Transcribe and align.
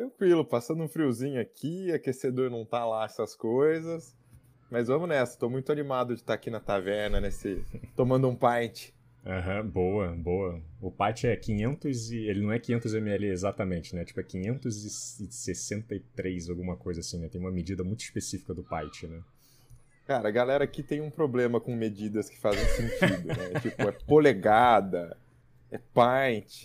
Tranquilo, 0.00 0.44
passando 0.46 0.82
um 0.82 0.88
friozinho 0.88 1.38
aqui, 1.38 1.92
aquecedor 1.92 2.48
não 2.48 2.64
tá 2.64 2.86
lá, 2.86 3.04
essas 3.04 3.36
coisas. 3.36 4.16
Mas 4.70 4.88
vamos 4.88 5.06
nessa, 5.06 5.38
tô 5.38 5.50
muito 5.50 5.70
animado 5.70 6.14
de 6.14 6.22
estar 6.22 6.32
aqui 6.32 6.48
na 6.48 6.58
taverna, 6.58 7.20
nesse. 7.20 7.62
tomando 7.94 8.26
um 8.26 8.34
pint. 8.34 8.94
Aham, 9.26 9.60
uhum, 9.60 9.68
boa, 9.68 10.16
boa. 10.16 10.62
O 10.80 10.90
pint 10.90 11.24
é 11.24 11.36
500 11.36 12.12
e. 12.12 12.16
Ele 12.16 12.40
não 12.40 12.50
é 12.50 12.58
500 12.58 12.94
ml 12.94 13.26
exatamente, 13.26 13.94
né? 13.94 14.02
Tipo, 14.02 14.20
é 14.20 14.22
563, 14.22 16.48
alguma 16.48 16.78
coisa 16.78 17.00
assim, 17.00 17.18
né? 17.18 17.28
Tem 17.28 17.38
uma 17.38 17.50
medida 17.50 17.84
muito 17.84 18.00
específica 18.00 18.54
do 18.54 18.64
pint, 18.64 19.02
né? 19.02 19.20
Cara, 20.06 20.28
a 20.28 20.32
galera 20.32 20.64
aqui 20.64 20.82
tem 20.82 21.02
um 21.02 21.10
problema 21.10 21.60
com 21.60 21.76
medidas 21.76 22.30
que 22.30 22.38
fazem 22.38 22.64
sentido, 22.68 23.28
né? 23.28 23.50
tipo, 23.60 23.82
é 23.82 23.92
polegada, 23.92 25.14
é 25.70 25.76
pint. 25.76 26.64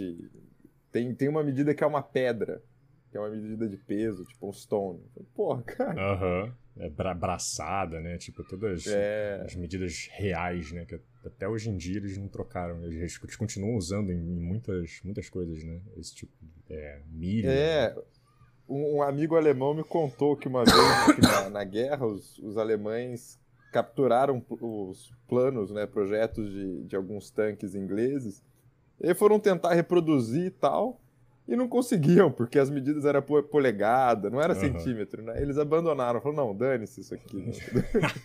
Tem, 0.89 1.13
tem 1.13 1.27
uma 1.27 1.43
medida 1.43 1.75
que 1.75 1.83
é 1.83 1.87
uma 1.87 2.01
pedra, 2.01 2.63
que 3.15 3.17
é 3.17 3.21
uma 3.21 3.29
medida 3.29 3.69
de 3.69 3.77
peso, 3.77 4.25
tipo 4.25 4.49
um 4.49 4.51
stone. 4.51 5.01
Porra, 5.33 5.63
cara. 5.63 6.13
Aham. 6.13 6.43
Uhum 6.43 6.65
é, 6.77 6.89
bra 6.89 7.13
braçada, 7.13 8.01
né? 8.01 8.17
Tipo, 8.17 8.43
todas 8.43 8.85
é... 8.87 9.41
as 9.45 9.55
medidas 9.55 10.09
reais, 10.11 10.71
né? 10.71 10.85
Que 10.85 10.99
até 11.25 11.47
hoje 11.47 11.69
em 11.69 11.77
dia 11.77 11.97
eles 11.97 12.17
não 12.17 12.27
trocaram. 12.27 12.83
Eles, 12.83 13.17
eles 13.21 13.35
continuam 13.35 13.75
usando 13.75 14.11
em, 14.11 14.17
em, 14.17 14.39
muitas, 14.39 14.99
muitas 15.03 15.29
coisas, 15.29 15.63
né? 15.63 15.79
Esse 15.97 16.13
tipo 16.13 16.33
de 16.41 16.73
é, 16.73 17.01
milho. 17.09 17.49
É. 17.49 17.95
Né? 17.95 18.01
Um, 18.67 18.97
um, 18.97 19.01
amigo 19.01 19.35
alemão 19.35 19.73
me 19.73 19.83
contou 19.83 20.35
que 20.35 20.47
uma 20.47 20.63
vez 20.65 21.15
que 21.15 21.21
na, 21.21 21.49
na, 21.49 21.63
guerra 21.63 22.05
os, 22.05 22.39
os 22.39 22.57
alemães 22.57 23.39
capturaram 23.71 24.43
os 24.49 25.13
planos, 25.27 25.71
né? 25.71 25.85
Projetos 25.85 26.51
de, 26.51 26.83
de 26.83 26.95
alguns 26.95 27.29
tanques 27.29 27.73
ingleses. 27.73 28.43
E 28.99 29.13
foram 29.13 29.39
tentar 29.39 29.73
reproduzir 29.73 30.47
e 30.47 30.51
tal 30.51 30.99
e 31.47 31.55
não 31.55 31.67
conseguiam, 31.67 32.31
porque 32.31 32.57
as 32.57 32.69
medidas 32.69 33.05
eram 33.05 33.21
polegada, 33.21 34.29
não 34.29 34.41
era 34.41 34.53
uhum. 34.53 34.59
centímetro, 34.59 35.21
né? 35.21 35.41
Eles 35.41 35.57
abandonaram, 35.57 36.19
falaram, 36.19 36.47
não, 36.47 36.55
dane-se 36.55 37.01
isso 37.01 37.13
aqui. 37.13 37.51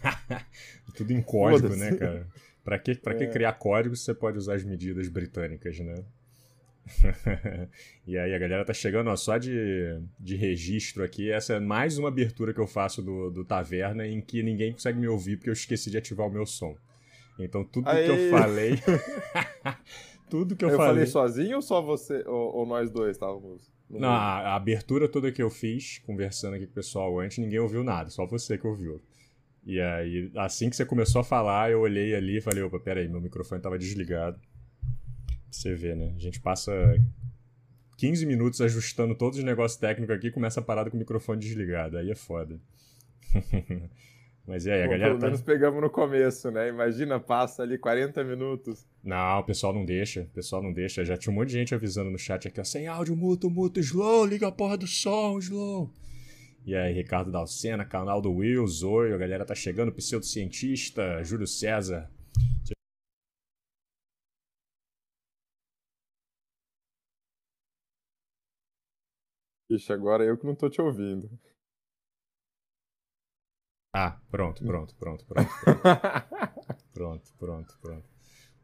Tudo 0.97 1.13
em 1.13 1.23
código, 1.23 1.77
né, 1.77 1.95
cara? 1.97 2.27
Pra 2.65 2.79
que, 2.79 2.95
pra 2.95 3.15
que 3.15 3.25
é. 3.25 3.27
criar 3.27 3.53
código 3.55 3.95
se 3.95 4.05
você 4.05 4.15
pode 4.15 4.39
usar 4.39 4.55
as 4.55 4.65
medidas 4.65 5.09
britânicas, 5.09 5.79
né? 5.81 5.95
e 8.07 8.19
aí 8.19 8.35
a 8.35 8.39
galera 8.39 8.65
tá 8.65 8.73
chegando, 8.73 9.11
ó, 9.11 9.17
só 9.17 9.39
de, 9.39 10.01
de 10.19 10.37
registro 10.37 11.05
aqui. 11.05 11.31
Essa 11.31 11.55
é 11.55 11.61
mais 11.61 11.99
uma 11.99 12.09
abertura 12.09 12.53
que 12.53 12.61
eu 12.61 12.67
faço 12.67 13.03
do, 13.03 13.31
do 13.31 13.45
Taverna 13.45 14.07
em 14.07 14.21
que 14.21 14.43
ninguém 14.43 14.73
consegue 14.73 14.99
me 14.99 15.09
ouvir 15.09 15.37
porque 15.37 15.51
eu 15.51 15.55
esqueci 15.55 15.91
de 15.91 15.99
ativar 15.99 16.27
o 16.27 16.31
meu 16.31 16.47
som. 16.47 16.75
Então 17.39 17.65
tudo 17.65 17.89
Aê. 17.89 18.05
que 18.05 18.11
eu 18.11 18.31
falei 18.31 18.73
Tudo 20.31 20.57
que 20.57 20.65
eu, 20.65 20.71
eu 20.71 20.77
falei. 20.77 20.93
falei 20.93 21.07
sozinho 21.07 21.57
ou 21.57 21.63
só 21.63 21.83
você, 21.83 22.23
ou, 22.27 22.57
ou 22.57 22.67
nós 22.67 22.91
dois 22.91 23.11
estávamos? 23.11 23.71
Não, 23.91 24.09
a, 24.09 24.41
a, 24.41 24.55
abertura 24.55 25.09
toda 25.09 25.33
que 25.33 25.43
eu 25.43 25.51
fiz, 25.51 25.99
conversando 25.99 26.55
aqui 26.55 26.65
com 26.65 26.73
o 26.73 26.75
pessoal 26.75 27.19
antes, 27.19 27.39
ninguém 27.39 27.59
ouviu 27.59 27.83
nada, 27.83 28.09
só 28.09 28.25
você 28.25 28.57
que 28.57 28.67
ouviu. 28.67 29.03
E 29.67 29.81
aí, 29.81 30.31
assim 30.37 30.71
que 30.71 30.77
você 30.77 30.87
começou 30.87 31.21
a 31.21 31.25
falar, 31.25 31.71
eu 31.71 31.81
olhei 31.81 32.15
ali 32.15 32.39
e 32.39 32.41
falei, 32.41 32.63
opa, 32.63 32.79
peraí, 32.79 33.09
meu 33.09 33.21
microfone 33.21 33.59
estava 33.59 33.79
desligado. 33.79 34.41
Você 35.51 35.75
ver, 35.75 35.97
né? 35.97 36.15
A 36.17 36.19
gente 36.19 36.41
passa 36.41 36.73
15 37.99 38.25
minutos 38.25 38.61
ajustando 38.61 39.15
todos 39.15 39.39
os 39.39 39.45
negócios 39.45 39.79
técnicos 39.79 40.17
aqui 40.17 40.29
e 40.29 40.31
começa 40.31 40.61
a 40.61 40.63
parada 40.63 40.89
com 40.89 40.97
o 40.97 41.01
microfone 41.01 41.41
desligado. 41.41 41.99
Aí 41.99 42.11
é 42.11 42.15
foda. 42.15 42.59
Mas 44.47 44.67
e 44.67 44.71
aí, 44.71 44.83
a 44.83 44.87
galera. 44.87 45.09
Pelo 45.11 45.19
tá... 45.21 45.27
menos 45.27 45.43
pegamos 45.43 45.81
no 45.81 45.91
começo, 45.91 46.51
né? 46.51 46.69
Imagina, 46.69 47.21
passa 47.21 47.63
ali 47.63 47.79
40 47.79 48.25
minutos. 48.25 48.87
Não, 49.03 49.39
o 49.39 49.45
pessoal 49.45 49.73
não 49.73 49.85
deixa. 49.85 50.23
O 50.23 50.35
pessoal 50.35 50.63
não 50.63 50.73
deixa. 50.73 51.05
Já 51.05 51.17
tinha 51.17 51.33
um 51.33 51.37
monte 51.37 51.49
de 51.49 51.55
gente 51.55 51.75
avisando 51.75 52.11
no 52.11 52.19
chat 52.19 52.49
aqui, 52.49 52.61
ó. 52.61 52.65
Sem 52.65 52.87
áudio, 52.87 53.17
muto, 53.17 53.49
muto, 53.49 53.79
slow, 53.81 54.27
liga 54.27 54.49
a 54.49 54.53
porra 54.53 54.77
do 54.77 54.87
som, 54.87 55.39
slow. 55.39 55.93
E 56.65 56.75
aí, 56.75 56.93
Ricardo 56.93 57.31
Dalcena, 57.31 57.85
canal 57.85 58.21
do 58.21 58.31
Will, 58.33 58.67
Zoio, 58.67 59.15
a 59.15 59.19
galera 59.19 59.47
tá 59.47 59.55
chegando, 59.55 59.93
pseudocientista, 59.93 61.23
Júlio 61.25 61.47
César. 61.47 62.11
Ixi, 69.71 69.93
agora 69.93 70.25
eu 70.25 70.37
que 70.37 70.45
não 70.45 70.55
tô 70.55 70.69
te 70.69 70.83
ouvindo. 70.83 71.31
Ah, 73.93 74.17
pronto, 74.31 74.65
pronto, 74.65 74.95
pronto, 74.95 75.25
pronto. 75.25 75.51
Pronto, 75.65 75.83
pronto, 76.95 77.33
pronto. 77.39 77.79
pronto. 77.83 78.05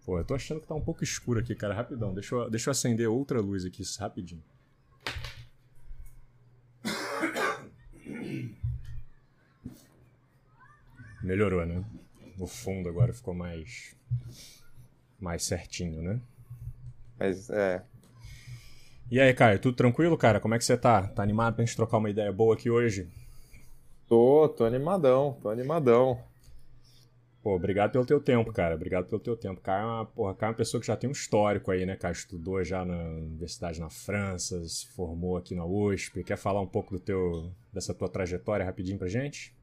Pô, 0.04 0.18
eu 0.18 0.24
tô 0.24 0.36
achando 0.36 0.60
que 0.60 0.68
tá 0.68 0.74
um 0.74 0.80
pouco 0.80 1.02
escuro 1.02 1.40
aqui, 1.40 1.52
cara. 1.56 1.74
Rapidão, 1.74 2.14
deixa 2.14 2.34
eu, 2.36 2.48
deixa 2.48 2.68
eu 2.68 2.72
acender 2.72 3.08
outra 3.08 3.40
luz 3.40 3.64
aqui, 3.64 3.82
rapidinho. 3.98 4.42
Melhorou, 11.24 11.66
né? 11.66 11.84
O 12.38 12.46
fundo 12.46 12.88
agora 12.88 13.12
ficou 13.12 13.34
mais. 13.34 13.96
mais 15.18 15.42
certinho, 15.42 16.02
né? 16.02 16.20
Mas 17.18 17.50
é. 17.50 17.82
E 19.10 19.18
aí, 19.20 19.34
Caio, 19.34 19.58
tudo 19.58 19.76
tranquilo, 19.76 20.16
cara? 20.16 20.38
Como 20.38 20.54
é 20.54 20.58
que 20.58 20.64
você 20.64 20.76
tá? 20.76 21.08
Tá 21.08 21.22
animado 21.24 21.56
pra 21.56 21.64
gente 21.64 21.74
trocar 21.74 21.96
uma 21.98 22.10
ideia 22.10 22.32
boa 22.32 22.54
aqui 22.54 22.70
hoje? 22.70 23.08
Tô, 24.08 24.48
tô 24.48 24.64
animadão, 24.64 25.36
tô 25.42 25.48
animadão. 25.48 26.18
Pô, 27.42 27.54
obrigado 27.54 27.92
pelo 27.92 28.04
teu 28.04 28.20
tempo, 28.20 28.52
cara. 28.52 28.74
Obrigado 28.74 29.06
pelo 29.06 29.20
teu 29.20 29.36
tempo. 29.36 29.60
Cara, 29.60 29.82
é 29.82 29.84
uma, 29.84 30.04
porra, 30.04 30.34
cara 30.34 30.50
é 30.50 30.52
uma 30.52 30.56
pessoa 30.56 30.80
que 30.80 30.86
já 30.86 30.96
tem 30.96 31.08
um 31.08 31.12
histórico 31.12 31.70
aí, 31.70 31.86
né, 31.86 31.96
cara? 31.96 32.12
Estudou 32.12 32.62
já 32.64 32.84
na 32.84 32.96
universidade 32.96 33.80
na 33.80 33.88
França, 33.88 34.64
se 34.64 34.86
formou 34.88 35.36
aqui 35.36 35.54
na 35.54 35.64
USP. 35.64 36.24
Quer 36.24 36.36
falar 36.36 36.60
um 36.60 36.66
pouco 36.66 36.94
do 36.94 37.00
teu, 37.00 37.50
dessa 37.72 37.94
tua 37.94 38.08
trajetória 38.08 38.66
rapidinho 38.66 38.98
pra 38.98 39.08
gente? 39.08 39.54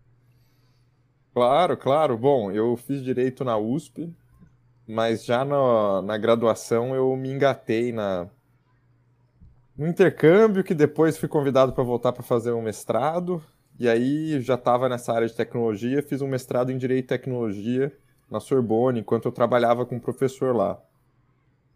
Claro, 1.34 1.75
claro. 1.75 2.18
Bom, 2.18 2.52
eu 2.52 2.78
fiz 2.78 3.04
direito 3.04 3.44
na 3.44 3.58
USP, 3.58 4.14
mas 4.88 5.25
já 5.25 5.44
na, 5.44 6.02
na 6.02 6.18
graduação 6.18 6.96
eu 6.96 7.16
me 7.16 7.30
engatei 7.30 7.92
na 7.92 8.30
no 9.75 9.88
intercâmbio, 9.88 10.64
que 10.64 10.74
depois 10.74 11.18
fui 11.18 11.28
convidado 11.28 11.74
para 11.74 11.84
voltar 11.84 12.14
para 12.14 12.24
fazer 12.24 12.52
um 12.52 12.62
mestrado. 12.62 13.44
E 13.83 13.89
aí 13.89 14.39
já 14.39 14.55
estava 14.55 14.88
nessa 14.88 15.11
área 15.11 15.27
de 15.27 15.35
tecnologia, 15.35 16.01
fiz 16.01 16.21
um 16.21 16.27
mestrado 16.29 16.71
em 16.71 16.77
Direito 16.77 17.03
e 17.03 17.07
Tecnologia 17.07 17.91
na 18.31 18.39
Sorbonne, 18.39 19.01
enquanto 19.01 19.25
eu 19.25 19.31
trabalhava 19.33 19.85
com 19.85 19.97
um 19.97 19.99
professor 19.99 20.55
lá. 20.55 20.81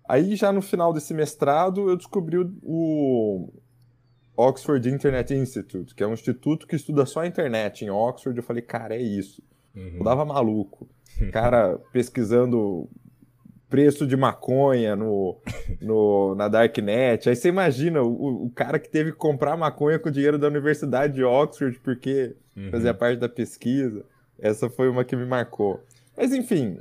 Aí 0.07 0.37
já 0.37 0.53
no 0.53 0.61
final 0.61 0.93
desse 0.93 1.13
mestrado 1.13 1.89
eu 1.89 1.97
descobri 1.97 2.37
o 2.63 3.51
Oxford 4.37 4.89
Internet 4.89 5.33
Institute, 5.33 5.93
que 5.93 6.01
é 6.01 6.07
um 6.07 6.13
instituto 6.13 6.65
que 6.65 6.77
estuda 6.77 7.05
só 7.05 7.19
a 7.19 7.27
internet 7.27 7.83
em 7.83 7.89
Oxford. 7.89 8.37
Eu 8.37 8.43
falei, 8.43 8.61
cara, 8.61 8.95
é 8.95 9.01
isso. 9.01 9.43
Uhum. 9.75 9.97
Eu 9.97 10.03
dava 10.05 10.23
maluco. 10.23 10.87
Cara 11.33 11.77
pesquisando 11.91 12.87
preço 13.69 14.07
de 14.07 14.15
maconha 14.15 14.95
no, 14.95 15.37
no, 15.81 16.35
na 16.35 16.47
Darknet. 16.47 17.29
Aí 17.29 17.35
você 17.35 17.49
imagina 17.49 18.01
o, 18.01 18.45
o 18.45 18.49
cara 18.49 18.79
que 18.79 18.89
teve 18.89 19.11
que 19.11 19.17
comprar 19.17 19.57
maconha 19.57 19.99
com 19.99 20.09
o 20.09 20.11
dinheiro 20.11 20.37
da 20.37 20.47
Universidade 20.47 21.13
de 21.13 21.23
Oxford 21.23 21.79
porque 21.79 22.35
uhum. 22.55 22.71
fazia 22.71 22.93
parte 22.93 23.19
da 23.19 23.29
pesquisa. 23.29 24.05
Essa 24.39 24.69
foi 24.69 24.89
uma 24.89 25.03
que 25.03 25.15
me 25.15 25.25
marcou. 25.25 25.83
Mas 26.15 26.33
enfim, 26.33 26.79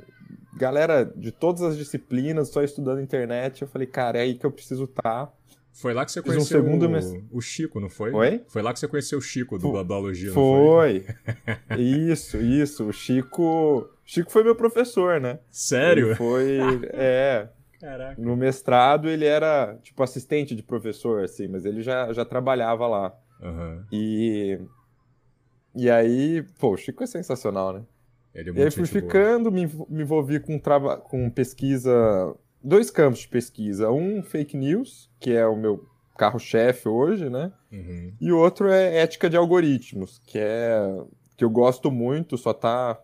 galera 0.55 1.03
de 1.03 1.31
todas 1.31 1.61
as 1.61 1.77
disciplinas, 1.77 2.49
só 2.49 2.63
estudando 2.63 3.01
internet, 3.01 3.61
eu 3.61 3.67
falei, 3.67 3.87
cara, 3.87 4.17
é 4.17 4.21
aí 4.21 4.35
que 4.35 4.45
eu 4.45 4.51
preciso 4.51 4.85
estar. 4.85 5.27
Tá. 5.27 5.31
Foi 5.79 5.93
lá 5.93 6.05
que 6.05 6.11
você 6.11 6.21
conheceu 6.21 6.59
um 6.59 6.63
segundo 6.63 6.87
o, 7.31 7.37
o 7.37 7.41
Chico, 7.41 7.79
não 7.79 7.89
foi? 7.89 8.11
Oi? 8.11 8.43
Foi 8.47 8.61
lá 8.61 8.73
que 8.73 8.79
você 8.79 8.87
conheceu 8.87 9.19
o 9.19 9.21
Chico 9.21 9.57
do 9.57 9.71
Babalogia, 9.71 10.31
foi? 10.31 11.05
Foi. 11.05 11.77
isso, 11.77 12.37
isso. 12.37 12.85
O 12.85 12.91
Chico 12.91 13.87
Chico 14.07 14.31
foi 14.31 14.41
meu 14.41 14.55
professor, 14.55 15.19
né? 15.19 15.37
Sério? 15.51 16.07
Ele 16.07 16.15
foi. 16.15 16.59
É. 16.93 17.49
Caraca. 17.77 18.19
No 18.19 18.37
mestrado 18.37 19.09
ele 19.09 19.25
era, 19.25 19.77
tipo, 19.83 20.01
assistente 20.01 20.55
de 20.55 20.63
professor, 20.63 21.25
assim, 21.25 21.47
mas 21.49 21.65
ele 21.65 21.83
já, 21.83 22.11
já 22.13 22.23
trabalhava 22.23 22.87
lá. 22.87 23.13
Uhum. 23.41 23.83
E. 23.91 24.59
E 25.75 25.89
aí, 25.91 26.41
pô, 26.57 26.71
o 26.71 26.77
Chico 26.77 27.03
é 27.03 27.07
sensacional, 27.07 27.73
né? 27.73 27.83
Ele 28.33 28.49
é 28.49 28.53
muito 28.53 28.63
e 28.63 28.65
aí 28.65 28.71
fui 28.71 28.85
ficando, 28.85 29.51
me, 29.51 29.67
me 29.89 30.03
envolvi 30.03 30.39
com, 30.39 30.57
traba... 30.57 30.97
com 30.97 31.29
pesquisa. 31.29 32.33
Dois 32.63 32.89
campos 32.89 33.19
de 33.19 33.27
pesquisa. 33.27 33.91
Um, 33.91 34.21
fake 34.23 34.57
news, 34.57 35.09
que 35.19 35.31
é 35.31 35.45
o 35.45 35.55
meu 35.55 35.87
carro-chefe 36.17 36.89
hoje, 36.89 37.29
né? 37.29 37.51
Uhum. 37.71 38.13
E 38.19 38.31
o 38.31 38.37
outro 38.37 38.69
é 38.69 38.97
ética 38.97 39.29
de 39.29 39.37
algoritmos, 39.37 40.19
que 40.25 40.39
é. 40.39 40.79
que 41.35 41.43
eu 41.43 41.49
gosto 41.49 41.91
muito, 41.91 42.37
só 42.37 42.53
tá 42.53 42.99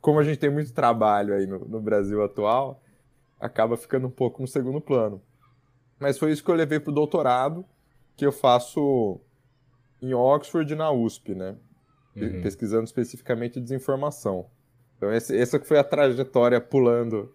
como 0.00 0.18
a 0.18 0.24
gente 0.24 0.38
tem 0.38 0.50
muito 0.50 0.72
trabalho 0.72 1.34
aí 1.34 1.46
no, 1.46 1.58
no 1.60 1.80
Brasil 1.80 2.22
atual, 2.24 2.82
acaba 3.38 3.76
ficando 3.76 4.06
um 4.06 4.10
pouco 4.10 4.40
no 4.40 4.48
segundo 4.48 4.80
plano. 4.80 5.20
Mas 5.98 6.18
foi 6.18 6.32
isso 6.32 6.42
que 6.42 6.50
eu 6.50 6.54
levei 6.54 6.80
para 6.80 6.90
o 6.90 6.94
doutorado, 6.94 7.64
que 8.16 8.24
eu 8.24 8.32
faço 8.32 9.20
em 10.00 10.14
Oxford 10.14 10.72
e 10.72 10.76
na 10.76 10.90
USP, 10.90 11.34
né? 11.34 11.56
Uhum. 12.16 12.42
Pesquisando 12.42 12.84
especificamente 12.84 13.60
desinformação. 13.60 14.46
Então, 14.96 15.12
esse, 15.12 15.36
essa 15.36 15.60
foi 15.60 15.78
a 15.78 15.84
trajetória 15.84 16.60
pulando 16.60 17.34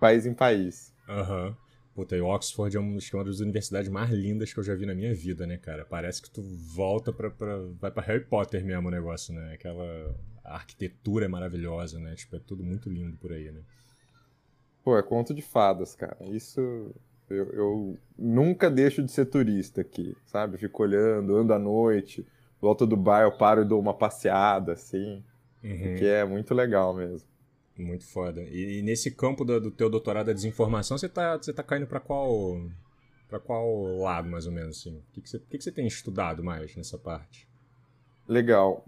país 0.00 0.26
em 0.26 0.34
país. 0.34 0.92
Aham. 1.08 1.48
Uhum. 1.48 1.66
Puta, 1.96 2.14
e 2.14 2.20
Oxford 2.20 2.76
é 2.76 2.78
uma 2.78 3.24
das 3.24 3.40
universidades 3.40 3.88
mais 3.88 4.10
lindas 4.10 4.52
que 4.52 4.60
eu 4.60 4.62
já 4.62 4.74
vi 4.74 4.84
na 4.84 4.94
minha 4.94 5.14
vida, 5.14 5.46
né, 5.46 5.56
cara? 5.56 5.82
Parece 5.82 6.20
que 6.20 6.30
tu 6.30 6.42
volta 6.42 7.10
pra. 7.10 7.30
pra 7.30 7.56
vai 7.80 7.90
pra 7.90 8.02
Harry 8.02 8.22
Potter 8.22 8.62
mesmo 8.62 8.88
o 8.88 8.90
negócio, 8.90 9.32
né? 9.32 9.54
Aquela. 9.54 10.14
A 10.44 10.56
arquitetura 10.56 11.24
é 11.24 11.28
maravilhosa, 11.28 11.98
né? 11.98 12.14
Tipo, 12.14 12.36
é 12.36 12.38
tudo 12.38 12.62
muito 12.62 12.90
lindo 12.90 13.16
por 13.16 13.32
aí, 13.32 13.50
né? 13.50 13.62
Pô, 14.84 14.98
é 14.98 15.02
conto 15.02 15.32
de 15.32 15.40
fadas, 15.40 15.94
cara. 15.94 16.18
Isso. 16.26 16.60
Eu, 17.30 17.50
eu 17.52 17.98
nunca 18.16 18.70
deixo 18.70 19.02
de 19.02 19.10
ser 19.10 19.24
turista 19.24 19.80
aqui, 19.80 20.14
sabe? 20.26 20.58
fico 20.58 20.82
olhando, 20.82 21.34
ando 21.34 21.54
à 21.54 21.58
noite, 21.58 22.24
volta 22.60 22.86
do 22.86 22.96
bar, 22.96 23.22
eu 23.22 23.32
paro 23.32 23.62
e 23.62 23.64
dou 23.64 23.80
uma 23.80 23.94
passeada, 23.94 24.74
assim. 24.74 25.24
Uhum. 25.64 25.96
Que 25.96 26.04
é 26.04 26.24
muito 26.26 26.54
legal 26.54 26.94
mesmo. 26.94 27.26
Muito 27.76 28.06
foda. 28.06 28.42
E, 28.42 28.78
e 28.78 28.82
nesse 28.82 29.10
campo 29.10 29.44
do, 29.44 29.60
do, 29.60 29.70
teu 29.70 29.90
doutorado 29.90 30.26
da 30.26 30.32
desinformação, 30.32 30.96
você 30.96 31.08
tá, 31.08 31.36
você 31.36 31.52
tá 31.52 31.62
caindo 31.62 31.86
para 31.86 32.00
qual 32.00 32.58
para 33.28 33.40
qual 33.40 33.98
lado, 33.98 34.28
mais 34.28 34.46
ou 34.46 34.52
menos, 34.52 34.78
assim? 34.78 34.96
O 34.96 35.02
que, 35.12 35.20
que, 35.20 35.28
você, 35.28 35.38
que, 35.38 35.58
que 35.58 35.64
você 35.64 35.72
tem 35.72 35.86
estudado 35.86 36.44
mais 36.44 36.76
nessa 36.76 36.96
parte? 36.96 37.48
Legal. 38.28 38.84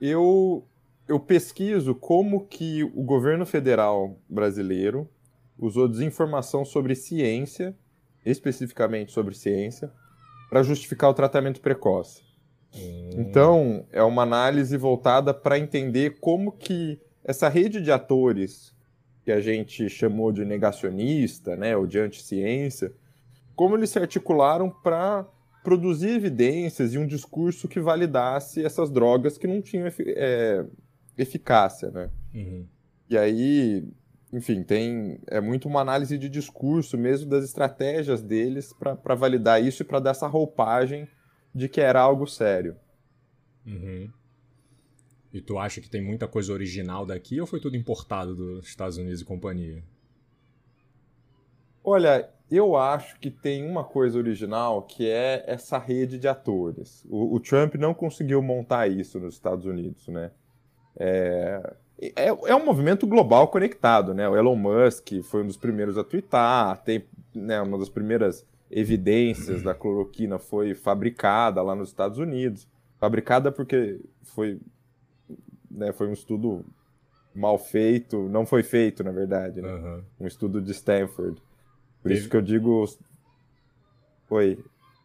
Eu, 0.00 0.64
eu 1.08 1.18
pesquiso 1.18 1.94
como 1.94 2.46
que 2.46 2.84
o 2.84 3.02
governo 3.02 3.44
federal 3.44 4.16
brasileiro 4.28 5.08
usou 5.58 5.88
desinformação 5.88 6.64
sobre 6.64 6.94
ciência, 6.94 7.76
especificamente 8.24 9.12
sobre 9.12 9.34
ciência, 9.34 9.92
para 10.48 10.62
justificar 10.62 11.10
o 11.10 11.14
tratamento 11.14 11.60
precoce. 11.60 12.22
Hum. 12.74 13.10
Então, 13.14 13.86
é 13.92 14.02
uma 14.02 14.22
análise 14.22 14.76
voltada 14.76 15.34
para 15.34 15.58
entender 15.58 16.18
como 16.20 16.52
que 16.52 17.00
essa 17.24 17.48
rede 17.48 17.80
de 17.80 17.90
atores 17.90 18.74
que 19.24 19.30
a 19.30 19.40
gente 19.40 19.88
chamou 19.88 20.32
de 20.32 20.44
negacionista, 20.44 21.56
né, 21.56 21.76
ou 21.76 21.86
de 21.86 21.98
anti-ciência, 21.98 22.92
como 23.54 23.76
eles 23.76 23.90
se 23.90 23.98
articularam 23.98 24.68
para 24.70 25.26
produzir 25.62 26.10
evidências 26.10 26.92
e 26.94 26.98
um 26.98 27.06
discurso 27.06 27.68
que 27.68 27.78
validasse 27.78 28.64
essas 28.64 28.90
drogas 28.90 29.38
que 29.38 29.46
não 29.46 29.62
tinham 29.62 29.86
é, 29.86 30.64
eficácia, 31.16 31.90
né? 31.90 32.10
Uhum. 32.34 32.66
E 33.08 33.16
aí, 33.16 33.86
enfim, 34.32 34.64
tem 34.64 35.20
é 35.28 35.40
muito 35.40 35.68
uma 35.68 35.80
análise 35.80 36.18
de 36.18 36.28
discurso 36.28 36.98
mesmo 36.98 37.30
das 37.30 37.44
estratégias 37.44 38.22
deles 38.22 38.72
para 38.72 39.14
validar 39.14 39.62
isso 39.62 39.82
e 39.82 39.86
para 39.86 40.00
dar 40.00 40.10
essa 40.10 40.26
roupagem 40.26 41.06
de 41.54 41.68
que 41.68 41.80
era 41.80 42.00
algo 42.00 42.26
sério. 42.26 42.74
Uhum. 43.64 44.10
E 45.32 45.40
tu 45.40 45.58
acha 45.58 45.80
que 45.80 45.88
tem 45.88 46.02
muita 46.02 46.28
coisa 46.28 46.52
original 46.52 47.06
daqui 47.06 47.40
ou 47.40 47.46
foi 47.46 47.58
tudo 47.58 47.76
importado 47.76 48.34
dos 48.34 48.66
Estados 48.66 48.98
Unidos 48.98 49.22
e 49.22 49.24
companhia? 49.24 49.82
Olha, 51.82 52.28
eu 52.50 52.76
acho 52.76 53.18
que 53.18 53.30
tem 53.30 53.66
uma 53.66 53.82
coisa 53.82 54.18
original 54.18 54.82
que 54.82 55.08
é 55.08 55.42
essa 55.46 55.78
rede 55.78 56.18
de 56.18 56.28
atores. 56.28 57.04
O, 57.08 57.34
o 57.34 57.40
Trump 57.40 57.74
não 57.76 57.94
conseguiu 57.94 58.42
montar 58.42 58.88
isso 58.88 59.18
nos 59.18 59.34
Estados 59.34 59.64
Unidos, 59.64 60.06
né? 60.08 60.30
É, 60.96 61.74
é, 61.98 62.26
é, 62.26 62.54
um 62.54 62.64
movimento 62.64 63.06
global 63.06 63.48
conectado, 63.48 64.12
né? 64.12 64.28
O 64.28 64.36
Elon 64.36 64.56
Musk 64.56 65.22
foi 65.22 65.42
um 65.42 65.46
dos 65.46 65.56
primeiros 65.56 65.96
a 65.96 66.04
twittar, 66.04 66.82
tem 66.82 67.04
né, 67.34 67.60
uma 67.62 67.78
das 67.78 67.88
primeiras 67.88 68.46
evidências 68.70 69.62
da 69.62 69.74
cloroquina 69.74 70.38
foi 70.38 70.74
fabricada 70.74 71.62
lá 71.62 71.74
nos 71.74 71.88
Estados 71.88 72.18
Unidos. 72.18 72.68
Fabricada 72.98 73.50
porque 73.50 74.00
foi 74.22 74.60
né, 75.72 75.92
foi 75.92 76.08
um 76.08 76.12
estudo 76.12 76.64
mal 77.34 77.58
feito, 77.58 78.28
não 78.28 78.44
foi 78.44 78.62
feito, 78.62 79.02
na 79.02 79.10
verdade, 79.10 79.60
né? 79.60 79.72
Uhum. 79.72 80.04
Um 80.20 80.26
estudo 80.26 80.60
de 80.60 80.72
Stanford. 80.72 81.40
Por 82.02 82.08
teve... 82.08 82.20
isso 82.20 82.28
que 82.28 82.36
eu 82.36 82.42
digo. 82.42 82.84
Oi. 84.30 84.58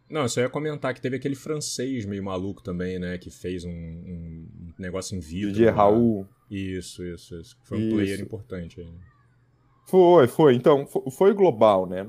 Não, 0.10 0.22
eu 0.22 0.30
só 0.30 0.42
ia 0.42 0.50
comentar 0.50 0.94
que 0.94 1.02
teve 1.02 1.18
aquele 1.18 1.36
francês 1.36 2.06
meio 2.06 2.24
maluco 2.24 2.62
também, 2.62 2.98
né? 2.98 3.18
Que 3.18 3.30
fez 3.30 3.66
um, 3.66 3.70
um 3.70 4.48
negócio 4.78 5.16
em 5.16 5.20
vitro. 5.20 5.52
De 5.52 5.66
Raul. 5.70 6.26
Isso, 6.50 7.04
isso, 7.04 7.36
isso. 7.36 7.58
Foi 7.64 7.78
um 7.78 7.82
isso. 7.82 7.96
player 7.96 8.22
importante 8.22 8.80
aí. 8.80 8.94
Foi, 9.86 10.28
foi. 10.28 10.56
Então, 10.56 10.86
foi 11.12 11.34
global, 11.34 11.86
né? 11.88 12.08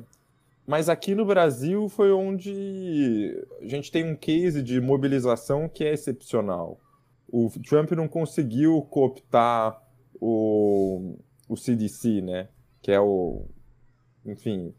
Mas 0.66 0.88
aqui 0.88 1.14
no 1.14 1.24
Brasil 1.24 1.88
foi 1.88 2.12
onde 2.12 3.34
a 3.60 3.66
gente 3.66 3.90
tem 3.90 4.04
um 4.04 4.14
case 4.14 4.62
de 4.62 4.80
mobilização 4.80 5.68
que 5.68 5.82
é 5.82 5.92
excepcional 5.92 6.78
o 7.30 7.50
Trump 7.68 7.92
não 7.92 8.08
conseguiu 8.08 8.80
cooptar 8.82 9.82
o, 10.20 11.16
o 11.48 11.56
CDC, 11.56 12.20
né? 12.22 12.48
Que 12.82 12.92
é 12.92 13.00
o. 13.00 13.46
Enfim. 14.24 14.74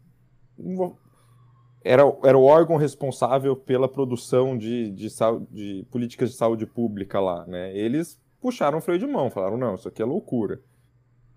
Era, 1.82 2.02
era 2.24 2.36
o 2.36 2.44
órgão 2.44 2.76
responsável 2.76 3.56
pela 3.56 3.88
produção 3.88 4.56
de, 4.58 4.90
de, 4.90 5.08
de 5.50 5.86
políticas 5.90 6.30
de 6.30 6.36
saúde 6.36 6.66
pública 6.66 7.18
lá, 7.18 7.46
né? 7.46 7.74
Eles 7.76 8.20
puxaram 8.40 8.78
o 8.78 8.80
freio 8.82 8.98
de 8.98 9.06
mão, 9.06 9.30
falaram: 9.30 9.56
não, 9.56 9.74
isso 9.74 9.88
aqui 9.88 10.02
é 10.02 10.04
loucura. 10.04 10.60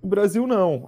O 0.01 0.07
Brasil 0.07 0.45
não. 0.45 0.88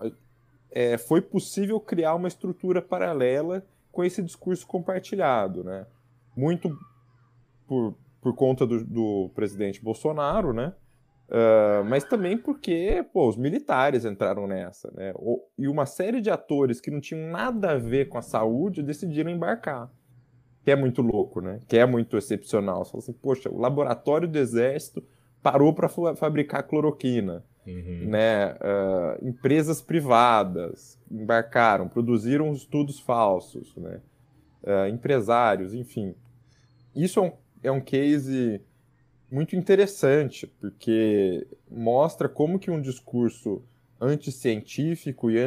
É, 0.71 0.97
foi 0.97 1.21
possível 1.21 1.79
criar 1.79 2.15
uma 2.15 2.27
estrutura 2.27 2.81
paralela 2.81 3.65
com 3.91 4.03
esse 4.03 4.21
discurso 4.21 4.67
compartilhado, 4.67 5.63
né? 5.63 5.87
Muito 6.35 6.77
por, 7.65 7.95
por 8.25 8.33
conta 8.33 8.65
do, 8.65 8.83
do 8.83 9.29
presidente 9.35 9.83
Bolsonaro, 9.83 10.51
né? 10.51 10.73
Uh, 11.29 11.85
mas 11.87 12.03
também 12.03 12.35
porque 12.35 13.05
pô, 13.13 13.29
os 13.29 13.37
militares 13.37 14.03
entraram 14.03 14.47
nessa, 14.47 14.91
né? 14.95 15.13
O, 15.15 15.43
e 15.55 15.67
uma 15.67 15.85
série 15.85 16.19
de 16.19 16.31
atores 16.31 16.81
que 16.81 16.89
não 16.89 16.99
tinham 16.99 17.29
nada 17.29 17.73
a 17.73 17.77
ver 17.77 18.09
com 18.09 18.17
a 18.17 18.23
saúde 18.23 18.81
decidiram 18.81 19.29
embarcar. 19.29 19.91
Que 20.63 20.71
é 20.71 20.75
muito 20.75 21.03
louco, 21.03 21.39
né? 21.39 21.59
Que 21.67 21.77
é 21.77 21.85
muito 21.85 22.17
excepcional. 22.17 22.83
Você 22.83 22.91
fala 22.91 23.03
assim, 23.03 23.13
poxa, 23.13 23.47
o 23.47 23.59
laboratório 23.59 24.27
do 24.27 24.39
exército 24.39 25.03
parou 25.43 25.71
para 25.71 25.87
fabricar 26.15 26.63
cloroquina. 26.63 27.43
Uhum. 27.67 28.07
Né? 28.09 28.53
Uh, 28.53 29.27
empresas 29.27 29.83
privadas 29.83 30.99
embarcaram, 31.11 31.87
produziram 31.87 32.51
estudos 32.53 32.99
falsos, 32.99 33.75
né? 33.75 34.01
Uh, 34.63 34.87
empresários, 34.87 35.75
enfim. 35.75 36.15
Isso 36.95 37.19
é 37.19 37.21
um 37.21 37.44
é 37.65 37.71
um 37.71 37.81
case 37.81 38.61
muito 39.31 39.55
interessante, 39.55 40.47
porque 40.59 41.47
mostra 41.69 42.29
como 42.29 42.59
que 42.59 42.69
um 42.69 42.79
discurso 42.81 43.63
anticientífico 43.99 45.31
e 45.31 45.37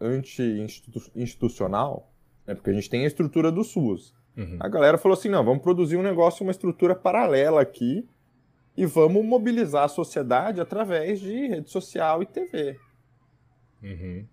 anti-institucional, 0.00 1.94
anti 1.96 2.46
né, 2.46 2.54
porque 2.54 2.70
a 2.70 2.74
gente 2.74 2.90
tem 2.90 3.04
a 3.04 3.06
estrutura 3.06 3.50
do 3.50 3.64
SUS. 3.64 4.14
Uhum. 4.36 4.58
A 4.60 4.68
galera 4.68 4.98
falou 4.98 5.16
assim, 5.16 5.28
não, 5.28 5.44
vamos 5.44 5.62
produzir 5.62 5.96
um 5.96 6.02
negócio, 6.02 6.44
uma 6.44 6.52
estrutura 6.52 6.94
paralela 6.94 7.60
aqui, 7.60 8.06
e 8.76 8.86
vamos 8.86 9.24
mobilizar 9.24 9.84
a 9.84 9.88
sociedade 9.88 10.60
através 10.60 11.20
de 11.20 11.46
rede 11.48 11.70
social 11.70 12.22
e 12.22 12.26
TV. 12.26 12.78
Uhum. 13.82 14.26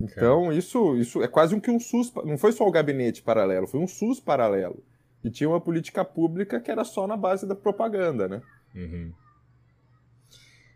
Então, 0.00 0.50
isso, 0.50 0.96
isso 0.96 1.22
é 1.22 1.28
quase 1.28 1.54
um 1.54 1.60
que 1.60 1.70
um 1.70 1.78
SUS. 1.78 2.12
Não 2.24 2.38
foi 2.38 2.52
só 2.52 2.66
o 2.66 2.70
gabinete 2.70 3.22
paralelo, 3.22 3.66
foi 3.66 3.80
um 3.80 3.86
SUS 3.86 4.18
paralelo. 4.18 4.82
E 5.22 5.30
tinha 5.30 5.48
uma 5.48 5.60
política 5.60 6.04
pública 6.04 6.60
que 6.60 6.70
era 6.70 6.84
só 6.84 7.06
na 7.06 7.16
base 7.16 7.46
da 7.46 7.54
propaganda, 7.54 8.26
né? 8.26 8.42
Uhum. 8.74 9.12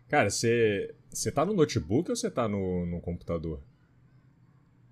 Cara, 0.07 0.29
você 0.29 0.93
tá 1.33 1.45
no 1.45 1.53
notebook 1.53 2.09
ou 2.09 2.15
você 2.15 2.29
tá 2.29 2.47
no, 2.47 2.85
no 2.85 3.01
computador? 3.01 3.59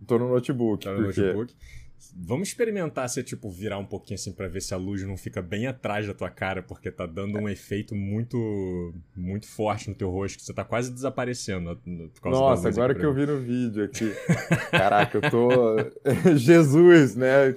Tô 0.07 0.17
no 0.17 0.27
notebook. 0.27 0.83
Tá 0.83 0.93
no 0.93 1.01
notebook. 1.01 1.55
Vamos 2.15 2.49
experimentar 2.49 3.07
você, 3.07 3.23
tipo, 3.23 3.49
virar 3.49 3.77
um 3.77 3.85
pouquinho 3.85 4.15
assim 4.15 4.31
para 4.31 4.47
ver 4.47 4.61
se 4.61 4.73
a 4.73 4.77
luz 4.77 5.03
não 5.03 5.17
fica 5.17 5.41
bem 5.41 5.67
atrás 5.67 6.07
da 6.07 6.13
tua 6.13 6.29
cara, 6.29 6.61
porque 6.61 6.91
tá 6.91 7.05
dando 7.05 7.39
um 7.39 7.47
efeito 7.47 7.95
muito 7.95 8.93
muito 9.15 9.47
forte 9.47 9.89
no 9.89 9.95
teu 9.95 10.09
rosto, 10.09 10.37
que 10.37 10.43
você 10.43 10.53
tá 10.53 10.63
quase 10.63 10.91
desaparecendo 10.91 11.79
por 12.13 12.21
causa 12.21 12.39
Nossa, 12.39 12.69
agora 12.69 12.95
que 12.95 13.05
eu 13.05 13.13
vi 13.13 13.25
no 13.25 13.39
vídeo 13.39 13.83
aqui. 13.83 14.11
Caraca, 14.71 15.17
eu 15.17 15.29
tô. 15.29 15.49
Jesus, 16.35 17.15
né? 17.15 17.53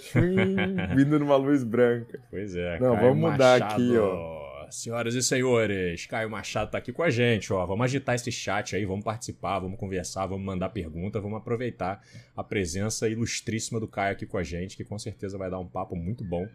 Vindo 0.95 1.19
numa 1.19 1.37
luz 1.37 1.65
branca. 1.65 2.21
Pois 2.31 2.55
é, 2.55 2.79
Não, 2.79 2.97
vamos 2.97 3.17
mudar 3.17 3.61
Machado. 3.61 3.73
aqui, 3.73 3.97
ó. 3.97 4.36
Senhoras 4.71 5.15
e 5.15 5.23
senhores, 5.23 6.07
Caio 6.07 6.31
Machado 6.31 6.71
tá 6.71 6.79
aqui 6.79 6.93
com 6.93 7.03
a 7.03 7.11
gente, 7.11 7.53
ó. 7.53 7.65
Vamos 7.65 7.85
agitar 7.85 8.15
esse 8.15 8.31
chat 8.31 8.75
aí, 8.77 8.85
vamos 8.85 9.05
participar, 9.05 9.59
vamos 9.59 9.79
conversar, 9.79 10.27
vamos 10.27 10.45
mandar 10.45 10.71
pergunta, 10.71 11.21
vamos 11.21 11.39
aproveitar 11.39 12.03
a 12.37 12.45
presença 12.45 13.09
ilustríssima 13.09 13.79
do 13.79 13.89
Caio 13.89 14.13
aqui 14.13 14.27
com 14.27 14.39
a 14.39 14.43
gente, 14.43 14.77
que 14.77 14.85
com 14.85 14.99
certeza 14.99 15.39
vai 15.39 15.51
dar 15.51 15.59
um 15.59 15.67
papo 15.67 15.95
muito 15.97 16.25
bom. 16.25 16.47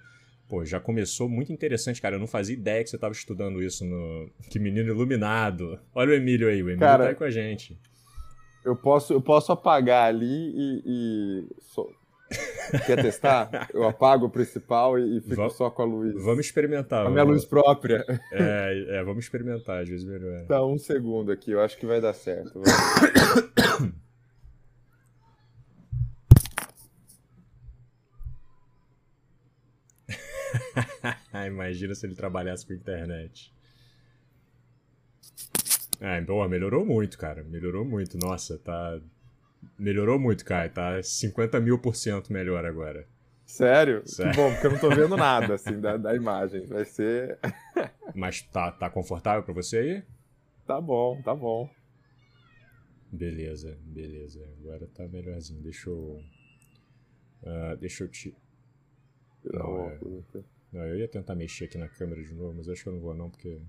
Pô, 0.52 0.66
já 0.66 0.82
começou 0.82 1.30
muito 1.30 1.54
interessante, 1.54 2.02
cara. 2.02 2.16
Eu 2.16 2.20
não 2.20 2.28
fazia 2.28 2.54
ideia 2.54 2.84
que 2.84 2.90
você 2.90 2.98
estava 2.98 3.14
estudando 3.14 3.64
isso 3.64 3.86
no. 3.86 4.30
Que 4.50 4.60
menino 4.60 4.90
iluminado. 4.90 5.80
Olha 5.96 6.12
o 6.12 6.14
Emílio 6.14 6.50
aí, 6.50 6.62
o 6.62 6.68
Emílio 6.68 6.80
cara, 6.80 7.04
tá 7.04 7.10
aí 7.12 7.16
com 7.16 7.24
a 7.24 7.32
gente. 7.32 7.80
Eu 8.66 8.76
posso, 8.76 9.14
eu 9.14 9.22
posso 9.22 9.52
apagar 9.54 10.10
ali 10.10 10.26
e. 10.26 10.84
e... 10.86 11.48
Quer 12.86 13.02
testar? 13.02 13.70
Eu 13.74 13.84
apago 13.84 14.26
o 14.26 14.30
principal 14.30 14.98
e, 14.98 15.22
fico 15.22 15.50
só 15.50 15.70
com 15.70 15.82
a 15.82 15.86
luz. 15.86 16.24
Vamos 16.24 16.46
experimentar. 16.46 17.04
Com 17.04 17.10
a 17.10 17.12
minha 17.12 17.24
luz 17.24 17.46
própria. 17.46 18.06
É, 18.32 18.86
é, 18.90 19.04
vamos 19.04 19.26
experimentar, 19.26 19.82
às 19.82 19.90
vezes 19.90 20.06
melhor. 20.06 20.46
Tá, 20.46 20.66
um 20.66 20.78
segundo 20.78 21.32
aqui, 21.32 21.52
eu 21.52 21.62
acho 21.62 21.78
que 21.78 21.86
vai 21.86 22.00
dar 22.00 22.14
certo. 22.14 22.62
Ah, 31.34 31.48
imagina 31.48 31.96
se 31.96 32.06
ele 32.06 32.14
trabalhasse 32.14 32.66
com 32.66 32.74
internet. 32.74 33.54
Ah, 36.00 36.20
boa, 36.22 36.48
melhorou 36.48 36.86
muito, 36.86 37.18
cara. 37.18 37.44
Melhorou 37.44 37.86
muito. 37.86 38.18
Nossa, 38.18 38.58
tá, 38.58 39.00
Melhorou 39.78 40.20
muito, 40.20 40.46
cara. 40.46 40.70
Tá 40.70 41.02
50 41.02 41.60
mil 41.60 41.80
por 41.80 41.96
cento 41.96 42.32
melhor 42.32 42.66
agora. 42.66 43.08
Sério? 43.46 44.02
Sério? 44.06 44.32
Que 44.32 44.38
bom, 44.38 44.52
porque 44.52 44.68
eu 44.68 44.72
não 44.72 44.80
tô 44.80 44.90
vendo 44.90 45.16
nada, 45.18 45.56
assim, 45.56 45.80
da, 45.80 45.98
da 45.98 46.16
imagem. 46.16 46.66
Vai 46.66 46.86
ser. 46.86 47.38
Mas 48.16 48.42
tá, 48.42 48.72
tá 48.72 48.90
confortável 48.90 49.44
pra 49.44 49.54
você 49.54 49.78
aí? 49.78 50.04
Tá 50.66 50.80
bom, 50.80 51.22
tá 51.22 51.36
bom. 51.36 51.70
Beleza, 53.12 53.78
beleza. 53.82 54.42
Agora 54.60 54.88
tá 54.88 55.06
melhorzinho. 55.08 55.62
Deixa 55.62 55.90
eu. 55.90 56.24
Uh, 57.44 57.76
deixa 57.78 58.06
eu 58.06 58.08
te. 58.08 58.34
Não, 59.44 59.90
é... 59.90 60.00
não, 60.72 60.86
eu 60.86 61.00
ia 61.00 61.08
tentar 61.08 61.36
mexer 61.36 61.66
aqui 61.66 61.78
na 61.78 61.90
câmera 61.90 62.24
de 62.24 62.34
novo, 62.34 62.54
mas 62.56 62.70
acho 62.70 62.84
que 62.84 62.90
eu 62.90 62.94
não 62.94 63.02
vou 63.02 63.14
não, 63.14 63.30
porque. 63.30 63.60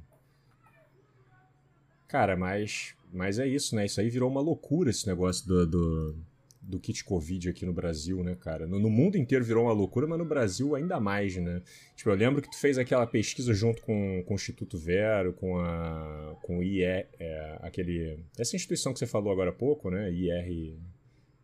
Cara, 2.12 2.36
mas, 2.36 2.94
mas 3.10 3.38
é 3.38 3.46
isso, 3.46 3.74
né? 3.74 3.86
Isso 3.86 3.98
aí 3.98 4.10
virou 4.10 4.30
uma 4.30 4.42
loucura 4.42 4.90
esse 4.90 5.06
negócio 5.06 5.48
do, 5.48 5.66
do, 5.66 6.16
do 6.60 6.78
kit 6.78 7.02
Covid 7.02 7.48
aqui 7.48 7.64
no 7.64 7.72
Brasil, 7.72 8.22
né, 8.22 8.36
cara? 8.38 8.66
No, 8.66 8.78
no, 8.78 8.90
mundo 8.90 9.16
inteiro 9.16 9.42
virou 9.42 9.64
uma 9.64 9.72
loucura, 9.72 10.06
mas 10.06 10.18
no 10.18 10.24
Brasil 10.26 10.74
ainda 10.74 11.00
mais, 11.00 11.34
né? 11.38 11.62
Tipo, 11.96 12.10
eu 12.10 12.14
lembro 12.14 12.42
que 12.42 12.50
tu 12.50 12.60
fez 12.60 12.76
aquela 12.76 13.06
pesquisa 13.06 13.54
junto 13.54 13.80
com, 13.80 14.22
com 14.26 14.34
o 14.34 14.36
Instituto 14.36 14.76
Vero, 14.76 15.32
com 15.32 15.58
a 15.58 16.36
com 16.42 16.58
o 16.58 16.62
IE, 16.62 16.82
é, 16.82 17.58
aquele 17.62 18.22
essa 18.38 18.56
instituição 18.56 18.92
que 18.92 18.98
você 18.98 19.06
falou 19.06 19.32
agora 19.32 19.48
há 19.48 19.54
pouco, 19.54 19.88
né? 19.88 20.12
IR 20.12 20.76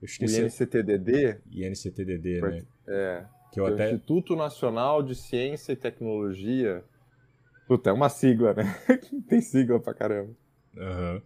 eu 0.03 0.05
esqueci. 0.05 0.43
O 0.43 0.45
INCTDD? 0.45 1.39
INCTDD, 1.51 2.43
né? 2.43 2.63
É. 2.87 3.25
Que 3.51 3.59
eu 3.59 3.67
é 3.67 3.73
até... 3.73 3.87
Instituto 3.87 4.37
Nacional 4.37 5.03
de 5.03 5.15
Ciência 5.15 5.73
e 5.73 5.77
Tecnologia. 5.77 6.85
Puta, 7.67 7.89
é 7.89 7.93
uma 7.95 8.11
sigla, 8.11 8.53
né? 8.53 8.65
Tem 9.31 9.41
sigla 9.41 9.81
pra 9.81 9.95
caramba. 9.95 10.37
Aham. 10.81 11.23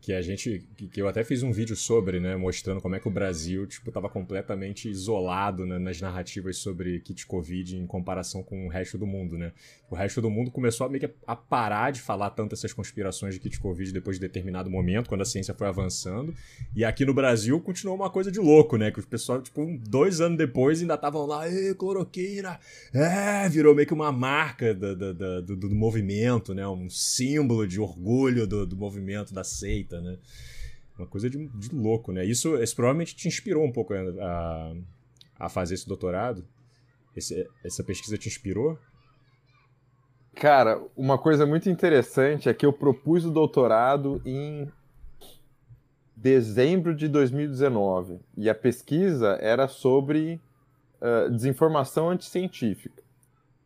Que 0.00 0.12
a 0.12 0.22
gente 0.22 0.66
que 0.76 1.00
eu 1.00 1.08
até 1.08 1.24
fiz 1.24 1.42
um 1.42 1.52
vídeo 1.52 1.76
sobre, 1.76 2.20
né, 2.20 2.36
mostrando 2.36 2.80
como 2.80 2.94
é 2.94 3.00
que 3.00 3.08
o 3.08 3.10
Brasil 3.10 3.66
tipo 3.66 3.90
tava 3.90 4.08
completamente 4.08 4.88
isolado 4.88 5.66
né, 5.66 5.78
nas 5.78 6.00
narrativas 6.00 6.58
sobre 6.58 7.00
kit 7.00 7.26
covid 7.26 7.76
em 7.76 7.86
comparação 7.86 8.42
com 8.42 8.66
o 8.66 8.68
resto 8.68 8.98
do 8.98 9.06
mundo, 9.06 9.36
né? 9.36 9.52
O 9.90 9.94
resto 9.94 10.20
do 10.20 10.30
mundo 10.30 10.50
começou 10.50 10.86
a 10.86 10.90
meio 10.90 11.00
que 11.00 11.14
a 11.26 11.34
parar 11.34 11.90
de 11.90 12.00
falar 12.00 12.30
tanto 12.30 12.54
essas 12.54 12.72
conspirações 12.72 13.34
de 13.34 13.40
kit 13.40 13.58
covid 13.58 13.92
depois 13.92 14.16
de 14.16 14.20
determinado 14.20 14.70
momento, 14.70 15.08
quando 15.08 15.22
a 15.22 15.24
ciência 15.24 15.54
foi 15.54 15.66
avançando, 15.66 16.34
e 16.74 16.84
aqui 16.84 17.04
no 17.04 17.14
Brasil 17.14 17.60
continuou 17.60 17.96
uma 17.96 18.10
coisa 18.10 18.30
de 18.30 18.38
louco, 18.38 18.76
né? 18.76 18.90
Que 18.90 19.00
os 19.00 19.06
pessoal 19.06 19.40
tipo 19.40 19.66
dois 19.88 20.20
anos 20.20 20.36
depois 20.36 20.80
ainda 20.80 20.94
estavam 20.94 21.26
lá, 21.26 21.48
Ei, 21.48 21.74
cloroquina, 21.74 22.60
é, 22.92 23.48
virou 23.48 23.74
meio 23.74 23.86
que 23.86 23.94
uma 23.94 24.12
marca 24.12 24.74
do, 24.74 24.94
do, 24.94 25.42
do, 25.42 25.56
do 25.56 25.74
movimento, 25.74 26.54
né? 26.54 26.66
Um 26.68 26.90
símbolo 26.90 27.66
de 27.66 27.80
orgulho 27.80 28.46
do, 28.46 28.66
do 28.66 28.76
movimento 28.76 29.32
da 29.32 29.44
seita 29.44 29.87
né? 29.90 30.18
Uma 30.98 31.06
coisa 31.06 31.30
de, 31.30 31.46
de 31.46 31.74
louco, 31.74 32.12
né? 32.12 32.24
Isso, 32.24 32.56
isso 32.56 32.74
provavelmente 32.74 33.14
te 33.14 33.28
inspirou 33.28 33.64
um 33.64 33.72
pouco 33.72 33.94
a, 33.94 34.74
a 35.38 35.48
fazer 35.48 35.74
esse 35.74 35.86
doutorado? 35.86 36.44
Esse, 37.14 37.48
essa 37.64 37.84
pesquisa 37.84 38.18
te 38.18 38.28
inspirou? 38.28 38.78
Cara, 40.34 40.80
uma 40.96 41.18
coisa 41.18 41.44
muito 41.46 41.68
interessante 41.68 42.48
é 42.48 42.54
que 42.54 42.64
eu 42.64 42.72
propus 42.72 43.24
o 43.24 43.30
doutorado 43.30 44.22
em 44.24 44.70
dezembro 46.14 46.94
de 46.94 47.08
2019 47.08 48.20
e 48.36 48.50
a 48.50 48.54
pesquisa 48.54 49.38
era 49.40 49.68
sobre 49.68 50.40
uh, 51.00 51.30
desinformação 51.30 52.10
anticientífica. 52.10 53.02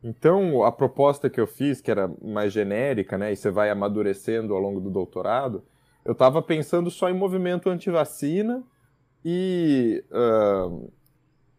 Então, 0.03 0.65
a 0.65 0.73
proposta 0.73 1.31
que 1.31 1.41
eu 1.41 1.47
fiz, 1.47 1.81
que 1.81 1.91
era 1.91 2.11
mais 2.21 2.53
genérica, 2.53 3.17
né, 3.17 3.33
e 3.33 3.37
você 3.37 3.51
vai 3.51 3.71
amadurecendo 3.71 4.55
ao 4.55 4.61
longo 4.61 4.81
do 4.81 4.91
doutorado, 4.91 5.63
eu 6.05 6.13
estava 6.13 6.43
pensando 6.43 6.91
só 6.91 7.09
em 7.09 7.15
movimento 7.15 7.71
anti-vacina 7.71 8.63
e 9.25 10.05
uh, 10.11 10.91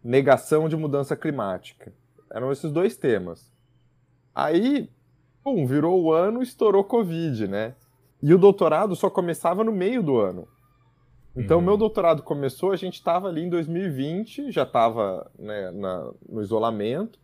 negação 0.03 0.67
de 0.67 0.75
mudança 0.75 1.15
climática. 1.15 1.93
Eram 2.29 2.51
esses 2.51 2.71
dois 2.71 2.97
temas. 2.97 3.51
Aí, 4.35 4.89
pum, 5.43 5.65
virou 5.65 6.01
o 6.01 6.12
ano, 6.12 6.41
estourou 6.41 6.83
Covid, 6.83 7.47
né? 7.47 7.75
E 8.21 8.33
o 8.33 8.38
doutorado 8.38 8.95
só 8.95 9.09
começava 9.09 9.63
no 9.63 9.71
meio 9.71 10.03
do 10.03 10.17
ano. 10.17 10.47
Então, 11.35 11.59
uhum. 11.59 11.65
meu 11.65 11.77
doutorado 11.77 12.21
começou, 12.21 12.71
a 12.71 12.75
gente 12.75 12.95
estava 12.95 13.27
ali 13.27 13.41
em 13.41 13.50
2020, 13.50 14.51
já 14.51 14.63
estava 14.63 15.31
né, 15.38 15.71
no 16.29 16.41
isolamento. 16.41 17.19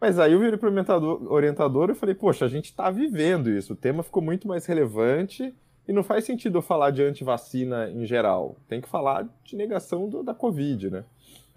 Mas 0.00 0.18
aí 0.18 0.32
eu 0.32 0.38
virei 0.38 0.58
para 0.58 0.68
o 0.68 1.32
orientador 1.32 1.90
e 1.90 1.94
falei, 1.94 2.14
poxa, 2.14 2.44
a 2.44 2.48
gente 2.48 2.66
está 2.66 2.90
vivendo 2.90 3.50
isso, 3.50 3.72
o 3.72 3.76
tema 3.76 4.02
ficou 4.02 4.22
muito 4.22 4.46
mais 4.46 4.66
relevante 4.66 5.54
e 5.86 5.92
não 5.92 6.02
faz 6.02 6.24
sentido 6.24 6.58
eu 6.58 6.62
falar 6.62 6.90
de 6.90 7.02
antivacina 7.02 7.90
em 7.90 8.06
geral. 8.06 8.56
Tem 8.68 8.80
que 8.80 8.88
falar 8.88 9.28
de 9.44 9.54
negação 9.54 10.08
do, 10.08 10.22
da 10.22 10.34
Covid, 10.34 10.90
né? 10.90 11.04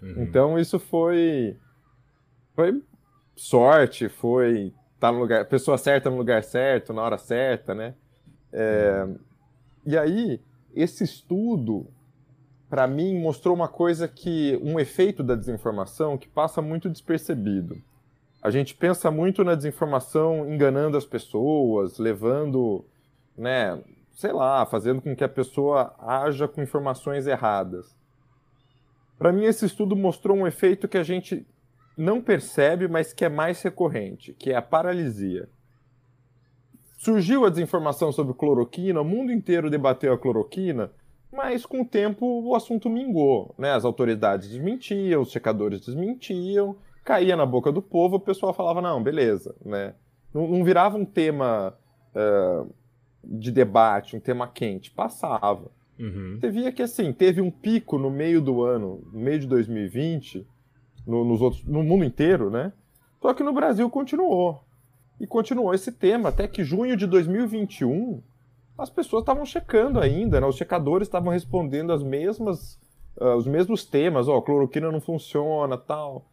Uhum. 0.02 0.22
Então 0.22 0.58
isso 0.58 0.78
foi. 0.78 1.56
Foi 2.54 2.82
sorte, 3.36 4.08
foi 4.08 4.72
tá 4.98 5.12
no 5.12 5.20
lugar, 5.20 5.44
pessoa 5.46 5.78
certa 5.78 6.10
no 6.10 6.16
lugar 6.16 6.42
certo, 6.42 6.92
na 6.92 7.02
hora 7.02 7.16
certa, 7.16 7.74
né? 7.74 7.94
É, 8.52 9.04
uhum. 9.06 9.18
E 9.86 9.96
aí, 9.96 10.40
esse 10.74 11.04
estudo, 11.04 11.86
para 12.68 12.86
mim, 12.86 13.18
mostrou 13.18 13.54
uma 13.54 13.68
coisa 13.68 14.06
que. 14.06 14.58
um 14.62 14.78
efeito 14.78 15.22
da 15.22 15.34
desinformação 15.34 16.18
que 16.18 16.28
passa 16.28 16.60
muito 16.60 16.90
despercebido. 16.90 17.80
A 18.42 18.50
gente 18.50 18.74
pensa 18.74 19.10
muito 19.10 19.42
na 19.42 19.54
desinformação 19.54 20.48
enganando 20.48 20.96
as 20.96 21.04
pessoas, 21.04 21.98
levando 21.98 22.84
né, 23.36 23.80
sei 24.18 24.32
lá, 24.32 24.66
fazendo 24.66 25.00
com 25.00 25.14
que 25.14 25.22
a 25.22 25.28
pessoa 25.28 25.94
haja 26.00 26.48
com 26.48 26.60
informações 26.60 27.28
erradas. 27.28 27.96
Para 29.16 29.32
mim, 29.32 29.44
esse 29.44 29.64
estudo 29.64 29.94
mostrou 29.94 30.36
um 30.36 30.44
efeito 30.44 30.88
que 30.88 30.98
a 30.98 31.04
gente 31.04 31.46
não 31.96 32.20
percebe, 32.20 32.88
mas 32.88 33.12
que 33.12 33.24
é 33.24 33.28
mais 33.28 33.62
recorrente, 33.62 34.34
que 34.34 34.50
é 34.50 34.56
a 34.56 34.62
paralisia. 34.62 35.48
Surgiu 36.96 37.46
a 37.46 37.48
desinformação 37.48 38.10
sobre 38.10 38.34
cloroquina, 38.34 39.00
o 39.00 39.04
mundo 39.04 39.30
inteiro 39.30 39.70
debateu 39.70 40.12
a 40.12 40.18
cloroquina, 40.18 40.90
mas 41.32 41.64
com 41.64 41.82
o 41.82 41.86
tempo 41.86 42.26
o 42.26 42.56
assunto 42.56 42.90
mingou. 42.90 43.54
Né? 43.56 43.70
As 43.70 43.84
autoridades 43.84 44.48
desmentiam, 44.48 45.22
os 45.22 45.30
checadores 45.30 45.86
desmentiam, 45.86 46.74
caía 47.04 47.36
na 47.36 47.46
boca 47.46 47.70
do 47.70 47.80
povo, 47.80 48.16
o 48.16 48.20
pessoal 48.20 48.52
falava, 48.52 48.82
não, 48.82 49.00
beleza. 49.00 49.54
Né? 49.64 49.94
Não, 50.34 50.48
não 50.48 50.64
virava 50.64 50.98
um 50.98 51.04
tema 51.04 51.72
uh, 52.16 52.68
de 53.22 53.50
debate, 53.50 54.16
um 54.16 54.20
tema 54.20 54.46
quente, 54.46 54.90
passava. 54.90 55.70
Uhum. 55.98 56.38
Você 56.40 56.50
via 56.50 56.72
que 56.72 56.82
assim, 56.82 57.12
teve 57.12 57.40
um 57.40 57.50
pico 57.50 57.98
no 57.98 58.10
meio 58.10 58.40
do 58.40 58.62
ano, 58.62 59.02
no 59.12 59.18
meio 59.18 59.40
de 59.40 59.46
2020, 59.46 60.46
no, 61.06 61.24
nos 61.24 61.40
outros, 61.40 61.64
no 61.64 61.82
mundo 61.82 62.04
inteiro, 62.04 62.50
né? 62.50 62.72
Só 63.20 63.34
que 63.34 63.42
no 63.42 63.52
Brasil 63.52 63.88
continuou. 63.90 64.62
E 65.20 65.26
continuou 65.26 65.74
esse 65.74 65.90
tema, 65.90 66.28
até 66.28 66.46
que 66.46 66.62
junho 66.62 66.96
de 66.96 67.06
2021, 67.06 68.22
as 68.76 68.88
pessoas 68.88 69.22
estavam 69.22 69.44
checando 69.44 69.98
ainda, 69.98 70.40
né? 70.40 70.46
Os 70.46 70.56
checadores 70.56 71.08
estavam 71.08 71.32
respondendo 71.32 71.92
as 71.92 72.02
mesmas, 72.02 72.78
uh, 73.16 73.34
os 73.34 73.46
mesmos 73.46 73.84
temas, 73.84 74.28
ó, 74.28 74.36
oh, 74.36 74.42
cloroquina 74.42 74.92
não 74.92 75.00
funciona, 75.00 75.76
tal. 75.76 76.30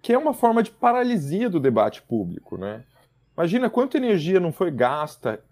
Que 0.00 0.12
é 0.12 0.18
uma 0.18 0.34
forma 0.34 0.64
de 0.64 0.72
paralisia 0.72 1.48
do 1.48 1.60
debate 1.60 2.02
público, 2.02 2.58
né? 2.58 2.84
Imagina 3.36 3.70
quanta 3.70 3.96
energia 3.96 4.38
não 4.38 4.52
foi 4.52 4.70
gasta 4.70 5.42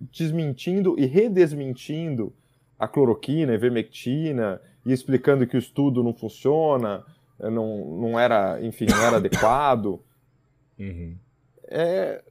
desmentindo 0.00 0.94
e 0.98 1.06
redesmentindo 1.06 2.32
a 2.78 2.86
cloroquina, 2.86 3.52
a 3.52 3.54
ivermectina, 3.54 4.60
e 4.84 4.92
explicando 4.92 5.46
que 5.46 5.56
o 5.56 5.58
estudo 5.58 6.02
não 6.02 6.12
funciona, 6.12 7.04
eh, 7.38 7.48
não, 7.48 7.98
não 8.00 8.18
era, 8.18 8.58
enfim, 8.62 8.86
não 8.86 9.00
era 9.00 9.16
adequado. 9.16 10.00
Uhum. 10.78 11.16
É, 11.68 12.22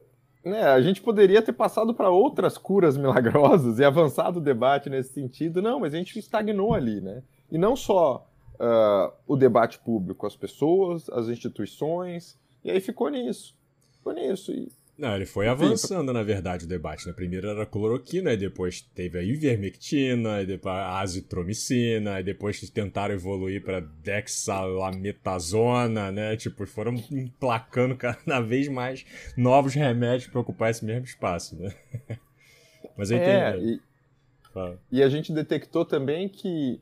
né, 0.44 0.64
a 0.64 0.82
gente 0.82 1.02
poderia 1.02 1.42
ter 1.42 1.54
passado 1.54 1.94
para 1.94 2.10
outras 2.10 2.58
curas 2.58 2.98
milagrosas 2.98 3.80
e 3.80 3.84
avançado 3.84 4.40
o 4.40 4.44
debate 4.44 4.90
nesse 4.90 5.14
sentido. 5.14 5.62
Não, 5.62 5.80
mas 5.80 5.94
a 5.94 5.98
gente 5.98 6.18
estagnou 6.20 6.74
ali, 6.74 7.00
né? 7.00 7.24
E 7.52 7.58
não 7.58 7.76
só 7.76 8.28
uh, 8.56 9.12
o 9.28 9.36
debate 9.36 9.80
público, 9.80 10.28
as 10.28 10.36
pessoas, 10.36 11.10
as 11.10 11.28
instituições, 11.28 12.38
e 12.64 12.72
aí 12.72 12.80
ficou 12.80 13.10
nisso. 13.10 13.56
Ficou 13.94 14.14
nisso. 14.14 14.52
E 14.52 14.72
não, 15.02 15.16
ele 15.16 15.26
foi 15.26 15.48
avançando, 15.48 16.14
na 16.14 16.22
verdade, 16.22 16.66
o 16.66 16.68
debate. 16.68 17.08
Né? 17.08 17.14
Primeiro 17.14 17.50
era 17.50 17.64
a 17.64 17.66
cloroquina, 17.66 18.34
e 18.34 18.38
depois 18.38 18.82
teve 18.82 19.18
a 19.18 19.24
ivermectina, 19.24 20.42
e 20.42 20.46
depois 20.46 20.76
a 20.76 21.00
azitromicina, 21.00 22.20
e 22.20 22.24
depois 22.24 22.70
tentaram 22.70 23.16
evoluir 23.16 23.64
para 23.64 23.80
dexalametasona, 23.80 26.12
né? 26.12 26.38
Tipo, 26.38 26.68
foram 26.68 26.94
emplacando 27.12 27.96
cada 27.96 28.40
vez 28.46 28.68
mais 28.68 29.04
novos 29.36 29.74
remédios 29.74 30.30
para 30.30 30.40
ocupar 30.40 30.70
esse 30.70 30.86
mesmo 30.86 31.06
espaço, 31.06 31.60
né? 31.60 31.74
Mas 32.96 33.12
aí 33.12 33.18
é, 33.18 33.58
e, 33.58 33.82
e 34.92 35.02
a 35.02 35.10
gente 35.10 35.34
detectou 35.34 35.84
também 35.84 36.30
que 36.30 36.80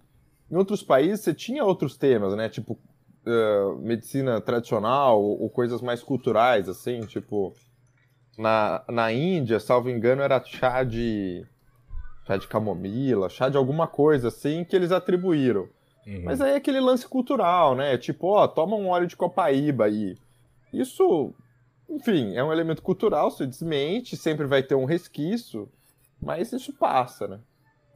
em 0.51 0.55
outros 0.55 0.83
países 0.83 1.21
você 1.21 1.33
tinha 1.33 1.63
outros 1.63 1.95
temas, 1.95 2.35
né? 2.35 2.49
Tipo, 2.49 2.77
uh, 3.25 3.77
medicina 3.79 4.41
tradicional 4.41 5.21
ou, 5.21 5.43
ou, 5.43 5.49
coisas 5.49 5.81
mais 5.81 6.01
culturais, 6.01 6.67
assim, 6.67 7.01
tipo. 7.01 7.53
Na, 8.39 8.83
na 8.87 9.11
Índia, 9.11 9.59
salvo 9.59 9.89
engano, 9.89 10.21
era 10.21 10.41
chá 10.43 10.81
de. 10.83 11.45
chá 12.25 12.37
de 12.37 12.47
camomila, 12.47 13.27
chá 13.29 13.49
de 13.49 13.57
alguma 13.57 13.85
coisa 13.85 14.29
assim 14.29 14.63
que 14.63 14.75
eles 14.75 14.93
atribuíram. 14.93 15.67
Uhum. 16.07 16.23
Mas 16.23 16.39
aí 16.39 16.53
é 16.53 16.55
aquele 16.55 16.79
lance 16.79 17.05
cultural, 17.05 17.75
né? 17.75 17.97
Tipo, 17.97 18.27
ó, 18.27 18.47
toma 18.47 18.77
um 18.77 18.87
óleo 18.87 19.07
de 19.07 19.17
copaíba 19.17 19.85
aí. 19.85 20.15
Isso, 20.71 21.33
enfim, 21.89 22.33
é 22.35 22.43
um 22.43 22.53
elemento 22.53 22.81
cultural, 22.81 23.29
se 23.29 23.45
desmente, 23.45 24.15
sempre 24.15 24.45
vai 24.45 24.63
ter 24.63 24.75
um 24.75 24.85
resquício, 24.85 25.69
mas 26.21 26.53
isso 26.53 26.71
passa, 26.71 27.27
né? 27.27 27.39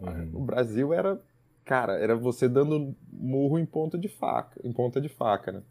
Uhum. 0.02 0.26
No 0.26 0.40
Brasil 0.42 0.94
era 0.94 1.18
cara, 1.64 1.94
era 1.94 2.16
você 2.16 2.50
dando 2.50 2.94
murro 3.12 3.58
em 3.58 3.66
ponta 3.66 3.98
de 3.98 4.10
faca, 4.10 4.60
em 4.62 4.74
ponta 4.74 5.00
de 5.00 5.08
faca, 5.08 5.54
né? 5.54 5.64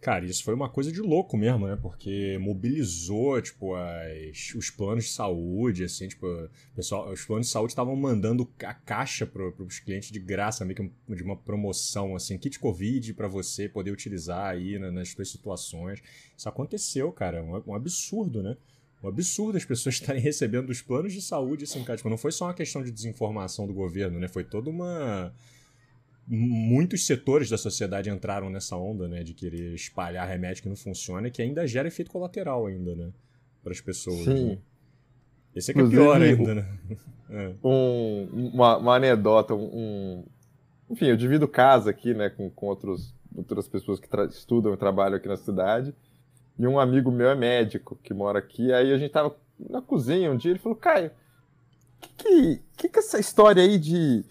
Cara, 0.00 0.24
isso 0.24 0.44
foi 0.44 0.54
uma 0.54 0.68
coisa 0.68 0.92
de 0.92 1.00
louco 1.00 1.36
mesmo, 1.36 1.66
né? 1.66 1.76
Porque 1.80 2.38
mobilizou, 2.38 3.40
tipo, 3.40 3.74
as, 3.74 4.54
os 4.54 4.70
planos 4.70 5.04
de 5.04 5.10
saúde, 5.10 5.84
assim, 5.84 6.06
tipo, 6.06 6.26
pessoal, 6.74 7.10
os 7.10 7.24
planos 7.24 7.46
de 7.46 7.52
saúde 7.52 7.72
estavam 7.72 7.96
mandando 7.96 8.48
a 8.62 8.74
caixa 8.74 9.26
para 9.26 9.42
os 9.58 9.78
clientes 9.80 10.10
de 10.10 10.20
graça, 10.20 10.64
meio 10.64 10.76
que 10.76 11.14
de 11.14 11.22
uma 11.22 11.36
promoção, 11.36 12.14
assim, 12.14 12.38
kit 12.38 12.58
Covid 12.58 13.14
para 13.14 13.26
você 13.26 13.68
poder 13.68 13.90
utilizar 13.90 14.46
aí 14.46 14.78
nas 14.78 15.08
suas 15.08 15.30
situações. 15.30 16.00
Isso 16.36 16.48
aconteceu, 16.48 17.10
cara, 17.10 17.42
um, 17.42 17.60
um 17.66 17.74
absurdo, 17.74 18.42
né? 18.42 18.56
um 19.02 19.08
absurdo 19.08 19.56
as 19.56 19.64
pessoas 19.64 19.94
estarem 20.00 20.20
recebendo 20.20 20.70
os 20.70 20.82
planos 20.82 21.12
de 21.12 21.22
saúde 21.22 21.64
assim, 21.64 21.82
cara. 21.84 21.96
Tipo, 21.96 22.10
não 22.10 22.18
foi 22.18 22.32
só 22.32 22.46
uma 22.46 22.54
questão 22.54 22.82
de 22.82 22.90
desinformação 22.90 23.66
do 23.66 23.74
governo, 23.74 24.18
né? 24.18 24.28
Foi 24.28 24.44
toda 24.44 24.70
uma. 24.70 25.32
Muitos 26.28 27.06
setores 27.06 27.48
da 27.48 27.56
sociedade 27.56 28.10
entraram 28.10 28.50
nessa 28.50 28.76
onda, 28.76 29.06
né? 29.06 29.22
De 29.22 29.32
querer 29.32 29.74
espalhar 29.74 30.26
remédio 30.26 30.62
que 30.62 30.68
não 30.68 30.76
funciona 30.76 31.28
e 31.28 31.30
que 31.30 31.40
ainda 31.40 31.66
gera 31.66 31.86
efeito 31.86 32.10
colateral 32.10 32.66
ainda, 32.66 32.94
né? 32.94 33.10
Para 33.62 33.72
as 33.72 33.80
pessoas. 33.80 34.24
Sim. 34.24 34.50
Né? 34.50 34.58
Esse 35.54 35.70
é 35.70 35.74
que 35.74 35.80
é 35.80 35.86
pior 35.86 36.20
ainda, 36.20 36.54
né? 36.54 36.78
É. 37.30 37.54
Um, 37.64 38.50
uma, 38.54 38.76
uma 38.76 38.94
anedota, 38.94 39.52
um, 39.52 40.24
Enfim, 40.88 41.06
eu 41.06 41.16
divido 41.16 41.48
casa 41.48 41.90
aqui, 41.90 42.14
né? 42.14 42.30
Com, 42.30 42.48
com 42.48 42.66
outros, 42.66 43.12
outras 43.34 43.66
pessoas 43.66 43.98
que 43.98 44.08
estudam 44.30 44.72
e 44.72 44.76
trabalham 44.76 45.16
aqui 45.16 45.26
na 45.26 45.36
cidade. 45.36 45.92
E 46.56 46.66
um 46.66 46.78
amigo 46.78 47.10
meu 47.10 47.28
é 47.28 47.34
médico 47.34 47.98
que 48.02 48.14
mora 48.14 48.38
aqui. 48.38 48.72
Aí 48.72 48.92
a 48.92 48.98
gente 48.98 49.10
tava 49.10 49.36
na 49.58 49.82
cozinha 49.82 50.30
um 50.30 50.36
dia. 50.36 50.52
Ele 50.52 50.60
falou: 50.60 50.76
Caio, 50.76 51.10
que 52.00 52.10
que, 52.14 52.62
que 52.76 52.88
que 52.88 52.98
é 52.98 53.02
essa 53.02 53.18
história 53.18 53.62
aí 53.62 53.78
de 53.78 54.24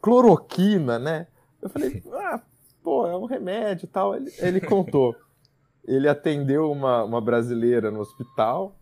cloroquina, 0.00 0.98
né? 0.98 1.26
Eu 1.64 1.70
falei: 1.70 2.02
Ah, 2.12 2.40
pô, 2.82 3.06
é 3.06 3.16
um 3.16 3.24
remédio 3.24 3.86
e 3.86 3.88
tal. 3.88 4.14
Ele, 4.14 4.30
ele 4.38 4.60
contou. 4.60 5.16
Ele 5.84 6.08
atendeu 6.08 6.70
uma, 6.70 7.02
uma 7.02 7.20
brasileira 7.20 7.90
no 7.90 8.00
hospital 8.00 8.76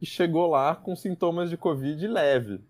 e 0.00 0.06
chegou 0.06 0.46
lá 0.46 0.74
com 0.74 0.94
sintomas 0.94 1.50
de 1.50 1.56
Covid 1.56 2.06
leve. 2.06 2.60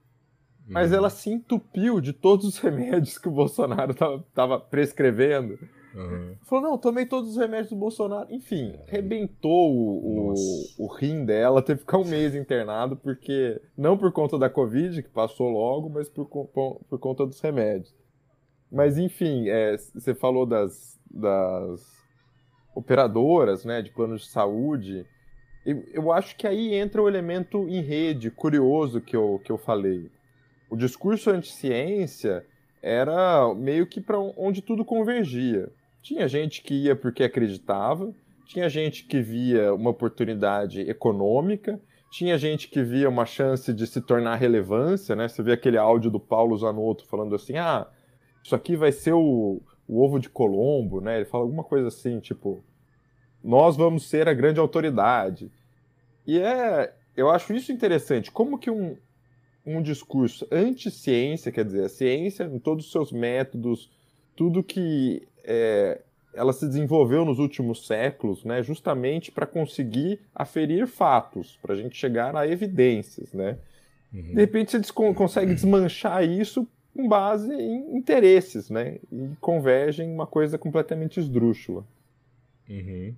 Mas 0.67 0.91
uhum. 0.91 0.97
ela 0.97 1.11
se 1.11 1.31
entupiu 1.31 2.01
de 2.01 2.13
todos 2.13 2.47
os 2.47 2.59
remédios 2.59 3.19
que 3.19 3.29
o 3.29 3.33
Bolsonaro 3.33 3.93
estava 3.93 4.59
prescrevendo. 4.59 5.59
Uhum. 5.95 6.37
Falou, 6.43 6.71
não, 6.71 6.79
tomei 6.79 7.07
todos 7.07 7.31
os 7.31 7.37
remédios 7.37 7.71
do 7.71 7.77
Bolsonaro. 7.77 8.27
Enfim, 8.31 8.75
rebentou 8.87 9.73
o, 9.73 10.33
o, 10.33 10.35
o, 10.79 10.87
rim 10.89 11.25
dela, 11.25 11.63
teve 11.63 11.79
que 11.79 11.87
ficar 11.87 11.99
um 11.99 12.05
mês 12.05 12.35
internado, 12.35 12.97
porque. 12.97 13.61
Não 13.77 13.97
por 13.97 14.13
conta 14.13 14.39
da 14.39 14.51
Covid, 14.51 15.03
que 15.03 15.09
passou 15.09 15.49
logo, 15.49 15.89
mas 15.89 16.09
por, 16.09 16.27
por, 16.27 16.81
por 16.89 16.99
conta 16.99 17.25
dos 17.25 17.41
remédios. 17.41 17.95
Mas 18.71 18.99
enfim, 18.99 19.49
é, 19.49 19.77
você 19.77 20.15
falou 20.15 20.45
das, 20.45 20.99
das 21.11 21.81
operadoras, 22.75 23.65
né, 23.65 23.81
de 23.81 23.91
planos 23.91 24.23
de 24.23 24.29
saúde. 24.29 25.07
Eu, 25.65 25.83
eu 25.93 26.13
acho 26.13 26.37
que 26.37 26.47
aí 26.47 26.75
entra 26.75 27.03
o 27.03 27.09
elemento 27.09 27.69
em 27.69 27.81
rede, 27.81 28.31
curioso 28.31 29.01
que 29.01 29.17
eu, 29.17 29.41
que 29.45 29.51
eu 29.51 29.59
falei. 29.59 30.11
O 30.69 30.77
discurso 30.77 31.31
anti-ciência 31.31 32.45
era 32.83 33.53
meio 33.55 33.87
que 33.87 34.01
para 34.01 34.19
onde 34.19 34.63
tudo 34.63 34.85
convergia. 34.85 35.69
Tinha 36.03 36.29
gente 36.29 36.63
que 36.63 36.75
ia 36.75 36.95
porque 36.95 37.25
acreditava, 37.25 38.15
tinha 38.47 38.69
gente 38.69 39.05
que 39.05 39.21
via 39.21 39.75
uma 39.75 39.91
oportunidade 39.91 40.81
econômica, 40.83 41.81
tinha 42.11 42.39
gente 42.39 42.69
que 42.69 42.83
via 42.83 43.09
uma 43.09 43.27
chance 43.27 43.73
de 43.73 43.87
se 43.87 44.01
tornar 44.01 44.37
relevância, 44.37 45.17
né? 45.17 45.27
Você 45.29 45.43
vê 45.43 45.53
aquele 45.53 45.77
áudio 45.77 46.11
do 46.11 46.21
Paulo 46.21 46.57
Zanotto 46.57 47.07
falando 47.07 47.35
assim: 47.35 47.57
ah, 47.57 47.89
isso 48.47 48.55
aqui 48.55 48.77
vai 48.77 48.93
ser 48.93 49.13
o, 49.13 49.61
o 49.89 50.01
ovo 50.01 50.21
de 50.21 50.31
Colombo, 50.31 51.01
né? 51.01 51.17
Ele 51.17 51.25
fala 51.25 51.43
alguma 51.43 51.65
coisa 51.65 51.89
assim, 51.89 52.21
tipo, 52.21 52.63
nós 53.43 53.77
vamos 53.77 54.09
ser 54.09 54.29
a 54.29 54.35
grande 54.35 54.61
autoridade. 54.61 55.51
E 56.25 56.39
é, 56.39 56.95
eu 57.17 57.29
acho 57.29 57.53
isso 57.53 57.73
interessante. 57.73 58.31
Como 58.31 58.57
que 58.57 58.71
um, 58.71 58.97
um 59.67 59.83
discurso 59.83 60.47
anti-ciência, 60.49 61.51
quer 61.51 61.65
dizer, 61.65 61.87
a 61.87 61.89
ciência 61.89 62.45
em 62.45 62.61
todos 62.61 62.87
os 62.87 62.93
seus 62.93 63.11
métodos, 63.11 63.91
tudo 64.37 64.63
que 64.63 65.27
é, 65.43 66.03
ela 66.33 66.53
se 66.53 66.69
desenvolveu 66.69 67.25
nos 67.25 67.41
últimos 67.41 67.85
séculos, 67.85 68.45
né, 68.45 68.63
justamente 68.63 69.33
para 69.33 69.45
conseguir 69.45 70.21
aferir 70.33 70.87
fatos, 70.87 71.59
para 71.61 71.75
a 71.75 71.77
gente 71.77 71.97
chegar 71.97 72.37
a 72.37 72.47
evidências, 72.47 73.33
né? 73.33 73.59
Uhum. 74.15 74.35
De 74.35 74.41
repente 74.41 74.71
você 74.71 74.93
consegue 74.93 75.53
desmanchar 75.53 76.23
isso 76.23 76.65
com 76.97 77.07
base 77.09 77.53
em 77.53 77.97
interesses, 77.97 78.71
né? 78.71 78.99
E 79.13 79.31
converge 79.41 80.03
em 80.03 80.13
uma 80.13 80.27
coisa 80.27 80.57
completamente 80.57 81.21
esdrúxula. 81.21 81.87
Uhum. 82.69 83.15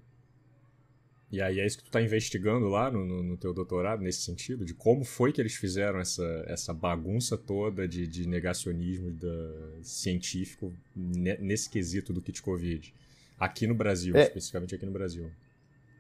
E 1.31 1.43
aí 1.43 1.61
é 1.61 1.67
isso 1.67 1.77
que 1.77 1.85
tu 1.85 1.89
está 1.89 2.01
investigando 2.01 2.69
lá 2.69 2.91
no, 2.91 3.05
no, 3.05 3.23
no, 3.23 3.37
teu 3.37 3.53
doutorado, 3.53 4.03
nesse 4.03 4.23
sentido, 4.23 4.65
de 4.65 4.73
como 4.73 5.05
foi 5.05 5.31
que 5.31 5.41
eles 5.41 5.55
fizeram 5.55 6.01
essa, 6.01 6.25
essa 6.47 6.73
bagunça 6.73 7.37
toda 7.37 7.87
de, 7.87 8.07
de 8.07 8.27
negacionismo 8.27 9.11
da, 9.11 9.83
científico 9.83 10.73
nesse 10.97 11.69
quesito 11.69 12.15
do 12.15 12.23
kit 12.23 12.41
Covid. 12.43 12.95
Aqui 13.39 13.67
no 13.67 13.75
Brasil, 13.75 14.17
é, 14.17 14.23
especificamente 14.23 14.75
aqui 14.75 14.87
no 14.87 14.93
Brasil. 14.93 15.31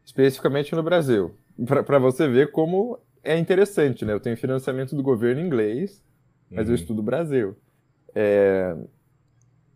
Especificamente 0.04 0.74
no 0.74 0.82
Brasil. 0.82 1.34
Para 1.66 1.98
você 1.98 2.26
ver 2.26 2.50
como 2.50 2.98
é 3.22 3.36
interessante, 3.36 4.06
né? 4.06 4.14
Eu 4.14 4.20
tenho 4.20 4.36
financiamento 4.36 4.96
do 4.96 5.02
governo 5.02 5.42
inglês, 5.42 6.02
mas 6.50 6.66
uhum. 6.66 6.72
eu 6.72 6.74
estudo 6.74 7.02
Brasil. 7.02 7.54
É, 8.14 8.76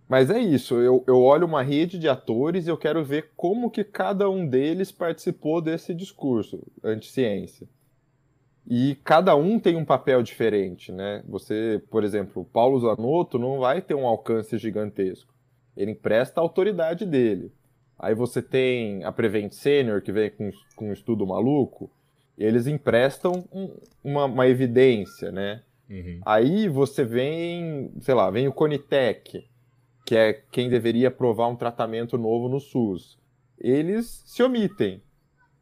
mas 0.08 0.30
é 0.30 0.38
isso, 0.38 0.74
eu, 0.74 1.02
eu 1.06 1.20
olho 1.20 1.46
uma 1.46 1.62
rede 1.62 1.98
de 1.98 2.08
atores 2.08 2.66
e 2.66 2.70
eu 2.70 2.76
quero 2.76 3.04
ver 3.04 3.30
como 3.36 3.70
que 3.70 3.82
cada 3.82 4.28
um 4.28 4.46
deles 4.46 4.92
participou 4.92 5.60
desse 5.60 5.94
discurso 5.94 6.62
anti-ciência. 6.84 7.66
E 8.66 8.96
cada 9.02 9.34
um 9.34 9.58
tem 9.58 9.74
um 9.74 9.84
papel 9.84 10.22
diferente, 10.22 10.92
né? 10.92 11.22
Você, 11.28 11.82
por 11.90 12.04
exemplo, 12.04 12.44
Paulo 12.52 12.78
Zanotto 12.78 13.38
não 13.38 13.58
vai 13.58 13.82
ter 13.82 13.94
um 13.94 14.06
alcance 14.06 14.56
gigantesco. 14.56 15.34
Ele 15.76 15.92
empresta 15.92 16.40
a 16.40 16.44
autoridade 16.44 17.04
dele. 17.04 17.50
Aí 17.98 18.14
você 18.14 18.42
tem 18.42 19.04
a 19.04 19.12
Prevent 19.12 19.52
Senior, 19.52 20.02
que 20.02 20.12
vem 20.12 20.30
com, 20.30 20.50
com 20.76 20.90
um 20.90 20.92
estudo 20.92 21.26
maluco, 21.26 21.90
eles 22.36 22.66
emprestam 22.66 23.44
um, 23.52 23.76
uma, 24.02 24.24
uma, 24.24 24.48
evidência, 24.48 25.30
né? 25.30 25.62
Uhum. 25.92 26.20
Aí 26.24 26.68
você 26.68 27.04
vem, 27.04 27.92
sei 28.00 28.14
lá, 28.14 28.30
vem 28.30 28.48
o 28.48 28.52
Conitec, 28.52 29.46
que 30.06 30.16
é 30.16 30.32
quem 30.32 30.70
deveria 30.70 31.08
aprovar 31.08 31.48
um 31.48 31.56
tratamento 31.56 32.16
novo 32.16 32.48
no 32.48 32.58
SUS. 32.58 33.18
Eles 33.58 34.22
se 34.26 34.42
omitem. 34.42 35.02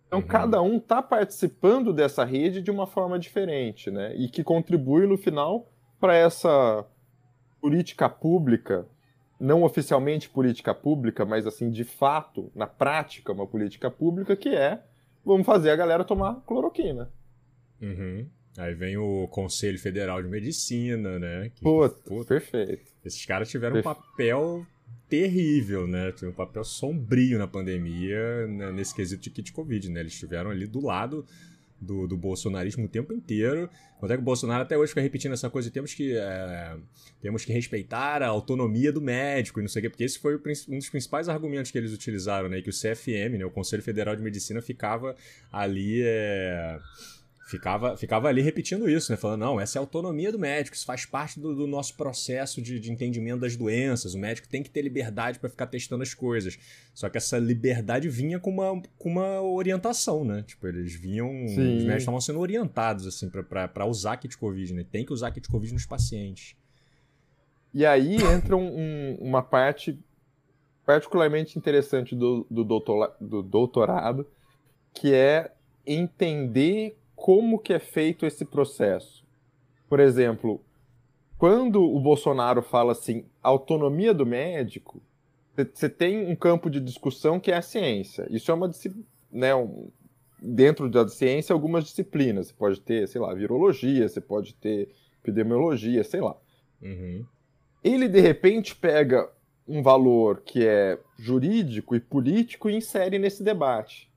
Então, 0.06 0.20
uhum. 0.20 0.26
cada 0.26 0.62
um 0.62 0.76
está 0.76 1.02
participando 1.02 1.92
dessa 1.92 2.24
rede 2.24 2.62
de 2.62 2.70
uma 2.70 2.86
forma 2.86 3.18
diferente, 3.18 3.90
né? 3.90 4.14
E 4.14 4.28
que 4.28 4.44
contribui, 4.44 5.06
no 5.06 5.18
final, 5.18 5.68
para 5.98 6.14
essa 6.14 6.86
política 7.60 8.08
pública, 8.08 8.86
não 9.38 9.62
oficialmente 9.62 10.28
política 10.28 10.74
pública, 10.74 11.24
mas, 11.24 11.46
assim, 11.46 11.70
de 11.70 11.84
fato, 11.84 12.50
na 12.54 12.66
prática, 12.66 13.32
uma 13.32 13.46
política 13.46 13.90
pública, 13.90 14.36
que 14.36 14.48
é 14.50 14.82
vamos 15.24 15.44
fazer 15.46 15.70
a 15.70 15.76
galera 15.76 16.04
tomar 16.04 16.40
cloroquina. 16.46 17.10
Uhum. 17.80 18.26
Aí 18.56 18.74
vem 18.74 18.96
o 18.96 19.28
Conselho 19.28 19.78
Federal 19.78 20.22
de 20.22 20.28
Medicina, 20.28 21.18
né? 21.18 21.50
Que, 21.54 21.62
puta, 21.62 21.96
puta, 22.04 22.26
perfeito. 22.26 22.92
Esses 23.04 23.24
caras 23.24 23.48
tiveram 23.48 23.78
um 23.78 23.82
papel 23.82 24.66
terrível, 25.08 25.86
né? 25.86 26.12
Tiveram 26.12 26.32
um 26.32 26.36
papel 26.36 26.64
sombrio 26.64 27.38
na 27.38 27.46
pandemia, 27.46 28.46
né? 28.46 28.72
nesse 28.72 28.94
quesito 28.94 29.22
de 29.22 29.30
kit 29.30 29.52
Covid, 29.52 29.88
né? 29.90 30.00
Eles 30.00 30.12
estiveram 30.12 30.50
ali 30.50 30.66
do 30.66 30.80
lado 30.80 31.24
do, 31.80 32.06
do 32.06 32.16
bolsonarismo 32.16 32.84
o 32.84 32.88
tempo 32.88 33.12
inteiro. 33.12 33.70
Quando 33.98 34.12
é 34.12 34.16
que 34.16 34.20
o 34.20 34.24
Bolsonaro 34.24 34.62
até 34.62 34.76
hoje 34.76 34.90
fica 34.90 35.00
repetindo 35.00 35.32
essa 35.32 35.48
coisa, 35.48 35.70
temos 35.70 35.94
que, 35.94 36.14
é, 36.16 36.76
temos 37.20 37.44
que 37.44 37.52
respeitar 37.52 38.22
a 38.22 38.28
autonomia 38.28 38.92
do 38.92 39.00
médico 39.00 39.60
e 39.60 39.62
não 39.62 39.68
sei 39.68 39.80
o 39.80 39.82
quê, 39.84 39.90
porque 39.90 40.04
esse 40.04 40.18
foi 40.18 40.36
um 40.36 40.78
dos 40.78 40.90
principais 40.90 41.28
argumentos 41.28 41.70
que 41.70 41.78
eles 41.78 41.92
utilizaram, 41.92 42.48
né? 42.48 42.60
Que 42.60 42.70
o 42.70 42.72
CFM, 42.72 43.38
né? 43.38 43.44
o 43.44 43.50
Conselho 43.50 43.82
Federal 43.82 44.14
de 44.16 44.22
Medicina, 44.22 44.60
ficava 44.60 45.16
ali... 45.52 46.02
É, 46.02 46.78
ficava, 47.50 47.96
ficava 47.96 48.28
ali 48.28 48.40
repetindo 48.40 48.88
isso, 48.88 49.10
né? 49.10 49.16
Falando, 49.16 49.40
não, 49.40 49.60
essa 49.60 49.76
é 49.76 49.80
a 49.80 49.82
autonomia 49.82 50.30
do 50.30 50.38
médico, 50.38 50.76
isso 50.76 50.86
faz 50.86 51.04
parte 51.04 51.40
do, 51.40 51.54
do 51.54 51.66
nosso 51.66 51.96
processo 51.96 52.62
de, 52.62 52.78
de, 52.78 52.92
entendimento 52.92 53.40
das 53.40 53.56
doenças. 53.56 54.14
O 54.14 54.18
médico 54.18 54.48
tem 54.48 54.62
que 54.62 54.70
ter 54.70 54.82
liberdade 54.82 55.38
para 55.40 55.50
ficar 55.50 55.66
testando 55.66 56.02
as 56.02 56.14
coisas. 56.14 56.56
Só 56.94 57.08
que 57.08 57.18
essa 57.18 57.38
liberdade 57.38 58.08
vinha 58.08 58.38
com 58.38 58.50
uma, 58.50 58.80
com 58.96 59.08
uma 59.08 59.42
orientação, 59.42 60.24
né? 60.24 60.44
Tipo, 60.46 60.68
eles 60.68 60.94
vinham. 60.94 61.28
Sim. 61.48 61.78
Os 61.78 61.82
médicos 61.82 62.02
estavam 62.02 62.20
sendo 62.20 62.38
orientados, 62.38 63.06
assim, 63.06 63.28
para 63.28 63.84
usar 63.84 64.16
kit 64.16 64.38
Covid, 64.38 64.72
né? 64.72 64.86
Tem 64.90 65.04
que 65.04 65.12
usar 65.12 65.32
kit 65.32 65.48
Covid 65.48 65.72
nos 65.72 65.86
pacientes. 65.86 66.54
E 67.74 67.84
aí 67.84 68.16
entra 68.16 68.56
um, 68.56 68.78
um, 68.78 69.18
uma 69.20 69.42
parte 69.42 69.98
particularmente 70.86 71.58
interessante 71.58 72.14
do, 72.14 72.46
do, 72.50 72.64
doutor, 72.64 73.14
do 73.20 73.42
doutorado, 73.42 74.26
que 74.92 75.12
é 75.14 75.52
entender 75.86 76.99
como 77.20 77.58
que 77.58 77.74
é 77.74 77.78
feito 77.78 78.24
esse 78.24 78.46
processo. 78.46 79.26
Por 79.90 80.00
exemplo, 80.00 80.58
quando 81.36 81.82
o 81.84 82.00
Bolsonaro 82.00 82.62
fala 82.62 82.92
assim, 82.92 83.26
autonomia 83.42 84.14
do 84.14 84.24
médico, 84.24 85.02
você 85.54 85.86
tem 85.86 86.26
um 86.26 86.34
campo 86.34 86.70
de 86.70 86.80
discussão 86.80 87.38
que 87.38 87.52
é 87.52 87.56
a 87.58 87.62
ciência. 87.62 88.26
Isso 88.30 88.50
é 88.50 88.54
uma 88.54 88.70
né, 89.30 89.54
um, 89.54 89.90
dentro 90.40 90.88
da 90.88 91.06
ciência 91.08 91.52
algumas 91.52 91.84
disciplinas. 91.84 92.46
Você 92.46 92.54
pode 92.54 92.80
ter, 92.80 93.06
sei 93.06 93.20
lá, 93.20 93.34
virologia, 93.34 94.08
você 94.08 94.20
pode 94.20 94.54
ter 94.54 94.88
epidemiologia, 95.22 96.02
sei 96.02 96.22
lá. 96.22 96.34
Uhum. 96.80 97.26
Ele 97.84 98.08
de 98.08 98.20
repente 98.20 98.74
pega 98.74 99.30
um 99.68 99.82
valor 99.82 100.40
que 100.40 100.66
é 100.66 100.98
jurídico 101.18 101.94
e 101.94 102.00
político 102.00 102.70
e 102.70 102.76
insere 102.76 103.18
nesse 103.18 103.42
debate. 103.42 104.09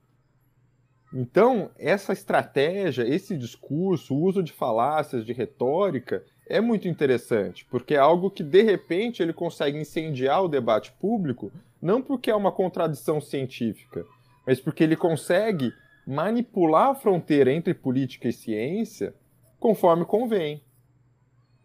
Então, 1.14 1.70
essa 1.78 2.12
estratégia, 2.12 3.06
esse 3.06 3.36
discurso, 3.36 4.14
o 4.14 4.20
uso 4.20 4.42
de 4.42 4.52
falácias, 4.52 5.24
de 5.24 5.32
retórica, 5.32 6.24
é 6.46 6.60
muito 6.60 6.88
interessante, 6.88 7.64
porque 7.70 7.94
é 7.94 7.98
algo 7.98 8.28
que, 8.30 8.42
de 8.42 8.62
repente, 8.62 9.22
ele 9.22 9.32
consegue 9.32 9.78
incendiar 9.78 10.42
o 10.42 10.48
debate 10.48 10.92
público, 11.00 11.52
não 11.80 12.02
porque 12.02 12.30
é 12.30 12.34
uma 12.34 12.50
contradição 12.50 13.20
científica, 13.20 14.04
mas 14.44 14.60
porque 14.60 14.82
ele 14.82 14.96
consegue 14.96 15.72
manipular 16.04 16.88
a 16.88 16.94
fronteira 16.94 17.52
entre 17.52 17.72
política 17.72 18.28
e 18.28 18.32
ciência 18.32 19.14
conforme 19.60 20.04
convém. 20.04 20.60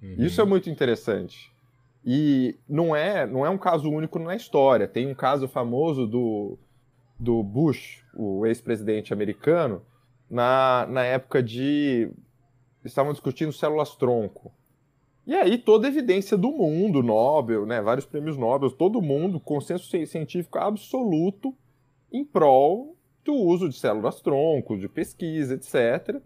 Uhum. 0.01 0.15
Isso 0.19 0.39
é 0.39 0.45
muito 0.45 0.69
interessante. 0.69 1.51
E 2.05 2.55
não 2.67 2.95
é, 2.95 3.25
não 3.27 3.45
é 3.45 3.49
um 3.49 3.57
caso 3.57 3.89
único 3.89 4.17
na 4.19 4.35
história. 4.35 4.87
Tem 4.87 5.07
um 5.07 5.15
caso 5.15 5.47
famoso 5.47 6.07
do 6.07 6.57
do 7.19 7.43
Bush, 7.43 8.03
o 8.15 8.45
ex-presidente 8.45 9.11
americano, 9.11 9.81
na, 10.29 10.87
na 10.89 11.03
época 11.03 11.43
de. 11.43 12.09
Estavam 12.83 13.11
discutindo 13.11 13.51
células-tronco. 13.51 14.51
E 15.27 15.35
aí 15.35 15.57
toda 15.57 15.87
a 15.87 15.91
evidência 15.91 16.37
do 16.37 16.49
mundo, 16.49 17.03
Nobel, 17.03 17.65
né, 17.65 17.81
vários 17.81 18.05
prêmios 18.05 18.37
Nobel, 18.37 18.71
todo 18.71 19.01
mundo, 19.01 19.39
consenso 19.39 19.85
científico 20.07 20.57
absoluto 20.57 21.53
em 22.11 22.23
prol 22.23 22.95
do 23.23 23.33
uso 23.33 23.69
de 23.69 23.77
células-tronco, 23.77 24.77
de 24.77 24.87
pesquisa, 24.87 25.53
etc. 25.53 26.21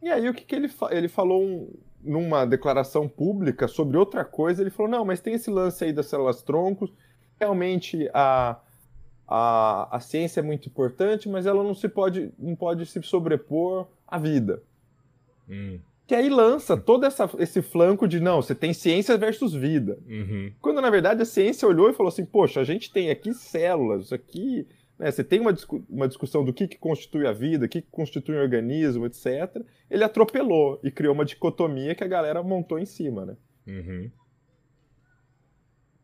E 0.00 0.08
aí 0.08 0.28
o 0.28 0.32
que, 0.32 0.44
que 0.44 0.54
ele, 0.54 0.70
ele 0.90 1.08
falou 1.08 1.42
um, 1.42 1.70
numa 2.02 2.46
declaração 2.46 3.06
pública 3.08 3.68
sobre 3.68 3.98
outra 3.98 4.24
coisa, 4.24 4.62
ele 4.62 4.70
falou, 4.70 4.90
não, 4.90 5.04
mas 5.04 5.20
tem 5.20 5.34
esse 5.34 5.50
lance 5.50 5.84
aí 5.84 5.92
das 5.92 6.06
células-troncos, 6.06 6.90
realmente 7.38 8.08
a 8.14 8.58
a, 9.30 9.96
a 9.96 10.00
ciência 10.00 10.40
é 10.40 10.42
muito 10.42 10.68
importante, 10.68 11.28
mas 11.28 11.46
ela 11.46 11.62
não 11.62 11.72
se 11.72 11.88
pode, 11.88 12.32
não 12.36 12.56
pode 12.56 12.84
se 12.84 13.00
sobrepor 13.04 13.86
à 14.04 14.18
vida. 14.18 14.60
Hum. 15.48 15.78
Que 16.04 16.16
aí 16.16 16.28
lança 16.28 16.76
todo 16.76 17.06
essa, 17.06 17.30
esse 17.38 17.62
flanco 17.62 18.08
de 18.08 18.18
não, 18.18 18.42
você 18.42 18.56
tem 18.56 18.74
ciência 18.74 19.16
versus 19.16 19.54
vida. 19.54 19.96
Uhum. 20.08 20.52
Quando 20.60 20.80
na 20.80 20.90
verdade 20.90 21.22
a 21.22 21.24
ciência 21.24 21.68
olhou 21.68 21.88
e 21.88 21.92
falou 21.92 22.08
assim: 22.08 22.24
poxa, 22.24 22.60
a 22.60 22.64
gente 22.64 22.92
tem 22.92 23.08
aqui 23.08 23.32
células, 23.32 24.06
isso 24.06 24.14
aqui. 24.16 24.66
Né, 24.98 25.08
você 25.08 25.22
tem 25.22 25.38
uma, 25.38 25.52
discu 25.52 25.84
uma 25.88 26.08
discussão 26.08 26.44
do 26.44 26.52
que, 26.52 26.66
que 26.66 26.76
constitui 26.76 27.28
a 27.28 27.32
vida, 27.32 27.66
o 27.66 27.68
que, 27.68 27.80
que 27.80 27.90
constitui 27.92 28.34
um 28.34 28.40
organismo, 28.40 29.06
etc. 29.06 29.62
Ele 29.88 30.02
atropelou 30.02 30.80
e 30.82 30.90
criou 30.90 31.14
uma 31.14 31.24
dicotomia 31.24 31.94
que 31.94 32.02
a 32.02 32.08
galera 32.08 32.42
montou 32.42 32.80
em 32.80 32.84
cima, 32.84 33.24
né? 33.24 33.36
Uhum. 33.68 34.10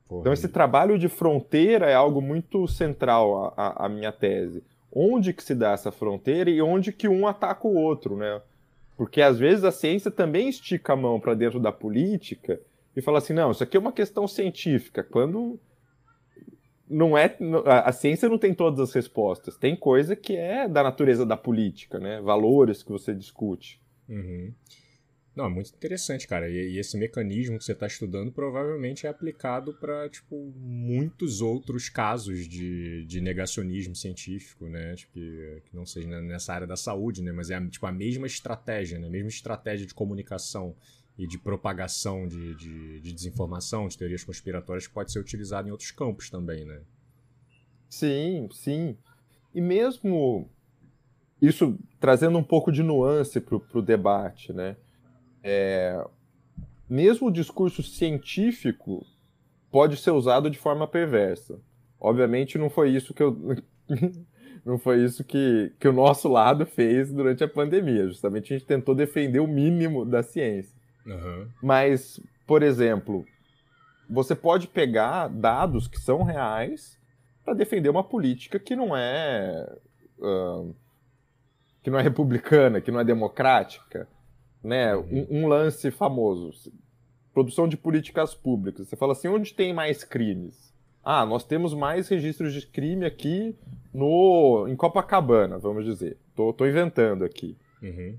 Porra. 0.09 0.21
Então 0.21 0.33
esse 0.33 0.49
trabalho 0.49 0.99
de 0.99 1.09
fronteira 1.09 1.87
é 1.87 1.95
algo 1.95 2.21
muito 2.21 2.67
central 2.69 3.55
à, 3.57 3.87
à, 3.87 3.89
minha 3.89 4.13
tese. 4.13 4.63
Onde 4.93 5.33
que 5.33 5.43
se 5.43 5.55
dá 5.55 5.73
essa 5.73 5.91
fronteira 5.91 6.49
e 6.49 6.63
onde 6.63 6.93
que 6.93 7.09
um 7.09 7.27
ataca 7.27 7.67
o 7.67 7.75
outro, 7.75 8.17
né? 8.17 8.41
Porque 8.97 9.21
às 9.21 9.39
vezes 9.39 9.65
a 9.65 9.73
ciência 9.73 10.11
também 10.11 10.49
estica 10.49 10.95
a 10.95 10.97
mão 10.97 11.21
para 11.21 11.35
dentro 11.35 11.61
da 11.61 11.71
política 11.71 12.61
e 12.97 13.03
fala 13.03 13.19
assim, 13.19 13.35
não, 13.35 13.51
isso 13.51 13.63
aqui 13.63 13.77
é 13.77 13.81
uma 13.81 13.93
questão 13.93 14.27
científica, 14.27 15.05
quando 15.05 15.61
não 16.89 17.19
é 17.19 17.37
a 17.67 17.93
ciência 17.93 18.29
não 18.29 18.39
tem 18.39 18.55
todas 18.55 18.79
as 18.81 18.95
respostas, 18.95 19.57
tem 19.57 19.75
coisa 19.75 20.15
que 20.15 20.37
é 20.37 20.69
da 20.69 20.83
natureza 20.83 21.27
da 21.27 21.37
política, 21.37 21.99
né? 21.99 22.21
Valores 22.21 22.83
que 22.83 22.91
você 22.91 23.13
discute. 23.13 23.81
Uhum. 24.09 24.53
Não, 25.37 25.45
é 25.45 25.49
muito 25.51 25.69
interessante, 25.69 26.27
cara. 26.27 26.49
E, 26.49 26.73
e 26.73 26.79
esse 26.79 26.97
mecanismo 26.97 27.59
que 27.59 27.65
você 27.65 27.73
está 27.73 27.87
estudando 27.87 28.33
provavelmente 28.33 29.07
é 29.07 29.11
aplicado 29.11 29.75
para, 29.75 30.09
tipo, 30.09 30.35
muitos 30.57 31.43
outros 31.43 31.91
casos 31.91 32.49
de, 32.49 33.05
de 33.05 33.21
negacionismo 33.21 33.95
científico, 33.95 34.67
né? 34.67 34.95
Tipo, 34.95 35.13
que, 35.13 35.63
que, 35.67 35.77
não 35.77 35.85
seja 35.85 36.09
nessa 36.23 36.55
área 36.55 36.67
da 36.67 36.77
saúde, 36.77 37.23
né? 37.23 37.33
Mas 37.33 37.51
é, 37.51 37.61
tipo, 37.69 37.85
a 37.85 37.93
mesma 37.93 38.27
estratégia, 38.27 38.99
né? 38.99 39.09
A 39.09 39.11
mesma 39.11 39.29
estratégia 39.29 39.87
de 39.87 39.93
comunicação 39.93 40.75
e 41.19 41.27
de 41.27 41.39
propagação 41.39 42.27
de, 42.27 42.55
de, 42.55 43.01
de 43.01 43.13
desinformação, 43.13 43.89
de 43.89 43.99
teorias 43.99 44.25
conspiratórias 44.25 44.89
pode 44.89 45.13
ser 45.13 45.19
utilizada 45.19 45.69
em 45.69 45.71
outros 45.71 45.91
campos 45.91 46.31
também, 46.31 46.65
né? 46.65 46.81
Sim, 47.91 48.49
sim. 48.53 48.97
E 49.55 49.61
mesmo 49.61 50.51
isso 51.43 51.79
trazendo 52.01 52.39
um 52.39 52.43
pouco 52.43 52.73
de 52.73 52.83
nuance 52.83 53.39
para 53.39 53.59
o 53.75 53.83
debate, 53.83 54.51
né? 54.55 54.77
É, 55.47 56.05
mesmo 56.91 57.29
o 57.29 57.33
discurso 57.33 57.81
científico 57.83 59.07
pode 59.71 59.97
ser 59.97 60.11
usado 60.11 60.51
de 60.51 60.59
forma 60.59 60.89
perversa. 60.89 61.61
Obviamente 62.01 62.59
não 62.59 62.69
foi 62.69 62.91
isso 62.91 63.15
que 63.15 63.23
eu 63.23 63.37
não 64.65 64.77
foi 64.77 65.05
isso 65.05 65.23
que, 65.23 65.73
que 65.79 65.87
o 65.87 65.93
nosso 65.93 66.29
lado 66.29 66.67
fez 66.67 67.13
durante 67.13 67.45
a 67.45 67.49
pandemia. 67.49 68.09
Justamente 68.09 68.53
a 68.53 68.59
gente 68.59 68.67
tentou 68.67 68.95
defender 68.95 69.39
o 69.39 69.47
mínimo 69.47 70.05
da 70.05 70.23
ciência. 70.23 70.77
Uhum. 71.07 71.49
Mas, 71.63 72.21
por 72.45 72.65
exemplo, 72.65 73.25
você 74.11 74.35
pode 74.35 74.67
pegar 74.67 75.29
dados 75.29 75.87
que 75.87 76.01
são 76.01 76.25
reais 76.25 76.99
para 77.45 77.55
defender 77.55 77.89
uma 77.89 78.03
política 78.03 78.59
que 78.59 78.75
não 78.75 78.97
é 78.97 79.73
uh, 80.19 80.75
que 81.81 81.89
não 81.89 82.01
é 82.01 82.03
republicana, 82.03 82.81
que 82.81 82.91
não 82.91 82.99
é 82.99 83.05
democrática 83.05 84.09
né? 84.67 84.97
Um, 84.97 85.27
um, 85.31 85.47
lance 85.47 85.91
famoso, 85.93 86.51
produção 87.33 87.69
de 87.69 87.77
políticas 87.77 88.35
públicas. 88.35 88.89
Você 88.89 88.97
fala 88.97 89.13
assim, 89.13 89.29
onde 89.29 89.55
tem 89.55 89.73
mais 89.73 90.03
crimes? 90.03 90.75
Ah, 91.05 91.25
nós 91.25 91.45
temos 91.45 91.73
mais 91.73 92.09
registros 92.09 92.53
de 92.53 92.67
crime 92.67 93.07
aqui 93.07 93.57
no 93.95 94.67
em 94.69 94.75
Copacabana, 94.75 95.57
vamos 95.57 95.85
dizer. 95.85 96.19
Tô, 96.35 96.53
tô 96.53 96.67
inventando 96.67 97.25
aqui. 97.25 97.57
Uhum. 97.81 98.19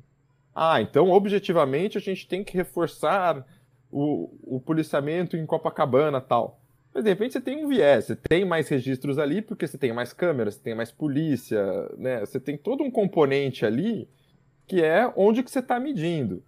Ah, 0.55 0.81
então 0.81 1.12
objetivamente 1.12 1.97
a 1.97 2.01
gente 2.01 2.25
tem 2.27 2.45
que 2.45 2.55
reforçar 2.55 3.45
o, 3.91 4.55
o 4.55 4.62
policiamento 4.62 5.36
em 5.36 5.45
Copacabana 5.45 6.21
tal. 6.21 6.62
Mas 6.93 7.03
de 7.03 7.10
repente 7.10 7.33
você 7.33 7.41
tem 7.41 7.63
um 7.63 7.67
viés, 7.67 8.05
você 8.05 8.15
tem 8.15 8.45
mais 8.45 8.69
registros 8.69 9.19
ali 9.19 9.41
porque 9.41 9.67
você 9.67 9.77
tem 9.77 9.91
mais 9.91 10.13
câmeras, 10.13 10.55
você 10.55 10.62
tem 10.62 10.73
mais 10.73 10.91
polícia, 10.91 11.62
né? 11.97 12.21
Você 12.21 12.39
tem 12.39 12.57
todo 12.57 12.83
um 12.83 12.89
componente 12.89 13.65
ali 13.65 14.07
que 14.67 14.84
é 14.84 15.12
onde 15.15 15.41
que 15.41 15.49
você 15.49 15.60
está 15.60 15.80
medindo. 15.80 16.43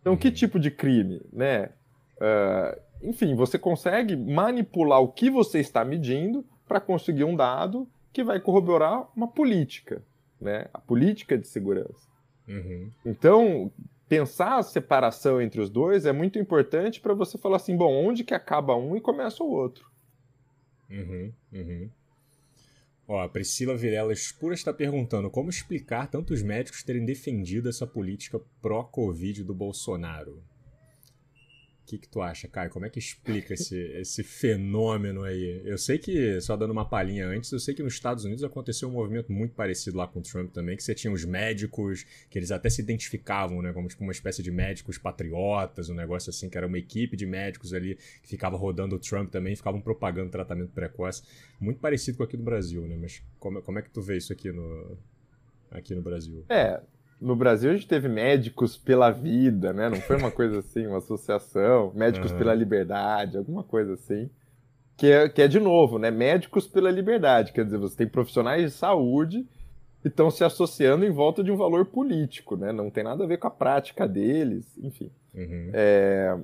Então, 0.00 0.16
que 0.16 0.28
uhum. 0.28 0.34
tipo 0.34 0.58
de 0.58 0.70
crime, 0.70 1.22
né? 1.32 1.70
Uh, 2.16 2.80
enfim, 3.02 3.34
você 3.34 3.58
consegue 3.58 4.16
manipular 4.16 5.00
o 5.00 5.08
que 5.08 5.30
você 5.30 5.60
está 5.60 5.84
medindo 5.84 6.44
para 6.66 6.80
conseguir 6.80 7.24
um 7.24 7.36
dado 7.36 7.88
que 8.12 8.24
vai 8.24 8.40
corroborar 8.40 9.08
uma 9.16 9.28
política, 9.28 10.02
né? 10.40 10.66
A 10.74 10.80
política 10.80 11.38
de 11.38 11.46
segurança. 11.46 12.08
Uhum. 12.48 12.90
Então, 13.06 13.70
pensar 14.08 14.58
a 14.58 14.62
separação 14.62 15.40
entre 15.40 15.60
os 15.60 15.70
dois 15.70 16.04
é 16.04 16.12
muito 16.12 16.38
importante 16.38 17.00
para 17.00 17.14
você 17.14 17.38
falar 17.38 17.56
assim, 17.56 17.76
bom, 17.76 17.92
onde 17.92 18.24
que 18.24 18.34
acaba 18.34 18.74
um 18.74 18.96
e 18.96 19.00
começa 19.00 19.42
o 19.44 19.50
outro. 19.50 19.88
Uhum, 20.90 21.32
uhum. 21.52 21.90
Ó, 23.12 23.18
a 23.18 23.28
Priscila 23.28 23.76
Virela 23.76 24.12
Espura 24.12 24.54
está 24.54 24.72
perguntando 24.72 25.28
como 25.28 25.50
explicar 25.50 26.08
tantos 26.08 26.42
médicos 26.42 26.84
terem 26.84 27.04
defendido 27.04 27.68
essa 27.68 27.84
política 27.84 28.40
pró-Covid 28.62 29.42
do 29.42 29.52
Bolsonaro. 29.52 30.40
Que, 31.90 31.98
que 31.98 32.08
tu 32.08 32.22
acha, 32.22 32.46
Caio? 32.46 32.70
Como 32.70 32.86
é 32.86 32.90
que 32.90 33.00
explica 33.00 33.54
esse, 33.54 33.76
esse 33.76 34.22
fenômeno 34.22 35.24
aí? 35.24 35.60
Eu 35.64 35.76
sei 35.76 35.98
que, 35.98 36.40
só 36.40 36.56
dando 36.56 36.70
uma 36.70 36.88
palhinha 36.88 37.26
antes, 37.26 37.50
eu 37.50 37.58
sei 37.58 37.74
que 37.74 37.82
nos 37.82 37.94
Estados 37.94 38.24
Unidos 38.24 38.44
aconteceu 38.44 38.88
um 38.88 38.92
movimento 38.92 39.32
muito 39.32 39.54
parecido 39.54 39.96
lá 39.96 40.06
com 40.06 40.20
o 40.20 40.22
Trump 40.22 40.52
também, 40.52 40.76
que 40.76 40.84
você 40.84 40.94
tinha 40.94 41.12
os 41.12 41.24
médicos, 41.24 42.06
que 42.28 42.38
eles 42.38 42.52
até 42.52 42.70
se 42.70 42.80
identificavam, 42.80 43.60
né, 43.60 43.72
como 43.72 43.88
tipo 43.88 44.04
uma 44.04 44.12
espécie 44.12 44.40
de 44.40 44.52
médicos 44.52 44.98
patriotas, 44.98 45.88
um 45.88 45.94
negócio 45.94 46.30
assim, 46.30 46.48
que 46.48 46.56
era 46.56 46.66
uma 46.66 46.78
equipe 46.78 47.16
de 47.16 47.26
médicos 47.26 47.74
ali 47.74 47.96
que 48.22 48.28
ficava 48.28 48.56
rodando 48.56 48.94
o 48.94 48.98
Trump 48.98 49.30
também, 49.30 49.56
ficavam 49.56 49.80
propagando 49.80 50.30
tratamento 50.30 50.70
precoce. 50.70 51.22
Muito 51.58 51.80
parecido 51.80 52.18
com 52.18 52.22
aqui 52.22 52.36
no 52.36 52.44
Brasil, 52.44 52.86
né? 52.86 52.96
Mas 52.96 53.20
como, 53.38 53.60
como 53.62 53.78
é 53.80 53.82
que 53.82 53.90
tu 53.90 54.00
vê 54.00 54.16
isso 54.16 54.32
aqui 54.32 54.52
no, 54.52 54.96
aqui 55.72 55.94
no 55.94 56.02
Brasil? 56.02 56.44
É, 56.48 56.80
no 57.20 57.36
Brasil 57.36 57.70
a 57.70 57.74
gente 57.74 57.86
teve 57.86 58.08
médicos 58.08 58.76
pela 58.78 59.10
vida, 59.10 59.72
né? 59.72 59.88
Não 59.90 60.00
foi 60.00 60.16
uma 60.16 60.30
coisa 60.30 60.60
assim, 60.60 60.86
uma 60.86 60.98
associação, 60.98 61.92
médicos 61.94 62.32
uhum. 62.32 62.38
pela 62.38 62.54
liberdade, 62.54 63.36
alguma 63.36 63.62
coisa 63.62 63.94
assim. 63.94 64.30
Que 64.96 65.10
é, 65.10 65.28
que 65.28 65.42
é 65.42 65.48
de 65.48 65.60
novo, 65.60 65.98
né? 65.98 66.10
Médicos 66.10 66.66
pela 66.66 66.90
liberdade. 66.90 67.52
Quer 67.52 67.64
dizer, 67.64 67.78
você 67.78 67.96
tem 67.96 68.08
profissionais 68.08 68.62
de 68.62 68.70
saúde 68.70 69.46
que 70.00 70.08
estão 70.08 70.30
se 70.30 70.42
associando 70.42 71.04
em 71.04 71.10
volta 71.10 71.44
de 71.44 71.50
um 71.50 71.56
valor 71.56 71.84
político, 71.86 72.56
né? 72.56 72.72
Não 72.72 72.90
tem 72.90 73.04
nada 73.04 73.24
a 73.24 73.26
ver 73.26 73.36
com 73.36 73.48
a 73.48 73.50
prática 73.50 74.08
deles, 74.08 74.78
enfim. 74.78 75.10
Uhum. 75.34 75.70
É... 75.74 76.38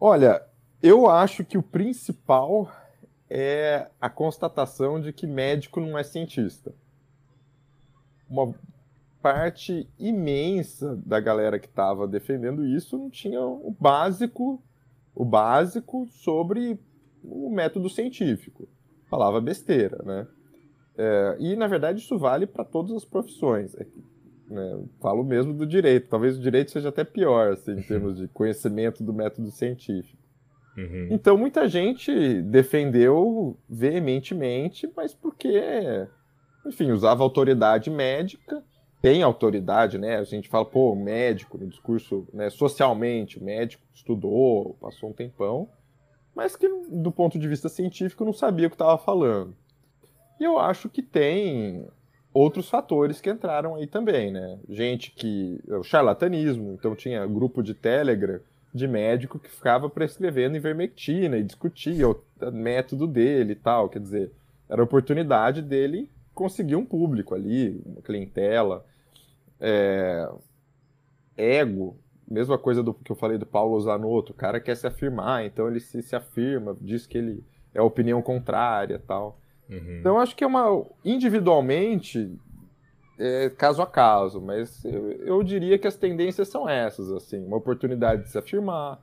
Olha, 0.00 0.42
eu 0.82 1.08
acho 1.08 1.44
que 1.44 1.58
o 1.58 1.62
principal 1.62 2.70
é 3.28 3.88
a 4.00 4.08
constatação 4.08 5.00
de 5.00 5.12
que 5.12 5.26
médico 5.26 5.80
não 5.80 5.98
é 5.98 6.02
cientista. 6.02 6.74
Uma 8.28 8.54
parte 9.22 9.88
imensa 9.98 10.96
da 11.04 11.18
galera 11.20 11.58
que 11.58 11.66
estava 11.66 12.06
defendendo 12.06 12.64
isso 12.64 12.96
não 12.96 13.10
tinha 13.10 13.40
o 13.40 13.74
básico, 13.78 14.62
o 15.14 15.24
básico 15.24 16.06
sobre 16.10 16.78
o 17.24 17.50
método 17.50 17.88
científico. 17.88 18.68
Falava 19.08 19.40
besteira, 19.40 20.00
né? 20.04 20.26
É, 20.98 21.36
e 21.38 21.56
na 21.56 21.66
verdade 21.66 22.00
isso 22.00 22.18
vale 22.18 22.46
para 22.46 22.64
todas 22.64 22.92
as 22.92 23.04
profissões. 23.04 23.74
É, 23.74 23.86
né? 24.48 24.84
Falo 25.00 25.24
mesmo 25.24 25.52
do 25.52 25.66
direito. 25.66 26.08
Talvez 26.08 26.36
o 26.36 26.40
direito 26.40 26.70
seja 26.70 26.88
até 26.88 27.04
pior, 27.04 27.52
assim, 27.52 27.72
em 27.72 27.82
termos 27.82 28.16
de 28.16 28.28
conhecimento 28.28 29.02
do 29.02 29.12
método 29.12 29.50
científico. 29.50 30.22
Uhum. 30.76 31.08
Então 31.10 31.36
muita 31.36 31.66
gente 31.68 32.42
defendeu 32.42 33.58
veementemente, 33.68 34.90
mas 34.94 35.14
porque, 35.14 36.06
enfim, 36.66 36.90
usava 36.90 37.22
autoridade 37.22 37.90
médica 37.90 38.62
tem 39.00 39.22
autoridade, 39.22 39.98
né? 39.98 40.16
A 40.16 40.24
gente 40.24 40.48
fala, 40.48 40.64
pô, 40.64 40.94
médico, 40.94 41.58
no 41.58 41.66
discurso, 41.66 42.26
né, 42.32 42.50
socialmente, 42.50 43.42
médico 43.42 43.82
estudou, 43.94 44.76
passou 44.80 45.10
um 45.10 45.12
tempão, 45.12 45.68
mas 46.34 46.56
que 46.56 46.68
do 46.88 47.12
ponto 47.12 47.38
de 47.38 47.48
vista 47.48 47.68
científico 47.68 48.24
não 48.24 48.32
sabia 48.32 48.66
o 48.66 48.70
que 48.70 48.74
estava 48.74 48.98
falando. 48.98 49.54
E 50.38 50.44
eu 50.44 50.58
acho 50.58 50.88
que 50.88 51.02
tem 51.02 51.86
outros 52.32 52.68
fatores 52.68 53.20
que 53.20 53.30
entraram 53.30 53.74
aí 53.74 53.86
também, 53.86 54.30
né? 54.30 54.58
Gente 54.68 55.10
que. 55.10 55.58
O 55.68 55.82
charlatanismo, 55.82 56.72
então 56.72 56.94
tinha 56.94 57.26
grupo 57.26 57.62
de 57.62 57.72
Telegram 57.72 58.40
de 58.74 58.86
médico 58.86 59.38
que 59.38 59.50
ficava 59.50 59.88
prescrevendo 59.88 60.56
ivermectina 60.56 61.38
e 61.38 61.42
discutia 61.42 62.10
o 62.10 62.20
método 62.52 63.06
dele 63.06 63.52
e 63.52 63.56
tal. 63.56 63.88
Quer 63.88 64.00
dizer, 64.00 64.32
era 64.68 64.82
oportunidade 64.82 65.62
dele 65.62 66.10
conseguir 66.36 66.76
um 66.76 66.84
público 66.84 67.34
ali, 67.34 67.82
uma 67.84 68.02
clientela 68.02 68.84
é, 69.58 70.28
ego, 71.34 71.98
mesma 72.28 72.58
coisa 72.58 72.82
do 72.82 72.92
que 72.92 73.10
eu 73.10 73.16
falei 73.16 73.38
do 73.38 73.46
Paulo 73.46 73.80
Zanotto, 73.80 74.32
o 74.32 74.36
cara 74.36 74.60
quer 74.60 74.76
se 74.76 74.86
afirmar, 74.86 75.46
então 75.46 75.66
ele 75.66 75.80
se, 75.80 76.02
se 76.02 76.14
afirma, 76.14 76.76
diz 76.78 77.06
que 77.06 77.16
ele 77.16 77.42
é 77.74 77.80
opinião 77.80 78.20
contrária 78.20 79.02
tal. 79.04 79.40
Uhum. 79.68 79.98
Então 79.98 80.20
acho 80.20 80.36
que 80.36 80.44
é 80.44 80.46
uma. 80.46 80.84
individualmente, 81.02 82.38
é, 83.18 83.48
caso 83.50 83.80
a 83.80 83.86
caso, 83.86 84.38
mas 84.40 84.84
eu, 84.84 85.12
eu, 85.12 85.42
diria 85.42 85.78
que 85.78 85.86
as 85.86 85.96
tendências 85.96 86.48
são 86.48 86.68
essas, 86.68 87.10
assim, 87.12 87.42
uma 87.44 87.56
oportunidade 87.56 88.24
de 88.24 88.30
se 88.30 88.36
afirmar, 88.36 89.00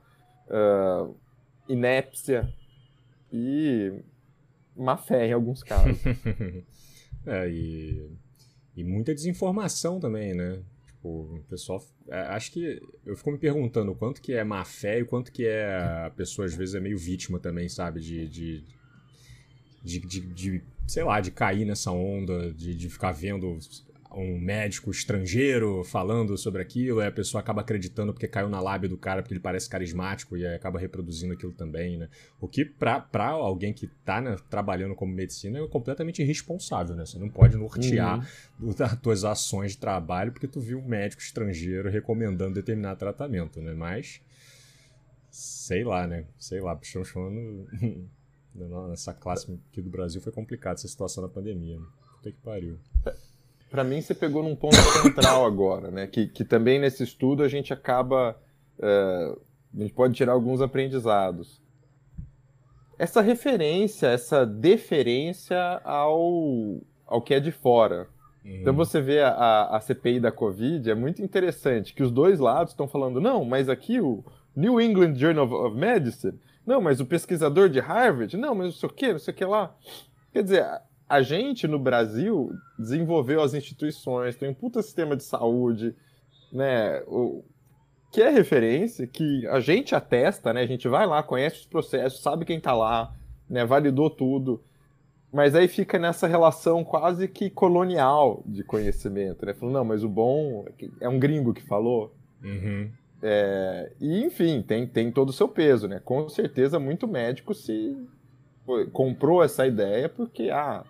uh, 0.48 1.14
inépcia 1.68 2.48
e 3.32 3.92
má 4.76 4.96
fé 4.96 5.26
em 5.26 5.32
alguns 5.32 5.64
casos. 5.64 6.00
é, 7.26 7.48
e 7.48 8.10
e 8.76 8.82
muita 8.82 9.14
desinformação 9.14 10.00
também, 10.00 10.34
né? 10.34 10.60
Tipo, 10.86 11.08
o 11.08 11.44
pessoal. 11.48 11.84
É, 12.08 12.20
acho 12.20 12.50
que. 12.50 12.82
Eu 13.06 13.16
fico 13.16 13.30
me 13.30 13.38
perguntando 13.38 13.92
o 13.92 13.94
quanto 13.94 14.20
que 14.20 14.32
é 14.32 14.42
má 14.42 14.64
fé 14.64 14.98
e 14.98 15.02
o 15.02 15.06
quanto 15.06 15.30
que 15.30 15.46
é. 15.46 15.76
A 16.06 16.10
pessoa 16.10 16.46
às 16.46 16.54
vezes 16.54 16.74
é 16.74 16.80
meio 16.80 16.98
vítima 16.98 17.38
também, 17.38 17.68
sabe? 17.68 18.00
De. 18.00 18.28
de, 18.28 18.64
de, 19.82 20.00
de, 20.00 20.20
de 20.20 20.62
sei 20.86 21.04
lá, 21.04 21.20
de 21.20 21.30
cair 21.30 21.64
nessa 21.64 21.90
onda, 21.92 22.52
de, 22.52 22.74
de 22.74 22.90
ficar 22.90 23.12
vendo 23.12 23.58
um 24.16 24.38
médico 24.38 24.90
estrangeiro 24.90 25.84
falando 25.84 26.36
sobre 26.36 26.62
aquilo, 26.62 27.00
e 27.00 27.06
a 27.06 27.12
pessoa 27.12 27.40
acaba 27.40 27.60
acreditando 27.60 28.12
porque 28.12 28.28
caiu 28.28 28.48
na 28.48 28.60
lábia 28.60 28.88
do 28.88 28.96
cara, 28.96 29.22
porque 29.22 29.34
ele 29.34 29.40
parece 29.40 29.68
carismático 29.68 30.36
e 30.36 30.46
acaba 30.46 30.78
reproduzindo 30.78 31.34
aquilo 31.34 31.52
também, 31.52 31.98
né? 31.98 32.08
O 32.40 32.48
que, 32.48 32.64
pra, 32.64 33.00
pra 33.00 33.28
alguém 33.28 33.72
que 33.72 33.86
tá 34.04 34.20
né, 34.20 34.36
trabalhando 34.48 34.94
como 34.94 35.12
medicina, 35.12 35.58
é 35.58 35.68
completamente 35.68 36.22
irresponsável, 36.22 36.94
né? 36.94 37.04
Você 37.04 37.18
não 37.18 37.28
pode 37.28 37.56
nortear 37.56 38.26
uhum. 38.60 38.74
as 38.78 39.00
tuas 39.00 39.24
ações 39.24 39.72
de 39.72 39.78
trabalho 39.78 40.32
porque 40.32 40.48
tu 40.48 40.60
viu 40.60 40.78
um 40.78 40.86
médico 40.86 41.22
estrangeiro 41.22 41.90
recomendando 41.90 42.54
determinado 42.54 42.98
tratamento, 42.98 43.60
né? 43.60 43.74
Mas, 43.74 44.20
sei 45.30 45.84
lá, 45.84 46.06
né? 46.06 46.24
Sei 46.38 46.60
lá, 46.60 46.78
estamos 46.80 47.10
falando... 47.10 47.66
Nessa 48.88 49.12
classe 49.12 49.52
aqui 49.72 49.82
do 49.82 49.90
Brasil 49.90 50.20
foi 50.20 50.32
complicado 50.32 50.76
essa 50.76 50.86
situação 50.86 51.24
da 51.24 51.28
pandemia. 51.28 51.76
Né? 51.76 51.86
Puta 52.12 52.30
que 52.30 52.38
pariu. 52.38 52.78
Para 53.74 53.82
mim 53.82 54.00
você 54.00 54.14
pegou 54.14 54.40
num 54.40 54.54
ponto 54.54 54.76
central 55.02 55.44
agora, 55.44 55.90
né? 55.90 56.06
Que, 56.06 56.28
que 56.28 56.44
também 56.44 56.78
nesse 56.78 57.02
estudo 57.02 57.42
a 57.42 57.48
gente 57.48 57.72
acaba. 57.72 58.40
É, 58.78 59.36
a 59.76 59.80
gente 59.82 59.92
pode 59.92 60.14
tirar 60.14 60.32
alguns 60.32 60.60
aprendizados. 60.60 61.60
Essa 62.96 63.20
referência, 63.20 64.06
essa 64.06 64.46
deferência 64.46 65.58
ao, 65.82 66.82
ao 67.04 67.20
que 67.20 67.34
é 67.34 67.40
de 67.40 67.50
fora. 67.50 68.06
Uhum. 68.44 68.58
Então 68.60 68.72
você 68.72 69.00
vê 69.00 69.20
a, 69.20 69.30
a, 69.30 69.76
a, 69.76 69.80
CPI 69.80 70.20
da 70.20 70.30
Covid, 70.30 70.88
é 70.88 70.94
muito 70.94 71.20
interessante 71.20 71.94
que 71.94 72.02
os 72.04 72.12
dois 72.12 72.38
lados 72.38 72.74
estão 72.74 72.86
falando, 72.86 73.20
não, 73.20 73.44
mas 73.44 73.68
aqui 73.68 74.00
o 74.00 74.22
New 74.54 74.80
England 74.80 75.16
Journal 75.16 75.50
of 75.50 75.76
Medicine, 75.76 76.38
não, 76.64 76.80
mas 76.80 77.00
o 77.00 77.06
pesquisador 77.06 77.68
de 77.68 77.80
Harvard, 77.80 78.36
não, 78.36 78.54
mas 78.54 78.66
não 78.66 78.72
sei 78.72 78.88
o 78.88 78.92
que, 78.92 79.12
não 79.12 79.18
sei 79.18 79.34
o 79.34 79.36
que 79.36 79.44
lá. 79.44 79.74
Quer 80.32 80.44
dizer, 80.44 80.64
a 81.08 81.22
gente 81.22 81.66
no 81.66 81.78
Brasil 81.78 82.50
desenvolveu 82.78 83.42
as 83.42 83.54
instituições, 83.54 84.36
tem 84.36 84.48
um 84.48 84.54
puta 84.54 84.82
sistema 84.82 85.16
de 85.16 85.22
saúde, 85.22 85.94
né? 86.52 87.02
O, 87.06 87.44
que 88.10 88.22
é 88.22 88.30
referência, 88.30 89.06
que 89.08 89.44
a 89.48 89.58
gente 89.58 89.94
atesta, 89.94 90.52
né? 90.52 90.62
A 90.62 90.66
gente 90.66 90.86
vai 90.86 91.04
lá, 91.04 91.22
conhece 91.22 91.56
os 91.60 91.66
processos, 91.66 92.22
sabe 92.22 92.44
quem 92.44 92.60
tá 92.60 92.72
lá, 92.72 93.12
né? 93.50 93.64
Validou 93.64 94.08
tudo. 94.08 94.62
Mas 95.32 95.56
aí 95.56 95.66
fica 95.66 95.98
nessa 95.98 96.28
relação 96.28 96.84
quase 96.84 97.26
que 97.26 97.50
colonial 97.50 98.44
de 98.46 98.62
conhecimento, 98.62 99.44
né? 99.44 99.52
Falando, 99.52 99.74
não, 99.74 99.84
mas 99.84 100.04
o 100.04 100.08
bom 100.08 100.64
é 101.00 101.08
um 101.08 101.18
gringo 101.18 101.52
que 101.52 101.66
falou. 101.66 102.14
Uhum. 102.40 102.88
É, 103.20 103.92
e, 104.00 104.22
enfim, 104.22 104.62
tem, 104.62 104.86
tem 104.86 105.10
todo 105.10 105.30
o 105.30 105.32
seu 105.32 105.48
peso, 105.48 105.88
né? 105.88 106.00
Com 106.04 106.28
certeza, 106.28 106.78
muito 106.78 107.08
médico 107.08 107.52
se 107.52 107.96
comprou 108.92 109.42
essa 109.42 109.66
ideia 109.66 110.08
porque, 110.08 110.50
ah, 110.50 110.84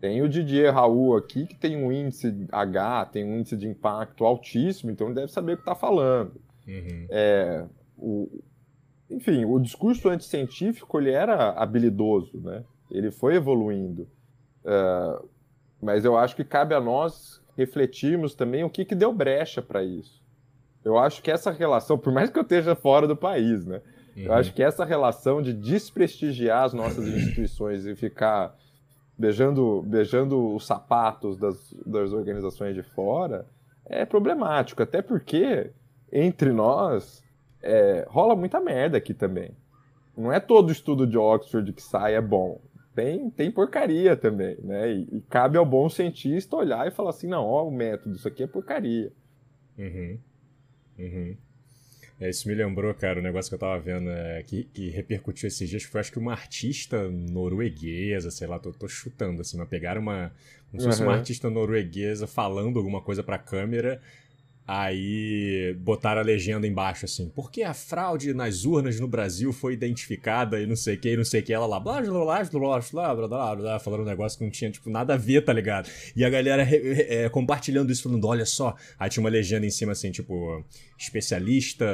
tem 0.00 0.22
o 0.22 0.28
Didier 0.28 0.72
Raul 0.72 1.16
aqui, 1.16 1.46
que 1.46 1.54
tem 1.54 1.76
um 1.76 1.90
índice 1.90 2.46
H, 2.52 3.06
tem 3.06 3.24
um 3.24 3.38
índice 3.38 3.56
de 3.56 3.66
impacto 3.66 4.24
altíssimo, 4.24 4.90
então 4.90 5.06
ele 5.06 5.16
deve 5.16 5.32
saber 5.32 5.54
o 5.54 5.56
que 5.56 5.62
está 5.62 5.74
falando. 5.74 6.40
Uhum. 6.66 7.06
É, 7.10 7.64
o, 7.96 8.42
enfim, 9.10 9.44
o 9.44 9.58
discurso 9.58 10.08
anticientífico 10.08 10.98
ele 10.98 11.10
era 11.10 11.50
habilidoso, 11.50 12.40
né? 12.40 12.64
ele 12.90 13.10
foi 13.10 13.34
evoluindo. 13.34 14.08
Uh, 14.64 15.28
mas 15.82 16.04
eu 16.04 16.16
acho 16.16 16.34
que 16.36 16.44
cabe 16.44 16.74
a 16.74 16.80
nós 16.80 17.42
refletirmos 17.56 18.34
também 18.34 18.64
o 18.64 18.70
que, 18.70 18.84
que 18.84 18.94
deu 18.94 19.12
brecha 19.12 19.60
para 19.60 19.82
isso. 19.82 20.22
Eu 20.84 20.98
acho 20.98 21.22
que 21.22 21.30
essa 21.30 21.50
relação, 21.50 21.98
por 21.98 22.12
mais 22.12 22.30
que 22.30 22.38
eu 22.38 22.42
esteja 22.42 22.74
fora 22.74 23.06
do 23.06 23.16
país, 23.16 23.64
né? 23.64 23.80
Uhum. 24.16 24.24
Eu 24.24 24.32
acho 24.34 24.52
que 24.52 24.62
essa 24.62 24.84
relação 24.84 25.42
de 25.42 25.52
desprestigiar 25.52 26.64
as 26.64 26.72
nossas 26.72 27.06
instituições 27.06 27.84
e 27.86 27.94
ficar 27.94 28.56
beijando, 29.18 29.82
beijando 29.82 30.54
os 30.54 30.66
sapatos 30.66 31.36
das, 31.36 31.72
das 31.86 32.12
organizações 32.12 32.74
de 32.74 32.82
fora 32.82 33.46
é 33.86 34.04
problemático, 34.04 34.82
até 34.82 35.02
porque 35.02 35.70
entre 36.12 36.52
nós 36.52 37.22
é, 37.62 38.06
rola 38.08 38.36
muita 38.36 38.60
merda 38.60 38.98
aqui 38.98 39.14
também. 39.14 39.50
Não 40.16 40.32
é 40.32 40.38
todo 40.38 40.70
estudo 40.70 41.06
de 41.06 41.18
Oxford 41.18 41.72
que 41.72 41.82
sai 41.82 42.14
é 42.14 42.20
bom. 42.20 42.60
Tem, 42.94 43.28
tem 43.30 43.50
porcaria 43.50 44.16
também, 44.16 44.56
né? 44.62 44.92
E, 44.92 45.08
e 45.16 45.20
cabe 45.22 45.58
ao 45.58 45.66
bom 45.66 45.88
cientista 45.88 46.54
olhar 46.56 46.86
e 46.86 46.92
falar 46.92 47.10
assim, 47.10 47.26
não, 47.26 47.44
ó, 47.44 47.66
o 47.66 47.70
método, 47.70 48.14
isso 48.14 48.28
aqui 48.28 48.44
é 48.44 48.46
porcaria. 48.46 49.12
Uhum. 49.76 50.18
Uhum. 50.98 51.36
É, 52.20 52.30
isso 52.30 52.46
me 52.46 52.54
lembrou, 52.54 52.94
cara, 52.94 53.18
o 53.18 53.20
um 53.20 53.24
negócio 53.24 53.50
que 53.50 53.54
eu 53.54 53.58
tava 53.58 53.78
vendo 53.80 54.08
é, 54.08 54.42
que, 54.44 54.64
que 54.64 54.88
repercutiu 54.88 55.48
esses 55.48 55.68
dias 55.68 55.82
foi 55.82 56.00
acho 56.00 56.12
que 56.12 56.18
uma 56.18 56.32
artista 56.32 57.08
norueguesa, 57.10 58.30
sei 58.30 58.46
lá, 58.46 58.58
tô, 58.58 58.72
tô 58.72 58.86
chutando 58.86 59.40
assim, 59.40 59.56
mas 59.56 59.68
pegaram 59.68 60.00
uma. 60.00 60.32
Como 60.70 60.80
se 60.80 60.88
fosse 60.88 61.02
uma 61.02 61.14
artista 61.14 61.50
norueguesa 61.50 62.26
falando 62.26 62.78
alguma 62.78 63.00
coisa 63.00 63.22
pra 63.22 63.38
câmera 63.38 64.00
Aí 64.66 65.76
botaram 65.78 66.22
a 66.22 66.24
legenda 66.24 66.66
embaixo 66.66 67.04
assim, 67.04 67.30
porque 67.34 67.62
a 67.62 67.74
fraude 67.74 68.32
nas 68.32 68.64
urnas 68.64 68.98
no 68.98 69.06
Brasil 69.06 69.52
foi 69.52 69.74
identificada 69.74 70.58
e 70.58 70.66
não 70.66 70.74
sei 70.74 70.94
o 70.94 70.98
que, 70.98 71.10
e 71.10 71.16
não 71.18 71.24
sei 71.24 71.42
o 71.42 71.44
que, 71.44 71.52
ela 71.52 71.66
lá, 71.66 71.78
blá, 71.78 72.00
blá, 72.00 72.10
blá, 72.10 72.44
blá, 72.44 72.80
blá, 72.80 73.14
blá, 73.14 73.28
blá, 73.28 73.56
blá 73.56 73.78
falando 73.78 74.00
um 74.00 74.06
negócio 74.06 74.38
que 74.38 74.44
não 74.44 74.50
tinha, 74.50 74.70
tipo, 74.70 74.88
nada 74.88 75.14
a 75.14 75.16
ver, 75.18 75.42
tá 75.44 75.52
ligado? 75.52 75.90
E 76.16 76.24
a 76.24 76.30
galera 76.30 76.66
é, 76.66 77.28
compartilhando 77.28 77.92
isso, 77.92 78.04
falando, 78.04 78.26
olha 78.26 78.46
só, 78.46 78.74
aí 78.98 79.10
tinha 79.10 79.22
uma 79.22 79.28
legenda 79.28 79.66
em 79.66 79.70
cima 79.70 79.92
assim, 79.92 80.10
tipo, 80.10 80.64
especialista 80.98 81.86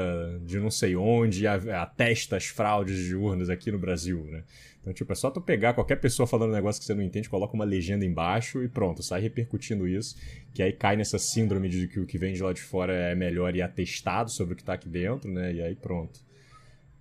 de 0.47 0.61
não 0.61 0.71
sei 0.71 0.95
onde, 0.95 1.49
atesta 1.49 2.37
as 2.37 2.47
fraudes 2.47 3.05
de 3.05 3.17
urnas 3.17 3.51
aqui 3.51 3.73
no 3.73 3.81
Brasil, 3.81 4.25
né? 4.31 4.45
Então, 4.81 4.93
tipo, 4.95 5.13
é 5.13 5.15
só 5.15 5.31
tu 5.31 5.41
pegar 5.41 5.75
qualquer 5.75 5.97
pessoa 5.97 6.27
falando 6.27 6.51
um 6.51 6.55
negócio 6.55 6.81
que 6.81 6.87
você 6.87 6.95
não 6.95 7.03
entende, 7.03 7.29
coloca 7.29 7.55
uma 7.55 7.67
legenda 7.67 8.05
embaixo 8.05 8.63
e 8.63 8.69
pronto, 8.69 9.03
sai 9.03 9.21
repercutindo 9.21 9.87
isso, 9.87 10.17
que 10.55 10.63
aí 10.63 10.73
cai 10.73 10.97
nessa 10.97 11.19
síndrome 11.19 11.69
de 11.69 11.87
que 11.87 12.01
o 12.01 12.07
que 12.07 12.17
vem 12.17 12.33
de 12.33 12.43
lá 12.43 12.53
de 12.53 12.63
fora 12.63 12.95
é 12.95 13.15
melhor 13.15 13.55
e 13.55 13.61
atestado 13.61 14.31
sobre 14.31 14.55
o 14.55 14.57
que 14.57 14.65
tá 14.65 14.73
aqui 14.73 14.89
dentro, 14.89 15.31
né? 15.31 15.53
E 15.53 15.63
aí 15.63 15.75
pronto. 15.75 16.21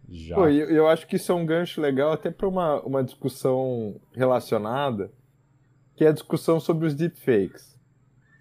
Já. 0.09 0.35
Pô, 0.35 0.47
eu, 0.47 0.69
eu 0.69 0.87
acho 0.87 1.07
que 1.07 1.15
isso 1.15 1.31
é 1.31 1.35
um 1.35 1.45
gancho 1.45 1.79
legal 1.79 2.11
até 2.11 2.31
para 2.31 2.47
uma, 2.47 2.81
uma 2.81 3.03
discussão 3.03 3.95
relacionada, 4.13 5.11
que 5.95 6.03
é 6.03 6.07
a 6.09 6.13
discussão 6.13 6.59
sobre 6.59 6.85
os 6.85 6.95
deepfakes. 6.95 7.77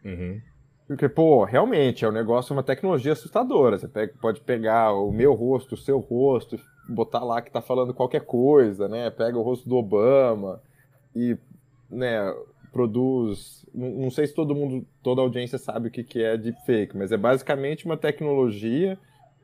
Uhum. 0.04 0.40
Porque, 0.88 1.06
pô, 1.06 1.44
realmente 1.44 2.04
é 2.04 2.08
um 2.08 2.12
negócio, 2.12 2.54
uma 2.54 2.62
tecnologia 2.62 3.12
assustadora. 3.12 3.78
Você 3.78 3.86
pega, 3.86 4.14
pode 4.18 4.40
pegar 4.40 4.94
o 4.94 5.12
meu 5.12 5.34
rosto, 5.34 5.74
o 5.74 5.78
seu 5.78 5.98
rosto, 5.98 6.58
botar 6.88 7.22
lá 7.22 7.42
que 7.42 7.50
tá 7.50 7.60
falando 7.60 7.92
qualquer 7.92 8.22
coisa, 8.22 8.88
né? 8.88 9.10
Pega 9.10 9.38
o 9.38 9.42
rosto 9.42 9.68
do 9.68 9.76
Obama 9.76 10.62
e, 11.14 11.36
né, 11.90 12.34
produz. 12.72 13.66
Não, 13.74 14.10
sei 14.10 14.26
se 14.26 14.34
todo 14.34 14.54
mundo, 14.54 14.86
toda 15.02 15.20
a 15.20 15.24
audiência 15.24 15.58
sabe 15.58 15.88
o 15.88 15.90
que, 15.90 16.02
que 16.02 16.22
é 16.22 16.36
deepfake, 16.36 16.96
mas 16.96 17.12
é 17.12 17.16
basicamente 17.16 17.84
uma 17.84 17.96
tecnologia 17.96 18.98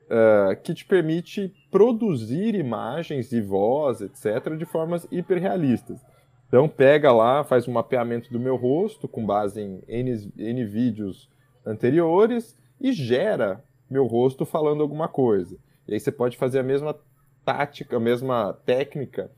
uh, 0.04 0.61
que 0.62 0.72
te 0.72 0.85
permite 0.85 1.52
produzir 1.70 2.54
imagens 2.54 3.33
e 3.33 3.40
voz, 3.40 4.00
etc., 4.00 4.57
de 4.57 4.64
formas 4.64 5.07
hiperrealistas. 5.11 6.00
Então 6.48 6.68
pega 6.68 7.12
lá, 7.12 7.44
faz 7.44 7.66
um 7.68 7.72
mapeamento 7.72 8.33
do 8.33 8.40
meu 8.40 8.57
rosto 8.57 9.09
com 9.09 9.24
base 9.24 9.61
em 9.61 9.83
N, 9.88 10.33
N 10.37 10.64
vídeos 10.64 11.28
anteriores 11.66 12.57
e 12.80 12.92
gera 12.92 13.62
meu 13.90 14.07
rosto 14.07 14.44
falando 14.46 14.83
alguma 14.83 15.09
coisa. 15.09 15.57
E 15.87 15.94
aí 15.94 16.00
você 16.00 16.12
pode 16.12 16.37
fazer 16.37 16.61
a 16.61 16.62
mesma 16.62 16.96
tática, 17.44 17.96
a 17.96 18.00
mesma 18.00 18.52
técnica 18.64 19.30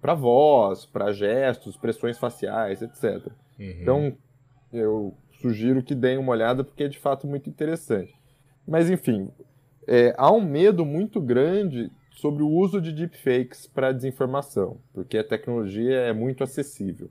para 0.00 0.14
voz, 0.14 0.84
para 0.84 1.12
gestos, 1.12 1.74
expressões 1.74 2.18
faciais, 2.18 2.82
etc. 2.82 3.32
Uhum. 3.58 3.76
Então, 3.80 4.16
eu 4.72 5.14
sugiro 5.40 5.82
que 5.82 5.94
deem 5.94 6.18
uma 6.18 6.32
olhada 6.32 6.62
porque 6.62 6.84
é 6.84 6.88
de 6.88 6.98
fato 6.98 7.26
muito 7.26 7.48
interessante. 7.48 8.14
Mas, 8.66 8.90
enfim, 8.90 9.30
é, 9.86 10.14
há 10.16 10.30
um 10.30 10.40
medo 10.40 10.84
muito 10.84 11.20
grande 11.20 11.90
sobre 12.10 12.42
o 12.42 12.48
uso 12.48 12.80
de 12.80 12.92
deepfakes 12.92 13.66
para 13.66 13.92
desinformação, 13.92 14.78
porque 14.92 15.18
a 15.18 15.24
tecnologia 15.24 15.96
é 15.96 16.12
muito 16.12 16.44
acessível. 16.44 17.10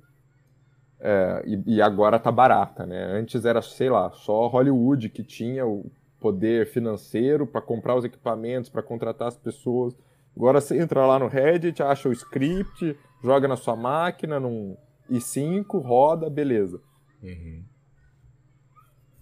É, 1.00 1.44
e, 1.46 1.76
e, 1.76 1.82
agora 1.82 2.16
está 2.16 2.32
barata, 2.32 2.86
né? 2.86 3.04
Antes 3.04 3.44
era, 3.44 3.62
sei 3.62 3.90
lá, 3.90 4.10
só 4.12 4.48
Hollywood 4.48 5.10
que 5.10 5.22
tinha 5.22 5.66
o 5.68 5.92
poder 6.18 6.68
financeiro 6.68 7.46
para 7.46 7.62
comprar 7.62 7.96
os 7.96 8.06
equipamentos, 8.06 8.70
para 8.70 8.82
contratar 8.82 9.28
as 9.28 9.38
pessoas. 9.38 9.94
Agora 10.36 10.60
você 10.60 10.80
entra 10.80 11.06
lá 11.06 11.20
no 11.20 11.28
Reddit, 11.28 11.82
acha 11.82 12.10
o 12.10 12.14
script, 12.14 12.98
joga 13.24 13.48
na 13.48 13.56
sua 13.56 13.76
máquina, 13.76 14.40
num 14.40 14.76
i5, 15.10 15.82
roda, 15.82 16.30
beleza. 16.30 16.82
Uhum. 17.22 17.64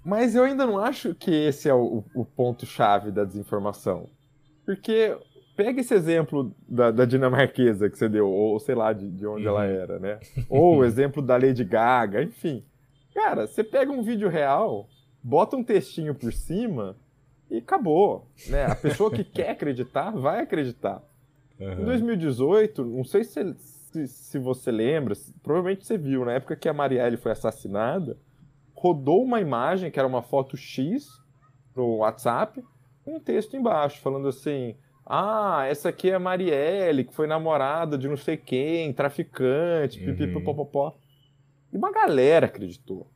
Mas 0.04 0.36
eu 0.36 0.44
ainda 0.44 0.66
não 0.66 0.80
acho 0.80 1.14
que 1.14 1.32
esse 1.32 1.70
é 1.70 1.74
o, 1.74 2.04
o 2.16 2.26
ponto-chave 2.26 3.12
da 3.12 3.24
desinformação. 3.24 4.10
Porque 4.66 5.16
pega 5.56 5.82
esse 5.82 5.94
exemplo 5.94 6.56
da, 6.68 6.90
da, 6.92 7.06
dinamarquesa 7.06 7.90
que 7.90 7.98
você 7.98 8.10
deu, 8.10 8.28
ou 8.28 8.60
sei 8.60 8.74
lá 8.74 8.94
de, 8.94 9.12
de 9.12 9.28
onde 9.28 9.44
uhum. 9.44 9.50
ela 9.50 9.66
era, 9.66 10.00
né? 10.00 10.20
Ou 10.50 10.78
o 10.78 10.86
exemplo 10.86 11.22
da 11.22 11.38
Lady 11.38 11.64
Gaga, 11.64 12.24
enfim. 12.24 12.64
Cara, 13.14 13.46
você 13.46 13.64
pega 13.64 13.92
um 13.92 14.02
vídeo 14.02 14.30
real, 14.30 14.88
bota 15.22 15.56
um 15.56 15.64
textinho 15.64 16.16
por 16.16 16.32
cima 16.32 16.96
e 17.52 17.58
acabou. 17.58 18.26
Né? 18.48 18.66
A 18.66 18.76
pessoa 18.76 19.12
que 19.12 19.24
quer 19.26 19.52
acreditar 19.52 20.12
vai 20.12 20.40
acreditar. 20.40 21.04
Uhum. 21.60 21.82
Em 21.82 21.86
2018, 21.86 22.86
não 22.86 23.04
sei 23.04 23.26
se, 23.26 23.54
se, 23.60 24.08
se, 24.08 24.40
você 24.40 24.72
lembra, 24.72 25.14
provavelmente 25.44 25.86
você 25.86 25.98
viu, 25.98 26.24
na 26.24 26.32
época 26.34 26.56
que 26.56 26.70
a 26.70 26.74
Marielle 26.74 27.18
foi 27.18 27.34
assassinada, 27.34 28.18
rodou 28.74 29.22
uma 29.22 29.42
imagem 29.42 29.92
que 29.92 30.00
era 30.00 30.08
uma 30.08 30.24
foto 30.24 30.56
X 30.56 31.08
pro 31.74 31.98
WhatsApp, 31.98 32.64
um 33.06 33.20
texto 33.20 33.58
embaixo 33.58 34.00
falando 34.00 34.30
assim: 34.30 34.76
ah, 35.06 35.66
essa 35.68 35.90
aqui 35.90 36.10
é 36.10 36.16
a 36.16 36.20
Marielle, 36.20 37.04
que 37.04 37.14
foi 37.14 37.28
namorada 37.28 37.98
de 37.98 38.08
não 38.08 38.18
sei 38.18 38.38
quem, 38.38 38.94
traficante, 38.94 40.00
uhum. 40.00 40.06
pipipipopopó. 40.06 40.96
E 41.72 41.78
uma 41.78 41.92
galera 41.92 42.46
acreditou. 42.46 43.08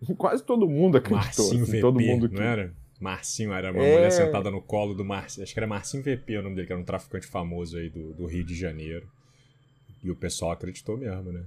Quase 0.16 0.44
todo 0.44 0.68
mundo 0.68 0.96
acreditou. 0.96 1.44
Marcinho 1.44 1.62
assim, 1.64 1.72
VP, 1.72 1.80
todo 1.80 2.00
mundo 2.00 2.28
que... 2.28 2.36
não 2.36 2.42
era? 2.42 2.74
Marcinho, 3.00 3.52
era 3.52 3.70
uma 3.70 3.82
é... 3.82 3.94
mulher 3.94 4.10
sentada 4.10 4.50
no 4.50 4.60
colo 4.60 4.94
do 4.94 5.04
Marcinho. 5.04 5.44
Acho 5.44 5.52
que 5.52 5.60
era 5.60 5.66
Marcinho 5.66 6.02
VP 6.02 6.38
o 6.38 6.42
nome 6.42 6.56
dele, 6.56 6.66
que 6.66 6.72
era 6.72 6.80
um 6.80 6.84
traficante 6.84 7.26
famoso 7.26 7.76
aí 7.76 7.88
do, 7.88 8.12
do 8.12 8.26
Rio 8.26 8.44
de 8.44 8.54
Janeiro. 8.54 9.08
E 10.02 10.10
o 10.10 10.16
pessoal 10.16 10.52
acreditou 10.52 10.96
mesmo, 10.96 11.32
né? 11.32 11.44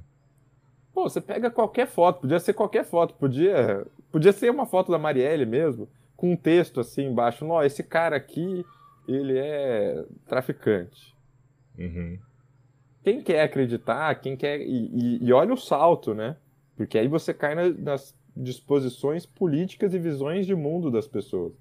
Pô, 0.94 1.10
você 1.10 1.22
pega 1.22 1.50
qualquer 1.50 1.88
foto, 1.88 2.22
podia 2.22 2.40
ser 2.40 2.54
qualquer 2.54 2.84
foto, 2.84 3.14
podia, 3.14 3.86
podia 4.12 4.34
ser 4.34 4.50
uma 4.52 4.66
foto 4.66 4.92
da 4.92 5.00
Marielle 5.00 5.46
mesmo, 5.46 5.88
com 6.18 6.34
um 6.34 6.36
texto 6.36 6.80
assim 6.80 7.06
embaixo. 7.06 7.46
Não, 7.46 7.64
esse 7.64 7.82
cara 7.82 8.16
aqui, 8.16 8.66
ele 9.08 9.38
é 9.38 10.04
traficante. 10.28 11.16
Uhum. 11.78 12.20
Quem 13.04 13.22
quer 13.22 13.42
acreditar, 13.44 14.14
quem 14.16 14.36
quer. 14.36 14.60
E, 14.62 15.18
e, 15.20 15.26
e, 15.26 15.34
olha 15.34 15.54
o 15.54 15.58
salto, 15.58 16.14
né? 16.14 16.36
Porque 16.76 16.98
aí 16.98 17.08
você 17.08 17.34
cai 17.34 17.56
nas 17.56 18.16
disposições 18.36 19.26
políticas 19.26 19.94
e 19.94 20.00
visões 20.00 20.46
de 20.46 20.56
mundo 20.56 20.90
das 20.90 21.08
pessoas. 21.08 21.54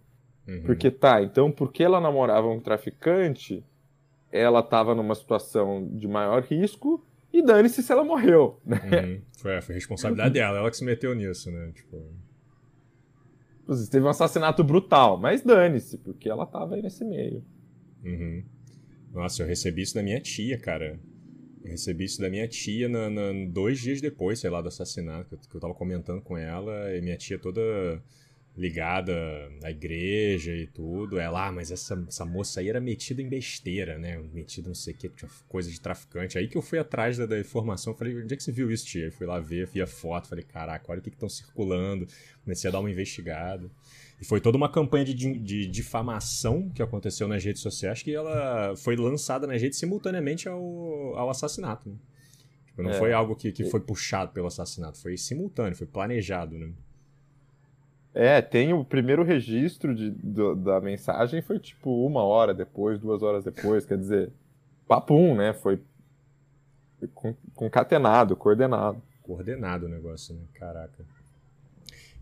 Uhum. 0.46 0.62
Porque 0.62 0.90
tá, 0.90 1.22
então 1.22 1.50
porque 1.50 1.82
ela 1.82 2.00
namorava 2.00 2.48
um 2.48 2.60
traficante, 2.60 3.64
ela 4.32 4.60
estava 4.60 4.94
numa 4.94 5.14
situação 5.14 5.88
de 5.92 6.08
maior 6.08 6.42
risco 6.42 7.04
e 7.32 7.42
dane-se 7.42 7.82
se 7.82 7.92
ela 7.92 8.04
morreu. 8.04 8.60
Né? 8.64 8.80
Uhum. 8.84 9.20
Foi, 9.38 9.60
foi 9.60 9.74
responsabilidade 9.74 10.34
dela, 10.34 10.58
ela 10.58 10.70
que 10.70 10.76
se 10.76 10.84
meteu 10.84 11.14
nisso, 11.14 11.50
né? 11.50 11.70
Tipo... 11.74 12.02
Teve 13.90 14.04
um 14.04 14.08
assassinato 14.08 14.64
brutal, 14.64 15.16
mas 15.16 15.42
dane-se, 15.42 15.96
porque 15.98 16.28
ela 16.28 16.42
estava 16.42 16.74
aí 16.74 16.82
nesse 16.82 17.04
meio. 17.04 17.44
Uhum. 18.04 18.42
Nossa, 19.12 19.42
eu 19.42 19.46
recebi 19.46 19.82
isso 19.82 19.94
da 19.94 20.02
minha 20.02 20.20
tia, 20.20 20.58
cara. 20.58 20.98
Eu 21.62 21.72
recebi 21.72 22.04
isso 22.04 22.20
da 22.20 22.30
minha 22.30 22.48
tia 22.48 22.88
na, 22.88 23.10
na, 23.10 23.32
dois 23.48 23.80
dias 23.80 24.00
depois, 24.00 24.38
sei 24.38 24.50
lá, 24.50 24.62
do 24.62 24.68
assassinato, 24.68 25.28
que 25.28 25.34
eu, 25.34 25.38
que 25.38 25.56
eu 25.56 25.60
tava 25.60 25.74
comentando 25.74 26.22
com 26.22 26.36
ela, 26.36 26.96
e 26.96 27.00
minha 27.02 27.16
tia 27.16 27.38
toda 27.38 27.60
ligada 28.56 29.12
à 29.62 29.70
igreja 29.70 30.54
e 30.54 30.66
tudo. 30.66 31.18
Ela, 31.18 31.48
ah, 31.48 31.52
mas 31.52 31.70
essa, 31.70 32.02
essa 32.08 32.24
moça 32.24 32.60
aí 32.60 32.68
era 32.68 32.80
metida 32.80 33.22
em 33.22 33.28
besteira, 33.28 33.98
né? 33.98 34.18
Metida 34.32 34.68
não 34.68 34.74
sei 34.74 34.94
o 34.94 34.96
que, 34.96 35.10
coisa 35.48 35.70
de 35.70 35.80
traficante. 35.80 36.36
Aí 36.38 36.48
que 36.48 36.56
eu 36.56 36.62
fui 36.62 36.78
atrás 36.78 37.16
da, 37.16 37.26
da 37.26 37.38
informação, 37.38 37.94
falei, 37.94 38.22
onde 38.22 38.34
é 38.34 38.36
que 38.36 38.42
você 38.42 38.52
viu 38.52 38.70
isso, 38.70 38.86
tia? 38.86 39.06
Eu 39.06 39.12
fui 39.12 39.26
lá 39.26 39.38
ver, 39.38 39.66
vi 39.66 39.80
a 39.80 39.86
foto, 39.86 40.28
falei, 40.28 40.44
caraca, 40.44 40.90
olha 40.90 41.00
o 41.00 41.02
que 41.02 41.10
estão 41.10 41.28
circulando. 41.28 42.06
Comecei 42.42 42.68
a 42.68 42.72
dar 42.72 42.80
uma 42.80 42.90
investigada. 42.90 43.70
E 44.20 44.24
foi 44.24 44.40
toda 44.40 44.56
uma 44.56 44.68
campanha 44.68 45.04
de, 45.04 45.14
de, 45.14 45.66
difamação 45.66 46.68
que 46.70 46.82
aconteceu 46.82 47.26
nas 47.26 47.42
redes 47.42 47.62
sociais 47.62 48.02
que 48.02 48.14
ela 48.14 48.76
foi 48.76 48.94
lançada 48.94 49.46
nas 49.46 49.62
redes 49.62 49.78
simultaneamente 49.78 50.46
ao, 50.46 50.60
ao 51.16 51.30
assassinato. 51.30 51.88
Né? 51.88 51.96
Tipo, 52.66 52.82
não 52.82 52.90
é. 52.90 52.94
foi 52.94 53.12
algo 53.14 53.34
que, 53.34 53.50
que 53.50 53.64
foi 53.64 53.80
puxado 53.80 54.32
pelo 54.32 54.46
assassinato, 54.46 55.00
foi 55.00 55.16
simultâneo, 55.16 55.74
foi 55.74 55.86
planejado, 55.86 56.58
né? 56.58 56.70
É, 58.12 58.42
tem 58.42 58.72
o 58.72 58.84
primeiro 58.84 59.22
registro 59.22 59.94
de, 59.94 60.10
do, 60.10 60.56
da 60.56 60.80
mensagem 60.80 61.40
foi 61.40 61.60
tipo 61.60 62.04
uma 62.04 62.24
hora 62.24 62.52
depois, 62.52 62.98
duas 62.98 63.22
horas 63.22 63.44
depois, 63.44 63.86
quer 63.86 63.96
dizer, 63.96 64.32
papum, 64.86 65.34
né? 65.36 65.52
Foi, 65.52 65.80
foi 66.98 67.36
concatenado, 67.54 68.34
coordenado. 68.34 69.00
Coordenado 69.22 69.86
o 69.86 69.88
negócio, 69.88 70.34
né? 70.34 70.42
Caraca. 70.54 71.04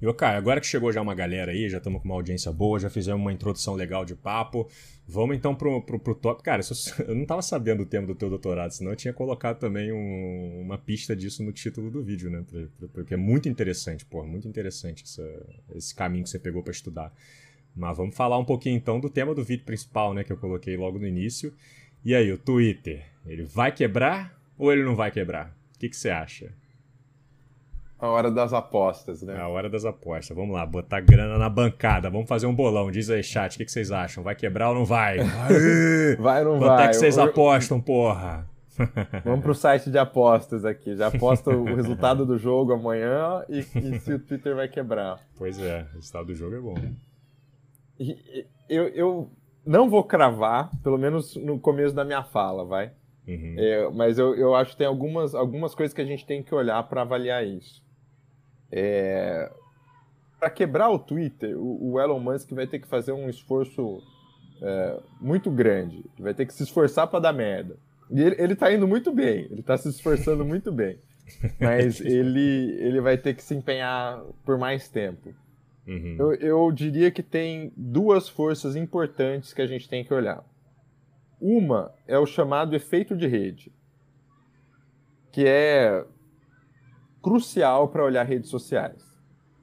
E, 0.01 0.07
ô, 0.07 0.15
cara, 0.15 0.39
agora 0.39 0.61
que 0.61 0.67
chegou 0.67 0.93
já 0.93 1.03
uma 1.03 1.15
galera 1.15 1.51
aí, 1.51 1.69
já 1.69 1.79
estamos 1.79 2.01
com 2.01 2.09
uma 2.09 2.15
audiência 2.15 2.53
boa, 2.53 2.79
já 2.79 2.89
fizemos 2.89 3.21
uma 3.21 3.33
introdução 3.33 3.75
legal 3.75 4.05
de 4.05 4.15
papo. 4.15 4.69
Vamos 5.07 5.37
então 5.37 5.55
pro, 5.55 5.83
pro, 5.83 5.99
pro 5.99 6.15
top. 6.15 6.43
Cara, 6.43 6.63
eu 7.07 7.15
não 7.17 7.27
tava 7.27 7.43
sabendo 7.43 7.83
o 7.83 7.87
tema 7.87 8.07
do 8.07 8.15
teu 8.15 8.31
doutorado, 8.31 8.71
senão 8.71 8.93
eu 8.93 8.97
tinha 8.97 9.13
colocado 9.13 9.59
também 9.59 9.93
um, 9.93 10.61
uma 10.61 10.79
pista 10.79 11.17
disso 11.17 11.43
no 11.43 11.51
título 11.51 11.91
do 11.91 12.03
vídeo, 12.03 12.31
né? 12.31 12.45
Porque 12.93 13.15
é 13.15 13.17
muito 13.17 13.49
interessante, 13.49 14.05
pô, 14.05 14.25
muito 14.25 14.47
interessante 14.47 15.03
essa, 15.03 15.47
esse 15.75 15.95
caminho 15.95 16.23
que 16.25 16.31
você 16.31 16.39
pegou 16.39 16.63
para 16.63 16.73
estudar. 16.73 17.13
Mas 17.75 17.97
vamos 17.97 18.15
falar 18.15 18.39
um 18.39 18.45
pouquinho 18.45 18.77
então 18.77 19.01
do 19.01 19.11
tema 19.11 19.35
do 19.35 19.43
vídeo 19.43 19.65
principal, 19.65 20.15
né, 20.15 20.25
que 20.25 20.33
eu 20.33 20.37
coloquei 20.37 20.77
logo 20.77 20.99
no 20.99 21.07
início. 21.07 21.53
E 22.05 22.15
aí, 22.15 22.33
o 22.33 22.39
Twitter, 22.39 23.05
ele 23.27 23.43
vai 23.43 23.73
quebrar 23.73 24.39
ou 24.57 24.73
ele 24.73 24.85
não 24.85 24.95
vai 24.95 25.11
quebrar? 25.11 25.57
O 25.75 25.79
que, 25.79 25.89
que 25.89 25.97
você 25.97 26.11
acha? 26.11 26.53
A 27.99 28.07
hora 28.09 28.31
das 28.31 28.53
apostas, 28.53 29.23
né? 29.23 29.37
A 29.37 29.49
hora 29.49 29.69
das 29.69 29.85
apostas. 29.85 30.37
Vamos 30.37 30.55
lá, 30.55 30.65
botar 30.65 31.01
grana 31.01 31.37
na 31.37 31.49
bancada. 31.49 32.09
Vamos 32.09 32.29
fazer 32.29 32.47
um 32.47 32.55
bolão. 32.55 32.93
Diz 32.93 33.11
aí, 33.11 33.25
chat, 33.25 33.55
o 33.55 33.59
que, 33.59 33.65
que 33.65 33.73
vocês 33.73 33.91
acham? 33.91 34.23
Vai 34.23 34.37
quebrar 34.37 34.69
ou 34.69 34.75
não 34.77 34.85
vai? 34.85 35.19
vai 36.19 36.45
ou 36.45 36.53
não 36.53 36.59
Quanto 36.61 36.77
vai? 36.77 36.85
é 36.85 36.89
que 36.89 36.95
vocês 36.95 37.19
apostam, 37.19 37.81
porra? 37.81 38.49
Vamos 39.25 39.41
pro 39.41 39.55
site 39.55 39.91
de 39.91 39.99
apostas 39.99 40.65
aqui. 40.65 40.95
Já 40.95 41.09
aposta 41.09 41.51
o 41.51 41.65
resultado 41.75 42.25
do 42.25 42.39
jogo 42.39 42.73
amanhã 42.73 43.45
e, 43.49 43.59
e, 43.59 43.99
se 43.99 44.13
o 44.13 44.19
Twitter 44.21 44.55
vai 44.55 44.69
quebrar. 44.69 45.19
Pois 45.37 45.59
é, 45.59 45.87
o 45.91 45.95
resultado 45.97 46.27
do 46.27 46.35
jogo 46.37 46.55
é 46.55 46.61
bom. 46.61 46.75
Eu, 48.69 48.85
eu 48.89 49.31
não 49.67 49.91
vou 49.91 50.05
cravar, 50.05 50.71
pelo 50.83 50.97
menos 50.97 51.35
no 51.35 51.59
começo 51.59 51.95
da 51.95 52.05
minha 52.05 52.23
fala, 52.23 52.65
vai. 52.65 52.93
Uhum. 53.27 53.57
É, 53.59 53.91
mas 53.91 54.19
eu, 54.19 54.35
eu 54.37 54.55
acho 54.55 54.73
que 54.73 54.79
tem 54.79 54.87
algumas, 54.87 55.35
algumas 55.35 55.75
coisas 55.75 55.93
que 55.93 56.01
a 56.01 56.05
gente 56.05 56.25
tem 56.25 56.43
que 56.43 56.55
olhar 56.55 56.81
para 56.85 57.03
avaliar 57.03 57.45
isso. 57.45 57.83
É... 58.71 59.51
Para 60.39 60.51
quebrar 60.51 60.91
o 60.91 60.99
Twitter, 60.99 61.59
o, 61.59 61.93
o, 61.93 62.01
Elon 62.01 62.21
Musk 62.21 62.53
vai 62.53 62.67
ter 62.67 62.79
que 62.79 62.87
fazer 62.87 63.13
um 63.13 63.29
esforço 63.29 64.01
é, 64.63 65.01
muito 65.21 65.51
grande. 65.51 66.05
Vai 66.17 66.33
ter 66.33 66.47
que 66.47 66.55
se 66.55 66.63
esforçar 66.63 67.09
para 67.09 67.19
dar 67.19 67.33
merda. 67.33 67.77
E 68.09 68.21
ele, 68.21 68.37
ele 68.39 68.55
tá 68.55 68.73
indo 68.73 68.87
muito 68.87 69.13
bem, 69.13 69.49
ele 69.51 69.63
tá 69.63 69.77
se 69.77 69.89
esforçando 69.89 70.45
muito 70.47 70.71
bem. 70.71 70.97
Mas 71.61 72.01
ele, 72.01 72.77
ele 72.79 73.01
vai 73.01 73.19
ter 73.19 73.35
que 73.35 73.43
se 73.43 73.55
empenhar 73.55 74.23
por 74.45 74.57
mais 74.57 74.89
tempo. 74.89 75.35
Uhum. 75.87 76.17
Eu, 76.19 76.35
eu 76.35 76.73
diria 76.73 77.11
que 77.11 77.23
tem 77.23 77.73
duas 77.77 78.29
forças 78.29 78.77
importantes 78.77 79.53
que 79.53 79.63
a 79.63 79.67
gente 79.67 79.89
tem 79.89 80.05
que 80.05 80.13
olhar. 80.13 80.45
Uma 81.41 81.93
é 82.07 82.19
o 82.19 82.27
chamado 82.27 82.75
efeito 82.75 83.17
de 83.17 83.27
rede, 83.27 83.73
que 85.33 85.47
é 85.47 86.05
crucial 87.23 87.89
para 87.89 88.05
olhar 88.05 88.25
redes 88.25 88.51
sociais. 88.51 89.03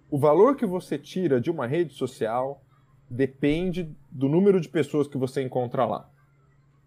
O 0.10 0.18
valor 0.18 0.56
que 0.56 0.66
você 0.66 0.98
tira 0.98 1.42
de 1.42 1.50
uma 1.50 1.66
rede 1.68 1.94
social 1.94 2.62
depende 3.10 3.90
do 4.10 4.28
número 4.28 4.60
de 4.60 4.70
pessoas 4.70 5.08
que 5.08 5.18
você 5.18 5.42
encontra 5.42 5.86
lá. 5.86 6.10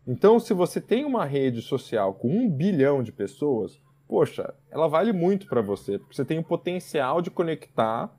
Então, 0.07 0.41
se 0.41 0.55
você 0.55 0.81
tem 0.81 1.05
uma 1.05 1.25
rede 1.25 1.61
social 1.61 2.15
com 2.15 2.29
um 2.29 2.49
bilhão 2.49 3.03
de 3.03 3.13
pessoas, 3.13 3.79
poxa, 4.09 4.55
ela 4.71 4.89
vale 4.89 5.13
muito 5.13 5.47
para 5.47 5.61
você, 5.61 5.99
porque 5.99 6.15
você 6.15 6.25
tem 6.25 6.39
o 6.39 6.45
potencial 6.45 7.21
de 7.21 7.31
conectar 7.31 8.11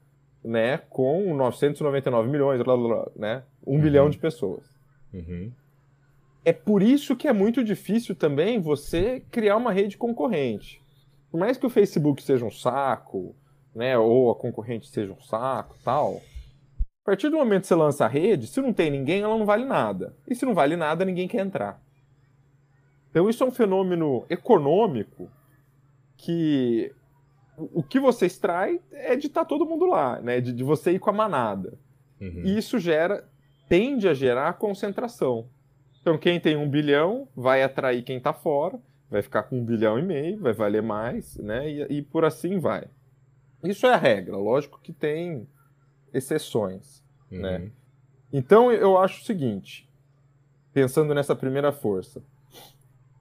né, 0.43 0.77
com 0.89 1.33
999 1.33 2.29
milhões, 2.29 2.61
blá, 2.61 2.77
blá, 2.77 2.87
blá, 2.87 3.11
né, 3.15 3.43
um 3.65 3.73
uhum. 3.73 3.81
bilhão 3.81 4.09
de 4.09 4.17
pessoas. 4.17 4.63
Uhum. 5.13 5.51
É 6.45 6.53
por 6.53 6.81
isso 6.81 7.15
que 7.15 7.27
é 7.27 7.33
muito 7.33 7.63
difícil 7.63 8.15
também 8.15 8.59
você 8.59 9.21
criar 9.31 9.57
uma 9.57 9.71
rede 9.71 9.97
concorrente. 9.97 10.81
Por 11.32 11.39
mais 11.39 11.57
que 11.57 11.65
o 11.65 11.69
Facebook 11.69 12.23
seja 12.23 12.45
um 12.45 12.51
saco, 12.51 13.36
né, 13.75 13.97
ou 13.97 14.32
a 14.32 14.36
concorrente 14.36 14.88
seja 14.88 15.13
um 15.13 15.21
saco, 15.21 15.75
tal, 15.84 16.21
a 17.03 17.05
partir 17.05 17.30
do 17.30 17.38
momento 17.38 17.61
que 17.61 17.67
você 17.67 17.75
lança 17.75 18.05
a 18.05 18.07
rede, 18.07 18.47
se 18.47 18.61
não 18.61 18.73
tem 18.73 18.91
ninguém, 18.91 19.21
ela 19.21 19.38
não 19.38 19.45
vale 19.45 19.65
nada. 19.65 20.15
E 20.27 20.36
se 20.36 20.45
não 20.45 20.53
vale 20.53 20.75
nada, 20.75 21.05
ninguém 21.05 21.27
quer 21.27 21.41
entrar. 21.41 21.82
Então 23.09 23.30
isso 23.30 23.43
é 23.43 23.47
um 23.47 23.51
fenômeno 23.51 24.25
econômico 24.30 25.30
que 26.15 26.93
o 27.57 27.84
que 27.84 27.99
você 27.99 28.25
extrai 28.25 28.80
é 28.91 29.15
de 29.15 29.27
estar 29.27 29.45
todo 29.45 29.65
mundo 29.65 29.86
lá, 29.86 30.21
né? 30.21 30.39
De, 30.39 30.53
de 30.53 30.63
você 30.63 30.91
ir 30.91 30.99
com 30.99 31.09
a 31.09 31.13
manada. 31.13 31.77
Uhum. 32.21 32.43
E 32.45 32.57
isso 32.57 32.77
gera, 32.80 33.27
tende 33.67 34.07
a 34.07 34.13
gerar 34.13 34.53
concentração. 34.53 35.47
Então 36.01 36.17
quem 36.17 36.39
tem 36.39 36.55
um 36.55 36.69
bilhão 36.69 37.27
vai 37.36 37.63
atrair 37.63 38.03
quem 38.03 38.17
está 38.17 38.34
fora, 38.34 38.80
vai 39.10 39.22
ficar 39.22 39.43
com 39.43 39.60
um 39.60 39.66
bilhão 39.66 39.97
e 39.97 40.03
meio, 40.03 40.39
vai 40.39 40.53
valer 40.53 40.82
mais, 40.84 41.36
né? 41.38 41.70
E, 41.70 41.97
e 41.97 42.01
por 42.01 42.24
assim 42.26 42.60
vai. 42.60 42.86
Isso 43.64 43.86
é 43.86 43.93
a 43.93 43.97
regra. 43.97 44.38
Lógico 44.38 44.80
que 44.82 44.93
tem 44.93 45.47
exceções, 46.14 47.03
Uhum. 47.32 47.41
né? 47.41 47.72
Então 48.32 48.72
eu 48.72 48.97
acho 48.97 49.22
o 49.22 49.26
seguinte, 49.26 49.89
pensando 50.74 51.14
nessa 51.14 51.36
primeira 51.36 51.72
força, 51.72 52.22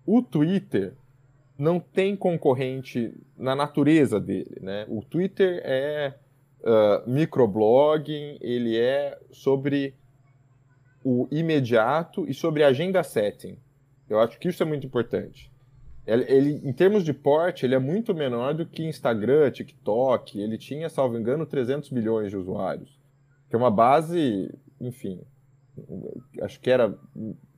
o 0.06 0.22
Twitter 0.22 0.94
não 1.58 1.80
tem 1.80 2.14
concorrente 2.16 3.12
na 3.36 3.54
natureza 3.56 4.20
dele, 4.20 4.58
né? 4.60 4.86
O 4.88 5.02
Twitter 5.02 5.60
é 5.64 6.14
uh, 6.60 7.10
microblogging, 7.10 8.38
ele 8.40 8.78
é 8.78 9.18
sobre 9.32 9.94
o 11.04 11.26
imediato 11.30 12.28
e 12.28 12.34
sobre 12.34 12.62
agenda 12.62 13.02
setting. 13.02 13.58
Eu 14.08 14.20
acho 14.20 14.38
que 14.38 14.48
isso 14.48 14.62
é 14.62 14.66
muito 14.66 14.86
importante. 14.86 15.50
Ele, 16.08 16.24
ele, 16.26 16.50
em 16.66 16.72
termos 16.72 17.04
de 17.04 17.12
porte, 17.12 17.66
ele 17.66 17.74
é 17.74 17.78
muito 17.78 18.14
menor 18.14 18.54
do 18.54 18.64
que 18.64 18.82
Instagram, 18.82 19.50
TikTok. 19.50 20.40
Ele 20.40 20.56
tinha, 20.56 20.88
salvo 20.88 21.18
engano, 21.18 21.44
300 21.44 21.90
milhões 21.90 22.30
de 22.30 22.36
usuários. 22.38 22.98
Que 23.46 23.54
é 23.54 23.58
uma 23.58 23.70
base, 23.70 24.50
enfim, 24.80 25.20
acho 26.40 26.58
que 26.60 26.70
era 26.70 26.98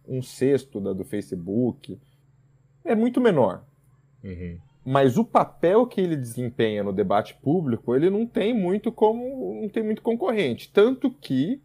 um 0.07 0.21
sexto 0.21 0.81
da 0.81 0.93
do 0.93 1.05
Facebook. 1.05 1.97
É 2.85 2.97
muito 2.97 3.21
menor. 3.21 3.65
Uhum. 4.25 4.59
Mas 4.85 5.17
o 5.17 5.25
papel 5.25 5.87
que 5.87 6.01
ele 6.01 6.17
desempenha 6.17 6.83
no 6.83 6.93
debate 6.93 7.35
público, 7.41 7.95
ele 7.95 8.11
não 8.11 8.27
tem 8.27 8.53
muito 8.53 8.91
como 8.91 9.61
não 9.63 9.69
tem 9.69 9.85
muito 9.85 10.03
concorrente, 10.03 10.73
tanto 10.73 11.09
que 11.09 11.63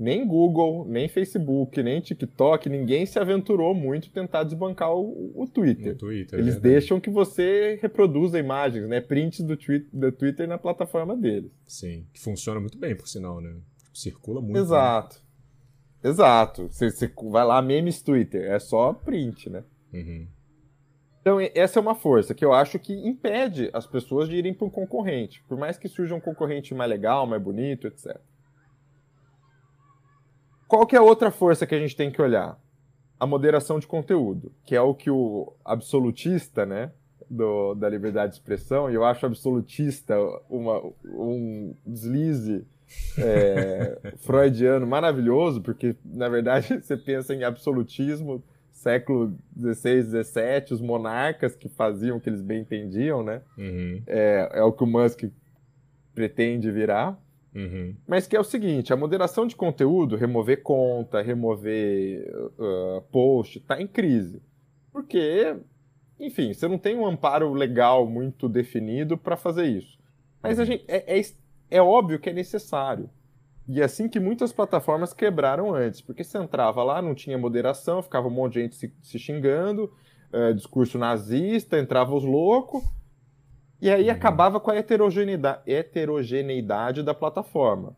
nem 0.00 0.26
Google, 0.26 0.86
nem 0.88 1.08
Facebook, 1.08 1.82
nem 1.82 2.00
TikTok, 2.00 2.68
ninguém 2.70 3.04
se 3.04 3.18
aventurou 3.18 3.74
muito 3.74 4.10
tentar 4.10 4.44
desbancar 4.44 4.94
o, 4.94 5.32
o 5.34 5.46
Twitter. 5.46 5.94
Twitter. 5.96 6.38
Eles 6.38 6.56
é 6.56 6.60
deixam 6.60 6.98
que 6.98 7.10
você 7.10 7.78
reproduza 7.82 8.38
imagens, 8.38 8.88
né, 8.88 9.00
prints 9.00 9.40
do, 9.40 9.56
twi 9.56 9.86
do 9.92 10.10
Twitter 10.10 10.48
na 10.48 10.56
plataforma 10.56 11.14
deles. 11.14 11.52
Sim, 11.66 12.06
que 12.14 12.20
funciona 12.20 12.58
muito 12.58 12.78
bem, 12.78 12.96
por 12.96 13.06
sinal, 13.06 13.40
né? 13.42 13.54
Circula 13.92 14.40
muito. 14.40 14.58
Exato. 14.58 15.22
Né? 16.02 16.10
Exato. 16.10 16.68
Você, 16.70 16.90
você 16.90 17.12
vai 17.30 17.44
lá, 17.44 17.60
memes 17.60 18.00
Twitter, 18.00 18.50
é 18.50 18.58
só 18.58 18.94
print, 18.94 19.50
né? 19.50 19.62
Uhum. 19.92 20.26
Então, 21.20 21.38
essa 21.54 21.78
é 21.78 21.82
uma 21.82 21.94
força 21.94 22.34
que 22.34 22.44
eu 22.44 22.54
acho 22.54 22.78
que 22.78 22.94
impede 22.94 23.68
as 23.74 23.86
pessoas 23.86 24.28
de 24.30 24.36
irem 24.36 24.54
para 24.54 24.66
um 24.66 24.70
concorrente. 24.70 25.42
Por 25.46 25.58
mais 25.58 25.76
que 25.76 25.86
surja 25.86 26.14
um 26.14 26.20
concorrente 26.20 26.74
mais 26.74 26.88
legal, 26.88 27.26
mais 27.26 27.42
bonito, 27.42 27.86
etc. 27.86 28.18
Qual 30.70 30.86
que 30.86 30.94
é 30.94 31.00
a 31.00 31.02
outra 31.02 31.32
força 31.32 31.66
que 31.66 31.74
a 31.74 31.78
gente 31.80 31.96
tem 31.96 32.12
que 32.12 32.22
olhar? 32.22 32.56
A 33.18 33.26
moderação 33.26 33.80
de 33.80 33.88
conteúdo, 33.88 34.52
que 34.64 34.76
é 34.76 34.80
o 34.80 34.94
que 34.94 35.10
o 35.10 35.52
absolutista, 35.64 36.64
né, 36.64 36.92
do, 37.28 37.74
da 37.74 37.88
liberdade 37.88 38.34
de 38.34 38.38
expressão, 38.38 38.88
e 38.88 38.94
eu 38.94 39.04
acho 39.04 39.26
absolutista 39.26 40.16
uma, 40.48 40.80
um 41.04 41.74
deslize 41.84 42.64
é, 43.18 43.98
freudiano 44.18 44.86
maravilhoso, 44.86 45.60
porque, 45.60 45.96
na 46.04 46.28
verdade, 46.28 46.78
você 46.80 46.96
pensa 46.96 47.34
em 47.34 47.42
absolutismo 47.42 48.40
século 48.70 49.36
XVI, 49.58 50.22
XVII, 50.22 50.66
os 50.70 50.80
monarcas 50.80 51.56
que 51.56 51.68
faziam 51.68 52.18
o 52.18 52.20
que 52.20 52.30
eles 52.30 52.42
bem 52.42 52.60
entendiam, 52.60 53.24
né? 53.24 53.42
Uhum. 53.58 54.00
É, 54.06 54.50
é 54.54 54.62
o 54.62 54.72
que 54.72 54.84
o 54.84 54.86
Musk 54.86 55.24
pretende 56.14 56.70
virar. 56.70 57.20
Uhum. 57.54 57.96
Mas 58.06 58.26
que 58.26 58.36
é 58.36 58.40
o 58.40 58.44
seguinte, 58.44 58.92
a 58.92 58.96
moderação 58.96 59.46
de 59.46 59.56
conteúdo, 59.56 60.16
remover 60.16 60.62
conta, 60.62 61.20
remover 61.20 62.30
uh, 62.58 63.02
post, 63.10 63.58
está 63.58 63.80
em 63.80 63.86
crise. 63.86 64.40
Porque, 64.92 65.56
enfim, 66.18 66.52
você 66.52 66.68
não 66.68 66.78
tem 66.78 66.96
um 66.96 67.06
amparo 67.06 67.52
legal 67.52 68.06
muito 68.06 68.48
definido 68.48 69.18
para 69.18 69.36
fazer 69.36 69.66
isso. 69.66 69.98
Mas 70.42 70.58
a 70.58 70.64
gente, 70.64 70.84
é, 70.88 71.18
é, 71.18 71.22
é 71.70 71.82
óbvio 71.82 72.18
que 72.18 72.30
é 72.30 72.32
necessário. 72.32 73.10
E 73.68 73.80
é 73.80 73.84
assim 73.84 74.08
que 74.08 74.18
muitas 74.18 74.52
plataformas 74.52 75.12
quebraram 75.12 75.72
antes, 75.74 76.00
porque 76.00 76.24
você 76.24 76.38
entrava 76.38 76.82
lá, 76.82 77.00
não 77.00 77.14
tinha 77.14 77.38
moderação, 77.38 78.02
ficava 78.02 78.26
um 78.26 78.30
monte 78.30 78.54
de 78.54 78.62
gente 78.62 78.74
se, 78.74 78.92
se 79.00 79.18
xingando, 79.18 79.92
uh, 80.32 80.54
discurso 80.54 80.98
nazista, 80.98 81.78
entrava 81.78 82.14
os 82.14 82.24
loucos, 82.24 82.82
e 83.80 83.90
aí 83.90 84.06
uhum. 84.06 84.12
acabava 84.12 84.60
com 84.60 84.70
a 84.70 84.76
heterogeneidade, 84.76 85.62
heterogeneidade 85.66 87.02
da 87.02 87.14
plataforma. 87.14 87.96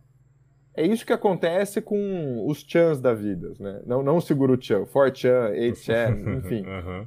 É 0.74 0.86
isso 0.86 1.04
que 1.04 1.12
acontece 1.12 1.82
com 1.82 2.46
os 2.46 2.64
chans 2.66 3.00
da 3.00 3.12
vida, 3.12 3.52
né? 3.60 3.82
Não, 3.84 4.02
não 4.02 4.16
o 4.16 4.22
seguro 4.22 4.56
chan, 4.60 4.84
4chan, 4.84 5.52
8chan, 5.52 6.38
enfim. 6.38 6.64
Uhum. 6.66 7.06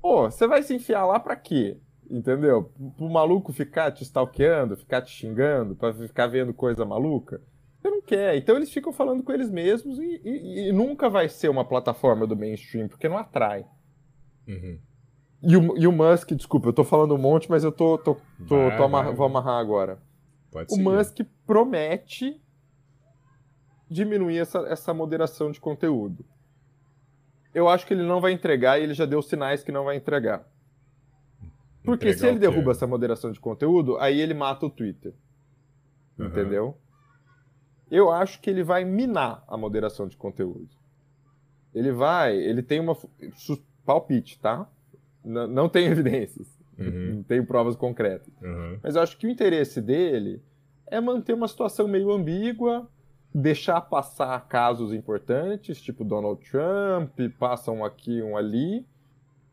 Pô, 0.00 0.30
você 0.30 0.46
vai 0.46 0.62
se 0.62 0.74
enfiar 0.74 1.06
lá 1.06 1.18
pra 1.18 1.36
quê? 1.36 1.78
Entendeu? 2.10 2.70
Pro 2.96 3.08
maluco 3.08 3.52
ficar 3.52 3.90
te 3.92 4.02
stalkeando, 4.02 4.76
ficar 4.76 5.00
te 5.00 5.10
xingando, 5.10 5.74
pra 5.74 5.94
ficar 5.94 6.26
vendo 6.26 6.52
coisa 6.52 6.84
maluca. 6.84 7.40
Você 7.80 7.88
não 7.88 8.02
quer. 8.02 8.36
Então 8.36 8.56
eles 8.56 8.72
ficam 8.72 8.92
falando 8.92 9.22
com 9.22 9.32
eles 9.32 9.50
mesmos 9.50 9.98
e, 9.98 10.20
e, 10.22 10.68
e 10.68 10.72
nunca 10.72 11.08
vai 11.08 11.28
ser 11.28 11.48
uma 11.48 11.64
plataforma 11.64 12.26
do 12.26 12.36
mainstream, 12.36 12.86
porque 12.86 13.08
não 13.08 13.16
atrai. 13.16 13.64
Uhum. 14.46 14.78
E, 15.42 15.56
o, 15.56 15.76
e 15.76 15.86
o 15.86 15.92
Musk, 15.92 16.32
desculpa, 16.32 16.68
eu 16.68 16.72
tô 16.72 16.84
falando 16.84 17.14
um 17.14 17.18
monte, 17.18 17.50
mas 17.50 17.64
eu 17.64 17.72
tô, 17.72 17.98
tô, 17.98 18.16
tô, 18.46 18.68
vai, 18.68 18.76
tô 18.76 19.12
vou 19.12 19.26
amarrar 19.26 19.58
agora. 19.58 19.98
Pode 20.50 20.66
o 20.66 20.76
seguir. 20.76 20.82
Musk 20.82 21.20
promete 21.44 22.40
diminuir 23.90 24.38
essa, 24.38 24.60
essa 24.68 24.94
moderação 24.94 25.50
de 25.50 25.60
conteúdo. 25.60 26.24
Eu 27.52 27.68
acho 27.68 27.86
que 27.86 27.92
ele 27.92 28.04
não 28.04 28.20
vai 28.20 28.32
entregar 28.32 28.78
e 28.78 28.84
ele 28.84 28.94
já 28.94 29.04
deu 29.04 29.20
sinais 29.20 29.62
que 29.62 29.72
não 29.72 29.84
vai 29.84 29.96
entregar. 29.96 30.48
Porque 31.84 32.10
entregar 32.10 32.18
se 32.18 32.26
ele 32.26 32.38
derruba 32.38 32.70
essa 32.70 32.86
moderação 32.86 33.32
de 33.32 33.40
conteúdo, 33.40 33.98
aí 33.98 34.20
ele 34.20 34.34
mata 34.34 34.64
o 34.64 34.70
Twitter. 34.70 35.12
Uhum. 36.18 36.26
Entendeu? 36.26 36.78
Eu 37.90 38.10
acho 38.10 38.40
que 38.40 38.48
ele 38.48 38.62
vai 38.62 38.84
minar 38.84 39.44
a 39.46 39.56
moderação 39.56 40.06
de 40.06 40.16
conteúdo. 40.16 40.70
Ele 41.74 41.92
vai, 41.92 42.36
ele 42.36 42.62
tem 42.62 42.80
uma 42.80 42.96
palpite, 43.84 44.38
tá? 44.38 44.66
Não 45.24 45.68
tem 45.68 45.86
evidências, 45.90 46.48
uhum. 46.78 47.16
não 47.16 47.22
tenho 47.22 47.46
provas 47.46 47.76
concretas. 47.76 48.32
Uhum. 48.42 48.78
Mas 48.82 48.96
eu 48.96 49.02
acho 49.02 49.16
que 49.16 49.26
o 49.26 49.30
interesse 49.30 49.80
dele 49.80 50.42
é 50.86 51.00
manter 51.00 51.32
uma 51.32 51.48
situação 51.48 51.88
meio 51.88 52.10
ambígua, 52.10 52.88
deixar 53.34 53.80
passar 53.80 54.46
casos 54.46 54.92
importantes, 54.92 55.80
tipo 55.80 56.04
Donald 56.04 56.40
Trump, 56.50 57.18
passam 57.38 57.84
aqui 57.84 58.22
um 58.22 58.36
ali, 58.36 58.84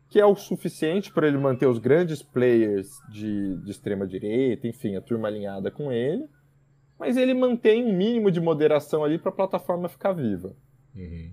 que 0.08 0.20
é 0.20 0.26
o 0.26 0.34
suficiente 0.34 1.12
para 1.12 1.26
ele 1.26 1.38
manter 1.38 1.66
os 1.66 1.78
grandes 1.78 2.22
players 2.22 2.90
de, 3.08 3.56
de 3.58 3.70
extrema 3.70 4.06
direita, 4.06 4.66
enfim, 4.66 4.96
a 4.96 5.00
turma 5.00 5.28
alinhada 5.28 5.70
com 5.70 5.90
ele, 5.90 6.28
mas 6.98 7.16
ele 7.16 7.32
mantém 7.32 7.86
um 7.86 7.96
mínimo 7.96 8.30
de 8.30 8.40
moderação 8.40 9.02
ali 9.02 9.18
para 9.18 9.30
a 9.30 9.34
plataforma 9.34 9.88
ficar 9.88 10.12
viva. 10.12 10.54
Uhum. 10.94 11.30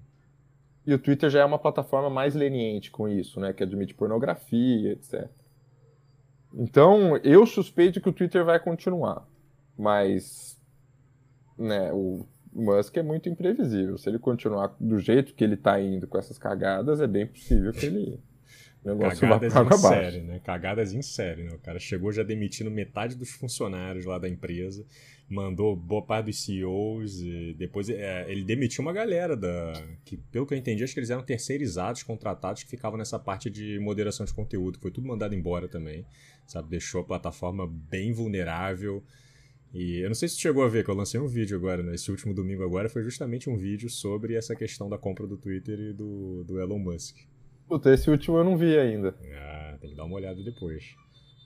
E 0.88 0.94
o 0.94 0.98
Twitter 0.98 1.30
já 1.30 1.42
é 1.42 1.46
uma 1.46 1.60
plataforma 1.60 2.10
mais 2.10 2.34
leniente 2.34 2.90
com 2.90 3.10
isso, 3.10 3.42
né, 3.42 3.52
que 3.52 3.62
admite 3.62 3.94
pornografia, 3.94 4.94
etc. 4.94 5.30
Então, 6.54 7.18
eu 7.18 7.46
suspeito 7.46 8.00
que 8.00 8.08
o 8.08 8.14
Twitter 8.14 8.46
vai 8.46 8.58
continuar, 8.58 9.28
mas 9.78 10.58
né, 11.58 11.92
o 11.92 12.26
Musk 12.54 12.96
é 12.96 13.04
muito 13.04 13.28
imprevisível. 13.28 13.98
Se 13.98 14.10
ele 14.10 14.18
continuar 14.18 14.78
do 14.80 14.98
jeito 14.98 15.34
que 15.34 15.44
ele 15.44 15.56
está 15.56 15.78
indo 15.82 16.08
com 16.08 16.18
essas 16.18 16.38
cagadas, 16.38 17.02
é 17.02 17.08
bem 17.08 17.28
possível 17.28 17.74
que 17.74 17.86
ele. 17.86 18.24
Cagadas 19.50 19.54
em 19.54 19.78
série, 19.78 20.22
né? 20.22 20.40
Cagadas 20.44 20.94
em 20.94 21.02
série, 21.02 21.44
né? 21.44 21.52
O 21.54 21.60
cara 21.60 21.80
chegou 21.80 22.12
já 22.12 22.24
demitindo 22.24 22.72
metade 22.72 23.16
dos 23.16 23.32
funcionários 23.32 24.06
lá 24.06 24.18
da 24.18 24.30
empresa, 24.30 24.86
mandou 25.30 25.76
boa 25.76 26.02
parte 26.02 26.28
dos 26.28 26.44
CEOs, 26.44 27.22
e 27.22 27.56
depois 27.58 27.90
é, 27.90 28.26
ele 28.32 28.44
demitiu 28.44 28.82
uma 28.82 28.94
galera 28.94 29.36
da. 29.36 29.74
que, 30.06 30.18
pelo 30.18 30.46
que 30.46 30.54
eu 30.54 30.58
entendi, 30.58 30.84
acho 30.84 30.94
que 30.94 31.00
eles 31.00 31.10
eram 31.10 31.24
terceirizados, 31.24 32.04
contratados, 32.04 32.64
que 32.64 32.70
ficavam 32.70 32.98
nessa 32.98 33.20
parte 33.20 33.50
de 33.50 33.80
moderação 33.80 34.26
de 34.26 34.34
conteúdo. 34.34 34.80
Foi 34.80 34.92
tudo 34.92 35.08
mandado 35.08 35.36
embora 35.36 35.68
também, 35.68 36.06
sabe? 36.46 36.70
Deixou 36.70 37.02
a 37.02 37.04
plataforma 37.04 37.68
bem 37.68 38.12
vulnerável. 38.14 39.04
E 39.74 40.00
eu 40.00 40.08
não 40.08 40.16
sei 40.16 40.30
se 40.30 40.36
você 40.36 40.42
chegou 40.42 40.64
a 40.64 40.70
ver, 40.70 40.84
que 40.84 40.90
eu 40.90 40.96
lancei 40.96 41.20
um 41.20 41.28
vídeo 41.28 41.58
agora, 41.58 41.84
né? 41.84 41.96
último 42.10 42.34
domingo 42.34 42.64
agora, 42.64 42.88
foi 42.88 43.04
justamente 43.04 43.50
um 43.50 43.58
vídeo 43.58 43.90
sobre 43.90 44.34
essa 44.34 44.56
questão 44.56 44.88
da 44.88 44.98
compra 44.98 45.28
do 45.28 45.38
Twitter 45.38 45.78
e 45.78 45.94
do, 45.94 46.44
do 46.46 46.60
Elon 46.60 46.80
Musk. 46.80 47.18
Puta, 47.68 47.94
esse 47.94 48.10
último 48.10 48.38
eu 48.38 48.44
não 48.44 48.58
vi 48.58 48.78
ainda. 48.78 49.14
Ah, 49.36 49.78
tem 49.82 49.90
que 49.90 49.96
dar 49.96 50.06
uma 50.06 50.16
olhada 50.16 50.42
depois. 50.42 50.84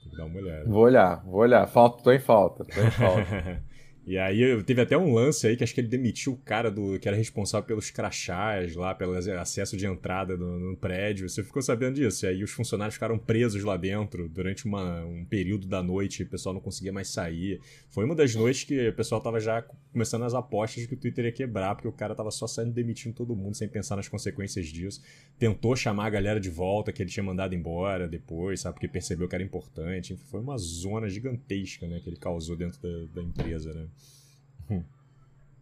Tem 0.02 0.10
que 0.10 0.16
dar 0.16 0.24
uma 0.26 0.38
olhada. 0.38 0.64
Vou 0.68 0.82
olhar, 0.82 1.24
vou 1.24 1.40
olhar. 1.40 1.66
Falta, 1.66 2.02
tô 2.02 2.12
em 2.12 2.20
falta, 2.20 2.64
tô 2.64 2.80
em 2.80 2.90
falta. 2.90 3.62
E 4.04 4.18
aí 4.18 4.60
teve 4.64 4.80
até 4.80 4.98
um 4.98 5.14
lance 5.14 5.46
aí 5.46 5.56
que 5.56 5.62
acho 5.62 5.72
que 5.72 5.80
ele 5.80 5.86
demitiu 5.86 6.32
o 6.32 6.36
cara 6.36 6.70
do 6.70 6.98
que 6.98 7.06
era 7.06 7.16
responsável 7.16 7.64
pelos 7.64 7.88
crachás 7.88 8.74
lá, 8.74 8.92
pelo 8.94 9.14
acesso 9.14 9.76
de 9.76 9.86
entrada 9.86 10.36
no, 10.36 10.58
no 10.58 10.76
prédio. 10.76 11.28
Você 11.28 11.44
ficou 11.44 11.62
sabendo 11.62 11.94
disso? 11.94 12.26
E 12.26 12.28
aí 12.28 12.42
os 12.42 12.50
funcionários 12.50 12.94
ficaram 12.94 13.16
presos 13.16 13.62
lá 13.62 13.76
dentro 13.76 14.28
durante 14.28 14.66
uma, 14.66 15.04
um 15.04 15.24
período 15.24 15.68
da 15.68 15.80
noite, 15.82 16.24
o 16.24 16.28
pessoal 16.28 16.52
não 16.52 16.60
conseguia 16.60 16.92
mais 16.92 17.08
sair. 17.08 17.60
Foi 17.90 18.04
uma 18.04 18.16
das 18.16 18.34
noites 18.34 18.64
que 18.64 18.88
o 18.88 18.92
pessoal 18.92 19.20
tava 19.20 19.38
já 19.38 19.62
começando 19.92 20.24
as 20.24 20.34
apostas 20.34 20.82
de 20.82 20.88
que 20.88 20.94
o 20.94 20.98
Twitter 20.98 21.26
ia 21.26 21.32
quebrar, 21.32 21.76
porque 21.76 21.86
o 21.88 21.92
cara 21.92 22.12
tava 22.12 22.32
só 22.32 22.48
saindo 22.48 22.72
demitindo 22.72 23.14
todo 23.14 23.36
mundo 23.36 23.56
sem 23.56 23.68
pensar 23.68 23.94
nas 23.94 24.08
consequências 24.08 24.66
disso. 24.66 25.00
Tentou 25.38 25.76
chamar 25.76 26.06
a 26.06 26.10
galera 26.10 26.40
de 26.40 26.50
volta 26.50 26.92
que 26.92 27.00
ele 27.00 27.10
tinha 27.10 27.22
mandado 27.22 27.54
embora 27.54 28.08
depois, 28.08 28.62
sabe? 28.62 28.74
Porque 28.74 28.88
percebeu 28.88 29.28
que 29.28 29.34
era 29.36 29.44
importante. 29.44 30.16
Foi 30.28 30.40
uma 30.40 30.58
zona 30.58 31.08
gigantesca, 31.08 31.86
né, 31.86 32.00
que 32.00 32.10
ele 32.10 32.16
causou 32.16 32.56
dentro 32.56 32.80
da, 32.82 33.20
da 33.20 33.22
empresa, 33.22 33.72
né? 33.72 33.86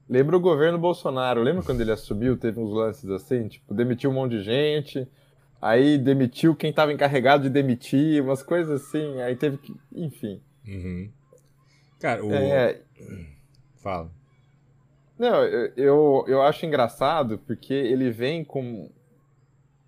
Lembra 0.08 0.36
o 0.36 0.40
governo 0.40 0.76
Bolsonaro, 0.76 1.42
lembra 1.42 1.62
quando 1.62 1.80
ele 1.80 1.92
assumiu, 1.92 2.36
teve 2.36 2.58
uns 2.58 2.72
lances 2.72 3.08
assim, 3.10 3.46
tipo, 3.46 3.72
demitiu 3.72 4.10
um 4.10 4.14
monte 4.14 4.32
de 4.32 4.42
gente, 4.42 5.06
aí 5.62 5.96
demitiu 5.96 6.56
quem 6.56 6.70
estava 6.70 6.92
encarregado 6.92 7.44
de 7.44 7.50
demitir, 7.50 8.22
umas 8.22 8.42
coisas 8.42 8.82
assim, 8.82 9.20
aí 9.20 9.36
teve 9.36 9.58
que. 9.58 9.72
Enfim. 9.94 10.40
Uhum. 10.66 11.08
Cara, 12.00 12.24
o. 12.24 12.32
É... 12.34 12.80
Fala. 13.76 14.10
Não, 15.16 15.44
eu, 15.76 16.24
eu 16.26 16.42
acho 16.42 16.66
engraçado 16.66 17.38
porque 17.46 17.74
ele 17.74 18.10
vem 18.10 18.42
com 18.42 18.90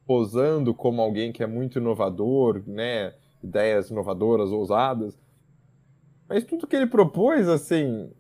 posando 0.06 0.74
como 0.74 1.00
alguém 1.00 1.32
que 1.32 1.42
é 1.42 1.46
muito 1.46 1.78
inovador, 1.78 2.62
né? 2.66 3.14
Ideias 3.42 3.90
inovadoras, 3.90 4.50
ousadas. 4.50 5.18
Mas 6.28 6.44
tudo 6.44 6.66
que 6.66 6.76
ele 6.76 6.86
propôs, 6.86 7.48
assim, 7.48 8.10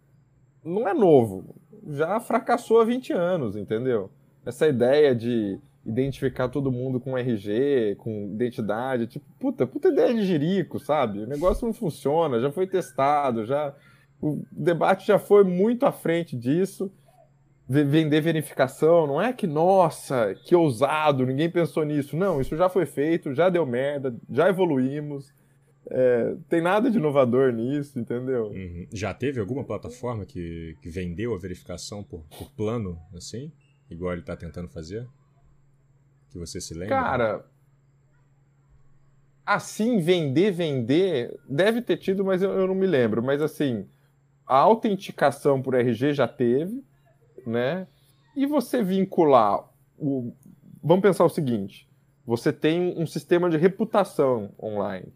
não 0.64 0.88
é 0.88 0.94
novo. 0.94 1.54
Já 1.90 2.20
fracassou 2.20 2.80
há 2.80 2.84
20 2.84 3.12
anos, 3.12 3.56
entendeu? 3.56 4.10
Essa 4.44 4.68
ideia 4.68 5.14
de 5.14 5.58
identificar 5.84 6.48
todo 6.48 6.70
mundo 6.70 7.00
com 7.00 7.18
RG, 7.18 7.96
com 7.98 8.30
identidade, 8.32 9.06
tipo, 9.06 9.26
puta, 9.38 9.66
puta 9.66 9.88
ideia 9.88 10.14
de 10.14 10.24
jirico, 10.24 10.78
sabe? 10.78 11.20
O 11.20 11.26
negócio 11.26 11.66
não 11.66 11.72
funciona, 11.72 12.40
já 12.40 12.50
foi 12.52 12.66
testado, 12.66 13.44
já 13.44 13.74
o 14.20 14.40
debate 14.52 15.06
já 15.06 15.18
foi 15.18 15.42
muito 15.42 15.84
à 15.84 15.90
frente 15.90 16.36
disso. 16.36 16.90
Vender 17.68 18.20
verificação, 18.20 19.06
não 19.06 19.20
é 19.20 19.32
que, 19.32 19.46
nossa, 19.46 20.34
que 20.44 20.54
ousado, 20.54 21.24
ninguém 21.24 21.50
pensou 21.50 21.84
nisso. 21.84 22.16
Não, 22.16 22.40
isso 22.40 22.56
já 22.56 22.68
foi 22.68 22.84
feito, 22.84 23.34
já 23.34 23.48
deu 23.48 23.64
merda, 23.64 24.14
já 24.30 24.48
evoluímos. 24.48 25.32
É, 25.94 26.36
tem 26.48 26.62
nada 26.62 26.90
de 26.90 26.96
inovador 26.96 27.52
nisso, 27.52 28.00
entendeu? 28.00 28.46
Uhum. 28.46 28.86
Já 28.90 29.12
teve 29.12 29.38
alguma 29.38 29.62
plataforma 29.62 30.24
que, 30.24 30.74
que 30.80 30.88
vendeu 30.88 31.34
a 31.34 31.38
verificação 31.38 32.02
por, 32.02 32.24
por 32.38 32.50
plano, 32.52 32.98
assim? 33.14 33.52
Igual 33.90 34.12
ele 34.12 34.22
está 34.22 34.34
tentando 34.34 34.68
fazer? 34.68 35.06
Que 36.30 36.38
você 36.38 36.62
se 36.62 36.72
lembra? 36.72 36.96
Cara, 36.96 37.44
assim, 39.44 40.00
vender, 40.00 40.50
vender, 40.50 41.38
deve 41.46 41.82
ter 41.82 41.98
tido, 41.98 42.24
mas 42.24 42.40
eu, 42.40 42.52
eu 42.52 42.66
não 42.66 42.74
me 42.74 42.86
lembro. 42.86 43.22
Mas 43.22 43.42
assim, 43.42 43.86
a 44.46 44.56
autenticação 44.56 45.60
por 45.60 45.74
RG 45.74 46.14
já 46.14 46.26
teve, 46.26 46.82
né? 47.46 47.86
E 48.34 48.46
você 48.46 48.82
vincular 48.82 49.68
o. 49.98 50.32
Vamos 50.82 51.02
pensar 51.02 51.26
o 51.26 51.28
seguinte: 51.28 51.86
você 52.24 52.50
tem 52.50 52.98
um 52.98 53.06
sistema 53.06 53.50
de 53.50 53.58
reputação 53.58 54.54
online 54.58 55.12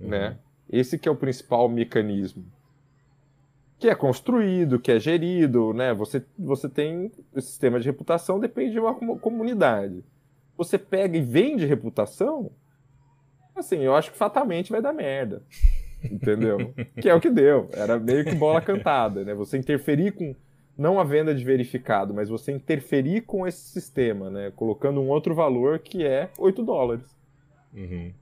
uhum. 0.00 0.08
né? 0.08 0.38
Esse 0.70 0.98
que 0.98 1.08
é 1.08 1.12
o 1.12 1.16
principal 1.16 1.68
mecanismo. 1.68 2.44
Que 3.78 3.88
é 3.88 3.94
construído, 3.94 4.78
que 4.78 4.90
é 4.90 4.98
gerido, 4.98 5.72
né? 5.72 5.94
Você, 5.94 6.24
você 6.38 6.68
tem 6.68 7.12
o 7.32 7.40
sistema 7.40 7.78
de 7.78 7.86
reputação, 7.86 8.40
depende 8.40 8.72
de 8.72 8.80
uma 8.80 8.94
comunidade. 9.18 10.04
Você 10.56 10.76
pega 10.76 11.16
e 11.16 11.22
vende 11.22 11.64
reputação, 11.64 12.50
assim, 13.54 13.78
eu 13.78 13.94
acho 13.94 14.10
que 14.10 14.18
fatalmente 14.18 14.70
vai 14.70 14.82
dar 14.82 14.92
merda. 14.92 15.42
Entendeu? 16.02 16.74
que 17.00 17.08
é 17.08 17.14
o 17.14 17.20
que 17.20 17.30
deu. 17.30 17.68
Era 17.72 17.98
meio 17.98 18.24
que 18.24 18.34
bola 18.34 18.60
cantada, 18.60 19.24
né? 19.24 19.34
Você 19.34 19.56
interferir 19.56 20.12
com 20.12 20.34
não 20.76 21.00
a 21.00 21.04
venda 21.04 21.34
de 21.34 21.44
verificado, 21.44 22.14
mas 22.14 22.28
você 22.28 22.52
interferir 22.52 23.22
com 23.22 23.46
esse 23.46 23.60
sistema, 23.60 24.30
né? 24.30 24.52
Colocando 24.54 25.00
um 25.00 25.08
outro 25.08 25.34
valor 25.34 25.80
que 25.80 26.04
é 26.04 26.30
8 26.38 26.62
dólares. 26.62 27.04
Uhum. 27.74 28.12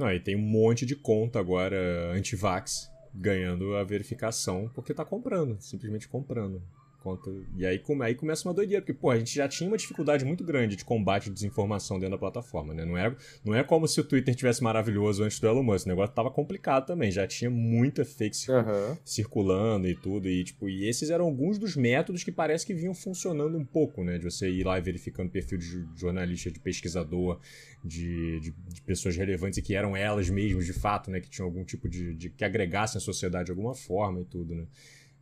Não, 0.00 0.10
e 0.10 0.18
tem 0.18 0.34
um 0.34 0.40
monte 0.40 0.86
de 0.86 0.96
conta 0.96 1.38
agora 1.38 1.76
anti-vax 2.14 2.90
ganhando 3.12 3.76
a 3.76 3.84
verificação 3.84 4.70
porque 4.74 4.94
tá 4.94 5.04
comprando, 5.04 5.60
simplesmente 5.60 6.08
comprando. 6.08 6.62
Conta. 7.00 7.30
E 7.56 7.64
aí, 7.64 7.78
come, 7.78 8.04
aí 8.04 8.14
começa 8.14 8.46
uma 8.46 8.52
doideira, 8.52 8.82
porque, 8.82 8.92
pô, 8.92 9.10
a 9.10 9.18
gente 9.18 9.34
já 9.34 9.48
tinha 9.48 9.66
uma 9.66 9.78
dificuldade 9.78 10.22
muito 10.22 10.44
grande 10.44 10.76
de 10.76 10.84
combate 10.84 11.24
de 11.24 11.30
desinformação 11.30 11.98
dentro 11.98 12.12
da 12.12 12.18
plataforma, 12.18 12.74
né? 12.74 12.84
Não 12.84 12.96
é, 12.96 13.16
não 13.42 13.54
é 13.54 13.64
como 13.64 13.88
se 13.88 13.98
o 13.98 14.04
Twitter 14.04 14.34
tivesse 14.34 14.62
maravilhoso 14.62 15.24
antes 15.24 15.40
do 15.40 15.48
Elon 15.48 15.62
Musk, 15.62 15.86
o 15.86 15.88
negócio 15.88 16.14
tava 16.14 16.30
complicado 16.30 16.86
também, 16.86 17.10
já 17.10 17.26
tinha 17.26 17.50
muita 17.50 18.04
fake 18.04 18.50
uhum. 18.50 18.96
circulando 19.02 19.88
e 19.88 19.94
tudo, 19.94 20.28
e 20.28 20.44
tipo, 20.44 20.68
e 20.68 20.86
esses 20.86 21.08
eram 21.08 21.24
alguns 21.24 21.58
dos 21.58 21.74
métodos 21.74 22.22
que 22.22 22.30
parece 22.30 22.66
que 22.66 22.74
vinham 22.74 22.92
funcionando 22.92 23.56
um 23.56 23.64
pouco, 23.64 24.04
né? 24.04 24.18
De 24.18 24.24
você 24.24 24.50
ir 24.50 24.64
lá 24.64 24.78
verificando 24.78 25.30
perfil 25.30 25.56
de 25.56 25.86
jornalista, 25.96 26.50
de 26.50 26.60
pesquisador, 26.60 27.40
de, 27.82 28.40
de, 28.40 28.50
de 28.50 28.82
pessoas 28.82 29.16
relevantes 29.16 29.56
e 29.56 29.62
que 29.62 29.74
eram 29.74 29.96
elas 29.96 30.28
mesmas, 30.28 30.66
de 30.66 30.74
fato, 30.74 31.10
né? 31.10 31.18
Que 31.18 31.30
tinham 31.30 31.46
algum 31.46 31.64
tipo 31.64 31.88
de, 31.88 32.14
de 32.14 32.28
que 32.28 32.44
agregassem 32.44 32.98
a 32.98 33.00
sociedade 33.00 33.46
de 33.46 33.52
alguma 33.52 33.74
forma 33.74 34.20
e 34.20 34.24
tudo, 34.26 34.54
né? 34.54 34.66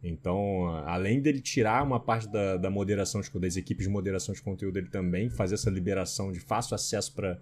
Então, 0.02 0.68
além 0.86 1.20
dele 1.20 1.40
tirar 1.40 1.82
uma 1.82 1.98
parte 1.98 2.28
da, 2.28 2.56
da 2.56 2.70
moderação 2.70 3.20
de, 3.20 3.30
das 3.38 3.56
equipes 3.56 3.86
de 3.86 3.92
moderação 3.92 4.32
de 4.32 4.40
conteúdo, 4.40 4.78
ele 4.78 4.88
também 4.88 5.28
fazer 5.28 5.54
essa 5.54 5.70
liberação 5.70 6.30
de 6.30 6.38
fácil 6.38 6.76
acesso 6.76 7.12
para 7.14 7.38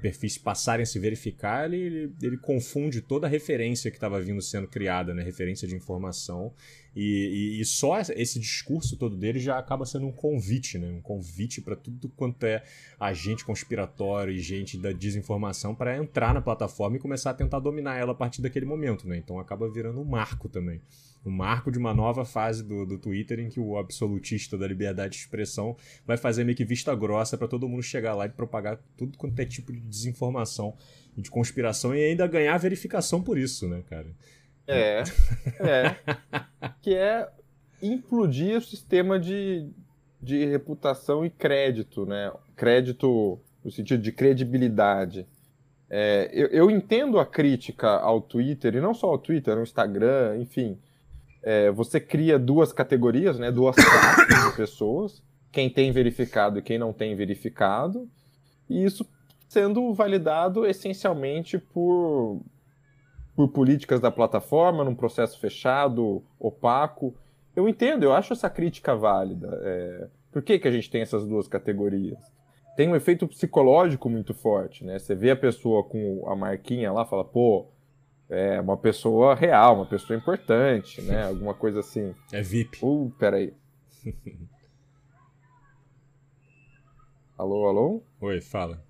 perfis 0.00 0.38
passarem 0.38 0.84
a 0.84 0.86
se 0.86 1.00
verificar, 1.00 1.64
ele, 1.64 1.76
ele, 1.76 2.14
ele 2.22 2.38
confunde 2.38 3.00
toda 3.00 3.26
a 3.26 3.30
referência 3.30 3.90
que 3.90 3.96
estava 3.96 4.20
vindo 4.20 4.40
sendo 4.40 4.68
criada, 4.68 5.12
né? 5.14 5.22
referência 5.22 5.66
de 5.66 5.74
informação, 5.74 6.52
E, 6.94 7.58
e, 7.58 7.60
e, 7.60 7.64
só 7.64 8.00
esse 8.00 8.40
discurso 8.40 8.96
todo 8.96 9.16
dele 9.16 9.38
já 9.38 9.58
acaba 9.58 9.84
sendo 9.84 10.06
um 10.06 10.12
convite, 10.12 10.78
né? 10.78 10.88
Um 10.88 11.02
convite 11.02 11.60
para 11.60 11.76
tudo 11.76 12.08
quanto 12.08 12.46
é 12.46 12.62
agente 12.98 13.44
conspiratório 13.44 14.32
e 14.32 14.38
gente 14.38 14.78
da 14.78 14.92
desinformação 14.92 15.74
para 15.74 15.98
entrar 15.98 16.32
na 16.32 16.40
plataforma 16.40 16.96
e 16.96 17.00
começar 17.00 17.30
a 17.32 17.34
tentar 17.34 17.60
dominar 17.60 17.98
ela 17.98 18.12
a 18.12 18.14
partir 18.14 18.40
daquele 18.40 18.64
momento, 18.64 19.06
né? 19.06 19.18
Então 19.18 19.38
acaba 19.38 19.70
virando 19.70 20.00
um 20.00 20.04
marco 20.04 20.48
também. 20.48 20.80
Um 21.28 21.32
marco 21.32 21.70
de 21.70 21.78
uma 21.78 21.92
nova 21.92 22.24
fase 22.24 22.62
do, 22.62 22.86
do 22.86 22.98
Twitter 22.98 23.40
em 23.40 23.48
que 23.48 23.58
o 23.58 23.76
absolutista 23.76 24.56
da 24.56 24.66
liberdade 24.66 25.14
de 25.14 25.18
expressão 25.18 25.76
vai 26.06 26.16
fazer 26.16 26.44
meio 26.44 26.56
que 26.56 26.64
vista 26.64 26.94
grossa 26.94 27.36
para 27.36 27.48
todo 27.48 27.68
mundo 27.68 27.82
chegar 27.82 28.14
lá 28.14 28.26
e 28.26 28.28
propagar 28.28 28.78
tudo 28.96 29.18
quanto 29.18 29.38
é 29.40 29.44
tipo 29.44 29.72
de 29.72 29.80
desinformação 29.80 30.74
e 31.16 31.22
de 31.22 31.30
conspiração 31.30 31.94
e 31.94 32.02
ainda 32.02 32.26
ganhar 32.26 32.56
verificação 32.58 33.22
por 33.22 33.38
isso, 33.38 33.68
né, 33.68 33.82
cara? 33.88 34.06
É, 34.66 35.02
é. 35.60 35.96
que 36.82 36.94
é 36.94 37.28
implodir 37.82 38.58
o 38.58 38.60
sistema 38.60 39.18
de, 39.18 39.68
de 40.20 40.44
reputação 40.46 41.24
e 41.24 41.30
crédito, 41.30 42.06
né? 42.06 42.32
Crédito 42.56 43.38
no 43.64 43.70
sentido 43.70 44.02
de 44.02 44.12
credibilidade. 44.12 45.26
É, 45.88 46.30
eu, 46.32 46.48
eu, 46.48 46.70
entendo 46.70 47.18
a 47.18 47.26
crítica 47.26 47.88
ao 47.88 48.20
Twitter, 48.20 48.74
e 48.74 48.80
não 48.80 48.92
só 48.92 49.08
ao 49.08 49.18
Twitter, 49.18 49.56
ao 49.56 49.62
Instagram, 49.62 50.36
enfim. 50.38 50.78
É, 51.48 51.70
você 51.70 52.00
cria 52.00 52.40
duas 52.40 52.72
categorias, 52.72 53.38
né? 53.38 53.52
Duas 53.52 53.76
classes 53.76 54.50
de 54.50 54.56
pessoas. 54.56 55.22
Quem 55.52 55.70
tem 55.70 55.92
verificado 55.92 56.58
e 56.58 56.62
quem 56.62 56.76
não 56.76 56.92
tem 56.92 57.14
verificado. 57.14 58.08
E 58.68 58.84
isso 58.84 59.06
sendo 59.48 59.94
validado 59.94 60.66
essencialmente 60.66 61.56
por 61.56 62.40
por 63.36 63.48
políticas 63.48 64.00
da 64.00 64.10
plataforma, 64.10 64.82
num 64.82 64.94
processo 64.94 65.38
fechado, 65.38 66.24
opaco. 66.40 67.14
Eu 67.54 67.68
entendo, 67.68 68.02
eu 68.02 68.12
acho 68.12 68.32
essa 68.32 68.48
crítica 68.48 68.96
válida. 68.96 69.60
É... 69.62 70.08
Por 70.32 70.42
que, 70.42 70.58
que 70.58 70.66
a 70.66 70.70
gente 70.70 70.90
tem 70.90 71.02
essas 71.02 71.26
duas 71.26 71.46
categorias? 71.46 72.18
Tem 72.76 72.88
um 72.88 72.96
efeito 72.96 73.28
psicológico 73.28 74.08
muito 74.08 74.34
forte, 74.34 74.84
né? 74.84 74.98
Você 74.98 75.14
vê 75.14 75.30
a 75.30 75.36
pessoa 75.36 75.84
com 75.84 76.28
a 76.28 76.34
marquinha 76.34 76.90
lá, 76.90 77.04
fala, 77.04 77.24
pô, 77.24 77.68
é 78.28 78.60
uma 78.60 78.76
pessoa 78.76 79.34
real, 79.34 79.76
uma 79.76 79.86
pessoa 79.86 80.16
importante, 80.16 81.00
né? 81.02 81.24
Alguma 81.28 81.54
coisa 81.54 81.80
assim. 81.80 82.14
É 82.32 82.42
VIP. 82.42 82.78
Uh, 82.82 83.12
peraí. 83.18 83.54
alô, 87.38 87.66
alô? 87.66 88.02
Oi, 88.20 88.40
fala. 88.40 88.84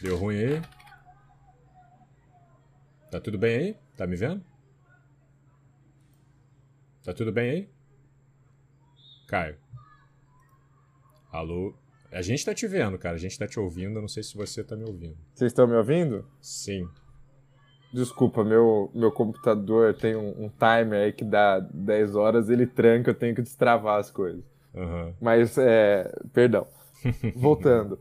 Deu 0.00 0.16
ruim 0.16 0.36
aí? 0.36 0.62
Tá 3.10 3.20
tudo 3.20 3.38
bem 3.38 3.56
aí? 3.56 3.76
Tá 3.96 4.06
me 4.06 4.16
vendo? 4.16 4.42
Tá 7.04 7.12
tudo 7.12 7.32
bem 7.32 7.50
aí? 7.50 7.68
Caio. 9.28 9.58
Alô? 11.30 11.74
A 12.10 12.20
gente 12.22 12.44
tá 12.44 12.54
te 12.54 12.66
vendo, 12.66 12.98
cara. 12.98 13.16
A 13.16 13.18
gente 13.18 13.38
tá 13.38 13.46
te 13.46 13.58
ouvindo. 13.58 13.96
Eu 13.96 14.02
não 14.02 14.08
sei 14.08 14.22
se 14.22 14.36
você 14.36 14.62
tá 14.62 14.76
me 14.76 14.84
ouvindo. 14.84 15.16
Vocês 15.34 15.50
estão 15.50 15.66
me 15.66 15.74
ouvindo? 15.74 16.26
Sim. 16.40 16.88
Desculpa, 17.92 18.42
meu, 18.42 18.90
meu 18.94 19.12
computador 19.12 19.94
tem 19.94 20.16
um, 20.16 20.44
um, 20.44 20.48
timer 20.48 21.04
aí 21.04 21.12
que 21.12 21.24
dá 21.24 21.60
10 21.60 22.16
horas, 22.16 22.48
ele 22.48 22.66
tranca, 22.66 23.10
eu 23.10 23.14
tenho 23.14 23.34
que 23.34 23.42
destravar 23.42 23.98
as 23.98 24.10
coisas. 24.10 24.42
Uhum. 24.72 25.12
Mas, 25.20 25.58
é, 25.58 26.10
perdão. 26.32 26.66
Voltando. 27.36 28.00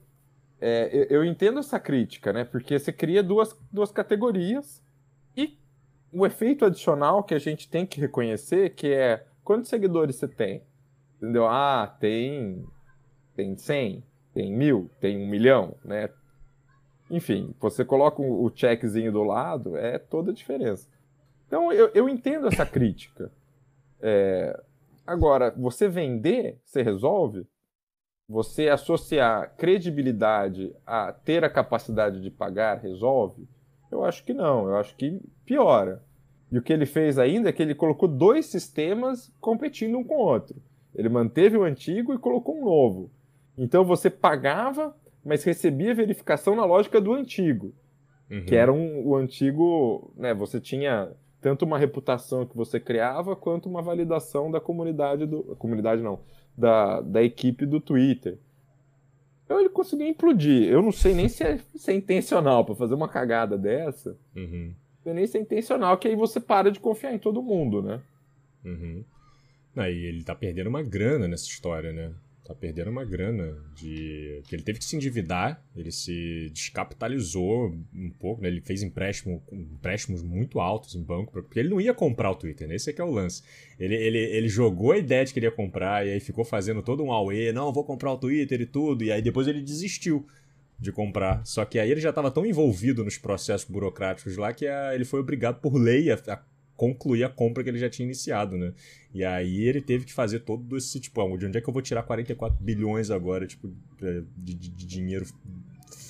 É, 0.62 1.08
eu, 1.10 1.26
entendo 1.26 1.60
essa 1.60 1.80
crítica, 1.80 2.32
né? 2.32 2.44
Porque 2.46 2.78
você 2.80 2.94
cria 2.94 3.22
duas, 3.22 3.58
duas 3.72 3.92
categorias 3.92 4.82
e 5.36 5.58
o 6.14 6.26
efeito 6.26 6.64
adicional 6.64 7.24
que 7.24 7.34
a 7.34 7.40
gente 7.40 7.68
tem 7.68 7.86
que 7.86 8.00
reconhecer 8.00 8.70
que 8.76 8.94
é 8.94 9.26
quantos 9.44 9.70
seguidores 9.70 10.16
você 10.16 10.28
tem? 10.28 10.64
Entendeu? 11.18 11.48
Ah, 11.48 11.94
tem 12.00 12.64
tem 13.36 13.58
100, 13.58 14.04
tem 14.34 14.56
mil, 14.56 14.90
tem 15.00 15.18
um 15.18 15.28
milhão, 15.28 15.76
né? 15.84 16.10
Enfim, 17.12 17.54
você 17.60 17.84
coloca 17.84 18.22
o 18.22 18.50
checkzinho 18.56 19.12
do 19.12 19.22
lado, 19.22 19.76
é 19.76 20.00
toda 20.00 20.32
a 20.32 20.34
diferença. 20.34 20.88
Então, 21.46 21.70
eu, 21.72 21.92
eu 21.94 22.08
entendo 22.08 22.48
essa 22.48 22.66
crítica. 22.66 23.30
É... 24.02 24.58
Agora, 25.06 25.52
você 25.52 25.90
vender, 25.90 26.58
você 26.64 26.82
resolve? 26.82 27.46
Você 28.30 28.70
associar 28.70 29.54
credibilidade 29.58 30.74
a 30.88 31.12
ter 31.12 31.44
a 31.44 31.50
capacidade 31.50 32.22
de 32.22 32.32
pagar, 32.32 32.80
resolve? 32.80 33.46
Eu 33.92 34.06
acho 34.06 34.24
que 34.24 34.34
não, 34.34 34.70
eu 34.70 34.78
acho 34.78 34.96
que 34.96 35.20
piora. 35.44 36.02
E 36.50 36.58
o 36.58 36.62
que 36.62 36.72
ele 36.72 36.86
fez 36.86 37.20
ainda 37.20 37.50
é 37.50 37.52
que 37.52 37.62
ele 37.62 37.76
colocou 37.76 38.08
dois 38.08 38.46
sistemas 38.46 39.34
competindo 39.42 39.98
um 39.98 40.04
com 40.04 40.16
o 40.16 40.26
outro. 40.26 40.56
Ele 40.96 41.10
manteve 41.10 41.58
o 41.58 41.64
antigo 41.64 42.14
e 42.14 42.18
colocou 42.18 42.58
um 42.58 42.64
novo. 42.64 43.12
Então 43.58 43.84
você 43.84 44.10
pagava, 44.10 44.96
mas 45.24 45.44
recebia 45.44 45.94
verificação 45.94 46.56
na 46.56 46.66
lógica 46.66 47.00
do 47.00 47.14
antigo. 47.14 47.74
Uhum. 48.30 48.46
Que 48.46 48.56
era 48.56 48.72
um, 48.72 49.06
o 49.08 49.16
antigo. 49.16 50.14
Né, 50.16 50.34
você 50.34 50.60
tinha 50.60 51.12
tanto 51.40 51.66
uma 51.66 51.78
reputação 51.78 52.46
que 52.46 52.56
você 52.56 52.80
criava, 52.80 53.36
quanto 53.36 53.68
uma 53.68 53.82
validação 53.82 54.50
da 54.50 54.60
comunidade 54.60 55.26
do. 55.26 55.44
Comunidade 55.58 56.02
não. 56.02 56.20
Da, 56.58 57.02
da 57.02 57.24
equipe 57.24 57.66
do 57.66 57.80
Twitter. 57.80 58.38
Então 59.46 59.60
ele 59.60 59.70
conseguiu 59.70 60.08
implodir. 60.08 60.70
Eu 60.70 60.82
não 60.82 60.92
sei 60.92 61.14
nem 61.14 61.28
se 61.28 61.44
é, 61.44 61.60
se 61.76 61.92
é 61.92 61.94
intencional 61.94 62.64
para 62.64 62.76
fazer 62.76 62.94
uma 62.94 63.10
cagada 63.10 63.58
dessa. 63.58 64.18
Uhum. 64.36 64.74
Não 64.96 65.04
sei 65.04 65.14
nem 65.14 65.28
se 65.28 65.38
é 65.38 65.42
intencional, 65.42 65.98
que 65.98 66.08
aí 66.08 66.16
você 66.16 66.40
para 66.40 66.72
de 66.72 66.80
confiar 66.80 67.14
em 67.14 67.20
todo 67.20 67.42
mundo, 67.42 67.82
né? 67.82 68.02
Uhum. 68.64 69.04
Aí 69.76 70.06
ele 70.06 70.24
tá 70.24 70.36
perdendo 70.36 70.68
uma 70.68 70.82
grana 70.82 71.28
nessa 71.28 71.48
história, 71.48 71.92
né? 71.92 72.14
Tá 72.44 72.56
perdendo 72.56 72.90
uma 72.90 73.06
grana 73.06 73.56
de 73.76 74.42
que 74.48 74.56
ele 74.56 74.64
teve 74.64 74.80
que 74.80 74.86
se 74.86 74.96
endividar, 74.96 75.64
ele 75.76 75.92
se 75.92 76.50
descapitalizou 76.54 77.76
um 77.94 78.10
pouco, 78.10 78.42
né? 78.42 78.48
Ele 78.48 78.62
fez 78.62 78.82
empréstimo, 78.82 79.44
empréstimos 79.52 80.24
muito 80.24 80.60
altos 80.60 80.96
em 80.96 81.04
banco, 81.04 81.32
porque 81.32 81.60
ele 81.60 81.70
não 81.70 81.80
ia 81.80 81.94
comprar 81.94 82.32
o 82.32 82.36
Twitter, 82.36 82.68
né? 82.68 82.76
Esse 82.76 82.90
é 82.90 82.94
que 82.94 83.02
é 83.02 83.04
o 83.04 83.12
lance. 83.12 83.44
Ele, 83.80 83.96
ele, 83.96 84.18
ele 84.18 84.48
jogou 84.48 84.92
a 84.92 84.98
ideia 84.98 85.24
de 85.24 85.34
que 85.34 85.40
ele 85.40 85.46
ia 85.46 85.52
comprar 85.52 86.06
e 86.06 86.12
aí 86.12 86.20
ficou 86.20 86.44
fazendo 86.44 86.82
todo 86.82 87.04
um 87.04 87.12
auê, 87.12 87.52
não, 87.52 87.72
vou 87.72 87.84
comprar 87.84 88.12
o 88.12 88.18
Twitter 88.18 88.60
e 88.62 88.66
tudo, 88.66 89.04
e 89.04 89.12
aí 89.12 89.22
depois 89.22 89.48
ele 89.48 89.62
desistiu 89.62 90.26
de 90.80 90.92
comprar. 90.92 91.46
Só 91.46 91.64
que 91.64 91.78
aí 91.78 91.92
ele 91.92 92.02
já 92.02 92.10
estava 92.10 92.32
tão 92.32 92.44
envolvido 92.46 93.04
nos 93.04 93.18
processos 93.18 93.70
burocráticos 93.70 94.36
lá 94.36 94.52
que 94.52 94.66
a, 94.66 94.96
ele 94.96 95.06
foi 95.06 95.20
obrigado 95.20 95.62
por 95.62 95.76
lei 95.76 96.12
a, 96.12 96.16
a 96.16 96.42
concluir 96.82 97.24
a 97.24 97.30
compra 97.30 97.64
que 97.64 97.70
ele 97.70 97.78
já 97.78 97.88
tinha 97.88 98.08
iniciado, 98.08 98.58
né? 98.58 98.74
E 99.14 99.24
aí 99.24 99.66
ele 99.66 99.80
teve 99.80 100.04
que 100.04 100.12
fazer 100.12 100.40
todo 100.40 100.76
esse, 100.76 101.00
tipo, 101.00 101.22
ah, 101.22 101.38
de 101.38 101.46
onde 101.46 101.56
é 101.56 101.62
que 101.62 101.70
eu 101.70 101.74
vou 101.74 101.80
tirar 101.80 102.02
44 102.02 102.58
bilhões 102.60 103.12
agora, 103.12 103.46
tipo, 103.46 103.72
de, 104.00 104.56
de, 104.56 104.70
de 104.70 104.86
dinheiro 104.88 105.28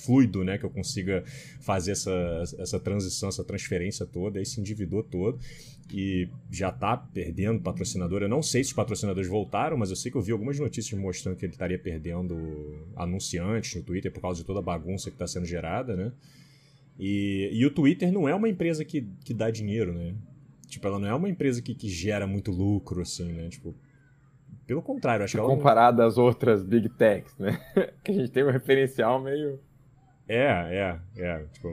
fluido, 0.02 0.42
né, 0.42 0.56
que 0.56 0.64
eu 0.64 0.70
consiga 0.70 1.22
fazer 1.60 1.92
essa, 1.92 2.42
essa 2.58 2.80
transição, 2.80 3.28
essa 3.28 3.44
transferência 3.44 4.06
toda, 4.06 4.38
aí 4.38 4.46
se 4.46 4.60
endividou 4.60 5.02
todo 5.02 5.38
e 5.92 6.26
já 6.50 6.70
está 6.70 6.96
perdendo 6.96 7.60
patrocinador. 7.60 8.22
Eu 8.22 8.28
não 8.30 8.42
sei 8.42 8.64
se 8.64 8.70
os 8.70 8.74
patrocinadores 8.74 9.28
voltaram, 9.28 9.76
mas 9.76 9.90
eu 9.90 9.96
sei 9.96 10.10
que 10.10 10.16
eu 10.16 10.22
vi 10.22 10.32
algumas 10.32 10.58
notícias 10.58 10.98
mostrando 10.98 11.36
que 11.36 11.44
ele 11.44 11.52
estaria 11.52 11.78
perdendo 11.78 12.34
anunciantes 12.96 13.74
no 13.74 13.82
Twitter 13.82 14.10
por 14.10 14.22
causa 14.22 14.40
de 14.40 14.46
toda 14.46 14.60
a 14.60 14.62
bagunça 14.62 15.10
que 15.10 15.16
está 15.16 15.26
sendo 15.26 15.44
gerada, 15.44 15.94
né? 15.94 16.12
E, 16.98 17.50
e 17.52 17.66
o 17.66 17.70
Twitter 17.70 18.10
não 18.10 18.26
é 18.26 18.34
uma 18.34 18.48
empresa 18.48 18.84
que, 18.84 19.06
que 19.22 19.34
dá 19.34 19.50
dinheiro, 19.50 19.92
né? 19.92 20.14
Tipo, 20.72 20.86
ela 20.86 20.98
não 20.98 21.06
é 21.06 21.14
uma 21.14 21.28
empresa 21.28 21.60
que, 21.60 21.74
que 21.74 21.86
gera 21.86 22.26
muito 22.26 22.50
lucro, 22.50 23.02
assim, 23.02 23.30
né? 23.30 23.50
Tipo, 23.50 23.74
pelo 24.66 24.80
contrário, 24.80 25.22
acho 25.22 25.34
que 25.34 25.38
ela. 25.38 25.46
Comparado 25.46 25.98
não... 25.98 26.06
às 26.06 26.16
outras 26.16 26.62
big 26.62 26.88
techs, 26.88 27.36
né? 27.36 27.60
que 28.02 28.10
a 28.10 28.14
gente 28.14 28.30
tem 28.30 28.42
um 28.42 28.50
referencial 28.50 29.20
meio. 29.20 29.60
É, 30.28 30.36
é, 30.36 31.00
é. 31.16 31.44
Tipo, 31.52 31.68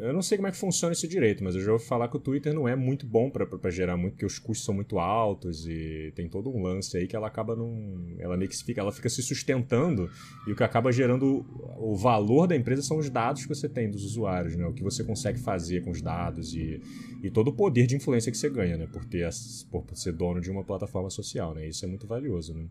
eu 0.00 0.12
não 0.12 0.20
sei 0.20 0.36
como 0.36 0.48
é 0.48 0.50
que 0.50 0.56
funciona 0.56 0.92
isso 0.92 1.06
direito, 1.06 1.44
mas 1.44 1.54
eu 1.54 1.62
já 1.62 1.72
ouvi 1.72 1.84
falar 1.84 2.08
que 2.08 2.16
o 2.16 2.20
Twitter 2.20 2.52
não 2.52 2.68
é 2.68 2.74
muito 2.74 3.06
bom 3.06 3.30
para 3.30 3.70
gerar 3.70 3.96
muito, 3.96 4.14
porque 4.14 4.26
os 4.26 4.38
custos 4.38 4.64
são 4.64 4.74
muito 4.74 4.98
altos 4.98 5.66
e 5.66 6.12
tem 6.14 6.28
todo 6.28 6.50
um 6.50 6.60
lance 6.60 6.96
aí 6.96 7.06
que 7.06 7.14
ela 7.14 7.28
acaba 7.28 7.54
num. 7.54 8.16
Ela 8.18 8.36
meio 8.36 8.50
que 8.50 8.56
fica, 8.56 8.80
ela 8.80 8.90
fica 8.90 9.08
se 9.08 9.22
sustentando 9.22 10.10
e 10.46 10.52
o 10.52 10.56
que 10.56 10.64
acaba 10.64 10.90
gerando 10.90 11.46
o 11.78 11.94
valor 11.94 12.48
da 12.48 12.56
empresa 12.56 12.82
são 12.82 12.98
os 12.98 13.08
dados 13.08 13.42
que 13.42 13.48
você 13.48 13.68
tem 13.68 13.88
dos 13.88 14.04
usuários, 14.04 14.56
né? 14.56 14.66
O 14.66 14.72
que 14.72 14.82
você 14.82 15.04
consegue 15.04 15.38
fazer 15.38 15.82
com 15.82 15.90
os 15.90 16.02
dados 16.02 16.52
e, 16.54 16.82
e 17.22 17.30
todo 17.30 17.48
o 17.48 17.52
poder 17.52 17.86
de 17.86 17.94
influência 17.94 18.30
que 18.30 18.38
você 18.38 18.50
ganha, 18.50 18.76
né? 18.76 18.88
Por, 18.92 19.04
ter, 19.04 19.28
por 19.70 19.84
ser 19.94 20.12
dono 20.12 20.40
de 20.40 20.50
uma 20.50 20.64
plataforma 20.64 21.10
social, 21.10 21.54
né? 21.54 21.68
Isso 21.68 21.84
é 21.84 21.88
muito 21.88 22.08
valioso, 22.08 22.54
né? 22.54 22.66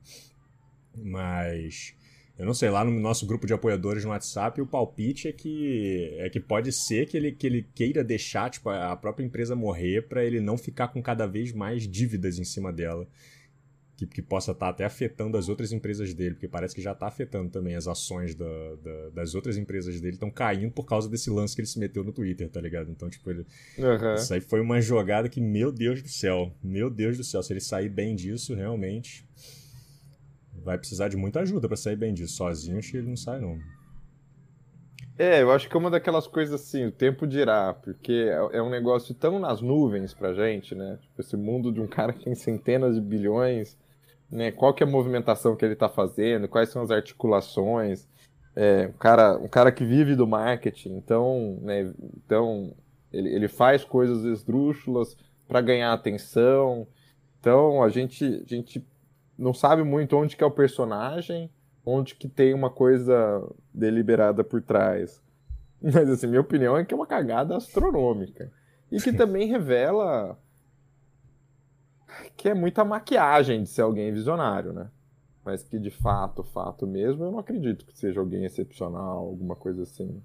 Mas 0.96 1.96
eu 2.38 2.46
não 2.48 2.54
sei, 2.54 2.70
lá 2.70 2.84
no 2.84 3.00
nosso 3.00 3.28
grupo 3.28 3.46
de 3.46 3.54
apoiadores 3.54 4.04
no 4.04 4.10
WhatsApp, 4.10 4.60
o 4.60 4.66
palpite 4.66 5.28
é 5.28 5.32
que 5.32 6.16
é 6.18 6.30
que 6.30 6.40
pode 6.40 6.72
ser 6.72 7.06
que 7.06 7.16
ele, 7.16 7.32
que 7.32 7.46
ele 7.46 7.68
queira 7.76 8.04
deixar 8.04 8.50
tipo, 8.50 8.70
a 8.70 8.96
própria 8.96 9.24
empresa 9.24 9.56
morrer 9.56 10.08
para 10.08 10.26
ele 10.26 10.40
não 10.40 10.58
ficar 10.58 10.88
com 10.88 11.02
cada 11.02 11.28
vez 11.28 11.54
mais 11.54 11.88
dívidas 11.88 12.40
em 12.40 12.44
cima 12.44 12.74
dela. 12.74 13.08
que, 13.96 14.08
que 14.08 14.22
possa 14.22 14.52
estar 14.52 14.66
tá 14.66 14.72
até 14.72 14.84
afetando 14.84 15.38
as 15.38 15.48
outras 15.48 15.72
empresas 15.72 16.12
dele, 16.16 16.34
porque 16.34 16.48
parece 16.48 16.74
que 16.74 16.82
já 16.82 16.94
está 16.94 17.06
afetando 17.06 17.52
também 17.52 17.76
as 17.76 17.88
ações 17.88 18.34
da, 18.34 18.76
da, 18.84 19.10
das 19.12 19.36
outras 19.36 19.56
empresas 19.56 20.02
dele, 20.02 20.16
estão 20.16 20.32
caindo 20.32 20.72
por 20.72 20.86
causa 20.86 21.08
desse 21.08 21.30
lance 21.30 21.54
que 21.54 21.62
ele 21.62 21.68
se 21.68 21.78
meteu 21.78 22.04
no 22.04 22.12
Twitter, 22.12 22.50
tá 22.50 22.60
ligado? 22.60 22.90
Então, 22.90 23.12
tipo, 23.12 23.30
ele, 23.30 23.46
uhum. 23.78 24.16
isso 24.16 24.34
aí 24.34 24.42
foi 24.42 24.60
uma 24.60 24.82
jogada 24.82 25.30
que, 25.30 25.40
meu 25.40 25.72
Deus 25.72 26.02
do 26.02 26.10
céu, 26.10 26.52
meu 26.64 26.90
Deus 26.90 27.16
do 27.16 27.24
céu, 27.24 27.44
se 27.44 27.54
ele 27.54 27.62
sair 27.62 27.90
bem 27.90 28.16
disso, 28.16 28.56
realmente 28.56 29.24
vai 30.64 30.78
precisar 30.78 31.10
de 31.10 31.18
muita 31.18 31.42
ajuda 31.42 31.68
para 31.68 31.78
sair 31.78 31.96
bem 31.96 32.14
disso. 32.14 32.36
Sozinho, 32.36 32.80
que 32.82 32.98
ele 32.98 33.10
não 33.10 33.18
sai, 33.18 33.40
não. 33.40 33.60
É, 35.18 35.44
eu 35.44 35.52
acho 35.52 35.70
que 35.70 35.78
é 35.78 35.80
uma 35.80 35.92
daquelas 35.92 36.26
coisas 36.26 36.60
assim, 36.60 36.86
o 36.86 36.92
tempo 36.92 37.28
dirá, 37.28 37.74
porque 37.74 38.32
é, 38.52 38.58
é 38.58 38.62
um 38.64 38.70
negócio 38.70 39.14
tão 39.14 39.38
nas 39.38 39.62
nuvens 39.62 40.14
pra 40.14 40.34
gente, 40.34 40.74
né? 40.74 40.98
Tipo, 41.02 41.22
esse 41.22 41.38
mundo 41.38 41.72
de 41.72 41.80
um 41.80 41.88
cara 41.88 42.12
que 42.14 42.24
tem 42.24 42.34
centenas 42.34 42.96
de 42.96 43.02
bilhões, 43.02 43.78
né? 44.30 44.52
Qual 44.52 44.74
que 44.74 44.84
é 44.84 44.88
a 44.88 44.90
movimentação 44.90 45.56
que 45.56 45.64
ele 45.64 45.74
está 45.74 45.88
fazendo, 45.88 46.48
quais 46.48 46.70
são 46.70 46.82
as 46.82 46.90
articulações. 46.90 48.08
É, 48.56 48.88
um, 48.88 48.94
cara, 48.94 49.38
um 49.38 49.48
cara 49.48 49.72
que 49.72 49.86
vive 49.86 50.16
do 50.16 50.28
marketing, 50.28 50.96
então, 50.96 51.58
né, 51.62 51.92
então 52.18 52.72
ele, 53.12 53.30
ele 53.30 53.48
faz 53.48 53.84
coisas 53.84 54.24
esdrúxulas 54.26 55.16
para 55.48 55.62
ganhar 55.62 55.94
atenção. 55.94 56.88
Então 57.40 57.84
a 57.84 57.90
gente, 57.90 58.24
a 58.26 58.48
gente 58.48 58.84
não 59.38 59.54
sabe 59.54 59.84
muito 59.84 60.16
onde 60.16 60.36
que 60.36 60.44
é 60.44 60.48
o 60.48 60.52
personagem, 60.52 61.50
onde 61.86 62.16
que 62.16 62.28
tem 62.28 62.54
uma 62.54 62.70
coisa 62.70 63.48
deliberada 63.74 64.44
por 64.44 64.62
trás. 64.62 65.22
Mas 65.82 66.10
assim, 66.10 66.28
minha 66.28 66.42
opinião 66.42 66.78
é 66.78 66.86
que 66.86 66.94
é 66.94 66.98
uma 66.98 67.08
cagada 67.08 67.56
astronômica. 67.56 68.52
E 68.92 69.00
que 69.02 69.12
também 69.14 69.48
revela 69.48 70.40
que 72.38 72.48
é 72.50 72.54
muita 72.54 72.86
maquiagem 72.86 73.64
de 73.64 73.70
ser 73.70 73.82
alguém 73.82 74.14
visionário, 74.14 74.72
né? 74.72 74.90
Mas 75.44 75.64
que 75.64 75.78
de 75.78 75.92
fato, 75.92 76.44
fato 76.44 76.88
mesmo, 76.88 77.26
eu 77.26 77.32
não 77.32 77.40
acredito 77.40 77.86
que 77.86 77.98
seja 77.98 78.20
alguém 78.20 78.46
excepcional, 78.46 79.18
alguma 79.18 79.56
coisa 79.56 79.84
assim. 79.84 80.22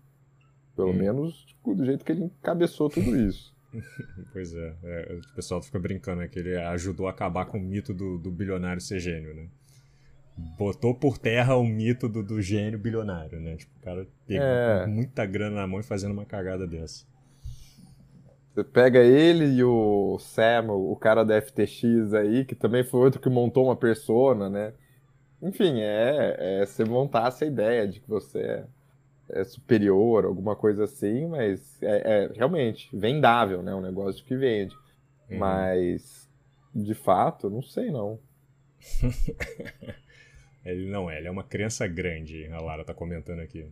Pelo 0.77 0.91
hum. 0.91 0.95
menos 0.95 1.47
do 1.65 1.85
jeito 1.85 2.05
que 2.05 2.13
ele 2.13 2.25
encabeçou 2.25 2.89
tudo 2.89 3.17
isso. 3.17 3.57
pois 4.33 4.55
é, 4.55 4.75
é, 4.83 5.14
o 5.14 5.35
pessoal 5.35 5.62
fica 5.62 5.79
brincando, 5.79 6.21
né? 6.21 6.29
Que 6.29 6.39
ele 6.39 6.57
ajudou 6.57 7.07
a 7.07 7.11
acabar 7.11 7.47
com 7.47 7.59
o 7.59 7.61
mito 7.61 7.93
do, 7.93 8.19
do 8.19 8.31
bilionário 8.31 8.81
ser 8.81 8.99
gênio, 9.01 9.35
né? 9.35 9.49
Botou 10.57 10.95
por 10.95 11.19
terra 11.19 11.57
o 11.57 11.64
mito 11.64 12.09
do, 12.09 12.23
do 12.23 12.41
gênio 12.41 12.79
bilionário, 12.79 13.41
né? 13.41 13.57
Tipo, 13.57 13.73
o 13.77 13.81
cara 13.83 14.07
teve 14.27 14.41
é. 14.43 14.87
muita 14.87 15.27
grana 15.27 15.57
na 15.57 15.66
mão 15.66 15.81
e 15.81 15.83
fazendo 15.83 16.12
uma 16.12 16.25
cagada 16.25 16.66
dessa. 16.66 17.05
Você 18.55 18.64
pega 18.64 19.01
ele 19.01 19.45
e 19.57 19.62
o 19.62 20.19
Sam, 20.19 20.73
o 20.73 20.97
cara 20.97 21.25
da 21.25 21.41
FTX 21.41 22.14
aí, 22.14 22.45
que 22.45 22.55
também 22.55 22.83
foi 22.83 23.01
outro 23.01 23.21
que 23.21 23.29
montou 23.29 23.66
uma 23.66 23.77
persona, 23.77 24.49
né? 24.49 24.73
Enfim, 25.41 25.81
é, 25.81 26.61
é 26.62 26.66
você 26.66 26.85
montar 26.85 27.29
essa 27.29 27.45
ideia 27.45 27.87
de 27.87 28.01
que 28.01 28.09
você 28.09 28.41
é, 28.41 28.64
é 29.31 29.45
superior, 29.45 30.24
alguma 30.24 30.57
coisa 30.57 30.85
assim, 30.85 31.26
mas 31.26 31.83
é, 31.83 32.24
é, 32.24 32.33
realmente 32.35 32.89
vendável, 32.97 33.62
né? 33.62 33.74
Um 33.74 33.81
negócio 33.81 34.24
que 34.24 34.37
vende. 34.37 34.74
Uhum. 35.31 35.39
Mas, 35.39 36.29
de 36.74 36.95
fato, 36.95 37.51
não 37.51 37.62
sei 37.62 37.91
não. 37.91 38.18
ele 40.64 40.91
não 40.91 41.11
é, 41.11 41.18
ele 41.18 41.29
é 41.29 41.31
uma 41.31 41.45
criança 41.45 41.87
grande, 41.87 42.47
a 42.53 42.61
Lara 42.61 42.85
tá 42.85 42.95
comentando 42.95 43.41
aqui. 43.41 43.66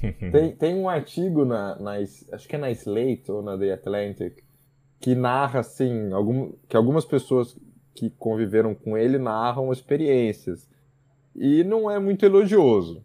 tem, 0.32 0.54
tem 0.56 0.74
um 0.74 0.88
artigo 0.88 1.44
na, 1.44 1.78
na, 1.78 1.92
acho 1.92 2.48
que 2.48 2.56
é 2.56 2.58
na 2.58 2.70
Slate 2.70 3.30
ou 3.30 3.42
na 3.42 3.56
The 3.58 3.72
Atlantic 3.72 4.42
que 4.98 5.14
narra 5.14 5.60
assim 5.60 6.12
algum, 6.12 6.52
que 6.68 6.76
algumas 6.76 7.04
pessoas 7.04 7.56
que 7.94 8.10
conviveram 8.10 8.74
com 8.74 8.96
ele 8.96 9.18
narram 9.18 9.72
experiências 9.72 10.68
e 11.34 11.64
não 11.64 11.90
é 11.90 11.98
muito 11.98 12.24
elogioso 12.24 13.02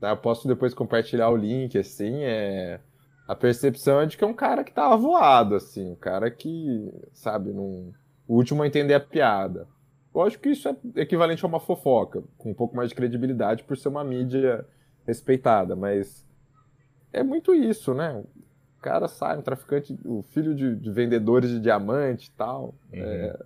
tá? 0.00 0.10
eu 0.10 0.16
posso 0.16 0.46
depois 0.46 0.74
compartilhar 0.74 1.28
o 1.30 1.36
link 1.36 1.78
assim 1.78 2.22
é 2.22 2.80
a 3.26 3.34
percepção 3.34 4.00
é 4.00 4.06
de 4.06 4.16
que 4.16 4.24
é 4.24 4.26
um 4.26 4.34
cara 4.34 4.62
que 4.62 4.72
tava 4.72 4.96
voado 4.96 5.54
assim 5.54 5.92
um 5.92 5.96
cara 5.96 6.30
que 6.30 6.92
sabe 7.12 7.52
num, 7.52 7.92
o 8.26 8.34
último 8.34 8.62
a 8.62 8.66
entender 8.66 8.94
a 8.94 9.00
piada 9.00 9.66
lógico 10.14 10.44
que 10.44 10.50
isso 10.50 10.68
é 10.68 10.76
equivalente 10.96 11.44
a 11.44 11.48
uma 11.48 11.60
fofoca 11.60 12.22
com 12.38 12.50
um 12.50 12.54
pouco 12.54 12.76
mais 12.76 12.88
de 12.88 12.94
credibilidade 12.94 13.64
por 13.64 13.76
ser 13.76 13.88
uma 13.88 14.04
mídia 14.04 14.66
respeitada 15.06 15.74
mas 15.74 16.26
é 17.16 17.22
muito 17.22 17.54
isso, 17.54 17.94
né? 17.94 18.22
O 18.78 18.82
cara 18.82 19.08
sai, 19.08 19.38
um 19.38 19.42
traficante, 19.42 19.98
o 20.04 20.22
filho 20.22 20.54
de, 20.54 20.76
de 20.76 20.92
vendedores 20.92 21.50
de 21.50 21.58
diamante 21.58 22.28
e 22.28 22.32
tal. 22.32 22.74
Uhum. 22.92 23.00
É... 23.00 23.38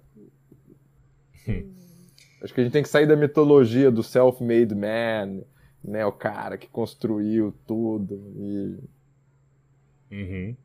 Acho 2.42 2.53
que 2.53 2.61
a 2.61 2.64
gente 2.64 2.72
tem 2.72 2.82
que 2.82 2.88
sair 2.88 3.07
da 3.07 3.14
mitologia 3.14 3.90
do 3.90 4.03
self-made 4.03 4.74
man, 4.74 5.42
né? 5.83 6.05
O 6.05 6.12
cara 6.12 6.59
que 6.59 6.68
construiu 6.68 7.55
tudo 7.66 8.33
e... 8.37 8.78
Uhum. 10.12 10.57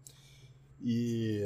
E 0.82 1.41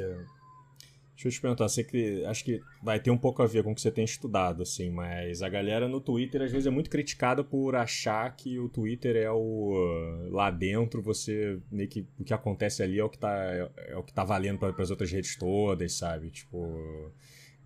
Deixa 1.20 1.28
eu 1.28 1.32
te 1.32 1.40
perguntar, 1.42 1.68
você 1.68 1.84
que 1.84 2.24
acho 2.24 2.42
que 2.42 2.62
vai 2.82 2.98
ter 2.98 3.10
um 3.10 3.18
pouco 3.18 3.42
a 3.42 3.46
ver 3.46 3.62
com 3.62 3.72
o 3.72 3.74
que 3.74 3.80
você 3.82 3.90
tem 3.90 4.06
estudado, 4.06 4.62
assim, 4.62 4.88
mas 4.88 5.42
a 5.42 5.50
galera 5.50 5.86
no 5.86 6.00
Twitter 6.00 6.40
às 6.40 6.50
vezes 6.50 6.66
é 6.66 6.70
muito 6.70 6.88
criticada 6.88 7.44
por 7.44 7.76
achar 7.76 8.34
que 8.34 8.58
o 8.58 8.70
Twitter 8.70 9.16
é 9.16 9.30
o 9.30 10.30
lá 10.30 10.50
dentro 10.50 11.02
você 11.02 11.60
meio 11.70 11.90
que 11.90 12.06
o 12.18 12.24
que 12.24 12.32
acontece 12.32 12.82
ali 12.82 12.98
é 12.98 13.04
o 13.04 13.10
que 13.10 13.18
tá 13.18 13.34
é 13.76 13.96
o 13.98 14.02
que 14.02 14.14
tá 14.14 14.24
valendo 14.24 14.60
para 14.60 14.82
as 14.82 14.90
outras 14.90 15.12
redes 15.12 15.36
todas, 15.36 15.92
sabe? 15.92 16.30
Tipo 16.30 17.12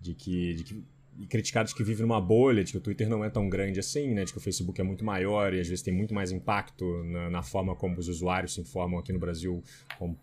de 0.01 0.13
que, 0.13 0.53
de 0.55 0.63
que 0.65 0.83
e 1.17 1.25
criticados 1.27 1.73
que 1.73 1.83
vivem 1.83 2.01
numa 2.01 2.19
bolha, 2.19 2.63
de 2.63 2.71
que 2.71 2.77
o 2.77 2.81
Twitter 2.81 3.09
não 3.09 3.23
é 3.23 3.29
tão 3.29 3.47
grande 3.49 3.79
assim, 3.79 4.13
né? 4.13 4.25
De 4.25 4.31
que 4.31 4.37
o 4.37 4.41
Facebook 4.41 4.79
é 4.79 4.83
muito 4.83 5.05
maior 5.05 5.53
e 5.53 5.59
às 5.59 5.67
vezes 5.67 5.83
tem 5.83 5.93
muito 5.93 6.13
mais 6.13 6.31
impacto 6.31 6.85
na, 7.05 7.29
na 7.29 7.41
forma 7.41 7.75
como 7.75 7.97
os 7.97 8.07
usuários 8.07 8.53
se 8.53 8.61
informam 8.61 8.99
aqui 8.99 9.13
no 9.13 9.19
Brasil, 9.19 9.63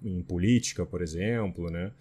em 0.02 0.22
política, 0.22 0.84
por 0.84 1.00
exemplo, 1.00 1.70
né? 1.70 1.92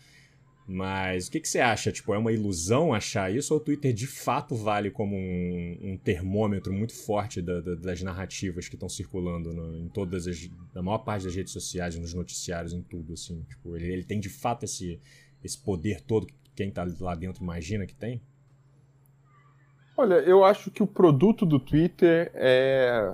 Mas 0.68 1.28
o 1.28 1.32
que, 1.32 1.40
que 1.40 1.50
você 1.50 1.60
acha? 1.60 1.92
Tipo, 1.92 2.14
é 2.14 2.18
uma 2.18 2.32
ilusão 2.32 2.94
achar 2.94 3.34
isso 3.34 3.54
ou 3.54 3.60
o 3.60 3.64
Twitter 3.64 3.92
de 3.92 4.08
fato 4.08 4.56
vale 4.56 4.92
como 4.92 5.16
um, 5.16 5.78
um 5.82 5.98
termômetro 5.98 6.72
muito 6.72 6.94
forte 6.94 7.42
da, 7.42 7.60
da, 7.60 7.76
das 7.76 8.02
narrativas 8.02 8.70
que 8.70 8.76
estão 8.76 8.88
circulando 8.88 9.54
no, 9.54 9.76
em 9.76 9.90
todas 9.90 10.28
as. 10.28 10.50
na 10.74 10.82
maior 10.82 11.00
parte 11.00 11.26
das 11.26 11.36
redes 11.36 11.52
sociais, 11.52 11.98
nos 11.98 12.14
noticiários, 12.14 12.74
em 12.74 12.82
tudo, 12.82 13.14
assim? 13.14 13.44
Tipo, 13.50 13.76
ele, 13.76 13.92
ele 13.92 14.04
tem 14.04 14.20
de 14.20 14.30
fato 14.30 14.64
esse, 14.64 15.00
esse 15.44 15.58
poder 15.58 16.02
todo 16.02 16.28
que 16.28 16.36
quem 16.56 16.70
está 16.70 16.88
lá 17.00 17.16
dentro 17.16 17.44
imagina 17.44 17.86
que 17.86 17.96
tem? 17.96 18.22
Olha, 19.98 20.16
eu 20.16 20.44
acho 20.44 20.72
que 20.72 20.82
o 20.82 20.88
produto 20.88 21.46
do 21.46 21.60
Twitter 21.60 22.32
é, 22.34 23.14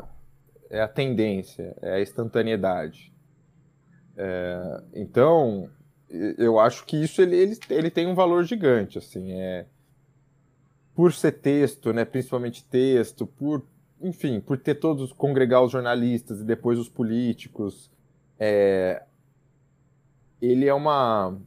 é 0.69 0.81
a 0.81 0.87
tendência, 0.87 1.75
é 1.81 1.93
a 1.93 2.01
instantaneidade. 2.01 3.13
É, 4.15 4.83
então, 4.93 5.69
eu 6.09 6.59
acho 6.59 6.85
que 6.85 6.97
isso 6.97 7.21
ele, 7.21 7.35
ele, 7.35 7.59
ele 7.69 7.91
tem 7.91 8.07
um 8.07 8.15
valor 8.15 8.43
gigante, 8.43 8.97
assim, 8.97 9.31
é 9.33 9.65
por 10.95 11.13
ser 11.13 11.33
texto, 11.33 11.93
né, 11.93 12.03
principalmente 12.03 12.65
texto, 12.65 13.27
por, 13.27 13.63
enfim, 14.01 14.39
por 14.39 14.57
ter 14.57 14.75
todos 14.75 15.13
congregar 15.13 15.61
os 15.61 15.71
jornalistas 15.71 16.41
e 16.41 16.43
depois 16.43 16.79
os 16.79 16.89
políticos, 16.89 17.91
é, 18.39 19.03
ele 20.41 20.67
é 20.67 20.73
uma 20.73 21.37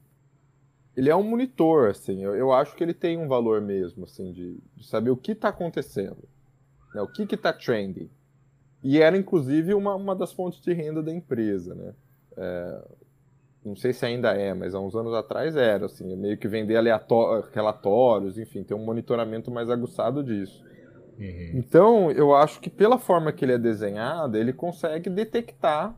ele 0.96 1.08
é 1.08 1.16
um 1.16 1.22
monitor, 1.22 1.90
assim, 1.90 2.22
eu, 2.22 2.34
eu 2.34 2.52
acho 2.52 2.74
que 2.74 2.82
ele 2.82 2.94
tem 2.94 3.16
um 3.16 3.28
valor 3.28 3.60
mesmo, 3.60 4.04
assim, 4.04 4.32
de, 4.32 4.58
de 4.76 4.86
saber 4.86 5.10
o 5.10 5.16
que 5.16 5.32
está 5.32 5.48
acontecendo, 5.48 6.28
né, 6.94 7.00
o 7.00 7.06
que 7.06 7.22
está 7.34 7.52
trending. 7.52 8.10
E 8.82 9.00
era, 9.00 9.16
inclusive, 9.16 9.74
uma, 9.74 9.94
uma 9.94 10.16
das 10.16 10.32
fontes 10.32 10.60
de 10.60 10.72
renda 10.72 11.02
da 11.02 11.12
empresa, 11.12 11.74
né. 11.74 11.94
É, 12.36 12.84
não 13.64 13.76
sei 13.76 13.92
se 13.92 14.06
ainda 14.06 14.32
é, 14.32 14.54
mas 14.54 14.74
há 14.74 14.80
uns 14.80 14.94
anos 14.94 15.12
atrás 15.12 15.54
era, 15.54 15.86
assim, 15.86 16.16
meio 16.16 16.38
que 16.38 16.48
vender 16.48 16.82
relatórios, 17.52 18.38
enfim, 18.38 18.62
ter 18.62 18.74
um 18.74 18.84
monitoramento 18.84 19.50
mais 19.50 19.68
aguçado 19.68 20.24
disso. 20.24 20.64
Uhum. 21.18 21.50
Então, 21.54 22.10
eu 22.10 22.34
acho 22.34 22.60
que 22.60 22.70
pela 22.70 22.98
forma 22.98 23.32
que 23.32 23.44
ele 23.44 23.52
é 23.52 23.58
desenhado, 23.58 24.38
ele 24.38 24.52
consegue 24.52 25.10
detectar 25.10 25.94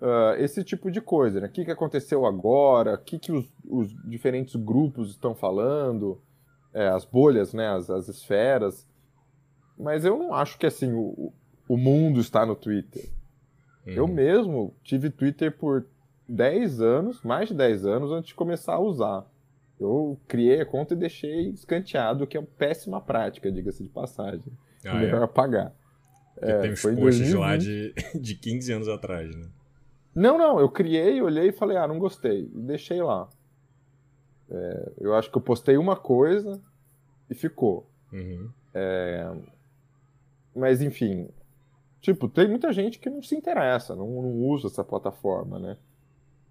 uh, 0.00 0.34
esse 0.38 0.62
tipo 0.64 0.90
de 0.90 1.00
coisa, 1.00 1.40
né? 1.40 1.46
O 1.46 1.50
que, 1.50 1.64
que 1.64 1.70
aconteceu 1.70 2.26
agora, 2.26 2.94
o 2.94 2.98
que, 2.98 3.18
que 3.18 3.32
os, 3.32 3.46
os 3.68 3.94
diferentes 4.04 4.56
grupos 4.56 5.10
estão 5.10 5.34
falando, 5.34 6.20
é, 6.72 6.88
as 6.88 7.04
bolhas, 7.04 7.52
né, 7.54 7.68
as, 7.68 7.88
as 7.88 8.08
esferas. 8.08 8.86
Mas 9.78 10.04
eu 10.04 10.18
não 10.18 10.34
acho 10.34 10.58
que, 10.58 10.66
assim, 10.66 10.92
o, 10.92 11.32
o 11.68 11.76
mundo 11.76 12.20
está 12.20 12.44
no 12.44 12.54
Twitter. 12.54 13.08
Uhum. 13.86 13.92
Eu 13.92 14.08
mesmo 14.08 14.74
tive 14.82 15.10
Twitter 15.10 15.56
por 15.56 15.86
10 16.28 16.80
anos, 16.80 17.22
mais 17.22 17.48
de 17.48 17.54
10 17.54 17.86
anos, 17.86 18.10
antes 18.10 18.28
de 18.28 18.34
começar 18.34 18.74
a 18.74 18.80
usar. 18.80 19.24
Eu 19.78 20.18
criei 20.26 20.60
a 20.62 20.66
conta 20.66 20.94
e 20.94 20.96
deixei 20.96 21.50
escanteado, 21.50 22.26
que 22.26 22.36
é 22.36 22.40
uma 22.40 22.48
péssima 22.58 23.00
prática, 23.00 23.52
diga-se 23.52 23.82
de 23.82 23.88
passagem. 23.90 24.52
Ah, 24.84 24.96
é 24.96 25.00
melhor 25.00 25.20
é? 25.20 25.24
apagar. 25.24 25.74
é, 26.40 26.60
tem 26.60 26.72
os 26.72 26.82
posts 26.82 27.34
lá 27.34 27.56
de, 27.56 27.94
de 28.18 28.34
15 28.34 28.72
anos 28.72 28.88
atrás, 28.88 29.34
né? 29.34 29.46
Não, 30.16 30.38
não, 30.38 30.58
eu 30.58 30.70
criei, 30.70 31.20
olhei 31.20 31.48
e 31.48 31.52
falei, 31.52 31.76
ah, 31.76 31.86
não 31.86 31.98
gostei. 31.98 32.50
E 32.54 32.60
deixei 32.62 33.02
lá. 33.02 33.28
É, 34.50 34.92
eu 34.98 35.14
acho 35.14 35.30
que 35.30 35.36
eu 35.36 35.42
postei 35.42 35.76
uma 35.76 35.94
coisa 35.94 36.58
e 37.28 37.34
ficou. 37.34 37.86
Uhum. 38.12 38.50
mas 40.54 40.80
enfim, 40.80 41.28
tipo, 42.00 42.28
tem 42.28 42.48
muita 42.48 42.72
gente 42.72 42.98
que 42.98 43.10
não 43.10 43.20
se 43.20 43.34
interessa, 43.34 43.96
não, 43.96 44.06
não 44.06 44.42
usa 44.44 44.68
essa 44.68 44.84
plataforma, 44.84 45.58
né? 45.58 45.76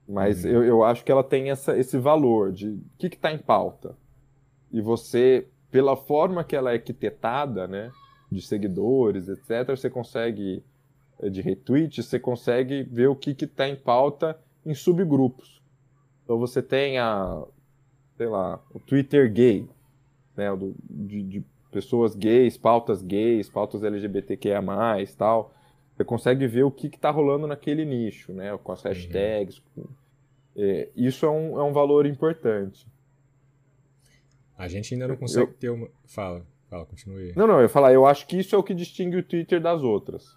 Mas 0.08 0.44
uhum. 0.44 0.52
eu, 0.52 0.64
eu 0.64 0.84
acho 0.84 1.04
que 1.04 1.12
ela 1.12 1.24
tem 1.24 1.50
essa, 1.50 1.76
esse 1.78 1.98
valor 1.98 2.52
de 2.52 2.70
o 2.70 2.82
que 3.00 3.08
está 3.08 3.32
em 3.32 3.40
pauta. 3.40 3.96
E 4.72 4.82
você, 4.82 5.48
pela 5.72 5.96
forma 5.96 6.44
que 6.44 6.56
ela 6.56 6.72
é 6.72 6.76
arquitetada, 6.76 7.68
né? 7.68 7.92
De 8.32 8.42
seguidores, 8.42 9.28
etc., 9.28 9.70
você 9.70 9.90
consegue, 9.90 10.64
de 11.22 11.42
retweet, 11.42 12.04
você 12.04 12.20
consegue 12.20 12.84
ver 12.84 13.08
o 13.08 13.16
que 13.16 13.32
está 13.32 13.68
em 13.68 13.76
pauta 13.76 14.40
em 14.66 14.74
subgrupos. 14.74 15.62
Então 16.24 16.38
você 16.38 16.62
tem 16.62 16.98
a, 16.98 17.44
sei 18.18 18.28
lá, 18.28 18.60
o 18.74 18.80
Twitter 18.80 19.32
gay, 19.32 19.68
né? 20.36 20.48
De, 20.90 21.24
de 21.24 21.44
pessoas 21.72 22.16
gays, 22.16 22.58
pautas 22.58 23.02
gays, 23.02 23.50
pautas 23.50 23.84
LGBTQIA+, 23.84 24.62
tal. 25.18 25.54
Você 25.96 26.04
consegue 26.04 26.48
ver 26.48 26.64
o 26.64 26.72
que 26.72 26.88
está 26.88 27.10
rolando 27.10 27.48
naquele 27.48 27.86
nicho, 27.86 28.34
né? 28.34 28.58
Com 28.64 28.72
as 28.72 28.84
uhum. 28.84 28.92
hashtags. 28.92 29.62
Uhum. 29.78 29.86
É, 30.58 30.90
isso 30.96 31.26
é 31.26 31.30
um, 31.30 31.60
é 31.60 31.64
um 31.64 31.72
valor 31.72 32.06
importante. 32.06 32.88
A 34.58 34.68
gente 34.68 34.94
ainda 34.94 35.08
não 35.08 35.18
consegue 35.18 35.52
eu... 35.52 35.54
ter 35.54 35.70
uma. 35.70 35.90
Fala, 36.06 36.46
fala, 36.70 36.86
continue. 36.86 37.34
Não, 37.36 37.46
não, 37.46 37.56
eu 37.56 37.64
ia 37.64 37.70
falar, 37.70 37.94
eu 37.94 38.06
acho 38.06 38.26
que 38.26 38.38
isso 38.38 38.56
é 38.56 38.58
o 38.58 38.64
que 38.64 38.74
distingue 38.74 39.18
o 39.18 39.24
Twitter 39.24 39.62
das 39.62 39.82
outras. 39.84 40.36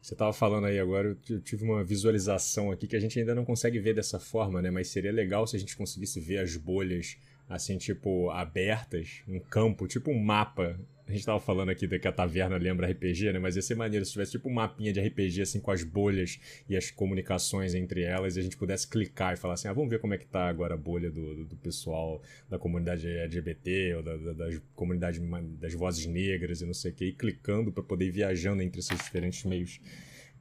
Você 0.00 0.14
estava 0.14 0.32
falando 0.32 0.66
aí 0.66 0.78
agora, 0.78 1.16
eu 1.30 1.40
tive 1.40 1.64
uma 1.64 1.82
visualização 1.82 2.70
aqui 2.70 2.86
que 2.86 2.94
a 2.94 3.00
gente 3.00 3.18
ainda 3.18 3.34
não 3.34 3.44
consegue 3.44 3.78
ver 3.78 3.94
dessa 3.94 4.20
forma, 4.20 4.60
né? 4.60 4.70
Mas 4.70 4.88
seria 4.88 5.10
legal 5.12 5.46
se 5.46 5.56
a 5.56 5.58
gente 5.58 5.76
conseguisse 5.76 6.20
ver 6.20 6.38
as 6.38 6.56
bolhas 6.56 7.16
assim, 7.48 7.76
tipo, 7.76 8.30
abertas, 8.30 9.22
um 9.28 9.38
campo, 9.38 9.86
tipo 9.86 10.10
um 10.10 10.18
mapa. 10.18 10.78
A 11.06 11.12
gente 11.12 11.26
tava 11.26 11.38
falando 11.38 11.68
aqui 11.68 11.86
que 11.86 12.08
a 12.08 12.12
taverna 12.12 12.56
lembra 12.56 12.90
RPG, 12.90 13.34
né? 13.34 13.38
Mas 13.38 13.56
ia 13.56 13.62
ser 13.62 13.74
maneiro 13.74 14.06
se 14.06 14.12
tivesse 14.12 14.32
tipo 14.32 14.48
um 14.48 14.52
mapinha 14.52 14.90
de 14.90 15.00
RPG, 15.00 15.42
assim, 15.42 15.60
com 15.60 15.70
as 15.70 15.84
bolhas 15.84 16.40
e 16.66 16.74
as 16.74 16.90
comunicações 16.90 17.74
entre 17.74 18.02
elas, 18.02 18.36
e 18.36 18.40
a 18.40 18.42
gente 18.42 18.56
pudesse 18.56 18.88
clicar 18.88 19.34
e 19.34 19.36
falar 19.36 19.54
assim, 19.54 19.68
ah, 19.68 19.72
vamos 19.74 19.90
ver 19.90 19.98
como 19.98 20.14
é 20.14 20.18
que 20.18 20.26
tá 20.26 20.48
agora 20.48 20.74
a 20.74 20.78
bolha 20.78 21.10
do, 21.10 21.34
do, 21.34 21.44
do 21.44 21.56
pessoal 21.56 22.22
da 22.48 22.58
comunidade 22.58 23.06
LGBT, 23.06 23.96
ou 23.96 24.02
da, 24.02 24.16
da, 24.16 24.32
das 24.32 24.62
comunidades 24.74 25.20
das 25.60 25.74
vozes 25.74 26.06
negras 26.06 26.62
e 26.62 26.66
não 26.66 26.74
sei 26.74 26.90
o 26.90 26.94
que, 26.94 27.04
e 27.04 27.12
clicando 27.12 27.70
para 27.70 27.82
poder 27.82 28.06
ir 28.06 28.12
viajando 28.12 28.62
entre 28.62 28.80
esses 28.80 28.96
diferentes 28.96 29.44
meios. 29.44 29.80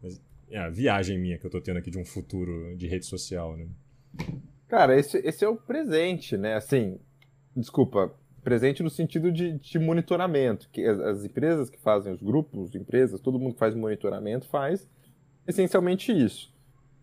Mas, 0.02 0.22
é 0.50 0.60
a 0.60 0.70
viagem 0.70 1.18
minha 1.18 1.38
que 1.38 1.46
eu 1.46 1.50
tô 1.50 1.60
tendo 1.60 1.78
aqui 1.78 1.90
de 1.90 1.98
um 1.98 2.06
futuro 2.06 2.76
de 2.78 2.88
rede 2.88 3.06
social, 3.06 3.58
né? 3.58 3.68
Cara, 4.74 4.98
esse, 4.98 5.20
esse 5.20 5.46
é 5.46 5.48
o 5.48 5.56
presente, 5.56 6.36
né? 6.36 6.56
Assim, 6.56 6.98
desculpa, 7.56 8.12
presente 8.44 8.82
no 8.82 8.90
sentido 8.90 9.32
de, 9.32 9.60
de 9.60 9.78
monitoramento, 9.78 10.68
que 10.72 10.84
as, 10.84 11.00
as, 11.00 11.24
empresas 11.24 11.70
que 11.70 11.78
fazem 11.78 12.12
os 12.12 12.24
grupos, 12.24 12.74
empresas, 12.74 13.22
todo 13.22 13.38
mundo 13.38 13.54
que 13.54 13.60
faz 13.60 13.76
monitoramento 13.76 14.48
faz 14.48 14.90
essencialmente 15.48 16.12
isso. 16.12 16.52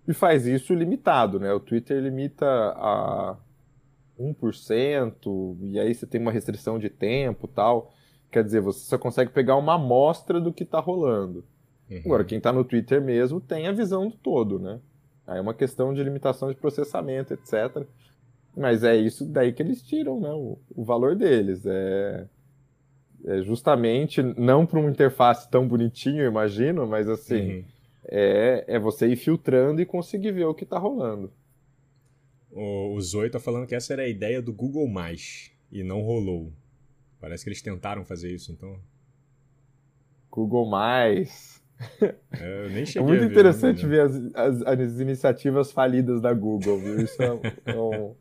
E 0.09 0.13
faz 0.13 0.49
isso 0.49 0.75
limitado, 0.75 1.39
né? 1.39 1.53
O 1.53 1.61
Twitter 1.61 2.03
limita 2.03 2.45
a 2.45 3.37
1%, 4.19 5.57
e 5.61 5.79
aí 5.79 5.95
você 5.95 6.09
tem 6.09 6.21
uma 6.21 6.33
restrição 6.33 6.77
de 6.77 6.91
tempo 6.91 7.47
tal. 7.47 7.95
Quer 8.33 8.43
dizer, 8.43 8.61
você 8.61 8.81
só 8.81 8.99
consegue 8.99 9.31
pegar 9.31 9.55
uma 9.55 9.75
amostra 9.77 10.41
do 10.41 10.53
que 10.53 10.65
está 10.65 10.81
rolando. 10.81 11.45
Uhum. 11.89 12.03
Agora, 12.05 12.25
quem 12.25 12.39
está 12.39 12.53
no 12.53 12.65
Twitter 12.65 13.01
mesmo 13.01 13.41
tem 13.41 13.69
a 13.69 13.73
visão 13.73 14.09
do 14.09 14.17
todo, 14.17 14.59
né? 14.59 14.81
Aí 15.31 15.39
é 15.39 15.41
uma 15.41 15.55
questão 15.55 15.95
de 15.95 16.03
limitação 16.03 16.49
de 16.49 16.57
processamento, 16.57 17.33
etc. 17.33 17.87
Mas 18.57 18.83
é 18.83 18.97
isso 18.97 19.25
daí 19.25 19.53
que 19.53 19.63
eles 19.63 19.81
tiram, 19.81 20.19
né? 20.21 20.29
O, 20.33 20.59
o 20.75 20.85
valor 20.85 21.15
deles. 21.15 21.65
É, 21.65 22.27
é 23.25 23.41
justamente 23.43 24.21
não 24.37 24.67
para 24.67 24.81
uma 24.81 24.91
interface 24.91 25.49
tão 25.49 25.69
bonitinho, 25.69 26.23
eu 26.23 26.29
imagino, 26.29 26.85
mas 26.85 27.09
assim, 27.09 27.59
uhum. 27.59 27.65
é, 28.07 28.65
é 28.67 28.79
você 28.81 29.07
ir 29.07 29.15
filtrando 29.15 29.81
e 29.81 29.87
conseguir 29.87 30.33
ver 30.33 30.47
o 30.47 30.55
que 30.55 30.65
está 30.65 30.79
rolando. 30.79 31.33
O, 32.51 32.95
o 32.97 33.01
Zoe 33.01 33.31
tá 33.31 33.39
falando 33.39 33.69
que 33.69 33.75
essa 33.77 33.93
era 33.93 34.03
a 34.03 34.09
ideia 34.09 34.43
do 34.43 34.53
Google 34.53 34.89
e 35.71 35.85
não 35.85 36.01
rolou. 36.01 36.53
Parece 37.21 37.45
que 37.45 37.51
eles 37.51 37.63
tentaram 37.63 38.05
fazer 38.05 38.35
isso, 38.35 38.51
então. 38.51 38.81
Google 40.29 40.69
Mais. 40.69 41.60
É, 42.01 42.65
eu 42.65 42.71
nem 42.71 42.85
cheguei 42.85 43.03
é 43.03 43.19
muito 43.19 43.25
interessante 43.25 43.87
ver, 43.87 44.09
ver 44.09 44.33
as, 44.35 44.63
as, 44.63 44.81
as, 44.81 45.01
iniciativas 45.01 45.73
falidas 45.73 46.21
da 46.21 46.33
Google, 46.33 46.79
viu? 46.79 47.01
Isso 47.01 47.21
é, 47.23 47.41
é 47.67 47.77
um... 47.77 48.15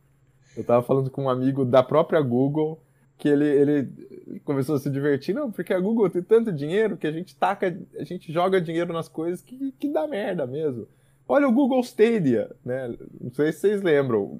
Eu 0.55 0.61
estava 0.61 0.81
falando 0.81 1.09
com 1.09 1.25
um 1.25 1.29
amigo 1.29 1.63
da 1.63 1.83
própria 1.83 2.21
Google 2.21 2.81
que 3.17 3.27
ele, 3.27 3.45
ele 3.45 4.39
começou 4.45 4.75
a 4.75 4.79
se 4.79 4.89
divertir, 4.89 5.35
não, 5.35 5.51
porque 5.51 5.73
a 5.73 5.79
Google 5.79 6.09
tem 6.09 6.23
tanto 6.23 6.53
dinheiro 6.53 6.97
que 6.97 7.05
a 7.05 7.11
gente 7.11 7.35
taca, 7.35 7.77
a 7.97 8.03
gente 8.03 8.31
joga 8.31 8.61
dinheiro 8.61 8.93
nas 8.93 9.09
coisas 9.09 9.41
que, 9.41 9.73
que 9.73 9.89
dá 9.89 10.07
merda 10.07 10.47
mesmo. 10.47 10.87
Olha 11.27 11.47
o 11.47 11.51
Google 11.51 11.81
Stadia, 11.81 12.49
né? 12.63 12.95
Não 13.19 13.31
sei 13.31 13.51
se 13.51 13.59
vocês 13.59 13.81
lembram, 13.81 14.39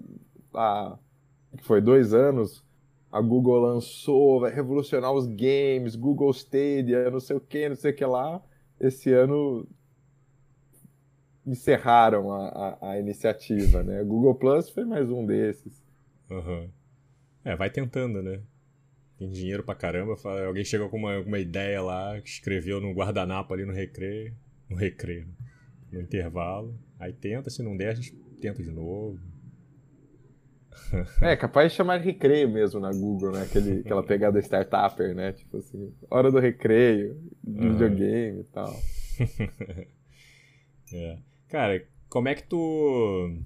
há 0.54 0.98
foi 1.62 1.82
dois 1.82 2.14
anos, 2.14 2.64
a 3.12 3.22
Google 3.22 3.60
lançou, 3.60 4.40
vai 4.40 4.52
revolucionar 4.52 5.12
os 5.12 5.28
games, 5.28 5.96
Google 5.96 6.32
Stadia, 6.32 7.12
não 7.12 7.20
sei 7.20 7.36
o 7.36 7.42
que, 7.42 7.70
não 7.70 7.76
sei 7.76 7.92
o 7.92 7.96
que 7.96 8.06
lá 8.06 8.42
esse 8.80 9.12
ano 9.12 9.68
encerraram 11.46 12.32
a, 12.32 12.48
a, 12.48 12.92
a 12.92 13.00
iniciativa, 13.00 13.84
né? 13.84 14.02
O 14.02 14.06
Google 14.06 14.36
Plus 14.36 14.70
foi 14.70 14.86
mais 14.86 15.10
um 15.10 15.26
desses. 15.26 15.84
Uhum. 16.30 16.70
É, 17.44 17.56
vai 17.56 17.70
tentando, 17.70 18.22
né? 18.22 18.42
Tem 19.18 19.30
dinheiro 19.30 19.64
pra 19.64 19.76
caramba. 19.76 20.16
Alguém 20.46 20.64
chegou 20.64 20.90
com 20.90 20.98
uma, 20.98 21.20
uma 21.20 21.40
ideia 21.40 21.82
lá, 21.82 22.18
escreveu 22.20 22.80
no 22.80 22.94
guardanapo 22.94 23.54
ali 23.54 23.66
no 23.66 23.74
recreio. 23.74 24.34
No 24.70 24.78
recreio, 24.78 25.28
no 25.92 26.00
intervalo. 26.00 26.78
Aí 27.00 27.12
tenta, 27.12 27.50
se 27.50 27.64
não 27.64 27.76
der, 27.76 27.90
a 27.90 27.96
gente 27.96 28.14
tenta 28.40 28.62
de 28.62 28.72
novo. 28.72 29.20
É, 31.22 31.36
capaz 31.36 31.72
de 31.72 31.78
chamar 31.78 32.00
de 32.00 32.06
recreio 32.06 32.50
mesmo 32.50 32.80
na 32.80 32.92
Google, 32.92 33.32
né? 33.32 33.44
Aquele, 33.44 33.80
aquela 33.80 34.04
pegada 34.04 34.40
startupper, 34.40 35.14
né? 35.14 35.34
Tipo 35.34 35.58
assim, 35.58 35.94
hora 36.10 36.32
do 36.32 36.40
recreio, 36.40 37.20
uhum. 37.46 37.72
videogame 37.72 38.42
e 38.42 38.44
tal. 38.46 38.80
é. 40.94 41.18
Cara, 41.48 41.84
como 42.10 42.28
é 42.28 42.36
que 42.36 42.44
tu. 42.44 43.38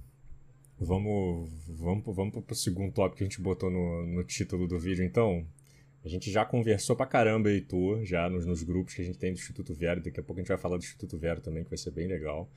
Vamos, 0.80 1.50
vamos, 1.68 2.04
vamos 2.06 2.44
pro 2.44 2.56
segundo 2.56 2.92
tópico 2.92 3.18
que 3.18 3.24
a 3.24 3.28
gente 3.28 3.42
botou 3.42 3.70
no, 3.70 4.06
no 4.06 4.24
título 4.24 4.68
do 4.68 4.80
vídeo, 4.80 5.04
então. 5.04 5.46
A 6.06 6.10
gente 6.10 6.30
já 6.30 6.44
conversou 6.44 6.98
pra 6.98 7.06
caramba 7.06 7.50
tu, 7.62 8.04
já 8.04 8.30
nos, 8.30 8.46
nos, 8.46 8.62
grupos 8.62 8.94
que 8.94 9.02
a 9.02 9.06
gente 9.06 9.18
tem 9.18 9.32
do 9.32 9.38
Instituto 9.38 9.74
Vero. 9.74 10.04
Daqui 10.04 10.20
a 10.20 10.24
pouco 10.24 10.38
a 10.38 10.44
gente 10.44 10.50
vai 10.50 10.58
falar 10.58 10.76
do 10.76 10.84
Instituto 10.84 11.18
Vero 11.18 11.40
também, 11.40 11.64
que 11.64 11.70
vai 11.70 11.78
ser 11.78 11.92
bem 11.92 12.08
legal. 12.08 12.50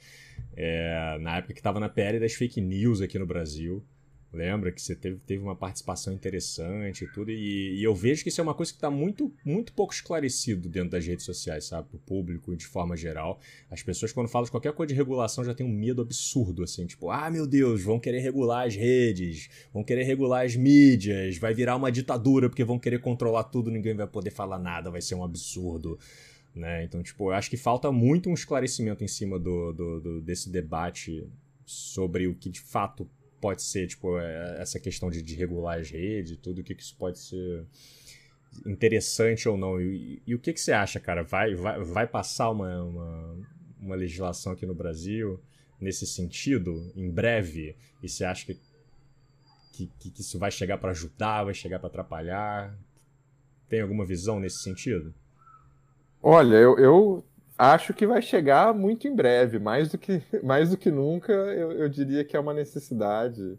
É, 0.56 1.16
na 1.20 1.36
época 1.36 1.54
que 1.54 1.62
tava 1.62 1.78
na 1.78 1.88
PL 1.88 2.18
das 2.18 2.34
fake 2.34 2.60
news 2.60 3.00
aqui 3.00 3.20
no 3.20 3.26
Brasil. 3.26 3.84
Lembra 4.36 4.70
que 4.70 4.82
você 4.82 4.94
teve, 4.94 5.18
teve 5.26 5.42
uma 5.42 5.56
participação 5.56 6.12
interessante 6.12 7.04
e 7.04 7.08
tudo. 7.10 7.30
E, 7.30 7.80
e 7.80 7.82
eu 7.82 7.94
vejo 7.94 8.22
que 8.22 8.28
isso 8.28 8.38
é 8.38 8.44
uma 8.44 8.52
coisa 8.52 8.70
que 8.70 8.76
está 8.76 8.90
muito, 8.90 9.32
muito 9.42 9.72
pouco 9.72 9.94
esclarecido 9.94 10.68
dentro 10.68 10.90
das 10.90 11.06
redes 11.06 11.24
sociais, 11.24 11.64
sabe? 11.64 11.88
Para 11.88 11.96
o 11.96 12.00
público 12.00 12.54
de 12.54 12.66
forma 12.66 12.94
geral. 12.98 13.40
As 13.70 13.82
pessoas, 13.82 14.12
quando 14.12 14.28
falam 14.28 14.44
de 14.44 14.50
qualquer 14.50 14.74
coisa 14.74 14.88
de 14.88 14.94
regulação, 14.94 15.42
já 15.42 15.54
tem 15.54 15.64
um 15.64 15.72
medo 15.72 16.02
absurdo, 16.02 16.62
assim. 16.62 16.84
Tipo, 16.84 17.10
ah, 17.10 17.30
meu 17.30 17.46
Deus, 17.46 17.82
vão 17.82 17.98
querer 17.98 18.18
regular 18.18 18.66
as 18.66 18.76
redes, 18.76 19.48
vão 19.72 19.82
querer 19.82 20.02
regular 20.02 20.44
as 20.44 20.54
mídias, 20.54 21.38
vai 21.38 21.54
virar 21.54 21.74
uma 21.74 21.90
ditadura 21.90 22.50
porque 22.50 22.62
vão 22.62 22.78
querer 22.78 22.98
controlar 22.98 23.44
tudo, 23.44 23.70
ninguém 23.70 23.96
vai 23.96 24.06
poder 24.06 24.30
falar 24.30 24.58
nada, 24.58 24.90
vai 24.90 25.00
ser 25.00 25.14
um 25.14 25.24
absurdo. 25.24 25.98
Né? 26.54 26.84
Então, 26.84 27.02
tipo, 27.02 27.30
eu 27.30 27.34
acho 27.34 27.48
que 27.48 27.56
falta 27.56 27.90
muito 27.90 28.28
um 28.28 28.34
esclarecimento 28.34 29.02
em 29.02 29.08
cima 29.08 29.38
do, 29.38 29.72
do, 29.72 30.00
do 30.00 30.20
desse 30.20 30.50
debate 30.50 31.26
sobre 31.64 32.28
o 32.28 32.34
que 32.34 32.50
de 32.50 32.60
fato 32.60 33.08
pode 33.40 33.62
ser, 33.62 33.86
tipo, 33.86 34.18
é, 34.18 34.60
essa 34.60 34.78
questão 34.80 35.10
de, 35.10 35.22
de 35.22 35.34
regular 35.34 35.78
as 35.78 35.90
redes, 35.90 36.36
tudo, 36.38 36.60
o 36.60 36.64
que, 36.64 36.74
que 36.74 36.82
isso 36.82 36.96
pode 36.96 37.18
ser 37.18 37.66
interessante 38.64 39.48
ou 39.48 39.56
não. 39.56 39.80
E, 39.80 40.22
e 40.26 40.34
o 40.34 40.38
que, 40.38 40.52
que 40.52 40.60
você 40.60 40.72
acha, 40.72 40.98
cara? 41.00 41.22
Vai, 41.22 41.54
vai, 41.54 41.82
vai 41.82 42.06
passar 42.06 42.50
uma, 42.50 42.82
uma, 42.82 43.36
uma, 43.80 43.96
legislação 43.96 44.52
aqui 44.52 44.64
no 44.64 44.74
Brasil 44.74 45.40
nesse 45.80 46.06
sentido, 46.06 46.90
em 46.96 47.10
breve? 47.10 47.76
E 48.02 48.08
você 48.08 48.24
acha 48.24 48.46
que, 48.46 48.58
que, 49.72 50.10
que 50.10 50.20
isso 50.20 50.38
vai 50.38 50.50
chegar 50.50 50.78
para 50.78 50.90
ajudar, 50.92 51.44
vai 51.44 51.54
chegar 51.54 51.78
para 51.78 51.88
atrapalhar? 51.88 52.76
Tem 53.68 53.80
alguma 53.80 54.06
visão 54.06 54.40
nesse 54.40 54.62
sentido? 54.62 55.12
Olha, 56.22 56.56
eu, 56.56 56.78
eu 56.78 57.24
acho 57.58 57.94
que 57.94 58.06
vai 58.06 58.20
chegar 58.20 58.74
muito 58.74 59.08
em 59.08 59.14
breve, 59.14 59.58
mais 59.58 59.90
do 59.90 59.98
que, 59.98 60.22
mais 60.42 60.70
do 60.70 60.76
que 60.76 60.90
nunca, 60.90 61.32
eu, 61.32 61.72
eu 61.72 61.88
diria 61.88 62.24
que 62.24 62.36
é 62.36 62.40
uma 62.40 62.54
necessidade. 62.54 63.58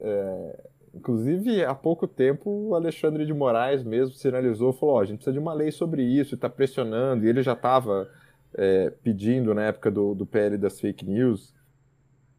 É, 0.00 0.60
inclusive, 0.94 1.64
há 1.64 1.74
pouco 1.74 2.06
tempo, 2.06 2.50
o 2.50 2.74
Alexandre 2.74 3.26
de 3.26 3.34
Moraes 3.34 3.82
mesmo 3.82 4.14
sinalizou, 4.14 4.72
falou, 4.72 4.96
oh, 4.96 5.00
a 5.00 5.04
gente 5.04 5.18
precisa 5.18 5.32
de 5.32 5.38
uma 5.38 5.54
lei 5.54 5.70
sobre 5.70 6.02
isso, 6.02 6.34
está 6.34 6.48
pressionando, 6.48 7.24
e 7.24 7.28
ele 7.28 7.42
já 7.42 7.52
estava 7.52 8.08
é, 8.54 8.90
pedindo 9.02 9.54
na 9.54 9.64
época 9.64 9.90
do, 9.90 10.14
do 10.14 10.26
PL 10.26 10.56
das 10.56 10.80
fake 10.80 11.04
news. 11.04 11.54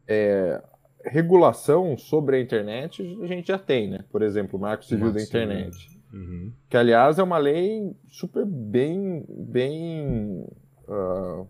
É, 0.06 0.62
regulação 1.04 1.96
sobre 1.96 2.36
a 2.36 2.40
internet 2.40 3.02
a 3.22 3.26
gente 3.26 3.48
já 3.48 3.58
tem, 3.58 3.88
né? 3.88 4.04
Por 4.10 4.22
exemplo, 4.22 4.58
o 4.58 4.62
Marco 4.62 4.84
Civil 4.84 5.12
da 5.12 5.22
Internet. 5.22 5.98
Uhum. 6.12 6.52
Que, 6.68 6.76
aliás, 6.76 7.18
é 7.18 7.22
uma 7.22 7.38
lei 7.38 7.94
super 8.08 8.44
bem, 8.44 9.24
bem, 9.28 10.46
uh, 10.88 11.46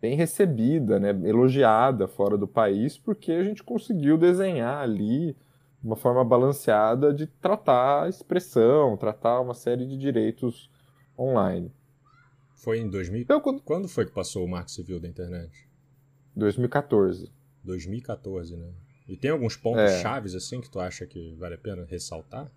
bem 0.00 0.16
recebida, 0.16 0.98
né? 0.98 1.10
elogiada 1.10 2.08
fora 2.08 2.36
do 2.36 2.46
país, 2.48 2.98
porque 2.98 3.32
a 3.32 3.44
gente 3.44 3.62
conseguiu 3.62 4.18
desenhar 4.18 4.82
ali 4.82 5.36
uma 5.82 5.96
forma 5.96 6.24
balanceada 6.24 7.12
de 7.12 7.26
tratar 7.26 8.04
a 8.04 8.08
expressão, 8.08 8.96
tratar 8.96 9.40
uma 9.40 9.54
série 9.54 9.86
de 9.86 9.96
direitos 9.96 10.70
online. 11.18 11.70
Foi 12.54 12.78
em 12.78 12.88
2000? 12.88 13.20
Então, 13.20 13.40
quando... 13.40 13.60
quando 13.60 13.88
foi 13.88 14.06
que 14.06 14.12
passou 14.12 14.44
o 14.44 14.48
Marco 14.48 14.70
Civil 14.70 14.98
da 14.98 15.06
internet? 15.06 15.68
2014. 16.34 17.30
2014, 17.62 18.56
né? 18.56 18.72
E 19.06 19.16
tem 19.16 19.30
alguns 19.30 19.56
pontos 19.56 19.82
é. 19.82 20.00
chaves 20.00 20.34
assim 20.34 20.60
que 20.60 20.70
tu 20.70 20.80
acha 20.80 21.06
que 21.06 21.34
vale 21.34 21.54
a 21.54 21.58
pena 21.58 21.84
ressaltar? 21.84 22.50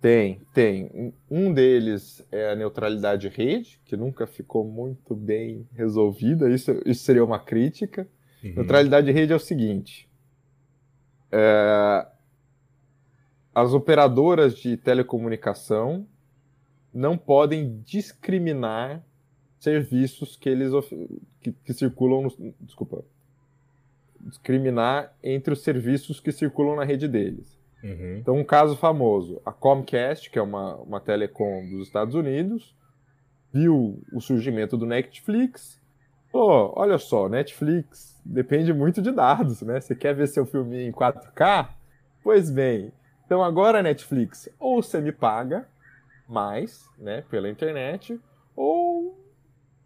Tem, 0.00 0.40
tem. 0.52 1.14
Um 1.30 1.52
deles 1.52 2.24
é 2.30 2.50
a 2.50 2.56
neutralidade 2.56 3.28
rede, 3.28 3.80
que 3.84 3.96
nunca 3.96 4.26
ficou 4.26 4.64
muito 4.64 5.14
bem 5.14 5.66
resolvida. 5.72 6.50
Isso, 6.50 6.80
isso 6.84 7.02
seria 7.02 7.24
uma 7.24 7.38
crítica. 7.38 8.06
Uhum. 8.44 8.54
Neutralidade 8.56 9.10
rede 9.10 9.32
é 9.32 9.36
o 9.36 9.40
seguinte: 9.40 10.08
é, 11.32 12.06
as 13.54 13.72
operadoras 13.72 14.56
de 14.56 14.76
telecomunicação 14.76 16.06
não 16.92 17.16
podem 17.16 17.80
discriminar 17.84 19.02
serviços 19.58 20.36
que 20.36 20.48
eles 20.48 20.72
que, 21.40 21.52
que 21.52 21.72
circulam 21.72 22.28
desculpa 22.60 23.02
discriminar 24.20 25.14
entre 25.22 25.52
os 25.52 25.62
serviços 25.62 26.20
que 26.20 26.32
circulam 26.32 26.76
na 26.76 26.84
rede 26.84 27.08
deles. 27.08 27.55
Uhum. 27.86 28.18
Então, 28.18 28.36
um 28.36 28.44
caso 28.44 28.76
famoso, 28.76 29.40
a 29.44 29.52
Comcast, 29.52 30.30
que 30.30 30.38
é 30.38 30.42
uma, 30.42 30.76
uma 30.76 31.00
telecom 31.00 31.68
dos 31.68 31.86
Estados 31.86 32.14
Unidos, 32.14 32.74
viu 33.52 34.02
o 34.12 34.20
surgimento 34.20 34.76
do 34.76 34.86
Netflix. 34.86 35.80
Pô, 36.32 36.72
olha 36.78 36.98
só, 36.98 37.28
Netflix 37.28 38.20
depende 38.24 38.72
muito 38.72 39.00
de 39.00 39.10
dados, 39.12 39.62
né? 39.62 39.80
Você 39.80 39.94
quer 39.94 40.14
ver 40.14 40.26
seu 40.26 40.44
filme 40.44 40.82
em 40.82 40.92
4K? 40.92 41.68
Pois 42.22 42.50
bem, 42.50 42.92
então 43.24 43.42
agora 43.42 43.82
Netflix 43.82 44.48
ou 44.58 44.82
você 44.82 45.00
me 45.00 45.12
paga 45.12 45.68
mais, 46.28 46.90
né, 46.98 47.22
pela 47.30 47.48
internet, 47.48 48.20
ou 48.56 49.16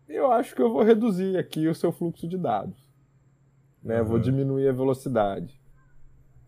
eu 0.09 0.33
acho 0.33 0.55
que 0.55 0.63
eu 0.63 0.73
vou 0.73 0.83
reduzir 0.83 1.37
aqui 1.37 1.69
o 1.69 1.75
seu 1.75 1.93
fluxo 1.93 2.27
de 2.27 2.39
dados 2.39 2.91
né? 3.83 4.01
Uhum. 4.01 4.09
Vou 4.09 4.19
diminuir 4.19 4.69
a 4.69 4.73
velocidade. 4.73 5.60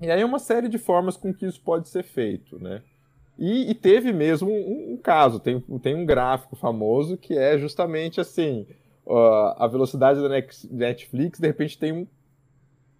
E 0.02 0.10
aí 0.10 0.24
uma 0.24 0.40
série 0.40 0.68
de 0.68 0.78
formas 0.78 1.16
com 1.16 1.32
que 1.32 1.46
isso 1.46 1.60
pode 1.60 1.88
ser 1.88 2.02
feito, 2.02 2.58
né? 2.58 2.82
E, 3.38 3.70
e 3.70 3.74
teve 3.74 4.12
mesmo 4.12 4.50
um, 4.50 4.92
um, 4.92 4.96
caso, 4.96 5.38
tem, 5.38 5.60
tem 5.80 5.94
um 5.94 6.04
gráfico 6.04 6.56
famoso 6.56 7.16
que 7.16 7.38
é 7.38 7.56
justamente 7.56 8.20
assim, 8.20 8.66
uh, 9.06 9.54
a 9.56 9.66
velocidade 9.66 10.20
da 10.20 10.28
Netflix 10.28 11.38
de 11.38 11.46
repente 11.46 11.78
tem 11.78 11.92
um, 11.92 12.06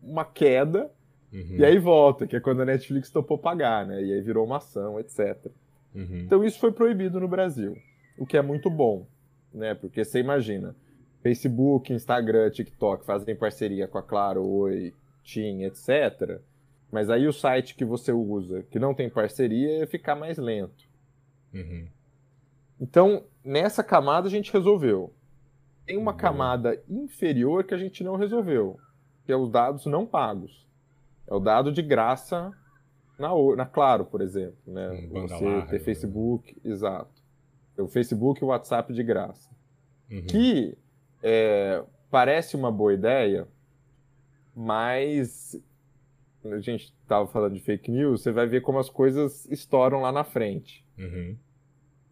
uma 0.03 0.25
queda 0.25 0.91
uhum. 1.33 1.57
e 1.59 1.65
aí 1.65 1.77
volta, 1.77 2.27
que 2.27 2.37
é 2.37 2.41
quando 2.41 2.63
a 2.63 2.65
Netflix 2.65 3.11
topou 3.11 3.37
pagar, 3.37 3.85
né? 3.85 4.03
E 4.03 4.13
aí 4.13 4.21
virou 4.21 4.47
uma 4.47 4.59
ação, 4.59 4.99
etc. 5.01 5.47
Uhum. 5.95 6.23
Então 6.25 6.45
isso 6.45 6.59
foi 6.59 6.73
proibido 6.73 7.21
no 7.21 7.29
Brasil, 7.29 7.77
o 8.17 8.25
que 8.25 8.37
é 8.37 8.43
muito 8.43 8.71
bom, 8.71 9.07
né? 9.53 9.75
Porque 9.75 10.05
você 10.05 10.21
imagina, 10.21 10.75
Facebook, 11.21 11.93
Instagram, 11.93 12.49
TikTok 12.51 13.05
fazem 13.05 13.35
parceria 13.35 13.87
com 13.87 13.99
a 13.99 14.03
Claro, 14.03 14.45
Oi, 14.45 14.95
TIM, 15.23 15.63
etc. 15.63 16.41
Mas 16.93 17.09
aí 17.09 17.27
o 17.27 17.33
site 17.33 17.75
que 17.75 17.87
você 17.87 18.13
usa, 18.13 18.65
que 18.65 18.79
não 18.79 18.93
tem 18.93 19.09
parceria, 19.09 19.79
ia 19.79 19.87
ficar 19.87 20.15
mais 20.15 20.37
lento. 20.37 20.87
Uhum. 21.55 21.89
Então, 22.79 23.25
nessa 23.43 23.83
camada 23.83 24.29
a 24.29 24.31
gente 24.31 24.53
resolveu. 24.53 25.11
Tem 25.87 25.97
uma 25.97 26.13
uhum. 26.13 26.19
camada 26.19 26.83
inferior 26.87 27.65
que 27.65 27.73
a 27.73 27.79
gente 27.79 28.05
não 28.05 28.17
resolveu, 28.17 28.79
que 29.25 29.33
é 29.33 29.37
os 29.37 29.51
dados 29.51 29.87
não 29.87 30.05
pagos. 30.05 30.69
É 31.27 31.35
o 31.35 31.41
dado 31.41 31.73
de 31.73 31.81
graça 31.81 32.53
na, 33.19 33.31
na 33.57 33.65
Claro, 33.65 34.05
por 34.05 34.21
exemplo. 34.21 34.59
Né? 34.67 34.91
Hum, 34.91 35.09
você 35.23 35.45
larga, 35.45 35.67
ter 35.69 35.79
né? 35.79 35.85
Facebook, 35.85 36.61
né? 36.63 36.73
exato. 36.73 37.23
O 37.79 37.89
Facebook 37.89 38.43
e 38.43 38.45
o 38.45 38.49
WhatsApp 38.49 38.93
de 38.93 39.03
graça. 39.03 39.51
Uhum. 40.11 40.27
Que 40.27 40.77
é, 41.23 41.83
parece 42.11 42.55
uma 42.55 42.71
boa 42.71 42.93
ideia, 42.93 43.49
mas 44.55 45.59
a 46.45 46.61
gente 46.61 46.93
estava 47.03 47.27
falando 47.27 47.55
de 47.55 47.61
fake 47.61 47.91
news, 47.91 48.23
você 48.23 48.33
vai 48.33 48.47
ver 48.47 48.63
como 48.63 48.79
as 48.79 48.91
coisas 48.91 49.47
estouram 49.47 50.01
lá 50.01 50.11
na 50.11 50.25
frente. 50.25 50.85
Uhum. 50.99 51.37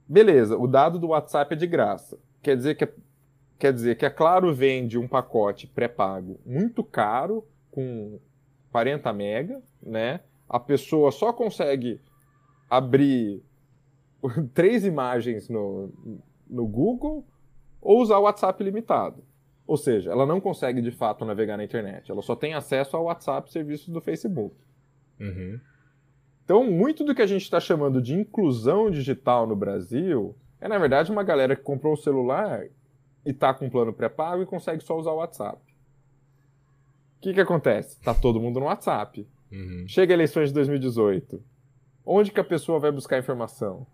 Beleza, 0.08 0.56
o 0.56 0.66
dado 0.66 0.98
do 0.98 1.08
WhatsApp 1.08 1.54
é 1.54 1.56
de 1.56 1.66
graça. 1.66 2.18
Quer 2.42 2.56
dizer 2.56 2.74
que, 2.74 2.88
quer 3.58 3.72
dizer 3.72 3.96
que 3.96 4.06
a 4.06 4.10
Claro 4.10 4.54
vende 4.54 4.98
um 4.98 5.08
pacote 5.08 5.66
pré-pago 5.66 6.40
muito 6.44 6.82
caro, 6.82 7.44
com 7.70 8.18
40 8.72 9.12
mega, 9.12 9.62
né? 9.82 10.20
A 10.48 10.58
pessoa 10.58 11.12
só 11.12 11.32
consegue 11.32 12.00
abrir 12.68 13.42
três 14.54 14.84
imagens 14.84 15.48
no, 15.48 15.92
no 16.48 16.66
Google 16.66 17.24
ou 17.80 18.00
usar 18.00 18.18
o 18.18 18.22
WhatsApp 18.22 18.62
limitado. 18.62 19.22
Ou 19.70 19.76
seja, 19.76 20.10
ela 20.10 20.26
não 20.26 20.40
consegue 20.40 20.82
de 20.82 20.90
fato 20.90 21.24
navegar 21.24 21.56
na 21.56 21.62
internet, 21.62 22.10
ela 22.10 22.22
só 22.22 22.34
tem 22.34 22.54
acesso 22.54 22.96
ao 22.96 23.04
WhatsApp 23.04 23.52
serviços 23.52 23.88
do 23.88 24.00
Facebook. 24.00 24.56
Uhum. 25.20 25.60
Então, 26.44 26.64
muito 26.68 27.04
do 27.04 27.14
que 27.14 27.22
a 27.22 27.26
gente 27.26 27.42
está 27.42 27.60
chamando 27.60 28.02
de 28.02 28.12
inclusão 28.12 28.90
digital 28.90 29.46
no 29.46 29.54
Brasil 29.54 30.34
é, 30.60 30.66
na 30.66 30.76
verdade, 30.76 31.12
uma 31.12 31.22
galera 31.22 31.54
que 31.54 31.62
comprou 31.62 31.92
um 31.92 31.96
celular 31.96 32.66
e 33.24 33.30
está 33.30 33.54
com 33.54 33.66
um 33.66 33.70
plano 33.70 33.92
pré-pago 33.92 34.42
e 34.42 34.46
consegue 34.46 34.82
só 34.82 34.98
usar 34.98 35.12
o 35.12 35.18
WhatsApp. 35.18 35.58
O 37.18 37.20
que, 37.20 37.32
que 37.32 37.40
acontece? 37.40 38.00
Tá 38.00 38.12
todo 38.12 38.40
mundo 38.40 38.58
no 38.58 38.66
WhatsApp. 38.66 39.24
Uhum. 39.52 39.84
Chega 39.86 40.12
a 40.12 40.16
eleições 40.16 40.48
de 40.48 40.54
2018. 40.54 41.40
Onde 42.04 42.32
que 42.32 42.40
a 42.40 42.44
pessoa 42.44 42.80
vai 42.80 42.90
buscar 42.90 43.18
informação? 43.18 43.86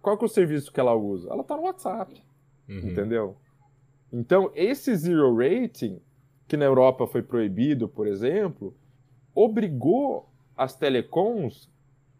Qual 0.00 0.16
que 0.16 0.24
é 0.24 0.26
o 0.26 0.28
serviço 0.28 0.72
que 0.72 0.80
ela 0.80 0.94
usa? 0.94 1.28
Ela 1.30 1.42
está 1.42 1.56
no 1.56 1.64
WhatsApp. 1.64 2.22
Uhum. 2.68 2.90
Entendeu? 2.90 3.36
Então, 4.16 4.52
esse 4.54 4.94
zero 4.94 5.36
rating, 5.36 6.00
que 6.46 6.56
na 6.56 6.64
Europa 6.64 7.04
foi 7.04 7.20
proibido, 7.20 7.88
por 7.88 8.06
exemplo, 8.06 8.72
obrigou 9.34 10.30
as 10.56 10.76
telecoms 10.76 11.68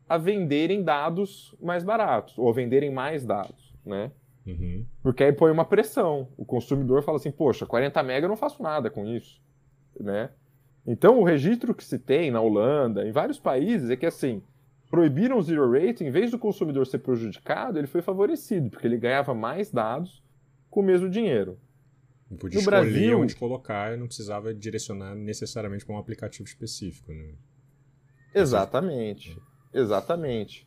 a 0.08 0.18
venderem 0.18 0.82
dados 0.82 1.54
mais 1.62 1.84
baratos, 1.84 2.36
ou 2.36 2.48
a 2.48 2.52
venderem 2.52 2.90
mais 2.90 3.24
dados, 3.24 3.72
né? 3.86 4.10
Uhum. 4.44 4.84
Porque 5.04 5.22
aí 5.22 5.32
põe 5.32 5.52
uma 5.52 5.64
pressão. 5.64 6.26
O 6.36 6.44
consumidor 6.44 7.00
fala 7.04 7.16
assim, 7.16 7.30
poxa, 7.30 7.64
40 7.64 8.02
mega 8.02 8.24
eu 8.24 8.28
não 8.28 8.36
faço 8.36 8.60
nada 8.60 8.90
com 8.90 9.06
isso, 9.06 9.40
né? 10.00 10.30
Então, 10.84 11.20
o 11.20 11.24
registro 11.24 11.72
que 11.72 11.84
se 11.84 11.96
tem 11.96 12.28
na 12.28 12.40
Holanda, 12.40 13.06
em 13.06 13.12
vários 13.12 13.38
países, 13.38 13.88
é 13.88 13.94
que 13.94 14.04
assim, 14.04 14.42
proibiram 14.90 15.38
o 15.38 15.42
zero 15.42 15.70
rating, 15.70 16.06
em 16.06 16.10
vez 16.10 16.32
do 16.32 16.40
consumidor 16.40 16.88
ser 16.88 16.98
prejudicado, 16.98 17.78
ele 17.78 17.86
foi 17.86 18.02
favorecido, 18.02 18.68
porque 18.68 18.84
ele 18.84 18.98
ganhava 18.98 19.32
mais 19.32 19.70
dados 19.70 20.24
com 20.68 20.80
o 20.80 20.82
mesmo 20.82 21.08
dinheiro. 21.08 21.56
Não 22.30 22.38
podia 22.38 22.56
no 22.56 22.60
escolher 22.60 22.90
Brasil, 22.90 23.20
onde 23.20 23.36
colocar 23.36 23.96
não 23.96 24.06
precisava 24.06 24.54
direcionar 24.54 25.14
necessariamente 25.14 25.84
para 25.84 25.94
um 25.94 25.98
aplicativo 25.98 26.44
específico. 26.44 27.12
Né? 27.12 27.34
Exatamente. 28.34 29.36
Exatamente. 29.72 30.66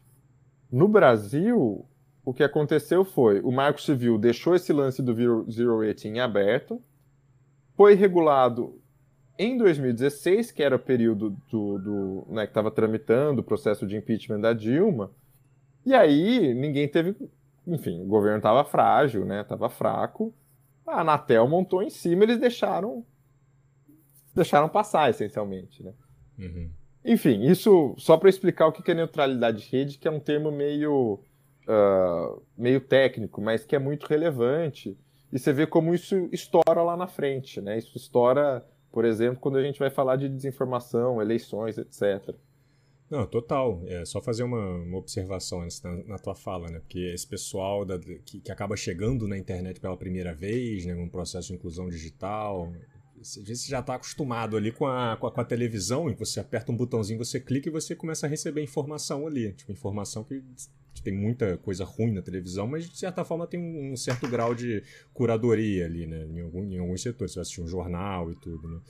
No 0.71 0.87
Brasil, 0.87 1.85
o 2.23 2.33
que 2.33 2.43
aconteceu 2.43 3.03
foi, 3.03 3.39
o 3.41 3.51
Marco 3.51 3.81
Civil 3.81 4.17
deixou 4.17 4.55
esse 4.55 4.71
lance 4.71 5.01
do 5.01 5.15
zero 5.51 5.79
rating 5.79 6.19
aberto, 6.19 6.81
foi 7.75 7.93
regulado 7.93 8.81
em 9.39 9.57
2016, 9.57 10.51
que 10.51 10.63
era 10.63 10.75
o 10.75 10.79
período 10.79 11.29
do, 11.49 11.77
do 11.77 12.27
né, 12.29 12.45
que 12.45 12.51
estava 12.51 12.71
tramitando 12.71 13.41
o 13.41 13.43
processo 13.43 13.85
de 13.85 13.95
impeachment 13.95 14.39
da 14.41 14.51
Dilma, 14.51 15.11
e 15.85 15.93
aí 15.93 16.53
ninguém 16.53 16.87
teve 16.87 17.15
enfim, 17.67 18.01
o 18.01 18.05
governo 18.05 18.37
estava 18.37 18.63
frágil, 18.63 19.25
né? 19.25 19.43
Tava 19.43 19.69
fraco. 19.69 20.33
A 20.87 21.01
Anatel 21.01 21.47
montou 21.47 21.83
em 21.83 21.89
cima, 21.89 22.23
eles 22.23 22.39
deixaram 22.39 23.05
deixaram 24.33 24.69
passar 24.69 25.09
essencialmente, 25.09 25.83
né? 25.83 25.93
Uhum. 26.39 26.69
Enfim, 27.03 27.41
isso 27.43 27.95
só 27.97 28.17
para 28.17 28.29
explicar 28.29 28.67
o 28.67 28.71
que 28.71 28.91
é 28.91 28.93
neutralidade 28.93 29.63
de 29.63 29.69
rede, 29.69 29.97
que 29.97 30.07
é 30.07 30.11
um 30.11 30.19
termo 30.19 30.51
meio 30.51 31.19
uh, 31.67 32.41
meio 32.57 32.79
técnico, 32.79 33.41
mas 33.41 33.65
que 33.65 33.75
é 33.75 33.79
muito 33.79 34.05
relevante. 34.05 34.97
E 35.31 35.37
você 35.37 35.51
vê 35.51 35.67
como 35.67 35.93
isso 35.93 36.29
estoura 36.31 36.81
lá 36.81 36.95
na 36.95 37.07
frente, 37.07 37.59
né? 37.59 37.77
Isso 37.77 37.97
estoura, 37.97 38.65
por 38.91 39.03
exemplo, 39.03 39.39
quando 39.39 39.57
a 39.57 39.63
gente 39.63 39.79
vai 39.79 39.89
falar 39.89 40.15
de 40.15 40.29
desinformação, 40.29 41.21
eleições, 41.21 41.77
etc. 41.77 42.35
Não, 43.09 43.25
total. 43.25 43.81
É 43.87 44.03
só 44.03 44.21
fazer 44.21 44.43
uma, 44.43 44.77
uma 44.77 44.97
observação 44.97 45.65
na, 45.83 45.95
na, 46.03 46.17
tua 46.17 46.35
fala, 46.35 46.69
né? 46.69 46.79
Porque 46.79 46.99
esse 46.99 47.25
pessoal 47.25 47.85
da, 47.85 47.97
que, 47.97 48.39
que 48.41 48.51
acaba 48.51 48.75
chegando 48.75 49.27
na 49.27 49.37
internet 49.37 49.79
pela 49.79 49.95
primeira 49.95 50.33
vez, 50.33 50.85
né? 50.85 50.93
Um 50.95 51.07
processo 51.07 51.47
de 51.47 51.53
inclusão 51.53 51.87
digital. 51.87 52.71
Às 53.19 53.35
vezes 53.35 53.65
já 53.65 53.79
está 53.79 53.95
acostumado 53.95 54.57
ali 54.57 54.71
com 54.71 54.85
a, 54.85 55.15
com 55.17 55.27
a, 55.27 55.31
com, 55.31 55.41
a, 55.41 55.45
televisão, 55.45 56.09
e 56.09 56.13
você 56.13 56.39
aperta 56.39 56.71
um 56.71 56.75
botãozinho, 56.75 57.17
você 57.17 57.39
clica 57.39 57.69
e 57.69 57.71
você 57.71 57.95
começa 57.95 58.27
a 58.27 58.29
receber 58.29 58.61
informação 58.61 59.25
ali. 59.25 59.53
Tipo, 59.53 59.71
informação 59.71 60.23
que 60.23 60.43
tem 61.01 61.13
muita 61.13 61.57
coisa 61.57 61.85
ruim 61.85 62.11
na 62.11 62.21
televisão, 62.21 62.67
mas 62.67 62.89
de 62.89 62.97
certa 62.97 63.23
forma 63.23 63.47
tem 63.47 63.59
um, 63.59 63.93
um 63.93 63.95
certo 63.95 64.27
grau 64.27 64.53
de 64.53 64.83
curadoria 65.13 65.85
ali, 65.85 66.05
né? 66.05 66.25
Em, 66.25 66.41
algum, 66.41 66.63
em 66.65 66.77
alguns 66.77 67.01
setores. 67.01 67.31
Você 67.31 67.39
vai 67.39 67.41
assistir 67.43 67.61
um 67.61 67.67
jornal 67.67 68.29
e 68.31 68.35
tudo, 68.35 68.67
né? 68.67 68.81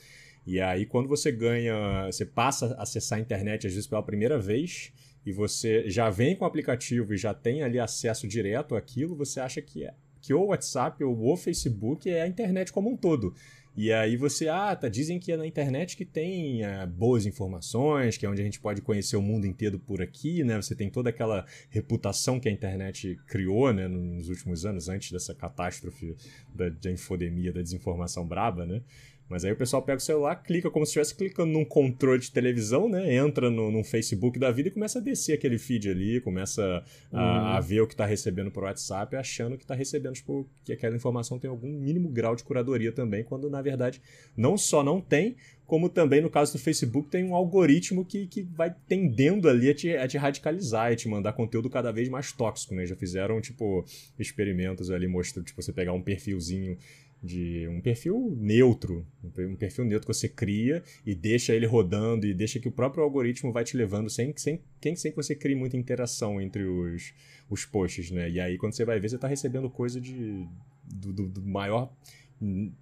E 0.48 0.62
aí, 0.62 0.86
quando 0.86 1.10
você 1.10 1.30
ganha, 1.30 2.06
você 2.06 2.26
passa 2.26 2.68
a 2.78 2.84
acessar 2.84 3.20
a 3.20 3.22
internet, 3.22 3.68
às 3.68 3.74
vezes 3.74 3.86
pela 3.86 4.02
primeira 4.02 4.39
vez, 4.39 4.93
e 5.26 5.32
você 5.34 5.89
já 5.89 6.10
vem 6.10 6.38
com 6.38 6.45
o 6.45 6.48
aplicativo 6.48 7.14
e 7.14 7.18
já 7.18 7.34
tem 7.34 7.64
ali 7.64 7.78
acesso 7.78 8.26
direto 8.26 8.74
àquilo, 8.74 9.14
você 9.14 9.41
acha 9.41 9.62
que, 9.62 9.84
é, 9.84 9.93
que 10.22 10.34
o 10.34 10.45
WhatsApp 10.45 11.04
ou 11.04 11.34
o 11.34 11.36
Facebook 11.36 12.10
é 12.10 12.22
a 12.22 12.28
internet 12.28 12.72
como 12.72 12.89
um 12.89 12.95
todo. 12.95 13.34
E 13.76 13.91
aí 13.91 14.16
você, 14.16 14.48
ah, 14.48 14.76
tá, 14.76 14.88
dizem 14.88 15.20
que 15.20 15.34
é 15.34 15.38
na 15.38 15.45
internet 15.45 15.95
que 15.98 16.06
tem 16.06 16.64
é, 16.64 16.84
boas 16.88 17.26
informações, 17.26 18.18
que 18.18 18.26
é 18.26 18.30
onde 18.30 18.41
a 18.41 18.43
gente 18.43 18.60
pode 18.60 18.82
conhecer 18.82 19.18
o 19.18 19.22
mundo 19.22 19.45
inteiro 19.45 19.78
por 19.78 20.02
aqui, 20.02 20.43
né? 20.43 20.56
Você 20.60 20.74
tem 20.74 20.89
toda 20.89 21.10
aquela 21.10 21.45
reputação 21.70 22.39
que 22.39 22.50
a 22.50 22.52
internet 22.52 23.20
criou, 23.28 23.72
né, 23.72 23.88
nos 23.88 24.30
últimos 24.30 24.66
anos, 24.66 24.89
antes 24.89 25.12
dessa 25.12 25.36
catástrofe 25.36 26.16
da, 26.56 26.70
da 26.70 26.89
infodemia, 26.89 27.54
da 27.54 27.62
desinformação 27.62 28.26
braba, 28.26 28.66
né? 28.66 28.82
Mas 29.30 29.43
aí 29.43 29.51
o 29.51 29.55
pessoal 29.55 29.82
pega 29.82 29.97
o 29.97 30.01
celular, 30.01 30.36
clica 30.38 30.71
como 30.71 30.86
se 30.86 30.91
estivesse 30.91 31.15
clicando 31.15 31.51
num 31.51 31.65
controle 31.65 32.19
de 32.19 32.32
televisão, 32.32 32.88
né? 32.88 33.13
Entra 33.13 33.49
no, 33.49 33.69
no 33.69 33.84
Facebook 33.84 34.39
da 34.39 34.51
vida 34.51 34.69
e 34.69 34.71
começa 34.71 34.99
a 34.99 35.01
descer 35.01 35.34
aquele 35.34 35.57
feed 35.57 35.89
ali, 35.89 36.21
começa 36.21 36.84
a, 37.11 37.17
uhum. 37.17 37.47
a 37.47 37.59
ver 37.59 37.82
o 37.82 37.88
que 37.88 37.93
está 37.93 38.05
recebendo 38.05 38.49
por 38.49 38.63
WhatsApp, 38.63 39.15
achando 39.17 39.57
que 39.57 39.65
está 39.65 39.75
recebendo, 39.75 40.13
tipo, 40.13 40.47
que 40.63 40.71
aquela 40.71 40.95
informação 40.95 41.38
tem 41.38 41.49
algum 41.49 41.67
mínimo 41.67 42.07
grau 42.09 42.36
de 42.36 42.43
curadoria 42.43 42.91
também, 42.91 43.23
quando 43.23 43.49
na 43.49 43.61
verdade 43.61 44.01
não 44.36 44.57
só 44.57 44.82
não 44.82 45.01
tem, 45.01 45.36
como 45.65 45.89
também 45.89 46.21
no 46.21 46.30
caso 46.30 46.53
do 46.53 46.59
Facebook 46.59 47.09
tem 47.09 47.25
um 47.25 47.36
algoritmo 47.36 48.05
que, 48.05 48.25
que 48.28 48.41
vai 48.41 48.73
tendendo 48.88 49.49
ali 49.49 49.69
a 49.69 49.75
te, 49.75 49.97
a 49.97 50.07
te 50.07 50.17
radicalizar 50.17 50.93
e 50.93 50.95
te 50.95 51.09
mandar 51.09 51.34
conteúdo 51.34 51.69
cada 51.69 51.91
vez 51.91 52.07
mais 52.07 52.32
tóxico, 52.32 52.73
né? 52.73 52.86
Já 52.86 52.95
fizeram, 52.95 53.41
tipo, 53.41 53.84
experimentos 54.17 54.89
ali 54.89 55.07
mostrando, 55.07 55.45
tipo, 55.45 55.61
você 55.61 55.73
pegar 55.73 55.91
um 55.91 56.01
perfilzinho 56.01 56.78
de 57.22 57.68
um 57.68 57.82
perfil 57.82 58.36
neutro, 58.39 59.05
um 59.24 59.55
perfil 59.55 59.86
neutro 59.86 60.07
que 60.07 60.13
você 60.13 60.30
cria 60.30 60.84
e 61.05 61.15
deixa 61.15 61.53
ele 61.53 61.65
rodando 61.65 62.28
e 62.28 62.34
deixa 62.34 62.59
que 62.59 62.68
o 62.68 62.72
próprio 62.72 63.03
algoritmo 63.03 63.51
vai 63.51 63.63
te 63.63 63.76
levando 63.76 64.09
sem, 64.09 64.34
sem, 64.38 64.61
sem 64.95 65.11
que 65.11 65.15
você 65.15 65.36
crie 65.36 65.55
muita 65.55 65.76
interação 65.76 66.39
entre 66.39 66.63
os, 66.63 67.13
os 67.49 67.65
posts, 67.65 68.11
né? 68.11 68.30
E 68.30 68.39
aí 68.39 68.57
quando 68.57 68.74
você 68.74 68.86
vai 68.86 68.99
ver, 68.99 69.09
você 69.09 69.15
está 69.15 69.28
recebendo 69.28 69.70
coisa 69.70 69.99
de, 69.99 70.47
do, 70.84 71.11
do, 71.11 71.28
do 71.28 71.41
maior 71.41 71.91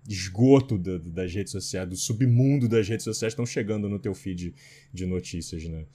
esgoto 0.07 0.77
da, 0.77 0.97
das 0.97 1.33
redes 1.33 1.51
sociais, 1.51 1.87
do 1.87 1.95
submundo 1.95 2.67
das 2.67 2.87
redes 2.87 3.05
sociais 3.05 3.31
estão 3.31 3.45
chegando 3.45 3.87
no 3.87 3.99
teu 3.99 4.13
feed 4.13 4.53
de 4.93 5.05
notícias, 5.05 5.63
né? 5.65 5.85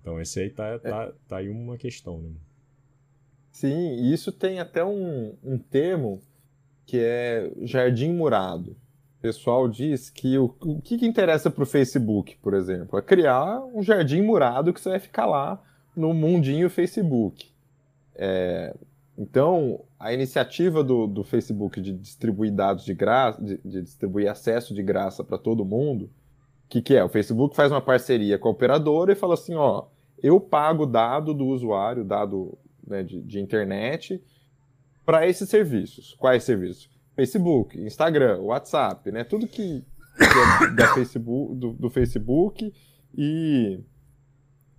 Então 0.00 0.20
esse 0.20 0.40
aí 0.40 0.50
tá, 0.50 0.78
tá, 0.78 1.04
é. 1.04 1.12
tá 1.28 1.36
aí 1.38 1.48
uma 1.48 1.76
questão, 1.76 2.20
né? 2.20 2.30
Sim, 3.50 3.96
e 3.96 4.12
isso 4.12 4.32
tem 4.32 4.60
até 4.60 4.84
um, 4.84 5.36
um 5.42 5.58
termo 5.58 6.22
que 6.92 7.00
é 7.00 7.50
jardim 7.62 8.12
murado. 8.12 8.72
O 9.18 9.22
pessoal 9.22 9.66
diz 9.66 10.10
que 10.10 10.36
o, 10.36 10.54
o 10.60 10.78
que, 10.82 10.98
que 10.98 11.06
interessa 11.06 11.50
para 11.50 11.62
o 11.62 11.66
Facebook, 11.66 12.36
por 12.42 12.52
exemplo, 12.52 12.98
é 12.98 13.00
criar 13.00 13.64
um 13.72 13.82
jardim 13.82 14.20
murado 14.20 14.74
que 14.74 14.78
você 14.78 14.90
vai 14.90 14.98
ficar 14.98 15.24
lá 15.24 15.58
no 15.96 16.12
mundinho 16.12 16.68
Facebook. 16.68 17.50
É, 18.14 18.76
então, 19.16 19.80
a 19.98 20.12
iniciativa 20.12 20.84
do, 20.84 21.06
do, 21.06 21.24
Facebook 21.24 21.80
de 21.80 21.94
distribuir 21.94 22.52
dados 22.52 22.84
de 22.84 22.92
graça, 22.92 23.42
de, 23.42 23.56
de 23.64 23.80
distribuir 23.80 24.30
acesso 24.30 24.74
de 24.74 24.82
graça 24.82 25.24
para 25.24 25.38
todo 25.38 25.64
mundo, 25.64 26.10
o 26.66 26.68
que, 26.68 26.82
que 26.82 26.94
é? 26.94 27.02
O 27.02 27.08
Facebook 27.08 27.56
faz 27.56 27.72
uma 27.72 27.80
parceria 27.80 28.38
com 28.38 28.48
a 28.48 28.52
operadora 28.52 29.12
e 29.12 29.16
fala 29.16 29.32
assim, 29.32 29.54
ó, 29.54 29.86
eu 30.22 30.38
pago 30.38 30.84
dado 30.84 31.32
do 31.32 31.46
usuário, 31.46 32.04
dado 32.04 32.58
né, 32.86 33.02
de, 33.02 33.22
de 33.22 33.40
internet, 33.40 34.22
para 35.04 35.26
esses 35.26 35.48
serviços. 35.48 36.14
Quais 36.18 36.44
serviços? 36.44 36.90
Facebook, 37.14 37.78
Instagram, 37.78 38.38
WhatsApp, 38.40 39.10
né? 39.10 39.24
Tudo 39.24 39.46
que, 39.46 39.84
que 40.16 40.64
é 40.64 40.70
da 40.74 40.94
Facebook, 40.94 41.54
do, 41.56 41.72
do, 41.72 41.90
Facebook 41.90 42.72
e 43.16 43.80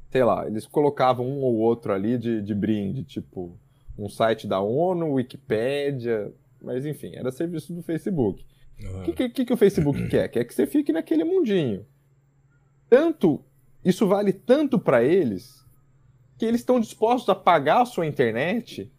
sei 0.09 0.23
lá, 0.23 0.47
eles 0.47 0.65
colocavam 0.65 1.27
um 1.27 1.41
ou 1.41 1.55
outro 1.55 1.93
ali 1.93 2.17
de, 2.17 2.41
de 2.41 2.53
brinde, 2.53 3.03
tipo 3.03 3.57
um 3.97 4.09
site 4.09 4.47
da 4.47 4.59
ONU, 4.59 5.13
Wikipédia, 5.13 6.33
mas 6.61 6.85
enfim, 6.85 7.11
era 7.15 7.31
serviço 7.31 7.73
do 7.73 7.83
Facebook. 7.83 8.43
O 8.79 8.87
uhum. 8.87 9.03
que, 9.03 9.29
que, 9.29 9.45
que 9.45 9.53
o 9.53 9.57
Facebook 9.57 10.05
quer? 10.09 10.27
Quer 10.29 10.43
que 10.45 10.53
você 10.53 10.65
fique 10.65 10.91
naquele 10.91 11.23
mundinho. 11.23 11.85
Tanto, 12.89 13.43
isso 13.83 14.07
vale 14.07 14.33
tanto 14.33 14.79
para 14.79 15.03
eles 15.03 15.63
que 16.37 16.45
eles 16.45 16.61
estão 16.61 16.79
dispostos 16.79 17.29
a 17.29 17.35
pagar 17.35 17.81
a 17.81 17.85
sua 17.85 18.05
internet 18.05 18.91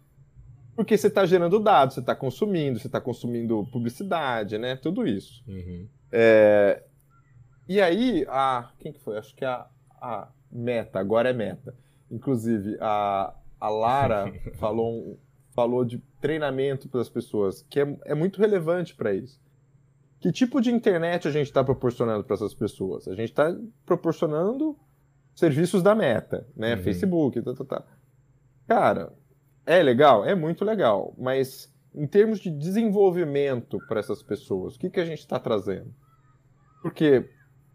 porque 0.75 0.97
você 0.97 1.07
está 1.07 1.25
gerando 1.25 1.61
dados, 1.61 1.95
você 1.95 2.01
está 2.01 2.15
consumindo, 2.15 2.79
você 2.79 2.89
está 2.89 3.01
consumindo 3.01 3.67
publicidade, 3.73 4.59
né? 4.59 4.77
Tudo 4.77 5.07
isso. 5.07 5.43
Uhum. 5.47 5.87
É... 6.11 6.83
E 7.69 7.81
aí, 7.81 8.27
a. 8.29 8.71
Quem 8.79 8.93
que 8.93 9.01
foi? 9.01 9.17
Acho 9.17 9.35
que 9.35 9.45
a, 9.45 9.67
a 10.01 10.29
Meta, 10.51 10.99
agora 10.99 11.31
é 11.31 11.33
Meta. 11.33 11.75
Inclusive, 12.11 12.77
a, 12.81 13.35
a 13.59 13.69
Lara 13.69 14.33
falou, 14.59 15.19
falou 15.55 15.85
de 15.85 15.99
treinamento 16.21 16.89
para 16.89 17.01
as 17.01 17.09
pessoas, 17.09 17.63
que 17.69 17.81
é, 17.81 17.97
é 18.05 18.15
muito 18.15 18.39
relevante 18.41 18.95
para 18.95 19.15
isso. 19.15 19.41
Que 20.21 20.33
tipo 20.33 20.61
de 20.61 20.71
internet 20.71 21.29
a 21.29 21.31
gente 21.31 21.47
está 21.47 21.63
proporcionando 21.63 22.25
para 22.25 22.35
essas 22.35 22.55
pessoas? 22.55 23.07
A 23.09 23.15
gente 23.15 23.31
está 23.31 23.55
proporcionando 23.85 24.77
serviços 25.35 25.83
da 25.83 25.95
Meta, 25.95 26.47
né? 26.57 26.77
Uhum. 26.77 26.83
Facebook, 26.83 27.43
tá, 27.43 27.55
tá, 27.55 27.65
tá. 27.65 27.85
Cara, 28.67 29.13
é 29.67 29.83
legal? 29.83 30.25
É 30.25 30.35
muito 30.35 30.65
legal. 30.65 31.15
Mas 31.19 31.73
em 31.95 32.07
termos 32.07 32.41
de 32.41 32.51
desenvolvimento 32.51 33.79
para 33.89 34.01
essas 34.01 34.23
pessoas, 34.23 34.75
o 34.75 34.79
que, 34.79 34.91
que 34.91 35.01
a 35.01 35.05
gente 35.05 35.21
está 35.21 35.39
trazendo? 35.39 35.95
Porque 36.83 37.29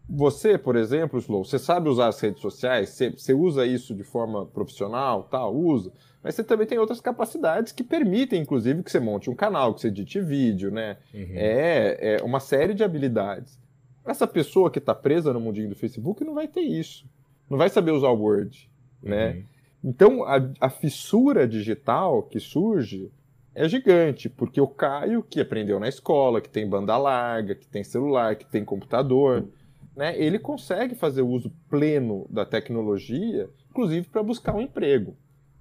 você, 0.08 0.58
por 0.58 0.76
exemplo, 0.76 1.18
Slow, 1.18 1.44
você 1.44 1.58
sabe 1.58 1.88
usar 1.88 2.08
as 2.08 2.20
redes 2.20 2.42
sociais, 2.42 2.90
você, 2.90 3.10
você 3.10 3.32
usa 3.32 3.64
isso 3.64 3.94
de 3.94 4.02
forma 4.02 4.44
profissional, 4.44 5.22
tal, 5.24 5.54
usa, 5.54 5.92
mas 6.22 6.34
você 6.34 6.44
também 6.44 6.66
tem 6.66 6.78
outras 6.78 7.00
capacidades 7.00 7.72
que 7.72 7.82
permitem, 7.82 8.42
inclusive, 8.42 8.82
que 8.82 8.90
você 8.90 9.00
monte 9.00 9.30
um 9.30 9.34
canal, 9.34 9.72
que 9.72 9.80
você 9.80 9.88
edite 9.88 10.20
vídeo, 10.20 10.70
né? 10.70 10.98
Uhum. 11.14 11.32
É, 11.34 12.16
é 12.16 12.22
uma 12.22 12.40
série 12.40 12.74
de 12.74 12.84
habilidades. 12.84 13.58
Essa 14.04 14.26
pessoa 14.26 14.70
que 14.70 14.78
está 14.78 14.94
presa 14.94 15.32
no 15.32 15.40
mundinho 15.40 15.68
do 15.68 15.76
Facebook 15.76 16.24
não 16.24 16.34
vai 16.34 16.48
ter 16.48 16.62
isso. 16.62 17.06
Não 17.48 17.56
vai 17.56 17.68
saber 17.68 17.92
usar 17.92 18.08
o 18.08 18.20
Word, 18.20 18.68
né? 19.02 19.30
Uhum. 19.30 19.44
Então, 19.82 20.24
a, 20.24 20.36
a 20.60 20.70
fissura 20.70 21.48
digital 21.48 22.22
que 22.22 22.38
surge 22.38 23.10
é 23.54 23.68
gigante, 23.68 24.28
porque 24.28 24.60
o 24.60 24.66
Caio, 24.66 25.22
que 25.22 25.40
aprendeu 25.40 25.80
na 25.80 25.88
escola, 25.88 26.40
que 26.40 26.48
tem 26.48 26.68
banda 26.68 26.96
larga, 26.96 27.54
que 27.54 27.66
tem 27.66 27.82
celular, 27.82 28.36
que 28.36 28.46
tem 28.46 28.64
computador, 28.64 29.48
né, 29.96 30.16
ele 30.18 30.38
consegue 30.38 30.94
fazer 30.94 31.22
uso 31.22 31.52
pleno 31.68 32.26
da 32.30 32.44
tecnologia, 32.44 33.48
inclusive 33.70 34.06
para 34.08 34.22
buscar 34.22 34.54
um 34.54 34.60
emprego. 34.60 35.16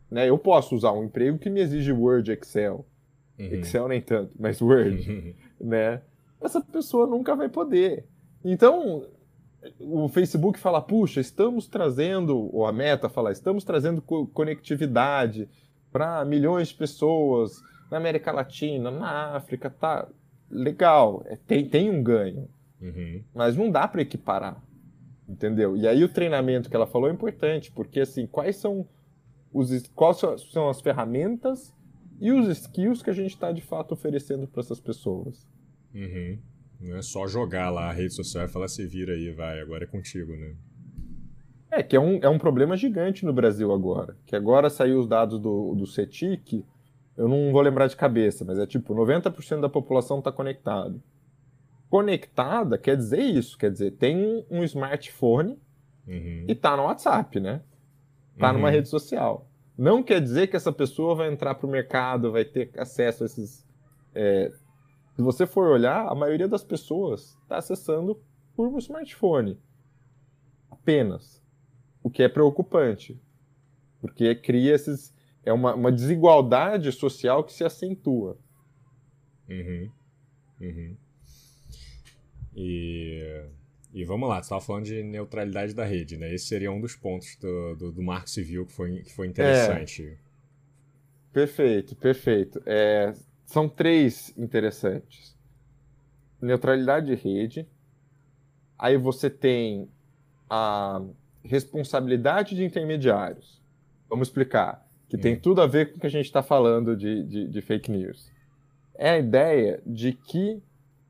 Né? 0.10 0.30
Eu 0.30 0.38
posso 0.38 0.76
usar 0.76 0.92
um 0.92 1.04
emprego 1.04 1.38
que 1.38 1.50
me 1.50 1.62
exige 1.62 1.92
Word, 1.92 2.32
Excel. 2.32 2.86
Uhum. 3.38 3.46
Excel 3.46 3.88
nem 3.88 4.02
tanto, 4.02 4.36
mas 4.40 4.62
Word. 4.62 5.36
né? 5.60 6.02
Essa 6.42 6.62
pessoa 6.62 7.08
nunca 7.08 7.36
vai 7.36 7.50
poder. 7.50 8.06
Então, 8.44 9.06
o 9.80 10.08
Facebook 10.08 10.60
fala, 10.60 10.82
puxa, 10.82 11.20
estamos 11.20 11.68
trazendo, 11.68 12.54
ou 12.56 12.66
a 12.66 12.72
Meta 12.72 13.10
fala, 13.10 13.32
estamos 13.32 13.64
trazendo 13.64 14.02
conectividade 14.02 15.50
para 15.92 16.24
milhões 16.24 16.70
de 16.70 16.76
pessoas 16.76 17.62
na 17.90 17.98
América 17.98 18.32
Latina, 18.32 18.92
na 18.92 19.36
África, 19.36 19.70
tá 19.70 20.08
legal, 20.50 21.24
é, 21.26 21.36
tem, 21.36 21.68
tem 21.68 21.90
um 21.90 22.02
ganho, 22.02 22.48
uhum. 22.82 23.24
mas 23.34 23.56
não 23.56 23.70
dá 23.70 23.88
para 23.88 24.02
equiparar, 24.02 24.62
entendeu? 25.28 25.76
E 25.76 25.88
aí 25.88 26.04
o 26.04 26.10
treinamento 26.10 26.70
que 26.70 26.76
ela 26.76 26.88
falou 26.88 27.10
é 27.10 27.14
importante, 27.14 27.72
porque 27.72 28.00
assim, 28.00 28.26
quais 28.26 28.56
são 28.56 28.88
os 29.52 29.88
quais 29.96 30.18
são 30.52 30.70
as 30.70 30.80
ferramentas 30.80 31.74
e 32.20 32.32
os 32.32 32.48
skills 32.48 33.02
que 33.02 33.10
a 33.10 33.14
gente 33.14 33.32
está 33.32 33.52
de 33.52 33.62
fato 33.62 33.94
oferecendo 33.94 34.48
para 34.48 34.62
essas 34.62 34.80
pessoas? 34.80 35.48
Uhum. 35.94 36.38
Não 36.80 36.96
é 36.96 37.02
só 37.02 37.28
jogar 37.28 37.70
lá 37.70 37.90
a 37.90 37.92
rede 37.92 38.14
social 38.14 38.46
e 38.46 38.48
falar 38.48 38.68
se 38.68 38.86
vira 38.86 39.14
aí, 39.14 39.32
vai, 39.32 39.60
agora 39.60 39.84
é 39.84 39.88
contigo, 39.88 40.32
né? 40.32 40.56
É, 41.72 41.84
que 41.84 41.96
é 41.96 42.00
um, 42.00 42.20
é 42.22 42.30
um 42.30 42.40
problema 42.40 42.76
gigante 42.76 43.26
no 43.26 43.34
Brasil 43.34 43.72
agora. 43.72 44.18
Que 44.26 44.36
agora 44.36 44.70
saiu 44.70 45.00
os 45.00 45.08
dados 45.08 45.40
do, 45.40 45.76
do 45.76 45.86
CETIC, 45.86 46.66
eu 47.16 47.28
não 47.28 47.52
vou 47.52 47.62
lembrar 47.62 47.88
de 47.88 47.98
cabeça, 47.98 48.46
mas 48.46 48.58
é 48.58 48.66
tipo 48.66 48.96
90% 48.96 49.60
da 49.60 49.70
população 49.70 50.20
está 50.20 50.32
conectado. 50.32 51.04
Conectada 51.90 52.78
quer 52.78 52.96
dizer 52.96 53.20
isso, 53.20 53.58
quer 53.58 53.70
dizer, 53.70 53.92
tem 53.92 54.46
um 54.50 54.64
smartphone 54.64 55.60
uhum. 56.08 56.46
e 56.48 56.56
tá 56.56 56.78
no 56.78 56.84
WhatsApp, 56.84 57.40
né? 57.40 57.62
Tá 58.38 58.48
uhum. 58.48 58.54
numa 58.54 58.70
rede 58.70 58.88
social. 58.88 59.48
Não 59.78 60.02
quer 60.02 60.22
dizer 60.22 60.48
que 60.48 60.56
essa 60.56 60.72
pessoa 60.72 61.14
vai 61.14 61.32
entrar 61.32 61.56
para 61.56 61.68
o 61.68 61.70
mercado, 61.70 62.32
vai 62.32 62.46
ter 62.46 62.72
acesso 62.78 63.24
a 63.24 63.26
esses 63.26 63.68
é, 64.16 64.52
se 65.20 65.22
você 65.22 65.46
for 65.46 65.68
olhar, 65.68 66.08
a 66.08 66.16
maioria 66.16 66.48
das 66.48 66.64
pessoas 66.64 67.38
está 67.44 67.58
acessando 67.58 68.24
por 68.56 68.70
um 68.70 68.78
smartphone. 68.78 69.60
Apenas. 70.72 71.44
O 72.02 72.10
que 72.10 72.24
é 72.24 72.30
preocupante. 72.30 73.22
Porque 74.00 74.34
cria 74.34 74.74
esses. 74.74 75.14
é 75.44 75.52
uma, 75.52 75.76
uma 75.76 75.92
desigualdade 75.92 76.90
social 76.94 77.44
que 77.44 77.52
se 77.52 77.66
acentua. 77.66 78.40
Uhum. 79.50 79.92
Uhum. 80.62 80.96
E, 82.56 83.44
e 83.94 84.06
vamos 84.06 84.30
lá, 84.30 84.36
você 84.36 84.44
estava 84.44 84.62
falando 84.62 84.86
de 84.86 85.04
neutralidade 85.04 85.74
da 85.74 85.84
rede, 85.84 86.16
né? 86.16 86.34
Esse 86.34 86.46
seria 86.46 86.72
um 86.72 86.80
dos 86.80 86.96
pontos 86.96 87.36
do, 87.36 87.76
do, 87.76 87.92
do 87.92 88.02
Marco 88.02 88.30
Civil 88.30 88.66
que 88.66 88.72
foi, 88.72 89.04
que 89.04 89.14
foi 89.14 89.28
interessante. 89.28 90.02
É, 90.02 90.18
perfeito, 91.34 91.94
perfeito. 91.98 92.64
É, 92.66 93.14
são 93.50 93.68
três 93.68 94.32
interessantes. 94.38 95.36
Neutralidade 96.40 97.08
de 97.08 97.16
rede. 97.16 97.68
Aí 98.78 98.96
você 98.96 99.28
tem 99.28 99.90
a 100.48 101.02
responsabilidade 101.44 102.56
de 102.56 102.64
intermediários. 102.64 103.60
Vamos 104.08 104.28
explicar. 104.28 104.88
Que 105.10 105.18
hum. 105.18 105.20
tem 105.20 105.36
tudo 105.36 105.64
a 105.64 105.68
ver 105.68 105.92
com 105.92 105.98
o 105.98 106.00
que 106.00 106.06
a 106.06 106.12
gente 106.12 106.26
está 106.26 106.44
falando 106.44 106.96
de, 106.96 107.24
de, 107.24 107.48
de 107.48 107.62
fake 107.64 107.90
news. 107.92 108.32
É 108.94 109.10
a 109.10 109.18
ideia 109.18 109.82
de 109.84 110.14
que 110.14 110.62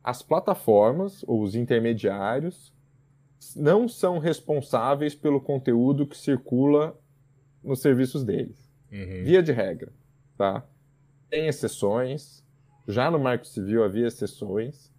as 0.02 0.22
plataformas 0.22 1.26
ou 1.28 1.42
os 1.42 1.56
intermediários 1.56 2.74
não 3.54 3.86
são 3.86 4.18
responsáveis 4.18 5.14
pelo 5.14 5.42
conteúdo 5.42 6.08
que 6.08 6.18
circula 6.18 6.98
nos 7.62 7.82
serviços 7.82 8.24
deles. 8.24 8.66
Uhum. 8.90 9.24
Via 9.26 9.44
de 9.44 9.52
regra, 9.52 9.92
tá? 10.38 10.66
Tem 11.30 11.48
exceções, 11.48 12.44
já 12.88 13.10
no 13.12 13.20
Marco 13.20 13.46
Civil 13.46 13.84
havia 13.84 14.08
exceções, 14.08 14.92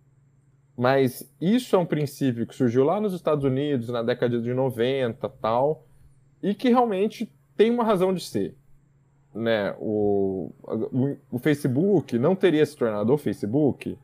mas 0.76 1.30
isso 1.40 1.76
é 1.76 1.78
um 1.78 1.84
princípio 1.84 2.46
que 2.46 2.54
surgiu 2.54 2.84
lá 2.84 3.00
nos 3.00 3.12
Estados 3.12 3.44
Unidos 3.44 3.88
na 3.88 4.02
década 4.02 4.40
de 4.40 4.54
90, 4.54 5.28
tal, 5.28 5.86
e 6.42 6.54
que 6.54 6.68
realmente 6.68 7.30
tem 7.56 7.70
uma 7.70 7.84
razão 7.84 8.14
de 8.14 8.24
ser. 8.24 8.56
Né? 9.34 9.74
O, 9.78 10.50
o, 10.62 11.16
o 11.32 11.38
Facebook 11.38 12.18
não 12.18 12.34
teria 12.34 12.64
se 12.64 12.76
tornado 12.76 13.12
o 13.12 13.18
Facebook 13.18 13.98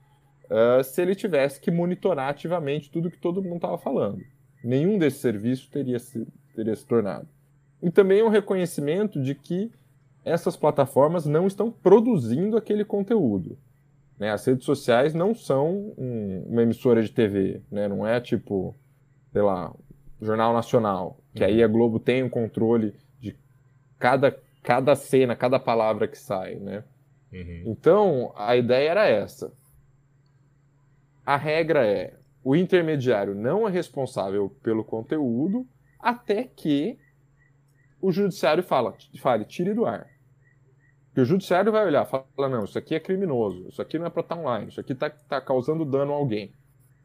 uh, 0.51 0.85
se 0.85 1.01
ele 1.01 1.15
tivesse 1.15 1.61
que 1.61 1.71
monitorar 1.71 2.29
ativamente 2.29 2.91
tudo 2.91 3.11
que 3.11 3.19
todo 3.19 3.43
mundo 3.43 3.57
estava 3.57 3.79
falando. 3.79 4.21
Nenhum 4.63 4.99
desses 4.99 5.21
serviços 5.21 5.69
teria 5.69 5.99
se, 5.99 6.27
teria 6.55 6.77
se 6.77 6.85
tornado. 6.85 7.29
E 7.83 7.91
também 7.91 8.23
um 8.23 8.29
reconhecimento 8.29 9.21
de 9.21 9.35
que 9.35 9.71
essas 10.27 10.57
plataformas 10.57 11.25
não 11.25 11.47
estão 11.47 11.71
produzindo 11.71 12.57
aquele 12.57 12.85
conteúdo. 12.85 13.57
Né? 14.19 14.31
As 14.31 14.45
redes 14.45 14.65
sociais 14.65 15.15
não 15.15 15.35
são 15.35 15.95
um, 15.97 16.45
uma 16.49 16.63
emissora 16.63 17.03
de 17.03 17.11
TV, 17.11 17.63
né? 17.71 17.89
não 17.89 18.07
é 18.07 18.21
tipo, 18.21 18.75
sei 19.33 19.43
lá, 19.43 19.73
Jornal 20.21 20.53
Nacional, 20.53 21.19
que 21.35 21.45
aí 21.45 21.63
a 21.63 21.69
Globo 21.69 21.99
tem 21.99 22.23
o 22.23 22.27
um 22.27 22.31
controle 22.31 22.95
de 23.21 23.37
cada, 23.99 24.37
cada 24.63 24.95
cena, 24.95 25.37
cada 25.37 25.59
palavra 25.59 26.09
que 26.09 26.19
sai. 26.19 26.57
Né? 26.57 26.85
Uhum. 27.33 27.63
Então, 27.67 28.33
a 28.37 28.57
ideia 28.57 28.91
era 28.91 29.07
essa 29.07 29.53
a 31.27 31.37
regra 31.37 31.85
é 31.85 32.15
o 32.45 32.55
intermediário 32.55 33.35
não 33.35 33.67
é 33.67 33.71
responsável 33.71 34.49
pelo 34.63 34.85
conteúdo 34.85 35.67
até 35.99 36.45
que 36.45 36.97
o 38.01 38.13
judiciário 38.13 38.63
fala, 38.63 38.97
fale, 39.19 39.45
tire 39.45 39.75
do 39.75 39.85
ar. 39.85 40.07
Porque 41.17 41.23
o 41.23 41.25
judiciário 41.25 41.73
vai 41.73 41.87
olhar, 41.87 42.05
fala, 42.05 42.27
não, 42.51 42.65
isso 42.65 42.77
aqui 42.77 42.95
é 42.95 43.01
criminoso, 43.01 43.69
isso 43.71 43.81
aqui 43.81 43.99
não 43.99 44.05
é 44.05 44.11
para 44.11 44.21
estar 44.21 44.37
online, 44.37 44.69
isso 44.69 44.79
aqui 44.79 44.93
está 44.93 45.09
tá 45.09 45.41
causando 45.41 45.83
dano 45.83 46.13
a 46.13 46.15
alguém. 46.15 46.53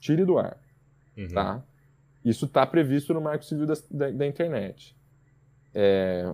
Tire 0.01 0.25
do 0.25 0.38
ar. 0.38 0.57
Uhum. 1.17 1.29
Tá? 1.29 1.63
Isso 2.25 2.43
está 2.43 2.65
previsto 2.65 3.13
no 3.13 3.21
Marco 3.21 3.45
Civil 3.45 3.65
da, 3.65 3.73
da, 3.89 4.11
da 4.11 4.27
internet. 4.27 4.93
É... 5.73 6.29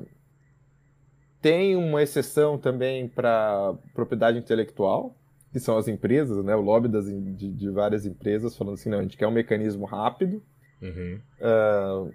Tem 1.39 1.75
uma 1.75 2.01
exceção 2.01 2.57
também 2.57 3.07
para 3.07 3.75
propriedade 3.93 4.39
intelectual, 4.39 5.15
que 5.53 5.59
são 5.59 5.77
as 5.77 5.87
empresas, 5.87 6.43
né? 6.43 6.55
O 6.55 6.61
lobby 6.61 6.87
das, 6.87 7.05
de, 7.05 7.53
de, 7.53 7.69
várias 7.69 8.07
empresas 8.07 8.57
falando 8.57 8.73
assim, 8.73 8.89
não, 8.89 8.97
a 8.97 9.03
gente 9.03 9.15
quer 9.15 9.27
um 9.27 9.31
mecanismo 9.31 9.85
rápido. 9.85 10.41
Uhum. 10.81 11.19
Uh, 11.39 12.11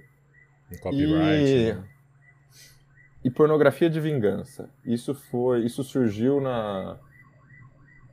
um 0.72 0.78
copyright. 0.80 1.48
E, 1.48 1.72
né? 1.74 1.84
E 3.24 3.30
pornografia 3.30 3.88
de 3.88 4.00
vingança. 4.00 4.68
Isso 4.84 5.14
foi, 5.14 5.64
isso 5.64 5.82
surgiu 5.84 6.40
na 6.40 6.98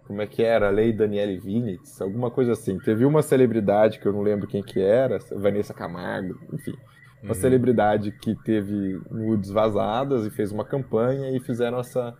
como 0.09 0.23
é 0.23 0.27
que 0.27 0.41
era, 0.41 0.69
a 0.69 0.71
lei 0.71 0.91
Daniele 0.91 1.37
Vinitz, 1.37 2.01
alguma 2.01 2.31
coisa 2.31 2.53
assim. 2.53 2.79
Teve 2.79 3.05
uma 3.05 3.21
celebridade 3.21 3.99
que 3.99 4.07
eu 4.07 4.11
não 4.11 4.23
lembro 4.23 4.47
quem 4.47 4.63
que 4.63 4.81
era, 4.81 5.19
Vanessa 5.35 5.71
Camargo, 5.71 6.39
enfim. 6.51 6.73
Uma 7.21 7.33
uhum. 7.33 7.35
celebridade 7.35 8.11
que 8.13 8.33
teve 8.33 8.99
nudes 9.11 9.51
vazadas 9.51 10.25
e 10.25 10.31
fez 10.31 10.51
uma 10.51 10.65
campanha 10.65 11.29
e 11.29 11.39
fizeram 11.39 11.79
essa 11.79 12.17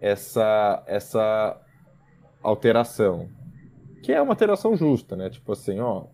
essa 0.00 0.84
essa 0.86 1.60
alteração. 2.40 3.28
Que 4.04 4.12
é 4.12 4.22
uma 4.22 4.32
alteração 4.32 4.76
justa, 4.76 5.16
né? 5.16 5.28
Tipo 5.28 5.50
assim, 5.50 5.80
ó. 5.80 6.04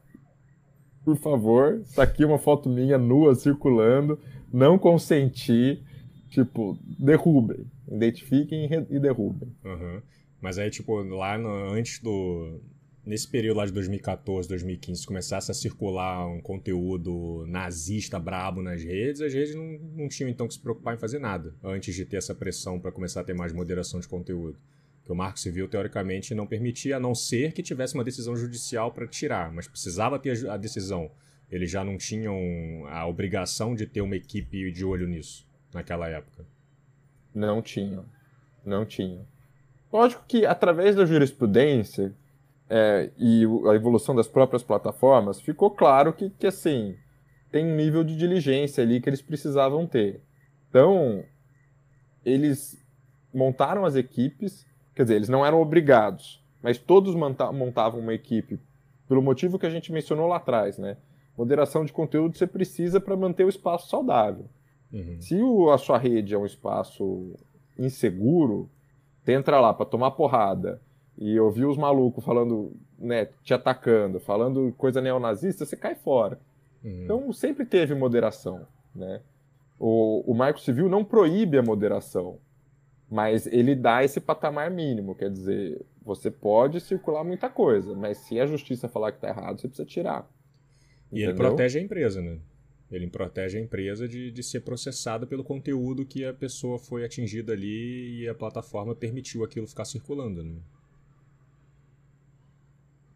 Por 1.05 1.17
favor, 1.17 1.81
está 1.85 2.05
aqui 2.05 2.25
uma 2.25 2.39
foto 2.39 2.71
minha 2.71 2.97
nua 2.97 3.35
circulando, 3.35 4.19
não 4.51 4.79
consenti, 4.79 5.83
tipo, 6.33 6.79
derrubem. 6.99 7.67
Identifiquem 7.91 8.69
e 8.91 8.99
derrubem. 8.99 9.55
Uhum. 9.65 10.01
Mas 10.41 10.59
aí, 10.59 10.71
tipo, 10.71 10.95
lá 11.03 11.39
no, 11.39 11.71
antes 11.73 12.01
do. 12.01 12.61
Nesse 13.05 13.27
período 13.27 13.57
lá 13.57 13.67
de 13.67 13.73
2014, 13.73 14.49
2015, 14.49 15.01
se 15.01 15.07
começasse 15.07 15.51
a 15.51 15.55
circular 15.55 16.25
um 16.29 16.41
conteúdo 16.41 17.45
nazista 17.49 18.17
brabo 18.17 18.63
nas 18.63 18.81
redes, 18.85 19.21
as 19.21 19.35
redes 19.35 19.57
não, 19.57 19.79
não 19.97 20.09
tinham 20.09 20.31
então 20.31 20.47
que 20.47 20.55
se 20.55 20.61
preocupar 20.61 20.95
em 20.95 20.99
fazer 20.99 21.19
nada 21.19 21.53
antes 21.65 21.93
de 21.97 22.05
ter 22.05 22.19
essa 22.19 22.33
pressão 22.33 22.79
para 22.79 22.93
começar 22.93 23.23
a 23.23 23.25
ter 23.25 23.35
mais 23.35 23.53
moderação 23.53 23.99
de 23.99 24.07
conteúdo 24.07 24.57
que 25.05 25.11
o 25.11 25.17
Marco 25.17 25.41
Civil, 25.41 25.67
teoricamente, 25.69 26.33
não 26.33 26.47
permitia, 26.47 26.97
a 26.97 27.01
não 27.01 27.13
ser 27.13 27.53
que 27.53 27.61
tivesse 27.61 27.95
uma 27.95 28.05
decisão 28.05 28.37
judicial 28.37 28.93
para 28.93 29.07
tirar, 29.07 29.53
mas 29.53 29.67
precisava 29.67 30.17
ter 30.17 30.49
a 30.49 30.57
decisão. 30.57 31.11
Eles 31.51 31.71
já 31.71 31.85
não 31.85 31.99
tinham 31.99 32.87
a 32.87 33.05
obrigação 33.07 33.75
de 33.75 33.85
ter 33.85 34.01
uma 34.01 34.17
equipe 34.17 34.71
de 34.71 34.85
olho 34.85 35.09
nisso, 35.09 35.45
naquela 35.73 36.09
época. 36.09 36.45
Não 37.35 37.63
tinham. 37.63 38.05
Não 38.65 38.85
tinham. 38.85 39.27
Lógico 39.93 40.25
que, 40.27 40.47
através 40.47 40.97
da 40.97 41.05
jurisprudência 41.05 42.15
é, 42.69 43.11
e 43.19 43.45
a 43.71 43.75
evolução 43.75 44.15
das 44.15 44.29
próprias 44.29 44.63
plataformas, 44.63 45.41
ficou 45.41 45.71
claro 45.71 46.13
que, 46.13 46.31
que, 46.31 46.47
assim, 46.47 46.97
tem 47.51 47.67
um 47.67 47.77
nível 47.77 48.03
de 48.03 48.17
diligência 48.17 48.83
ali 48.83 49.01
que 49.01 49.09
eles 49.09 49.23
precisavam 49.23 49.87
ter. 49.87 50.23
Então, 50.69 51.25
eles 52.25 52.83
montaram 53.33 53.85
as 53.85 53.97
equipes 53.97 54.67
Quer 54.95 55.05
dizer, 55.05 55.15
eles 55.17 55.29
não 55.29 55.45
eram 55.45 55.61
obrigados, 55.61 56.43
mas 56.63 56.79
todos 56.79 57.15
montavam 57.15 58.01
uma 58.01 58.13
equipe 58.13 58.61
pelo 59.09 59.23
motivo 59.23 59.59
que 59.59 59.67
a 59.67 59.71
gente 59.71 59.93
mencionou 59.93 60.27
lá 60.27 60.37
atrás, 60.37 60.79
né? 60.79 60.97
Moderação 61.37 61.85
de 61.85 61.93
conteúdo 61.93 62.37
você 62.37 62.47
precisa 62.47 63.01
para 63.01 63.17
manter 63.17 63.45
o 63.45 63.49
espaço 63.49 63.89
saudável. 63.89 64.47
Uhum. 64.93 65.21
Se 65.21 65.41
o, 65.41 65.71
a 65.71 65.79
sua 65.79 65.99
rede 65.99 66.35
é 66.35 66.39
um 66.39 66.45
espaço 66.45 67.35
inseguro, 67.79 68.69
você 69.23 69.33
entra 69.33 69.61
lá 69.61 69.73
para 69.73 69.87
tomar 69.87 70.11
porrada 70.13 70.81
e 71.17 71.39
ouvir 71.39 71.65
os 71.65 71.77
malucos 71.77 72.25
falando, 72.25 72.73
né, 72.99 73.29
te 73.43 73.55
atacando, 73.55 74.21
falando 74.21 74.73
coisa 74.77 75.01
neonazista, 75.01 75.65
você 75.65 75.77
cai 75.77 75.95
fora. 75.95 76.39
Uhum. 76.85 77.05
Então 77.05 77.33
sempre 77.33 77.65
teve 77.65 77.95
moderação, 77.95 78.67
né? 78.95 79.21
O, 79.79 80.23
o 80.31 80.35
Marco 80.35 80.61
Civil 80.61 80.89
não 80.89 81.05
proíbe 81.05 81.59
a 81.59 81.63
moderação, 81.63 82.39
mas 83.11 83.47
ele 83.47 83.75
dá 83.75 84.05
esse 84.05 84.21
patamar 84.21 84.71
mínimo, 84.71 85.15
quer 85.15 85.31
dizer, 85.31 85.85
você 86.05 86.31
pode 86.31 86.81
circular 86.81 87.25
muita 87.25 87.49
coisa, 87.49 87.95
mas 87.95 88.19
se 88.19 88.39
a 88.39 88.47
justiça 88.47 88.89
falar 88.89 89.13
que 89.13 89.19
está 89.19 89.29
errado, 89.29 89.61
você 89.61 89.69
precisa 89.69 89.87
tirar. 89.87 90.29
E 91.11 91.23
ele 91.23 91.35
protege 91.35 91.79
a 91.79 91.83
empresa, 91.83 92.23
né? 92.23 92.39
Ele 92.93 93.09
protege 93.09 93.57
a 93.57 93.61
empresa 93.61 94.07
de, 94.07 94.31
de 94.31 94.43
ser 94.43 94.61
processada 94.61 95.27
pelo 95.27 95.43
conteúdo 95.43 96.05
que 96.05 96.25
a 96.27 96.35
pessoa 96.35 96.79
foi 96.79 97.05
atingida 97.05 97.55
ali 97.55 98.21
e 98.21 98.29
a 98.29 98.35
plataforma 98.35 98.95
permitiu 98.95 99.43
aquilo 99.43 99.67
ficar 99.67 99.87
circulando, 99.87 100.45
né? 100.45 100.61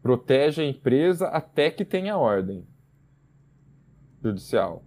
Protege 0.01 0.61
a 0.61 0.65
empresa 0.65 1.27
até 1.27 1.69
que 1.69 1.85
tenha 1.85 2.17
ordem 2.17 2.65
judicial. 4.23 4.83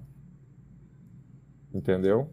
Entendeu? 1.73 2.33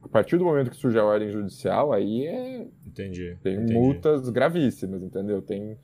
A 0.00 0.08
partir 0.08 0.38
do 0.38 0.44
momento 0.44 0.70
que 0.70 0.76
surge 0.76 0.96
a 0.98 1.04
ordem 1.04 1.32
judicial, 1.32 1.92
aí 1.92 2.24
é. 2.26 2.68
Entendi. 2.86 3.36
Tem 3.42 3.54
entendi. 3.54 3.74
multas 3.74 4.28
gravíssimas, 4.28 5.02
entendeu? 5.02 5.42
Tem, 5.42 5.76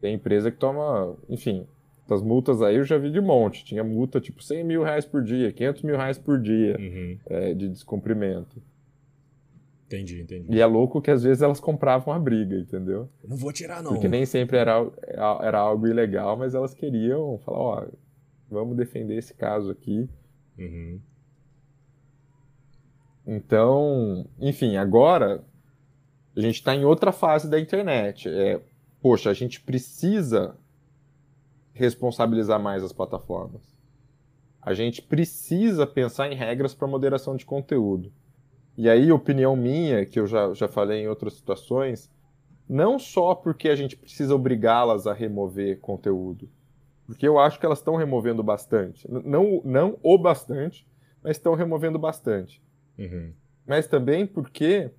tem 0.00 0.14
empresa 0.14 0.50
que 0.50 0.58
toma. 0.58 1.16
Enfim, 1.28 1.66
essas 2.12 2.22
multas 2.22 2.60
aí 2.62 2.76
eu 2.76 2.84
já 2.84 2.98
vi 2.98 3.10
de 3.10 3.20
monte. 3.20 3.64
Tinha 3.64 3.82
multa 3.82 4.20
tipo 4.20 4.42
100 4.42 4.64
mil 4.64 4.82
reais 4.82 5.04
por 5.04 5.22
dia, 5.22 5.52
500 5.52 5.82
mil 5.82 5.96
reais 5.96 6.18
por 6.18 6.40
dia 6.40 6.76
uhum. 6.78 7.18
é, 7.26 7.54
de 7.54 7.68
descumprimento. 7.68 8.62
Entendi, 9.86 10.22
entendi. 10.22 10.46
E 10.50 10.60
é 10.60 10.66
louco 10.66 11.02
que 11.02 11.10
às 11.10 11.22
vezes 11.22 11.42
elas 11.42 11.60
compravam 11.60 12.14
a 12.14 12.18
briga, 12.18 12.56
entendeu? 12.56 13.10
Eu 13.22 13.28
não 13.28 13.36
vou 13.36 13.52
tirar, 13.52 13.82
não. 13.82 13.92
Porque 13.92 14.08
nem 14.08 14.24
sempre 14.24 14.56
era, 14.56 14.90
era 15.42 15.58
algo 15.58 15.86
ilegal, 15.86 16.36
mas 16.36 16.54
elas 16.54 16.72
queriam 16.72 17.38
falar: 17.38 17.58
ó, 17.58 17.86
vamos 18.50 18.76
defender 18.76 19.16
esse 19.16 19.34
caso 19.34 19.70
aqui. 19.70 20.08
Uhum. 20.58 20.98
Então, 23.26 24.26
enfim, 24.40 24.76
agora 24.76 25.44
a 26.34 26.40
gente 26.40 26.56
está 26.56 26.74
em 26.74 26.84
outra 26.84 27.12
fase 27.12 27.48
da 27.48 27.60
internet. 27.60 28.28
É, 28.28 28.60
poxa, 29.00 29.28
a 29.28 29.34
gente 29.34 29.60
precisa 29.60 30.56
responsabilizar 31.72 32.60
mais 32.60 32.82
as 32.82 32.92
plataformas. 32.92 33.62
A 34.60 34.74
gente 34.74 35.02
precisa 35.02 35.86
pensar 35.86 36.30
em 36.30 36.36
regras 36.36 36.74
para 36.74 36.86
moderação 36.86 37.36
de 37.36 37.44
conteúdo. 37.44 38.12
E 38.76 38.88
aí, 38.88 39.10
opinião 39.10 39.56
minha, 39.56 40.06
que 40.06 40.18
eu 40.18 40.26
já, 40.26 40.54
já 40.54 40.68
falei 40.68 41.02
em 41.02 41.08
outras 41.08 41.34
situações, 41.34 42.10
não 42.68 42.98
só 42.98 43.34
porque 43.34 43.68
a 43.68 43.74
gente 43.74 43.96
precisa 43.96 44.34
obrigá-las 44.34 45.06
a 45.06 45.12
remover 45.12 45.80
conteúdo, 45.80 46.48
porque 47.04 47.26
eu 47.26 47.38
acho 47.38 47.58
que 47.58 47.66
elas 47.66 47.78
estão 47.78 47.96
removendo 47.96 48.42
bastante. 48.42 49.06
Não, 49.10 49.60
não 49.64 49.98
o 50.02 50.16
bastante, 50.16 50.86
mas 51.22 51.36
estão 51.36 51.54
removendo 51.54 51.98
bastante. 51.98 52.62
Uhum. 52.98 53.32
Mas 53.66 53.86
também 53.86 54.26
porque 54.26 54.90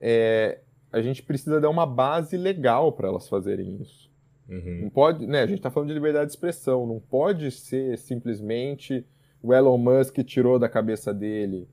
é, 0.00 0.60
a 0.92 1.00
gente 1.00 1.22
precisa 1.22 1.60
dar 1.60 1.70
uma 1.70 1.86
base 1.86 2.36
legal 2.36 2.92
para 2.92 3.08
elas 3.08 3.28
fazerem 3.28 3.80
isso. 3.80 4.05
Uhum. 4.48 4.80
Não 4.82 4.90
pode, 4.90 5.26
né? 5.26 5.42
A 5.42 5.46
gente 5.46 5.58
está 5.58 5.70
falando 5.70 5.88
de 5.88 5.94
liberdade 5.94 6.26
de 6.26 6.32
expressão. 6.32 6.86
Não 6.86 7.00
pode 7.00 7.50
ser 7.50 7.98
simplesmente 7.98 9.04
o 9.42 9.52
Elon 9.52 9.78
Musk 9.78 10.18
tirou 10.24 10.58
da 10.58 10.68
cabeça 10.68 11.12
dele 11.12 11.68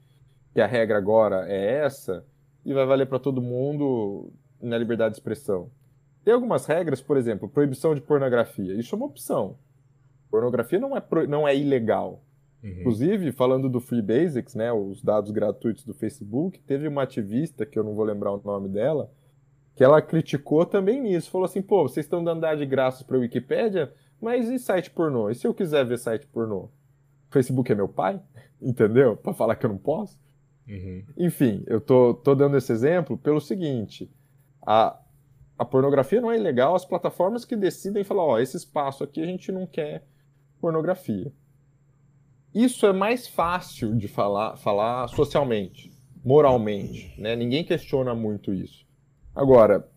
que 0.54 0.62
a 0.62 0.68
regra 0.68 0.98
agora 0.98 1.48
é 1.48 1.80
essa 1.80 2.26
e 2.66 2.74
vai 2.74 2.86
valer 2.86 3.08
para 3.08 3.20
todo 3.20 3.42
mundo 3.42 4.32
na 4.62 4.78
liberdade 4.78 5.14
de 5.14 5.20
expressão. 5.20 5.70
Tem 6.24 6.34
algumas 6.34 6.66
regras, 6.66 7.02
por 7.02 7.18
exemplo, 7.18 7.50
proibição 7.50 7.94
de 7.94 8.02
pornografia. 8.02 8.74
Isso 8.76 8.96
é 8.96 8.98
uma 8.98 9.08
opção. 9.08 9.58
Pornografia 10.30 10.80
não 10.80 10.96
é, 10.96 11.02
pro... 11.02 11.28
não 11.28 11.48
é 11.48 11.56
ilegal. 11.56 12.24
Uhum. 12.64 12.70
Inclusive, 12.80 13.32
falando 13.34 13.68
do 13.68 13.82
Free 13.82 14.02
Basics, 14.02 14.56
né, 14.56 14.72
os 14.72 15.02
dados 15.02 15.32
gratuitos 15.32 15.84
do 15.84 15.94
Facebook, 15.94 16.62
teve 16.62 16.88
uma 16.88 17.04
ativista, 17.04 17.66
que 17.66 17.78
eu 17.78 17.84
não 17.84 17.94
vou 17.94 18.06
lembrar 18.06 18.32
o 18.32 18.42
nome 18.44 18.70
dela, 18.70 19.12
que 19.76 19.84
ela 19.84 20.02
criticou 20.02 20.66
também 20.66 21.02
nisso. 21.02 21.32
Falou 21.32 21.46
assim, 21.46 21.62
pô, 21.62 21.84
vocês 21.84 22.06
estão 22.06 22.24
dando 22.24 22.42
dar 22.42 22.56
de 22.56 22.66
graça 22.66 23.04
para 23.04 23.18
a 23.18 23.20
Wikipédia, 23.20 23.94
mas 24.22 24.50
e 24.50 24.60
site 24.60 24.92
pornô? 24.92 25.30
E 25.30 25.36
se 25.36 25.48
eu 25.48 25.54
quiser 25.54 25.86
ver 25.86 25.98
site 25.98 26.28
pornô? 26.28 26.70
Facebook 27.30 27.72
é 27.72 27.76
meu 27.76 27.88
pai? 27.88 28.22
Entendeu? 28.62 29.18
Para 29.18 29.34
falar 29.34 29.56
que 29.56 29.66
eu 29.66 29.70
não 29.70 29.78
posso? 29.78 30.20
Uhum. 30.68 31.04
Enfim, 31.18 31.64
eu 31.68 31.82
tô, 31.82 32.14
tô 32.14 32.34
dando 32.36 32.58
esse 32.58 32.72
exemplo 32.72 33.18
pelo 33.18 33.42
seguinte, 33.42 34.10
a, 34.66 34.98
a 35.58 35.66
pornografia 35.66 36.22
não 36.22 36.32
é 36.32 36.38
ilegal, 36.38 36.74
as 36.74 36.86
plataformas 36.86 37.44
que 37.44 37.56
decidem 37.56 38.04
falar, 38.04 38.24
ó, 38.24 38.40
esse 38.40 38.56
espaço 38.56 39.04
aqui 39.04 39.22
a 39.22 39.26
gente 39.26 39.52
não 39.52 39.68
quer 39.68 40.06
pornografia. 40.62 41.34
Isso 42.54 42.86
é 42.86 42.94
mais 42.94 43.28
fácil 43.28 43.96
de 43.96 44.08
falar, 44.08 44.56
falar 44.58 45.08
socialmente, 45.10 45.92
moralmente, 46.24 47.14
né? 47.20 47.36
Ninguém 47.36 47.64
questiona 47.64 48.14
muito 48.16 48.54
isso. 48.54 48.86
Agora, 49.36 49.90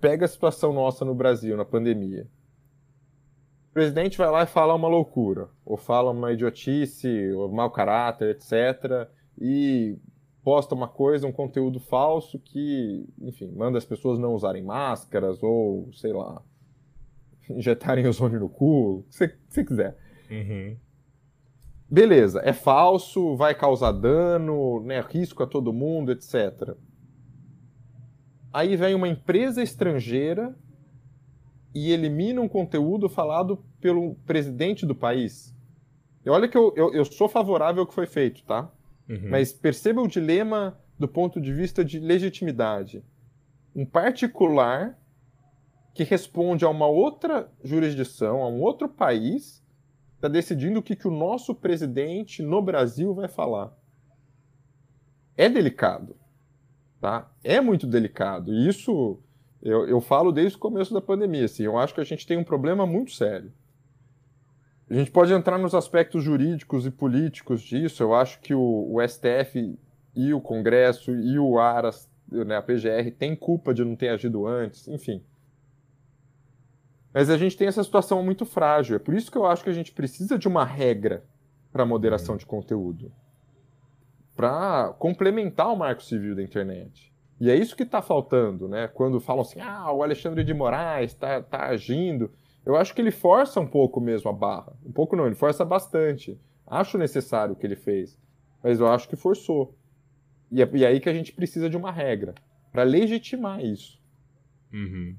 pega 0.00 0.26
a 0.26 0.28
situação 0.28 0.72
nossa 0.72 1.04
no 1.04 1.14
Brasil, 1.14 1.56
na 1.56 1.64
pandemia. 1.64 2.28
O 3.70 3.74
presidente 3.74 4.18
vai 4.18 4.30
lá 4.30 4.42
e 4.42 4.46
fala 4.46 4.74
uma 4.74 4.86
loucura, 4.86 5.48
ou 5.64 5.76
fala 5.76 6.10
uma 6.10 6.32
idiotice, 6.32 7.32
ou 7.32 7.50
mau 7.50 7.70
caráter, 7.70 8.30
etc. 8.30 9.08
E 9.40 9.98
posta 10.44 10.74
uma 10.74 10.86
coisa, 10.86 11.26
um 11.26 11.32
conteúdo 11.32 11.80
falso 11.80 12.38
que, 12.38 13.08
enfim, 13.20 13.50
manda 13.50 13.78
as 13.78 13.84
pessoas 13.84 14.18
não 14.18 14.34
usarem 14.34 14.62
máscaras, 14.62 15.42
ou, 15.42 15.90
sei 15.94 16.12
lá, 16.12 16.42
injetarem 17.48 18.06
ozônio 18.06 18.38
no 18.38 18.48
cu, 18.48 18.98
o 18.98 19.02
que 19.04 19.34
você 19.48 19.64
quiser. 19.64 19.96
Uhum. 20.30 20.76
Beleza, 21.90 22.42
é 22.44 22.52
falso, 22.52 23.36
vai 23.36 23.54
causar 23.54 23.92
dano, 23.92 24.82
né, 24.82 25.00
risco 25.00 25.42
a 25.42 25.46
todo 25.46 25.72
mundo, 25.72 26.12
etc. 26.12 26.74
Aí 28.54 28.76
vem 28.76 28.94
uma 28.94 29.08
empresa 29.08 29.64
estrangeira 29.64 30.54
e 31.74 31.90
elimina 31.90 32.40
um 32.40 32.48
conteúdo 32.48 33.08
falado 33.08 33.64
pelo 33.80 34.14
presidente 34.24 34.86
do 34.86 34.94
país. 34.94 35.52
E 36.24 36.30
olha 36.30 36.46
que 36.46 36.56
eu, 36.56 36.72
eu, 36.76 36.94
eu 36.94 37.04
sou 37.04 37.28
favorável 37.28 37.82
ao 37.82 37.86
que 37.88 37.92
foi 37.92 38.06
feito, 38.06 38.44
tá? 38.44 38.70
Uhum. 39.08 39.28
Mas 39.28 39.52
perceba 39.52 40.00
o 40.00 40.06
dilema 40.06 40.78
do 40.96 41.08
ponto 41.08 41.40
de 41.40 41.52
vista 41.52 41.84
de 41.84 41.98
legitimidade. 41.98 43.02
Um 43.74 43.84
particular 43.84 44.96
que 45.92 46.04
responde 46.04 46.64
a 46.64 46.68
uma 46.68 46.86
outra 46.86 47.50
jurisdição, 47.64 48.40
a 48.40 48.46
um 48.46 48.60
outro 48.60 48.88
país, 48.88 49.66
está 50.14 50.28
decidindo 50.28 50.78
o 50.78 50.82
que, 50.82 50.94
que 50.94 51.08
o 51.08 51.10
nosso 51.10 51.56
presidente 51.56 52.40
no 52.40 52.62
Brasil 52.62 53.12
vai 53.14 53.26
falar. 53.26 53.76
É 55.36 55.48
delicado. 55.48 56.14
Tá? 57.04 57.30
É 57.44 57.60
muito 57.60 57.86
delicado. 57.86 58.50
E 58.50 58.66
isso 58.66 59.18
eu, 59.60 59.86
eu 59.86 60.00
falo 60.00 60.32
desde 60.32 60.56
o 60.56 60.58
começo 60.58 60.94
da 60.94 61.02
pandemia. 61.02 61.44
Assim, 61.44 61.62
eu 61.62 61.76
acho 61.76 61.92
que 61.92 62.00
a 62.00 62.04
gente 62.04 62.26
tem 62.26 62.38
um 62.38 62.42
problema 62.42 62.86
muito 62.86 63.12
sério. 63.12 63.52
A 64.88 64.94
gente 64.94 65.10
pode 65.10 65.30
entrar 65.30 65.58
nos 65.58 65.74
aspectos 65.74 66.24
jurídicos 66.24 66.86
e 66.86 66.90
políticos 66.90 67.60
disso. 67.60 68.02
Eu 68.02 68.14
acho 68.14 68.40
que 68.40 68.54
o, 68.54 68.88
o 68.90 69.06
STF 69.06 69.78
e 70.16 70.32
o 70.32 70.40
Congresso 70.40 71.10
e 71.14 71.38
o 71.38 71.58
ARAS, 71.58 72.08
né, 72.26 72.56
a 72.56 72.62
PGR, 72.62 73.10
tem 73.18 73.36
culpa 73.36 73.74
de 73.74 73.84
não 73.84 73.94
ter 73.94 74.08
agido 74.08 74.46
antes, 74.46 74.88
enfim. 74.88 75.22
Mas 77.12 77.28
a 77.28 77.36
gente 77.36 77.54
tem 77.54 77.68
essa 77.68 77.84
situação 77.84 78.22
muito 78.22 78.46
frágil. 78.46 78.96
É 78.96 78.98
por 78.98 79.12
isso 79.12 79.30
que 79.30 79.36
eu 79.36 79.44
acho 79.44 79.62
que 79.62 79.68
a 79.68 79.74
gente 79.74 79.92
precisa 79.92 80.38
de 80.38 80.48
uma 80.48 80.64
regra 80.64 81.22
para 81.70 81.84
moderação 81.84 82.38
de 82.38 82.46
conteúdo 82.46 83.12
para 84.34 84.94
complementar 84.98 85.72
o 85.72 85.76
marco 85.76 86.02
civil 86.02 86.34
da 86.34 86.42
internet. 86.42 87.12
E 87.40 87.50
é 87.50 87.56
isso 87.56 87.76
que 87.76 87.82
está 87.82 88.00
faltando, 88.00 88.68
né? 88.68 88.88
Quando 88.88 89.20
falam 89.20 89.42
assim, 89.42 89.60
ah, 89.60 89.92
o 89.92 90.02
Alexandre 90.02 90.44
de 90.44 90.54
Moraes 90.54 91.12
está 91.12 91.42
tá 91.42 91.66
agindo. 91.66 92.30
Eu 92.64 92.76
acho 92.76 92.94
que 92.94 93.00
ele 93.00 93.10
força 93.10 93.60
um 93.60 93.66
pouco 93.66 94.00
mesmo 94.00 94.30
a 94.30 94.32
barra. 94.32 94.72
Um 94.84 94.92
pouco 94.92 95.16
não, 95.16 95.26
ele 95.26 95.34
força 95.34 95.64
bastante. 95.64 96.40
Acho 96.66 96.96
necessário 96.96 97.54
o 97.54 97.56
que 97.56 97.66
ele 97.66 97.76
fez. 97.76 98.18
Mas 98.62 98.80
eu 98.80 98.86
acho 98.86 99.08
que 99.08 99.16
forçou. 99.16 99.76
E 100.50 100.62
é, 100.62 100.70
e 100.72 100.84
é 100.84 100.88
aí 100.88 101.00
que 101.00 101.08
a 101.08 101.14
gente 101.14 101.32
precisa 101.32 101.68
de 101.68 101.76
uma 101.76 101.90
regra 101.90 102.34
para 102.72 102.82
legitimar 102.82 103.62
isso. 103.62 104.00
Uhum 104.72 105.16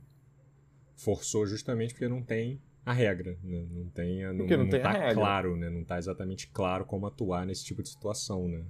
forçou 0.95 1.45
justamente 1.45 1.93
porque 1.93 2.07
não 2.07 2.21
tem 2.21 2.61
a 2.85 2.93
regra, 2.93 3.37
né? 3.43 3.65
não 3.71 3.89
tem, 3.89 4.23
não, 4.23 4.37
porque 4.37 4.55
não, 4.55 4.63
não 4.63 4.69
tem 4.69 4.81
tá 4.81 5.13
claro, 5.13 5.57
né? 5.57 5.69
Não 5.69 5.83
tá 5.83 5.97
exatamente 5.97 6.47
claro 6.47 6.85
como 6.85 7.07
atuar 7.07 7.45
nesse 7.45 7.65
tipo 7.65 7.81
de 7.81 7.89
situação, 7.89 8.47
né? 8.47 8.63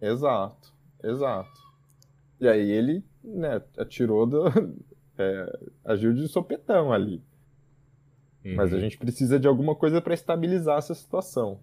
Exato, 0.00 0.72
exato. 1.02 1.60
E 2.40 2.48
aí 2.48 2.70
ele, 2.70 3.04
né, 3.24 3.62
atirou 3.78 4.26
do, 4.26 4.44
é, 5.18 5.58
agiu 5.84 6.12
de 6.12 6.28
sopetão 6.28 6.92
ali. 6.92 7.22
Uhum. 8.44 8.54
Mas 8.54 8.72
a 8.72 8.78
gente 8.78 8.96
precisa 8.98 9.40
de 9.40 9.48
alguma 9.48 9.74
coisa 9.74 10.00
para 10.00 10.14
estabilizar 10.14 10.78
essa 10.78 10.94
situação. 10.94 11.60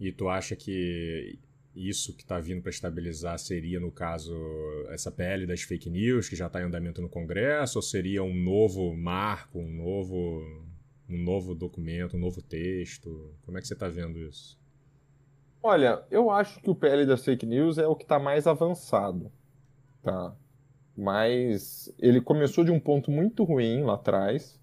E 0.00 0.10
tu 0.10 0.28
acha 0.28 0.56
que 0.56 1.38
isso 1.74 2.14
que 2.14 2.22
está 2.22 2.38
vindo 2.38 2.62
para 2.62 2.70
estabilizar 2.70 3.38
seria, 3.38 3.80
no 3.80 3.90
caso, 3.90 4.34
essa 4.90 5.10
PL 5.10 5.46
das 5.46 5.62
fake 5.62 5.90
news, 5.90 6.28
que 6.28 6.36
já 6.36 6.46
está 6.46 6.60
em 6.60 6.64
andamento 6.64 7.02
no 7.02 7.08
Congresso, 7.08 7.78
ou 7.78 7.82
seria 7.82 8.22
um 8.22 8.34
novo 8.34 8.94
marco, 8.96 9.58
um 9.58 9.68
novo, 9.68 10.64
um 11.08 11.22
novo 11.22 11.54
documento, 11.54 12.16
um 12.16 12.20
novo 12.20 12.40
texto? 12.40 13.34
Como 13.42 13.58
é 13.58 13.60
que 13.60 13.66
você 13.66 13.74
está 13.74 13.88
vendo 13.88 14.18
isso? 14.20 14.58
Olha, 15.66 16.02
eu 16.10 16.30
acho 16.30 16.60
que 16.60 16.68
o 16.68 16.74
PL 16.74 17.06
das 17.06 17.24
fake 17.24 17.46
news 17.46 17.78
é 17.78 17.86
o 17.86 17.96
que 17.96 18.02
está 18.04 18.18
mais 18.18 18.46
avançado, 18.46 19.32
tá? 20.02 20.36
Mas 20.94 21.90
ele 21.98 22.20
começou 22.20 22.62
de 22.64 22.70
um 22.70 22.78
ponto 22.78 23.10
muito 23.10 23.44
ruim 23.44 23.82
lá 23.82 23.94
atrás, 23.94 24.60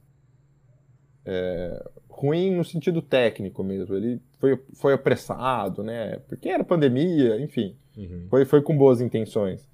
é, 1.25 1.89
ruim 2.07 2.55
no 2.55 2.63
sentido 2.63 3.01
técnico 3.01 3.63
mesmo. 3.63 3.95
Ele 3.95 4.21
foi, 4.37 4.63
foi 4.75 4.93
apressado, 4.93 5.81
né? 5.81 6.19
Porque 6.27 6.47
era 6.47 6.63
pandemia, 6.63 7.41
enfim. 7.41 7.75
Uhum. 7.97 8.27
Foi, 8.29 8.45
foi 8.45 8.61
com 8.61 8.77
boas 8.77 9.01
intenções. 9.01 9.67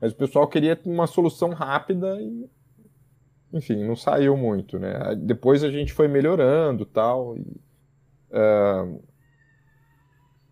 Mas 0.00 0.10
o 0.10 0.16
pessoal 0.16 0.48
queria 0.48 0.76
uma 0.84 1.06
solução 1.06 1.50
rápida 1.50 2.20
e, 2.20 2.50
enfim, 3.52 3.84
não 3.84 3.94
saiu 3.94 4.36
muito, 4.36 4.80
né? 4.80 5.14
Depois 5.16 5.62
a 5.62 5.70
gente 5.70 5.92
foi 5.92 6.08
melhorando 6.08 6.84
tal, 6.84 7.38
e 7.38 7.42
uh... 8.32 9.11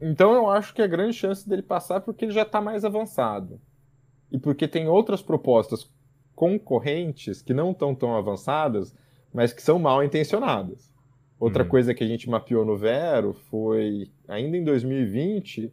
Então 0.01 0.32
eu 0.32 0.48
acho 0.48 0.74
que 0.74 0.82
a 0.82 0.86
grande 0.86 1.14
chance 1.14 1.48
dele 1.48 1.62
passar 1.62 1.97
é 1.97 2.01
porque 2.01 2.24
ele 2.24 2.32
já 2.32 2.43
está 2.43 2.60
mais 2.60 2.85
avançado. 2.85 3.60
E 4.31 4.39
porque 4.39 4.66
tem 4.66 4.89
outras 4.89 5.20
propostas 5.22 5.90
concorrentes 6.35 7.43
que 7.43 7.52
não 7.52 7.72
estão 7.72 7.94
tão 7.94 8.16
avançadas, 8.16 8.94
mas 9.32 9.52
que 9.52 9.62
são 9.62 9.78
mal 9.78 10.02
intencionadas. 10.02 10.90
Outra 11.39 11.62
Uhum. 11.64 11.68
coisa 11.68 11.94
que 11.94 12.05
a 12.05 12.06
gente 12.06 12.28
mapeou 12.28 12.64
no 12.64 12.77
Vero 12.77 13.35
foi, 13.35 14.10
ainda 14.28 14.56
em 14.56 14.64
2020, 14.64 15.72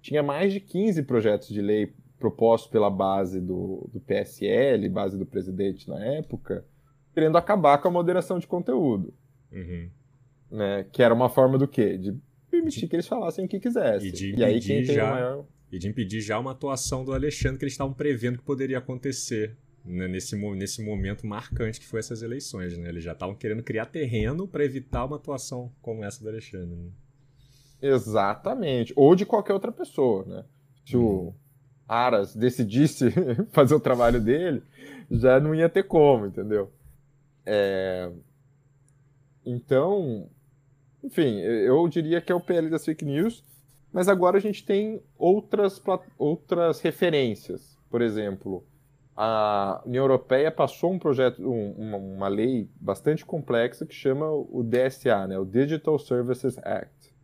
tinha 0.00 0.22
mais 0.22 0.52
de 0.52 0.60
15 0.60 1.02
projetos 1.02 1.48
de 1.48 1.60
lei 1.60 1.92
propostos 2.18 2.70
pela 2.70 2.90
base 2.90 3.40
do, 3.40 3.88
do 3.92 4.00
PSL, 4.00 4.88
base 4.88 5.18
do 5.18 5.26
presidente 5.26 5.88
na 5.88 6.02
época, 6.04 6.64
querendo 7.12 7.36
acabar 7.36 7.78
com 7.78 7.88
a 7.88 7.90
moderação 7.90 8.38
de 8.38 8.46
conteúdo. 8.46 9.12
Uhum. 9.52 9.90
Né? 10.50 10.86
Que 10.92 11.02
era 11.02 11.12
uma 11.12 11.28
forma 11.28 11.58
do 11.58 11.68
quê? 11.68 11.98
De 11.98 12.16
permitir 12.56 12.88
que 12.88 12.96
eles 12.96 13.06
falassem 13.06 13.44
o 13.44 13.48
que 13.48 13.60
quisessem. 13.60 14.08
E 14.08 14.12
de 14.12 14.34
e 14.34 14.44
aí 14.44 14.60
quem 14.60 14.76
impedir 14.78 14.86
tem 14.86 14.96
já- 14.96 15.06
o 15.06 15.10
maior. 15.14 15.44
E 15.72 15.78
de 15.78 15.88
impedir 15.88 16.20
já 16.20 16.38
uma 16.38 16.52
atuação 16.52 17.04
do 17.04 17.12
Alexandre 17.12 17.58
que 17.58 17.64
eles 17.64 17.74
estavam 17.74 17.92
prevendo 17.92 18.38
que 18.38 18.44
poderia 18.44 18.78
acontecer 18.78 19.56
né, 19.84 20.08
nesse, 20.08 20.36
nesse 20.54 20.82
momento 20.84 21.26
marcante 21.26 21.80
que 21.80 21.86
foi 21.86 22.00
essas 22.00 22.22
eleições. 22.22 22.76
Né? 22.76 22.88
Eles 22.88 23.04
já 23.04 23.12
estavam 23.12 23.34
querendo 23.34 23.62
criar 23.62 23.86
terreno 23.86 24.46
para 24.46 24.64
evitar 24.64 25.04
uma 25.04 25.16
atuação 25.16 25.72
como 25.82 26.04
essa 26.04 26.22
do 26.22 26.28
Alexandre. 26.28 26.74
Né? 26.76 26.90
Exatamente. 27.82 28.92
Ou 28.96 29.14
de 29.14 29.26
qualquer 29.26 29.52
outra 29.52 29.72
pessoa. 29.72 30.24
Né? 30.24 30.44
Se 30.84 30.96
o 30.96 31.34
Aras 31.86 32.34
decidisse 32.34 33.06
fazer 33.52 33.74
o 33.74 33.80
trabalho 33.80 34.20
dele, 34.20 34.62
já 35.10 35.38
não 35.40 35.54
ia 35.54 35.68
ter 35.68 35.84
como, 35.84 36.26
entendeu? 36.26 36.72
É... 37.44 38.10
Então, 39.44 40.28
enfim, 41.06 41.38
eu 41.38 41.86
diria 41.88 42.20
que 42.20 42.32
é 42.32 42.34
o 42.34 42.40
PL 42.40 42.68
das 42.68 42.84
fake 42.84 43.04
news, 43.04 43.44
mas 43.92 44.08
agora 44.08 44.38
a 44.38 44.40
gente 44.40 44.66
tem 44.66 45.00
outras, 45.16 45.80
outras 46.18 46.80
referências. 46.80 47.78
Por 47.88 48.02
exemplo, 48.02 48.66
a 49.16 49.80
União 49.86 50.02
Europeia 50.02 50.50
passou 50.50 50.92
um 50.92 50.98
projeto, 50.98 51.40
um, 51.40 51.70
uma, 51.78 51.96
uma, 51.96 52.28
lei 52.28 52.68
bastante 52.80 53.24
complexa 53.24 53.86
que 53.86 53.94
chama 53.94 54.28
o 54.28 54.64
DSA, 54.64 55.28
né, 55.28 55.38
o 55.38 55.44
Digital 55.44 55.96
Services 55.96 56.58
Act. 56.58 57.14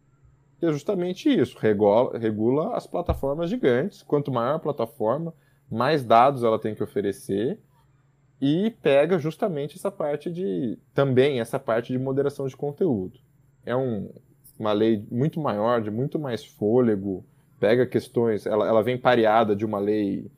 Que 0.61 0.67
é 0.67 0.73
justamente 0.73 1.29
isso, 1.29 1.59
regula, 1.59 2.17
regula 2.17 2.77
as 2.77 2.87
plataformas 2.87 3.51
gigantes. 3.51 4.05
Quanto 4.05 4.31
maior 4.31 4.55
a 4.55 4.61
plataforma, 4.61 5.35
mais 5.69 6.05
dados 6.05 6.45
ela 6.45 6.59
tem 6.59 6.73
que 6.73 6.85
oferecer 6.85 7.59
e 8.41 8.71
pega 8.81 9.19
justamente 9.19 9.77
essa 9.77 9.91
parte 9.91 10.31
de 10.31 10.79
também 10.95 11.41
essa 11.41 11.59
parte 11.59 11.93
de 11.93 11.99
moderação 11.99 12.47
de 12.47 12.57
conteúdo 12.57 13.19
é 13.65 13.75
um, 13.77 14.11
uma 14.59 14.73
lei 14.73 15.05
muito 15.11 15.41
maior, 15.41 15.81
de 15.81 15.91
muito 15.91 16.19
mais 16.19 16.45
fôlego, 16.45 17.25
pega 17.59 17.87
questões, 17.87 18.47
ela, 18.47 18.67
ela 18.67 18.83
vem 18.83 18.99
pareada 18.99 19.55
de 19.55 19.65
uma 19.65 19.79
lei 19.79 20.31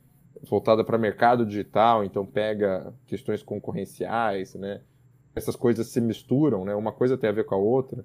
voltada 0.49 0.85
para 0.85 0.99
mercado 0.99 1.47
digital, 1.47 2.05
então 2.05 2.25
pega 2.27 2.93
questões 3.07 3.43
concorrenciais, 3.43 4.55
né? 4.55 4.81
Essas 5.35 5.57
coisas 5.57 5.87
se 5.89 6.01
misturam, 6.01 6.65
né? 6.65 6.75
Uma 6.75 6.93
coisa 6.93 7.17
tem 7.17 7.31
a 7.31 7.33
ver 7.33 7.45
com 7.45 7.55
a 7.55 7.59
outra. 7.59 8.05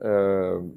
Uh, 0.00 0.74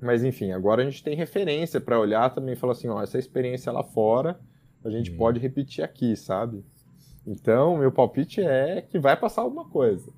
mas 0.00 0.22
enfim, 0.22 0.52
agora 0.52 0.82
a 0.82 0.84
gente 0.84 1.02
tem 1.02 1.16
referência 1.16 1.80
para 1.80 1.98
olhar 1.98 2.32
também 2.34 2.52
e 2.52 2.56
falar 2.56 2.72
assim, 2.72 2.88
ó, 2.88 3.02
essa 3.02 3.18
experiência 3.18 3.72
lá 3.72 3.82
fora 3.82 4.38
a 4.86 4.90
gente 4.90 5.10
uhum. 5.10 5.16
pode 5.16 5.40
repetir 5.40 5.82
aqui, 5.82 6.16
sabe? 6.16 6.64
Então, 7.26 7.76
meu 7.76 7.90
palpite 7.90 8.40
é 8.40 8.80
que 8.80 8.98
vai 8.98 9.16
passar 9.16 9.42
alguma 9.42 9.68
coisa. 9.68 10.12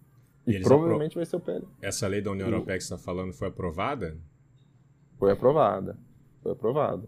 E, 0.48 0.56
e 0.56 0.62
provavelmente 0.62 1.12
apro... 1.12 1.18
vai 1.18 1.26
ser 1.26 1.36
o 1.36 1.40
PL. 1.40 1.68
Essa 1.82 2.08
lei 2.08 2.22
da 2.22 2.30
União 2.30 2.48
Europeia 2.48 2.78
que 2.78 2.84
você 2.84 2.94
está 2.94 3.04
falando 3.04 3.34
foi 3.34 3.48
aprovada? 3.48 4.16
Foi 5.18 5.30
aprovada. 5.30 5.98
Foi 6.42 6.52
aprovada. 6.52 7.06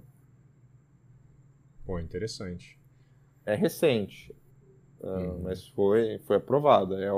Pô, 1.86 1.98
interessante. 1.98 2.78
É 3.46 3.54
recente, 3.54 4.36
uhum. 5.00 5.40
mas 5.42 5.66
foi, 5.68 6.18
foi 6.26 6.36
aprovada. 6.36 7.02
É, 7.02 7.08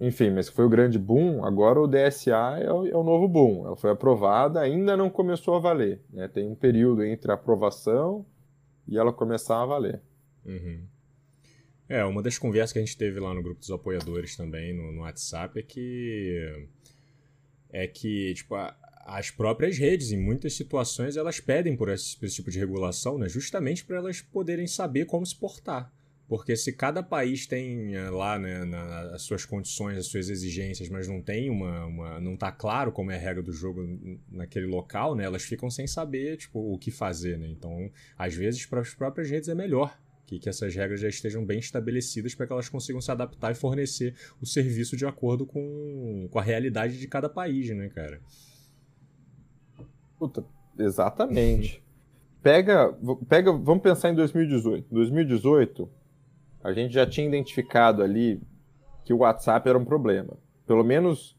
Enfim, 0.00 0.30
mas 0.30 0.48
foi 0.48 0.64
o 0.64 0.68
grande 0.68 0.98
boom. 0.98 1.44
Agora 1.44 1.80
o 1.80 1.86
DSA 1.86 2.58
é 2.60 2.70
o, 2.70 2.86
é 2.86 2.96
o, 2.96 3.02
novo 3.02 3.26
boom. 3.26 3.66
Ela 3.66 3.76
foi 3.76 3.90
aprovada, 3.90 4.60
ainda 4.60 4.96
não 4.96 5.08
começou 5.08 5.54
a 5.54 5.58
valer. 5.58 6.00
Né? 6.10 6.28
Tem 6.28 6.46
um 6.46 6.54
período 6.54 7.02
entre 7.02 7.30
a 7.30 7.34
aprovação 7.34 8.26
e 8.86 8.98
ela 8.98 9.12
começar 9.12 9.62
a 9.62 9.66
valer. 9.66 10.02
Uhum. 10.44 10.84
É, 11.88 12.04
uma 12.04 12.22
das 12.22 12.36
conversas 12.36 12.72
que 12.72 12.78
a 12.78 12.82
gente 12.82 12.96
teve 12.96 13.20
lá 13.20 13.32
no 13.32 13.42
grupo 13.42 13.60
dos 13.60 13.70
apoiadores 13.70 14.36
também, 14.36 14.74
no, 14.74 14.92
no 14.92 15.00
WhatsApp, 15.02 15.58
é 15.58 15.62
que. 15.62 16.66
É 17.70 17.86
que, 17.86 18.34
tipo, 18.34 18.54
a, 18.54 18.76
as 19.06 19.30
próprias 19.30 19.78
redes, 19.78 20.10
em 20.10 20.16
muitas 20.16 20.54
situações, 20.54 21.16
elas 21.16 21.40
pedem 21.40 21.76
por 21.76 21.88
esse, 21.88 22.16
por 22.18 22.26
esse 22.26 22.36
tipo 22.36 22.50
de 22.50 22.58
regulação, 22.58 23.16
né? 23.18 23.28
Justamente 23.28 23.84
para 23.84 23.96
elas 23.96 24.20
poderem 24.20 24.66
saber 24.66 25.06
como 25.06 25.24
se 25.24 25.36
portar. 25.36 25.92
Porque 26.28 26.56
se 26.56 26.72
cada 26.72 27.02
país 27.04 27.46
tem 27.46 27.94
eh, 27.94 28.10
lá 28.10 28.36
né, 28.38 28.64
na, 28.64 29.14
as 29.14 29.22
suas 29.22 29.44
condições, 29.44 29.96
as 29.96 30.06
suas 30.06 30.28
exigências, 30.28 30.88
mas 30.88 31.06
não 31.06 31.22
tem 31.22 31.48
uma, 31.48 31.86
uma. 31.86 32.20
não 32.20 32.34
está 32.34 32.50
claro 32.50 32.90
como 32.90 33.12
é 33.12 33.16
a 33.16 33.18
regra 33.18 33.42
do 33.42 33.52
jogo 33.52 33.86
naquele 34.28 34.66
local, 34.66 35.14
né? 35.14 35.24
Elas 35.24 35.44
ficam 35.44 35.70
sem 35.70 35.86
saber 35.86 36.36
tipo, 36.36 36.58
o 36.58 36.76
que 36.78 36.90
fazer, 36.90 37.38
né? 37.38 37.48
Então, 37.48 37.90
às 38.18 38.34
vezes, 38.34 38.66
para 38.66 38.80
as 38.80 38.92
próprias 38.92 39.30
redes 39.30 39.48
é 39.48 39.54
melhor 39.54 39.96
que, 40.26 40.40
que 40.40 40.48
essas 40.48 40.74
regras 40.74 41.00
já 41.00 41.08
estejam 41.08 41.44
bem 41.44 41.60
estabelecidas 41.60 42.34
para 42.34 42.46
que 42.46 42.52
elas 42.52 42.68
consigam 42.68 43.00
se 43.00 43.10
adaptar 43.10 43.52
e 43.52 43.54
fornecer 43.54 44.14
o 44.42 44.46
serviço 44.46 44.96
de 44.96 45.06
acordo 45.06 45.46
com, 45.46 46.28
com 46.28 46.38
a 46.40 46.42
realidade 46.42 46.98
de 46.98 47.06
cada 47.06 47.28
país, 47.28 47.70
né, 47.70 47.88
cara? 47.88 48.20
Puta, 50.18 50.44
exatamente. 50.76 51.80
pega, 52.42 52.92
pega, 53.28 53.52
vamos 53.52 53.82
pensar 53.82 54.10
em 54.10 54.16
2018. 54.16 54.92
2018 54.92 55.88
a 56.66 56.72
gente 56.72 56.92
já 56.92 57.06
tinha 57.06 57.28
identificado 57.28 58.02
ali 58.02 58.42
que 59.04 59.12
o 59.12 59.18
WhatsApp 59.18 59.68
era 59.68 59.78
um 59.78 59.84
problema. 59.84 60.36
Pelo 60.66 60.82
menos 60.82 61.38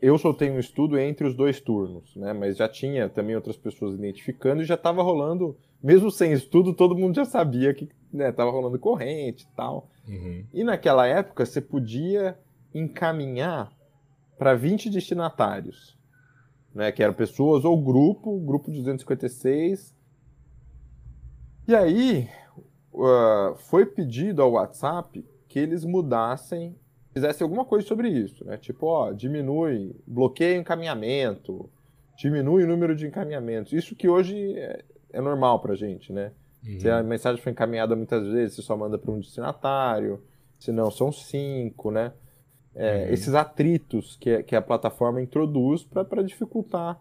eu 0.00 0.16
soltei 0.16 0.48
um 0.52 0.58
estudo 0.60 0.96
entre 0.96 1.26
os 1.26 1.34
dois 1.34 1.60
turnos, 1.60 2.14
né? 2.14 2.32
Mas 2.32 2.56
já 2.56 2.68
tinha 2.68 3.08
também 3.08 3.34
outras 3.34 3.56
pessoas 3.56 3.96
identificando 3.96 4.62
e 4.62 4.64
já 4.64 4.76
estava 4.76 5.02
rolando, 5.02 5.56
mesmo 5.82 6.12
sem 6.12 6.32
estudo, 6.32 6.72
todo 6.72 6.96
mundo 6.96 7.16
já 7.16 7.24
sabia 7.24 7.74
que 7.74 7.88
estava 8.12 8.52
né, 8.52 8.56
rolando 8.56 8.78
corrente 8.78 9.48
e 9.50 9.56
tal. 9.56 9.90
Uhum. 10.06 10.44
E 10.54 10.62
naquela 10.62 11.08
época 11.08 11.44
você 11.44 11.60
podia 11.60 12.38
encaminhar 12.72 13.72
para 14.38 14.54
20 14.54 14.88
destinatários, 14.90 15.98
né? 16.72 16.92
Que 16.92 17.02
eram 17.02 17.14
pessoas 17.14 17.64
ou 17.64 17.76
grupo, 17.82 18.38
grupo 18.38 18.70
256. 18.70 19.92
E 21.66 21.74
aí 21.74 22.28
uh, 22.92 23.54
foi 23.56 23.86
pedido 23.86 24.42
ao 24.42 24.52
WhatsApp 24.52 25.24
que 25.48 25.58
eles 25.58 25.84
mudassem, 25.84 26.76
fizessem 27.12 27.44
alguma 27.44 27.64
coisa 27.64 27.86
sobre 27.86 28.08
isso, 28.08 28.44
né? 28.44 28.56
Tipo, 28.56 28.86
ó, 28.86 29.12
diminui, 29.12 29.94
bloqueia 30.06 30.56
encaminhamento, 30.56 31.68
diminui 32.16 32.64
o 32.64 32.66
número 32.66 32.94
de 32.94 33.06
encaminhamentos. 33.06 33.72
Isso 33.72 33.94
que 33.94 34.08
hoje 34.08 34.58
é, 34.58 34.84
é 35.12 35.20
normal 35.20 35.60
pra 35.60 35.74
gente, 35.74 36.12
né? 36.12 36.32
Uhum. 36.66 36.80
Se 36.80 36.88
a 36.88 37.02
mensagem 37.02 37.42
foi 37.42 37.52
encaminhada 37.52 37.96
muitas 37.96 38.26
vezes, 38.26 38.56
você 38.56 38.62
só 38.62 38.76
manda 38.76 38.96
para 38.96 39.10
um 39.10 39.18
destinatário, 39.18 40.22
se 40.58 40.70
não, 40.70 40.90
são 40.90 41.10
cinco, 41.10 41.90
né? 41.90 42.12
É, 42.74 43.06
uhum. 43.06 43.12
Esses 43.12 43.34
atritos 43.34 44.16
que, 44.16 44.42
que 44.44 44.56
a 44.56 44.62
plataforma 44.62 45.20
introduz 45.20 45.84
para 45.84 46.22
dificultar 46.22 47.00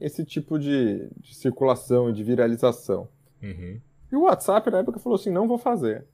esse 0.00 0.24
tipo 0.24 0.58
de, 0.58 1.08
de 1.20 1.34
circulação 1.34 2.10
e 2.10 2.12
de 2.12 2.24
viralização. 2.24 3.08
Uhum. 3.40 3.78
E 4.12 4.16
o 4.16 4.24
WhatsApp, 4.24 4.70
na 4.70 4.80
época, 4.80 5.00
falou 5.00 5.16
assim: 5.16 5.30
não 5.30 5.48
vou 5.48 5.56
fazer. 5.56 6.06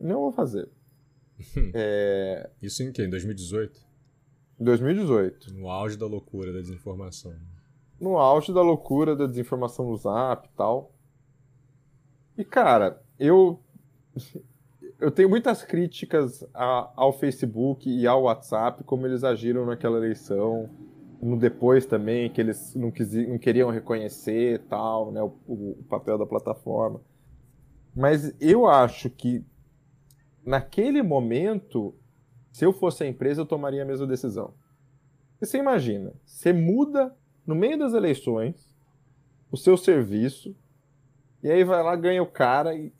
Não 0.00 0.20
vou 0.20 0.32
fazer. 0.32 0.68
é... 1.74 2.48
Isso 2.62 2.82
em 2.82 2.90
que? 2.90 3.02
Em 3.02 3.10
2018? 3.10 3.78
2018. 4.58 5.54
No 5.54 5.68
auge 5.68 5.98
da 5.98 6.06
loucura 6.06 6.50
da 6.50 6.60
desinformação. 6.60 7.34
No 8.00 8.16
auge 8.16 8.52
da 8.54 8.62
loucura 8.62 9.14
da 9.14 9.26
desinformação 9.26 9.86
no 9.86 9.96
Zap 9.96 10.48
e 10.48 10.50
tal. 10.56 10.92
E, 12.38 12.44
cara, 12.44 13.02
eu. 13.18 13.60
Eu 15.00 15.12
tenho 15.12 15.28
muitas 15.28 15.62
críticas 15.62 16.44
a, 16.52 16.92
ao 16.96 17.12
Facebook 17.12 17.88
e 17.88 18.04
ao 18.04 18.22
WhatsApp, 18.22 18.82
como 18.82 19.06
eles 19.06 19.22
agiram 19.22 19.64
naquela 19.64 19.96
eleição 19.96 20.68
no 21.20 21.36
depois 21.36 21.84
também, 21.84 22.30
que 22.30 22.40
eles 22.40 22.74
não, 22.74 22.90
quis, 22.90 23.12
não 23.12 23.38
queriam 23.38 23.70
reconhecer 23.70 24.60
tal, 24.68 25.10
né, 25.10 25.22
o, 25.22 25.32
o, 25.46 25.84
papel 25.88 26.16
da 26.16 26.26
plataforma. 26.26 27.00
Mas 27.94 28.34
eu 28.40 28.66
acho 28.66 29.10
que 29.10 29.44
naquele 30.44 31.02
momento, 31.02 31.94
se 32.52 32.64
eu 32.64 32.72
fosse 32.72 33.02
a 33.02 33.06
empresa, 33.06 33.40
eu 33.40 33.46
tomaria 33.46 33.82
a 33.82 33.86
mesma 33.86 34.06
decisão. 34.06 34.54
E 35.40 35.46
você 35.46 35.58
imagina, 35.58 36.12
você 36.24 36.52
muda 36.52 37.14
no 37.46 37.54
meio 37.54 37.78
das 37.78 37.94
eleições 37.94 38.68
o 39.50 39.56
seu 39.56 39.76
serviço, 39.76 40.54
e 41.42 41.50
aí 41.50 41.64
vai 41.64 41.82
lá, 41.82 41.96
ganha 41.96 42.22
o 42.22 42.26
cara 42.26 42.74
e, 42.74 42.92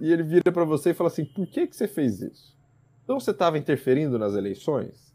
e 0.00 0.12
ele 0.12 0.22
vira 0.22 0.52
para 0.52 0.64
você 0.64 0.90
e 0.90 0.94
fala 0.94 1.08
assim: 1.08 1.24
por 1.24 1.46
que, 1.46 1.66
que 1.66 1.76
você 1.76 1.88
fez 1.88 2.20
isso? 2.20 2.56
Então 3.04 3.18
você 3.18 3.30
estava 3.30 3.58
interferindo 3.58 4.18
nas 4.18 4.34
eleições? 4.34 5.12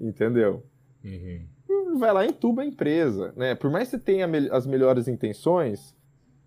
Entendeu? 0.00 0.62
Uhum. 1.06 1.98
Vai 1.98 2.12
lá 2.12 2.26
e 2.26 2.30
entuba 2.30 2.62
a 2.62 2.66
empresa. 2.66 3.32
Né? 3.36 3.54
Por 3.54 3.70
mais 3.70 3.88
que 3.88 3.96
você 3.96 4.02
tenha 4.02 4.28
as 4.50 4.66
melhores 4.66 5.06
intenções, 5.08 5.94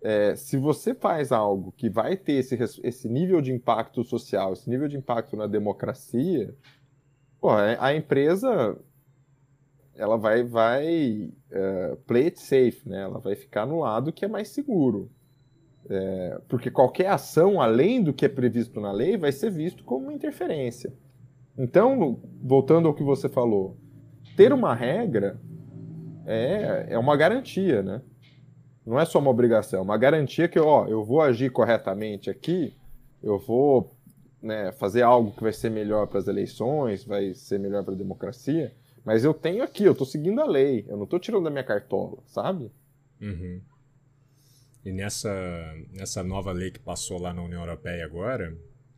é, 0.02 0.36
se 0.36 0.56
você 0.56 0.94
faz 0.94 1.32
algo 1.32 1.72
que 1.72 1.88
vai 1.88 2.16
ter 2.16 2.34
esse, 2.34 2.56
esse 2.82 3.08
nível 3.08 3.40
de 3.40 3.52
impacto 3.52 4.04
social, 4.04 4.52
esse 4.52 4.68
nível 4.68 4.88
de 4.88 4.96
impacto 4.96 5.36
na 5.36 5.46
democracia, 5.46 6.54
pô, 7.40 7.50
a 7.50 7.94
empresa 7.94 8.78
ela 9.94 10.16
vai, 10.16 10.42
vai 10.42 11.30
uh, 11.50 11.96
play 12.06 12.24
it 12.24 12.40
safe, 12.40 12.88
né? 12.88 13.02
Ela 13.02 13.18
vai 13.18 13.34
ficar 13.34 13.66
no 13.66 13.80
lado 13.80 14.12
que 14.12 14.24
é 14.24 14.28
mais 14.28 14.48
seguro. 14.48 15.10
É, 15.88 16.40
porque 16.48 16.70
qualquer 16.70 17.08
ação 17.08 17.60
além 17.60 18.02
do 18.02 18.12
que 18.12 18.24
é 18.24 18.28
previsto 18.28 18.80
na 18.80 18.92
lei 18.92 19.16
vai 19.16 19.32
ser 19.32 19.50
visto 19.50 19.82
como 19.84 20.04
uma 20.04 20.14
interferência. 20.14 20.92
Então, 21.58 22.20
voltando 22.42 22.88
ao 22.88 22.94
que 22.94 23.02
você 23.02 23.28
falou, 23.28 23.76
ter 24.40 24.54
uma 24.54 24.74
regra 24.74 25.38
é, 26.24 26.86
é 26.88 26.98
uma 26.98 27.14
garantia, 27.14 27.82
né? 27.82 28.00
Não 28.86 28.98
é 28.98 29.04
só 29.04 29.18
uma 29.18 29.30
obrigação, 29.30 29.80
é 29.80 29.82
uma 29.82 29.98
garantia 29.98 30.48
que 30.48 30.58
ó, 30.58 30.86
eu 30.88 31.04
vou 31.04 31.20
agir 31.20 31.52
corretamente 31.52 32.30
aqui, 32.30 32.74
eu 33.22 33.38
vou 33.38 33.94
né, 34.40 34.72
fazer 34.72 35.02
algo 35.02 35.32
que 35.32 35.42
vai 35.42 35.52
ser 35.52 35.70
melhor 35.70 36.06
para 36.06 36.20
as 36.20 36.26
eleições, 36.26 37.04
vai 37.04 37.34
ser 37.34 37.58
melhor 37.58 37.84
para 37.84 37.92
a 37.92 37.96
democracia, 37.96 38.74
mas 39.04 39.24
eu 39.24 39.34
tenho 39.34 39.62
aqui, 39.62 39.84
eu 39.84 39.92
estou 39.92 40.06
seguindo 40.06 40.40
a 40.40 40.46
lei, 40.46 40.86
eu 40.88 40.96
não 40.96 41.04
estou 41.04 41.20
tirando 41.20 41.44
da 41.44 41.50
minha 41.50 41.62
cartola, 41.62 42.16
sabe? 42.26 42.72
Uhum. 43.20 43.60
E 44.82 44.90
nessa, 44.90 45.30
nessa 45.92 46.22
nova 46.22 46.50
lei 46.50 46.70
que 46.70 46.80
passou 46.80 47.20
lá 47.20 47.34
na 47.34 47.42
União 47.42 47.60
Europeia 47.60 48.06
agora, 48.06 48.50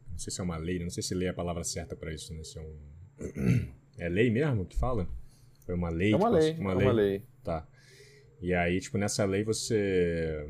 não 0.09 0.19
sei 0.19 0.33
se 0.33 0.41
é 0.41 0.45
uma 0.45 0.57
lei, 0.57 0.79
não 0.79 0.91
sei 0.91 1.03
se 1.03 1.17
lei 1.17 1.27
é 1.27 1.33
a 1.33 1.35
palavra 1.35 1.65
certa 1.65 1.97
para 1.97 2.15
isso, 2.15 2.33
né? 2.33 2.45
Se 2.45 2.59
é, 2.59 2.63
um... 2.63 3.69
é 3.99 4.09
lei 4.09 4.31
mesmo 4.31 4.65
que 4.65 4.77
fala? 4.77 5.09
Foi 5.73 5.79
uma 5.79 5.89
lei? 5.89 6.13
É 6.13 6.17
uma 6.17 6.29
lei, 6.29 6.57
uma, 6.59 6.73
é 6.73 6.75
lei. 6.75 6.87
uma 6.87 6.93
lei. 6.93 7.23
Tá. 7.43 7.67
E 8.41 8.53
aí, 8.53 8.79
tipo, 8.79 8.99
nessa 8.99 9.25
lei 9.25 9.43
você... 9.43 10.47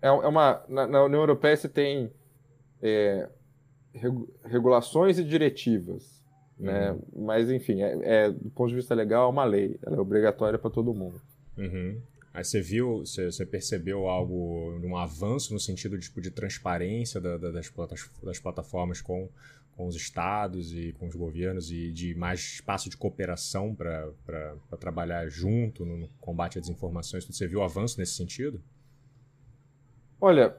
É, 0.00 0.08
é 0.08 0.10
uma... 0.10 0.64
Na, 0.68 0.86
na 0.86 1.04
União 1.04 1.20
Europeia 1.20 1.56
você 1.56 1.68
tem 1.68 2.10
é, 2.82 3.28
regulações 4.44 5.18
e 5.18 5.24
diretivas, 5.24 6.24
né? 6.58 6.92
Uhum. 6.92 7.26
Mas, 7.26 7.50
enfim, 7.50 7.82
é, 7.82 7.98
é, 8.02 8.30
do 8.30 8.50
ponto 8.50 8.70
de 8.70 8.76
vista 8.76 8.94
legal, 8.94 9.26
é 9.26 9.30
uma 9.30 9.44
lei. 9.44 9.78
Ela 9.82 9.96
é 9.96 10.00
obrigatória 10.00 10.58
para 10.58 10.70
todo 10.70 10.94
mundo. 10.94 11.20
Uhum. 11.58 12.00
Aí 12.32 12.44
você 12.44 12.60
viu, 12.60 12.98
você, 12.98 13.30
você, 13.30 13.44
percebeu 13.44 14.08
algo, 14.08 14.78
um 14.82 14.96
avanço 14.96 15.52
no 15.52 15.60
sentido 15.60 15.98
tipo, 15.98 16.20
de 16.20 16.30
transparência 16.30 17.20
da, 17.20 17.36
da, 17.38 17.50
das, 17.50 17.72
das 18.22 18.38
plataformas 18.38 19.00
com, 19.00 19.28
com 19.76 19.86
os 19.86 19.94
estados 19.94 20.72
e 20.72 20.92
com 20.98 21.06
os 21.06 21.14
governos 21.14 21.70
e 21.70 21.92
de 21.92 22.14
mais 22.14 22.40
espaço 22.40 22.88
de 22.88 22.96
cooperação 22.96 23.74
para 23.74 24.56
trabalhar 24.78 25.28
junto 25.28 25.84
no, 25.84 26.08
combate 26.20 26.58
à 26.58 26.60
desinformação? 26.60 27.20
Você 27.20 27.46
viu 27.46 27.62
avanço 27.62 27.98
nesse 27.98 28.14
sentido? 28.14 28.62
Olha, 30.20 30.56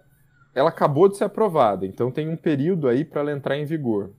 ela 0.53 0.69
acabou 0.69 1.09
de 1.09 1.17
ser 1.17 1.23
aprovada, 1.23 1.85
então 1.85 2.11
tem 2.11 2.29
um 2.29 2.37
período 2.37 2.87
aí 2.87 3.03
para 3.03 3.21
ela 3.21 3.31
entrar 3.31 3.57
em 3.57 3.65
vigor. 3.65 4.13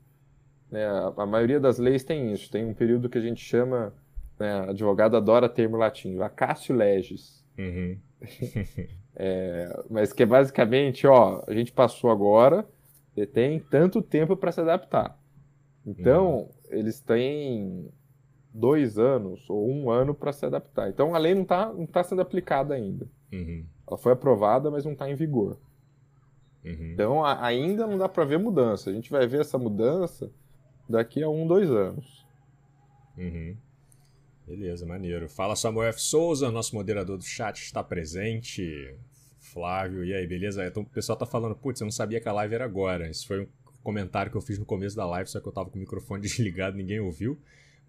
Né? 0.71 0.85
A, 0.85 1.15
a, 1.17 1.27
maioria 1.27 1.61
das 1.61 1.79
leis 1.79 2.03
tem 2.03 2.33
isso, 2.33 2.51
tem 2.51 2.65
um 2.65 2.75
período 2.75 3.09
que 3.09 3.19
a 3.19 3.23
gente 3.23 3.41
chama, 3.41 3.95
né, 4.39 4.69
advogado 4.69 5.17
adora 5.17 5.49
termo 5.49 5.77
latim, 5.77 6.17
vacatio 6.17 6.75
legis 6.75 7.39
Uhum. 7.59 7.99
é, 9.17 9.83
mas 9.91 10.13
que 10.13 10.23
é 10.23 10.27
basicamente, 10.27 11.07
ó, 11.07 11.43
a 11.47 11.53
gente 11.53 11.73
passou 11.73 12.11
agora, 12.11 12.65
você 13.19 13.27
tem 13.27 13.59
tanto 13.59 14.01
tempo 14.01 14.37
para 14.37 14.53
se 14.53 14.61
adaptar. 14.61 15.19
Então, 15.85 16.37
uhum. 16.37 16.49
eles 16.69 17.01
têm 17.01 17.91
dois 18.53 18.99
anos 18.99 19.49
ou 19.49 19.69
um 19.69 19.91
ano 19.91 20.15
para 20.15 20.33
se 20.33 20.45
adaptar. 20.45 20.89
Então, 20.89 21.15
a 21.15 21.19
lei 21.19 21.35
não 21.35 21.43
está 21.43 21.73
não 21.73 21.87
tá 21.87 22.03
sendo 22.03 22.23
aplicada 22.23 22.75
ainda. 22.75 23.09
Uhum. 23.33 23.65
Ela 23.87 23.99
foi 23.99 24.13
aprovada, 24.13 24.71
mas 24.71 24.85
não 24.85 24.93
está 24.93 25.11
em 25.11 25.15
vigor. 25.15 25.59
Uhum. 26.65 26.93
Então, 26.93 27.25
a, 27.25 27.45
ainda 27.45 27.87
não 27.87 27.97
dá 27.97 28.09
para 28.09 28.25
ver 28.25 28.39
mudança. 28.39 28.91
A 28.91 28.93
gente 28.93 29.11
vai 29.11 29.27
ver 29.27 29.41
essa 29.41 29.59
mudança 29.59 30.31
daqui 30.89 31.23
a 31.23 31.29
um, 31.29 31.47
dois 31.47 31.71
anos. 31.71 32.27
Uhum. 33.17 33.57
Beleza, 34.47 34.87
maneiro. 34.87 35.29
Fala 35.29 35.57
Samuel 35.57 35.89
F. 35.89 36.01
Souza, 36.01 36.51
nosso 36.51 36.75
moderador 36.75 37.19
do 37.19 37.25
chat 37.25 37.59
está 37.59 37.83
presente. 37.83 38.97
Flávio, 39.53 40.05
e 40.05 40.15
aí, 40.15 40.27
beleza? 40.27 40.67
Então 40.67 40.83
o 40.83 40.87
pessoal 40.87 41.17
tá 41.17 41.27
falando, 41.27 41.55
putz, 41.55 41.81
eu 41.81 41.85
não 41.85 41.93
sabia 41.93 42.21
que 42.21 42.29
a 42.29 42.33
live 42.33 42.55
era 42.55 42.65
agora. 42.65 43.09
Esse 43.09 43.27
foi 43.27 43.41
um 43.41 43.49
comentário 43.83 44.31
que 44.31 44.37
eu 44.37 44.41
fiz 44.41 44.59
no 44.59 44.65
começo 44.65 44.97
da 44.97 45.07
live, 45.07 45.29
só 45.29 45.41
que 45.41 45.49
eu 45.49 45.53
tava 45.53 45.71
com 45.71 45.77
o 45.77 45.81
microfone 45.81 46.21
desligado, 46.23 46.77
ninguém 46.77 47.01
ouviu. 47.01 47.39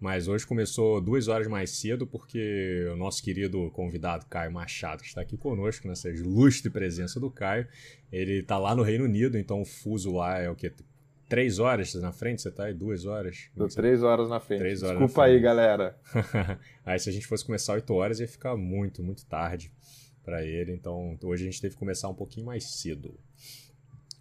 Mas 0.00 0.28
hoje 0.28 0.46
começou 0.46 0.98
duas 0.98 1.28
horas 1.28 1.46
mais 1.46 1.70
cedo, 1.70 2.06
porque 2.06 2.88
o 2.90 2.96
nosso 2.96 3.22
querido 3.22 3.70
convidado 3.72 4.24
Caio 4.26 4.50
Machado, 4.50 5.02
que 5.02 5.08
está 5.08 5.20
aqui 5.20 5.36
conosco 5.36 5.86
nessa 5.86 6.08
ilustre 6.08 6.70
presença 6.70 7.20
do 7.20 7.30
Caio, 7.30 7.68
ele 8.10 8.40
está 8.40 8.56
lá 8.56 8.74
no 8.74 8.82
Reino 8.82 9.04
Unido, 9.04 9.36
então 9.36 9.60
o 9.60 9.64
fuso 9.66 10.10
lá 10.16 10.38
é 10.38 10.48
o 10.48 10.56
que? 10.56 10.72
três 11.30 11.60
horas 11.60 11.94
na 11.94 12.10
frente, 12.10 12.42
você 12.42 12.50
tá 12.50 12.64
aí 12.64 12.74
duas 12.74 13.06
horas? 13.06 13.50
Tô 13.56 13.68
três 13.68 14.02
horas 14.02 14.28
na 14.28 14.40
frente. 14.40 14.58
Três 14.58 14.82
horas 14.82 14.98
Desculpa 14.98 15.24
aí, 15.24 15.38
galera. 15.38 15.96
aí 16.84 16.98
se 16.98 17.08
a 17.08 17.12
gente 17.12 17.26
fosse 17.26 17.44
começar 17.44 17.74
oito 17.74 17.94
horas, 17.94 18.18
ia 18.18 18.26
ficar 18.26 18.56
muito, 18.56 19.00
muito 19.00 19.24
tarde 19.26 19.72
para 20.24 20.44
ele. 20.44 20.72
Então 20.72 21.18
hoje 21.22 21.44
a 21.44 21.50
gente 21.50 21.60
teve 21.60 21.74
que 21.74 21.78
começar 21.78 22.08
um 22.08 22.14
pouquinho 22.14 22.46
mais 22.46 22.64
cedo. 22.64 23.14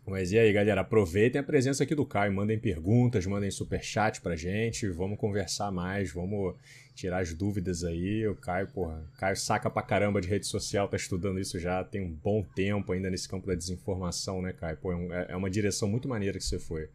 Mas 0.09 0.31
e 0.31 0.39
aí, 0.39 0.51
galera? 0.51 0.81
Aproveitem 0.81 1.39
a 1.39 1.43
presença 1.43 1.83
aqui 1.83 1.93
do 1.93 2.05
Caio. 2.05 2.33
Mandem 2.33 2.57
perguntas, 2.57 3.25
mandem 3.27 3.51
superchat 3.51 4.21
pra 4.21 4.35
gente. 4.35 4.87
Vamos 4.87 5.19
conversar 5.19 5.71
mais, 5.71 6.11
vamos 6.11 6.55
tirar 6.95 7.19
as 7.19 7.33
dúvidas 7.33 7.83
aí. 7.83 8.27
O 8.27 8.35
Caio, 8.35 8.67
porra, 8.67 9.03
Caio 9.17 9.37
saca 9.37 9.69
pra 9.69 9.83
caramba 9.83 10.19
de 10.19 10.27
rede 10.27 10.47
social, 10.47 10.87
tá 10.87 10.97
estudando 10.97 11.39
isso 11.39 11.59
já 11.59 11.83
tem 11.83 12.01
um 12.01 12.11
bom 12.11 12.43
tempo 12.43 12.91
ainda 12.91 13.09
nesse 13.09 13.29
campo 13.29 13.45
da 13.45 13.53
desinformação, 13.53 14.41
né, 14.41 14.51
Caio? 14.51 14.77
Pô, 14.77 14.91
é, 14.91 14.95
é, 14.95 15.25
é 15.33 15.35
uma 15.35 15.49
direção 15.49 15.87
muito 15.87 16.07
maneira 16.07 16.37
que 16.39 16.43
você 16.43 16.57
foi. 16.57 16.89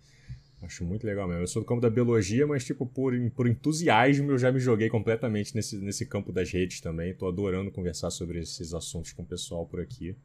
Acho 0.64 0.84
muito 0.84 1.06
legal 1.06 1.26
mesmo. 1.26 1.42
Eu 1.42 1.46
sou 1.46 1.62
do 1.62 1.66
campo 1.66 1.80
da 1.80 1.90
biologia, 1.90 2.46
mas, 2.46 2.64
tipo, 2.64 2.86
por, 2.86 3.12
por 3.30 3.46
entusiasmo 3.46 4.32
eu 4.32 4.38
já 4.38 4.50
me 4.50 4.58
joguei 4.58 4.88
completamente 4.88 5.54
nesse, 5.54 5.76
nesse 5.76 6.06
campo 6.06 6.32
das 6.32 6.50
redes 6.50 6.80
também. 6.80 7.14
Tô 7.14 7.28
adorando 7.28 7.70
conversar 7.70 8.10
sobre 8.10 8.40
esses 8.40 8.74
assuntos 8.74 9.12
com 9.12 9.22
o 9.22 9.26
pessoal 9.26 9.66
por 9.66 9.80
aqui. 9.80 10.16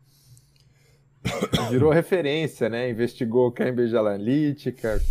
Virou 1.70 1.92
referência, 1.92 2.70
né? 2.70 2.90
Investigou 2.90 3.52
Cambridge 3.52 3.96
Analytica, 3.96 5.02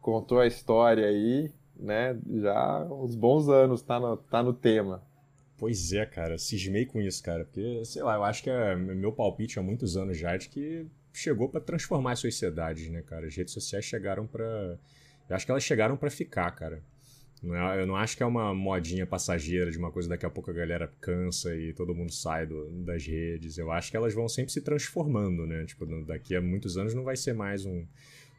contou 0.00 0.38
a 0.38 0.46
história 0.46 1.06
aí 1.06 1.50
né, 1.76 2.16
já 2.40 2.84
uns 2.84 3.14
bons 3.14 3.48
anos 3.48 3.82
tá 3.82 3.98
no, 3.98 4.16
tá 4.16 4.42
no 4.42 4.52
tema. 4.52 5.02
Pois 5.56 5.92
é, 5.92 6.04
cara, 6.04 6.36
cismei 6.36 6.84
com 6.84 7.00
isso, 7.00 7.22
cara, 7.22 7.44
porque, 7.44 7.84
sei 7.84 8.02
lá, 8.02 8.16
eu 8.16 8.24
acho 8.24 8.42
que 8.42 8.50
é 8.50 8.74
meu 8.74 9.12
palpite 9.12 9.58
há 9.58 9.62
muitos 9.62 9.96
anos 9.96 10.18
já 10.18 10.36
de 10.36 10.48
que 10.48 10.86
chegou 11.14 11.48
para 11.48 11.60
transformar 11.60 12.12
as 12.12 12.18
sociedades, 12.18 12.90
né, 12.90 13.02
cara? 13.02 13.26
As 13.26 13.34
redes 13.34 13.54
sociais 13.54 13.84
chegaram 13.84 14.26
para 14.26 14.78
Eu 15.28 15.36
acho 15.36 15.46
que 15.46 15.50
elas 15.50 15.64
chegaram 15.64 15.96
para 15.96 16.10
ficar, 16.10 16.50
cara. 16.50 16.82
É, 17.42 17.80
eu 17.80 17.86
não 17.86 17.96
acho 17.96 18.16
que 18.16 18.22
é 18.22 18.26
uma 18.26 18.54
modinha 18.54 19.06
passageira 19.06 19.70
de 19.70 19.78
uma 19.78 19.90
coisa 19.90 20.08
daqui 20.08 20.24
a 20.24 20.30
pouco 20.30 20.50
a 20.50 20.54
galera 20.54 20.90
cansa 21.00 21.54
e 21.54 21.72
todo 21.74 21.94
mundo 21.94 22.12
sai 22.12 22.46
do, 22.46 22.70
das 22.84 23.06
redes. 23.06 23.58
Eu 23.58 23.70
acho 23.70 23.90
que 23.90 23.96
elas 23.96 24.14
vão 24.14 24.28
sempre 24.28 24.52
se 24.52 24.60
transformando, 24.60 25.46
né? 25.46 25.64
Tipo, 25.64 25.86
daqui 26.04 26.34
a 26.36 26.40
muitos 26.40 26.76
anos 26.76 26.94
não 26.94 27.04
vai 27.04 27.16
ser 27.16 27.32
mais 27.34 27.64
um 27.64 27.86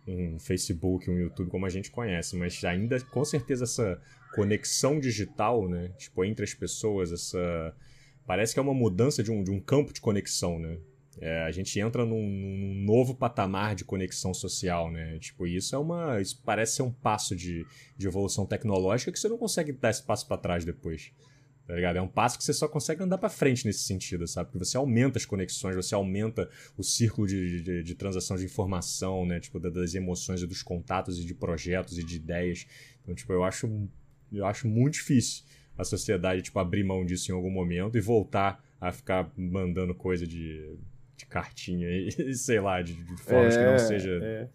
um 0.08 0.38
Facebook, 0.40 1.10
um 1.10 1.18
YouTube 1.18 1.50
como 1.50 1.66
a 1.66 1.70
gente 1.70 1.90
conhece, 1.90 2.36
mas 2.36 2.64
ainda 2.64 3.00
com 3.02 3.26
certeza 3.26 3.64
essa 3.64 4.02
conexão 4.34 5.00
digital, 5.00 5.68
né? 5.68 5.90
Tipo, 5.98 6.24
entre 6.24 6.44
as 6.44 6.54
pessoas, 6.54 7.12
essa. 7.12 7.76
Parece 8.26 8.54
que 8.54 8.60
é 8.60 8.62
uma 8.62 8.74
mudança 8.74 9.24
de 9.24 9.32
um, 9.32 9.44
de 9.44 9.52
um 9.52 9.60
campo 9.60 9.94
de 9.94 10.02
conexão, 10.02 10.60
né? 10.60 10.78
É, 11.20 11.44
a 11.44 11.52
gente 11.52 11.80
entra 11.80 12.06
num, 12.06 12.22
num, 12.22 12.84
novo 12.84 13.16
patamar 13.16 13.74
de 13.74 13.86
conexão 13.86 14.34
social, 14.34 14.92
né? 14.92 15.18
Tipo, 15.20 15.48
isso 15.48 15.74
é 15.74 15.80
uma. 15.80 16.20
Isso 16.20 16.42
parece 16.44 16.76
ser 16.76 16.82
um 16.82 16.92
passo 16.92 17.36
de, 17.36 17.66
de 17.98 18.08
evolução 18.08 18.46
tecnológica 18.46 19.12
que 19.12 19.20
você 19.20 19.30
não 19.30 19.38
consegue 19.38 19.72
dar 19.72 19.92
esse 19.92 20.04
passo 20.04 20.28
para 20.28 20.38
trás 20.38 20.66
depois. 20.66 21.14
Tá 21.66 21.74
ligado? 21.74 21.96
É 21.96 22.02
um 22.02 22.08
passo 22.08 22.38
que 22.38 22.44
você 22.44 22.54
só 22.54 22.68
consegue 22.68 23.02
andar 23.02 23.18
para 23.18 23.30
frente 23.30 23.66
nesse 23.66 23.86
sentido, 23.86 24.28
sabe? 24.28 24.52
Porque 24.52 24.64
você 24.64 24.78
aumenta 24.78 25.18
as 25.18 25.26
conexões, 25.26 25.76
você 25.76 25.96
aumenta 25.96 26.48
o 26.78 26.84
círculo 26.84 27.26
de, 27.26 27.62
de, 27.62 27.84
de 27.84 27.96
transação 27.96 28.38
de 28.38 28.46
informação, 28.46 29.26
né? 29.26 29.40
Tipo, 29.40 29.60
das 29.60 29.96
emoções 29.96 30.42
e 30.42 30.48
dos 30.48 30.62
contatos 30.62 31.18
e 31.18 31.26
de 31.26 31.34
projetos 31.34 31.98
e 31.98 32.04
de 32.04 32.18
ideias. 32.18 32.68
Então, 33.02 33.16
tipo, 33.16 33.34
eu 33.34 33.44
acho, 33.44 33.90
eu 34.32 34.46
acho 34.46 34.68
muito 34.68 34.96
difícil 34.96 35.44
a 35.78 35.84
sociedade, 35.84 36.44
tipo, 36.44 36.60
abrir 36.60 36.84
mão 36.84 37.04
disso 37.04 37.32
em 37.32 37.36
algum 37.36 37.50
momento 37.50 37.98
e 37.98 38.02
voltar 38.02 38.64
a 38.80 38.92
ficar 38.92 39.32
mandando 39.36 39.96
coisa 39.96 40.28
de, 40.28 40.78
de 41.16 41.26
cartinha 41.26 41.88
e, 41.90 42.34
sei 42.34 42.60
lá, 42.60 42.82
de, 42.82 42.94
de 42.94 43.18
formas 43.22 43.56
é, 43.56 43.60
que 43.60 43.66
não 43.66 43.74
é, 43.74 43.80
seja 43.80 44.20
é. 44.22 44.48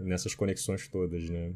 nessas 0.00 0.34
conexões 0.34 0.88
todas, 0.88 1.28
né? 1.28 1.52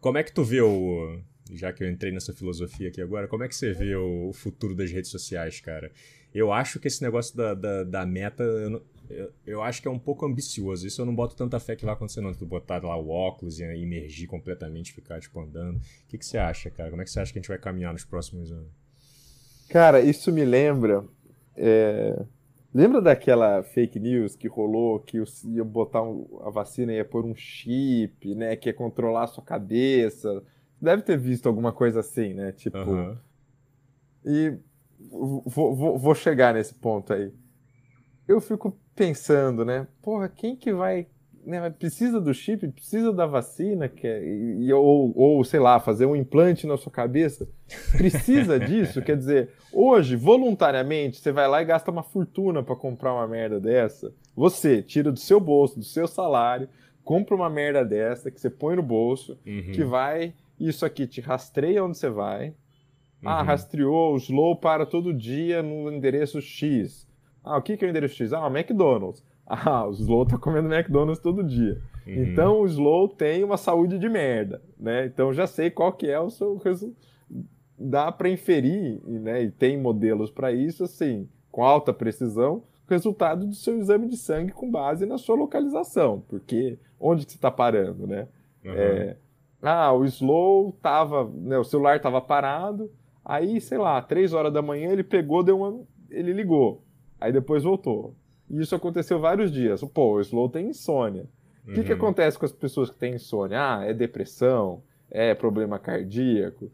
Como 0.00 0.18
é 0.18 0.22
que 0.22 0.32
tu 0.32 0.44
vê 0.44 0.60
o 0.60 1.20
já 1.52 1.72
que 1.72 1.84
eu 1.84 1.90
entrei 1.90 2.12
nessa 2.12 2.32
filosofia 2.32 2.88
aqui 2.88 3.00
agora, 3.00 3.28
como 3.28 3.44
é 3.44 3.48
que 3.48 3.54
você 3.54 3.72
vê 3.72 3.94
o 3.94 4.32
futuro 4.32 4.74
das 4.74 4.90
redes 4.90 5.10
sociais, 5.10 5.60
cara? 5.60 5.92
Eu 6.34 6.52
acho 6.52 6.78
que 6.80 6.88
esse 6.88 7.02
negócio 7.02 7.36
da, 7.36 7.54
da, 7.54 7.84
da 7.84 8.06
meta, 8.06 8.42
eu, 8.42 8.82
eu, 9.08 9.32
eu, 9.46 9.62
acho 9.62 9.80
que 9.80 9.88
é 9.88 9.90
um 9.90 9.98
pouco 9.98 10.26
ambicioso. 10.26 10.86
Isso 10.86 11.00
eu 11.00 11.06
não 11.06 11.14
boto 11.14 11.34
tanta 11.34 11.58
fé 11.58 11.74
que 11.74 11.84
vai 11.84 11.94
acontecer, 11.94 12.20
não. 12.20 12.34
Tu 12.34 12.44
botar 12.44 12.82
lá 12.82 12.96
o 12.96 13.08
óculos 13.08 13.58
e 13.58 13.64
imergir 13.64 14.28
completamente, 14.28 14.92
ficar, 14.92 15.18
tipo, 15.20 15.40
andando. 15.40 15.76
O 15.76 16.08
que, 16.08 16.18
que 16.18 16.26
você 16.26 16.36
acha, 16.36 16.70
cara? 16.70 16.90
Como 16.90 17.00
é 17.00 17.04
que 17.04 17.10
você 17.10 17.20
acha 17.20 17.32
que 17.32 17.38
a 17.38 17.42
gente 17.42 17.48
vai 17.48 17.58
caminhar 17.58 17.92
nos 17.92 18.04
próximos 18.04 18.52
anos? 18.52 18.68
Cara, 19.70 20.00
isso 20.00 20.30
me 20.30 20.44
lembra. 20.44 21.04
É... 21.56 22.22
Lembra 22.76 23.00
daquela 23.00 23.62
fake 23.62 23.98
news 23.98 24.36
que 24.36 24.48
rolou 24.48 25.00
que 25.00 25.22
ia 25.46 25.64
botar 25.64 26.02
um, 26.02 26.40
a 26.42 26.50
vacina 26.50 26.92
ia 26.92 27.04
pôr 27.04 27.24
um 27.24 27.34
chip, 27.34 28.34
né? 28.34 28.54
Que 28.56 28.68
ia 28.68 28.74
controlar 28.74 29.24
a 29.24 29.28
sua 29.28 29.42
cabeça 29.42 30.42
deve 30.80 31.02
ter 31.02 31.18
visto 31.18 31.46
alguma 31.46 31.72
coisa 31.72 32.00
assim, 32.00 32.34
né? 32.34 32.52
Tipo. 32.52 32.78
Uhum. 32.78 33.16
E 34.24 34.58
vou, 35.10 35.42
vou, 35.46 35.98
vou 35.98 36.14
chegar 36.14 36.54
nesse 36.54 36.74
ponto 36.74 37.12
aí. 37.12 37.32
Eu 38.26 38.40
fico 38.40 38.76
pensando, 38.94 39.64
né? 39.64 39.86
Porra, 40.02 40.28
quem 40.28 40.56
que 40.56 40.72
vai 40.72 41.06
né, 41.46 41.70
precisa 41.70 42.20
do 42.20 42.34
chip, 42.34 42.66
precisa 42.68 43.12
da 43.12 43.24
vacina, 43.24 43.88
que 43.88 44.04
é, 44.04 44.20
e, 44.24 44.72
ou, 44.72 45.12
ou, 45.16 45.44
sei 45.44 45.60
lá, 45.60 45.78
fazer 45.78 46.04
um 46.04 46.16
implante 46.16 46.66
na 46.66 46.76
sua 46.76 46.90
cabeça. 46.90 47.48
Precisa 47.92 48.58
disso? 48.60 49.00
Quer 49.00 49.16
dizer, 49.16 49.50
hoje, 49.72 50.16
voluntariamente, 50.16 51.20
você 51.20 51.30
vai 51.30 51.46
lá 51.46 51.62
e 51.62 51.64
gasta 51.64 51.90
uma 51.90 52.02
fortuna 52.02 52.64
para 52.64 52.74
comprar 52.74 53.14
uma 53.14 53.28
merda 53.28 53.60
dessa. 53.60 54.12
Você 54.34 54.82
tira 54.82 55.12
do 55.12 55.20
seu 55.20 55.38
bolso, 55.38 55.78
do 55.78 55.84
seu 55.84 56.08
salário, 56.08 56.68
compra 57.04 57.36
uma 57.36 57.48
merda 57.48 57.84
dessa 57.84 58.28
que 58.28 58.40
você 58.40 58.50
põe 58.50 58.74
no 58.74 58.82
bolso, 58.82 59.38
uhum. 59.46 59.70
que 59.72 59.84
vai, 59.84 60.34
isso 60.58 60.84
aqui 60.84 61.06
te 61.06 61.20
rastreia 61.20 61.84
onde 61.84 61.96
você 61.96 62.10
vai. 62.10 62.48
Ah, 63.24 63.34
uhum. 63.34 63.38
Ah, 63.38 63.42
rastreou, 63.42 64.14
o 64.14 64.16
Slow 64.16 64.56
para 64.56 64.84
todo 64.84 65.14
dia 65.14 65.62
no 65.62 65.92
endereço 65.92 66.42
X. 66.42 67.06
Ah, 67.44 67.56
o 67.56 67.62
que, 67.62 67.76
que 67.76 67.84
é 67.84 67.88
o 67.88 67.90
endereço 67.90 68.16
X? 68.16 68.32
Ah, 68.32 68.44
o 68.44 68.54
McDonald's. 68.54 69.22
Ah, 69.64 69.86
o 69.86 69.92
Slow 69.92 70.26
tá 70.26 70.36
comendo 70.36 70.72
McDonald's 70.72 71.22
todo 71.22 71.44
dia. 71.44 71.80
Uhum. 72.04 72.14
Então 72.24 72.60
o 72.60 72.66
Slow 72.66 73.08
tem 73.08 73.44
uma 73.44 73.56
saúde 73.56 73.96
de 73.96 74.08
merda, 74.08 74.60
né? 74.78 75.06
Então 75.06 75.32
já 75.32 75.46
sei 75.46 75.70
qual 75.70 75.92
que 75.92 76.08
é 76.08 76.18
o 76.18 76.30
seu 76.30 76.56
resultado. 76.56 76.96
Dá 77.78 78.10
para 78.10 78.28
inferir, 78.28 79.00
né? 79.06 79.44
E 79.44 79.50
tem 79.50 79.80
modelos 79.80 80.30
para 80.30 80.50
isso, 80.50 80.82
assim, 80.82 81.28
com 81.52 81.62
alta 81.62 81.92
precisão, 81.92 82.64
o 82.88 82.90
resultado 82.90 83.46
do 83.46 83.54
seu 83.54 83.78
exame 83.78 84.08
de 84.08 84.16
sangue 84.16 84.52
com 84.52 84.70
base 84.70 85.06
na 85.06 85.18
sua 85.18 85.36
localização, 85.36 86.24
porque 86.28 86.78
onde 86.98 87.24
que 87.24 87.32
você 87.32 87.38
está 87.38 87.50
parando, 87.50 88.06
né? 88.06 88.26
Uhum. 88.64 88.72
É, 88.72 89.16
ah, 89.62 89.92
o 89.92 90.04
Slow 90.04 90.72
tava, 90.82 91.30
né, 91.34 91.58
o 91.58 91.64
celular 91.64 91.96
estava 91.96 92.20
parado, 92.20 92.90
aí, 93.24 93.60
sei 93.60 93.78
lá, 93.78 94.00
três 94.00 94.32
horas 94.32 94.52
da 94.52 94.62
manhã 94.62 94.90
ele 94.90 95.04
pegou, 95.04 95.42
deu 95.42 95.58
uma, 95.58 95.80
ele 96.10 96.32
ligou, 96.32 96.82
aí 97.20 97.32
depois 97.32 97.62
voltou. 97.62 98.14
E 98.48 98.60
isso 98.60 98.74
aconteceu 98.74 99.18
vários 99.18 99.52
dias. 99.52 99.82
Pô, 99.82 100.14
o 100.14 100.20
Slow 100.20 100.48
tem 100.48 100.68
insônia. 100.68 101.26
O 101.66 101.72
que, 101.72 101.82
que 101.82 101.90
uhum. 101.92 101.98
acontece 101.98 102.38
com 102.38 102.44
as 102.44 102.52
pessoas 102.52 102.90
que 102.90 102.96
têm 102.96 103.14
insônia? 103.14 103.58
Ah, 103.58 103.84
é 103.84 103.92
depressão, 103.92 104.82
é 105.10 105.34
problema 105.34 105.78
cardíaco. 105.78 106.70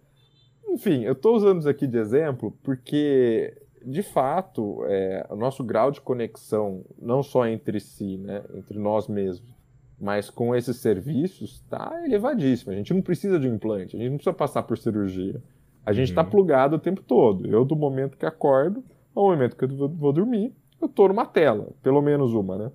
Enfim, 0.69 1.03
eu 1.03 1.13
estou 1.13 1.35
usando 1.35 1.61
isso 1.61 1.69
aqui 1.69 1.87
de 1.87 1.97
exemplo 1.97 2.57
porque, 2.63 3.57
de 3.85 4.03
fato, 4.03 4.85
é, 4.87 5.27
o 5.31 5.37
nosso 5.37 5.65
grau 5.65 5.91
de 5.91 6.01
conexão, 6.01 6.85
não 7.01 7.23
só 7.23 7.47
entre 7.47 7.81
si, 7.81 8.19
né, 8.19 8.43
entre 8.55 8.79
nós 8.79 9.09
mesmos, 9.09 9.51
mas 9.99 10.29
com 10.29 10.55
esses 10.55 10.77
serviços, 10.77 11.53
está 11.53 12.03
elevadíssimo. 12.05 12.73
A 12.73 12.77
gente 12.77 12.93
não 12.93 13.01
precisa 13.01 13.39
de 13.39 13.49
um 13.49 13.55
implante, 13.55 13.97
a 13.97 13.99
gente 13.99 14.11
não 14.11 14.17
precisa 14.17 14.35
passar 14.35 14.63
por 14.65 14.77
cirurgia. 14.77 15.43
A 15.87 15.93
gente 15.93 16.11
está 16.11 16.23
uhum. 16.23 16.31
plugado 16.31 16.77
o 16.77 16.79
tempo 16.79 17.03
todo. 17.03 17.47
Eu, 17.47 17.65
do 17.65 17.75
momento 17.75 18.17
que 18.19 18.27
acordo 18.27 18.85
ao 19.15 19.25
momento 19.25 19.57
que 19.57 19.65
eu 19.65 19.89
vou 19.89 20.13
dormir, 20.13 20.55
eu 20.85 20.87
estou 20.87 21.09
numa 21.09 21.27
tela, 21.27 21.71
pelo 21.83 22.03
menos 22.03 22.33
uma, 22.35 22.59
né? 22.59 22.73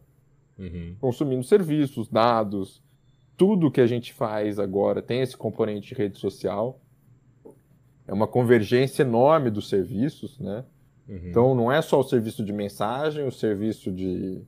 Uhum. 0.57 0.95
Consumindo 0.99 1.43
serviços, 1.43 2.07
dados, 2.07 2.81
tudo 3.35 3.71
que 3.71 3.81
a 3.81 3.87
gente 3.87 4.13
faz 4.13 4.57
agora 4.57 5.01
tem 5.01 5.21
esse 5.21 5.37
componente 5.37 5.89
de 5.89 5.95
rede 5.95 6.17
social. 6.17 6.79
É 8.07 8.13
uma 8.13 8.27
convergência 8.27 9.03
enorme 9.03 9.51
dos 9.51 9.69
serviços, 9.69 10.39
né? 10.39 10.65
Uhum. 11.07 11.21
Então 11.25 11.55
não 11.55 11.71
é 11.71 11.81
só 11.81 11.99
o 11.99 12.03
serviço 12.03 12.43
de 12.43 12.51
mensagem, 12.51 13.27
o 13.27 13.31
serviço 13.31 13.91
de 13.91 14.41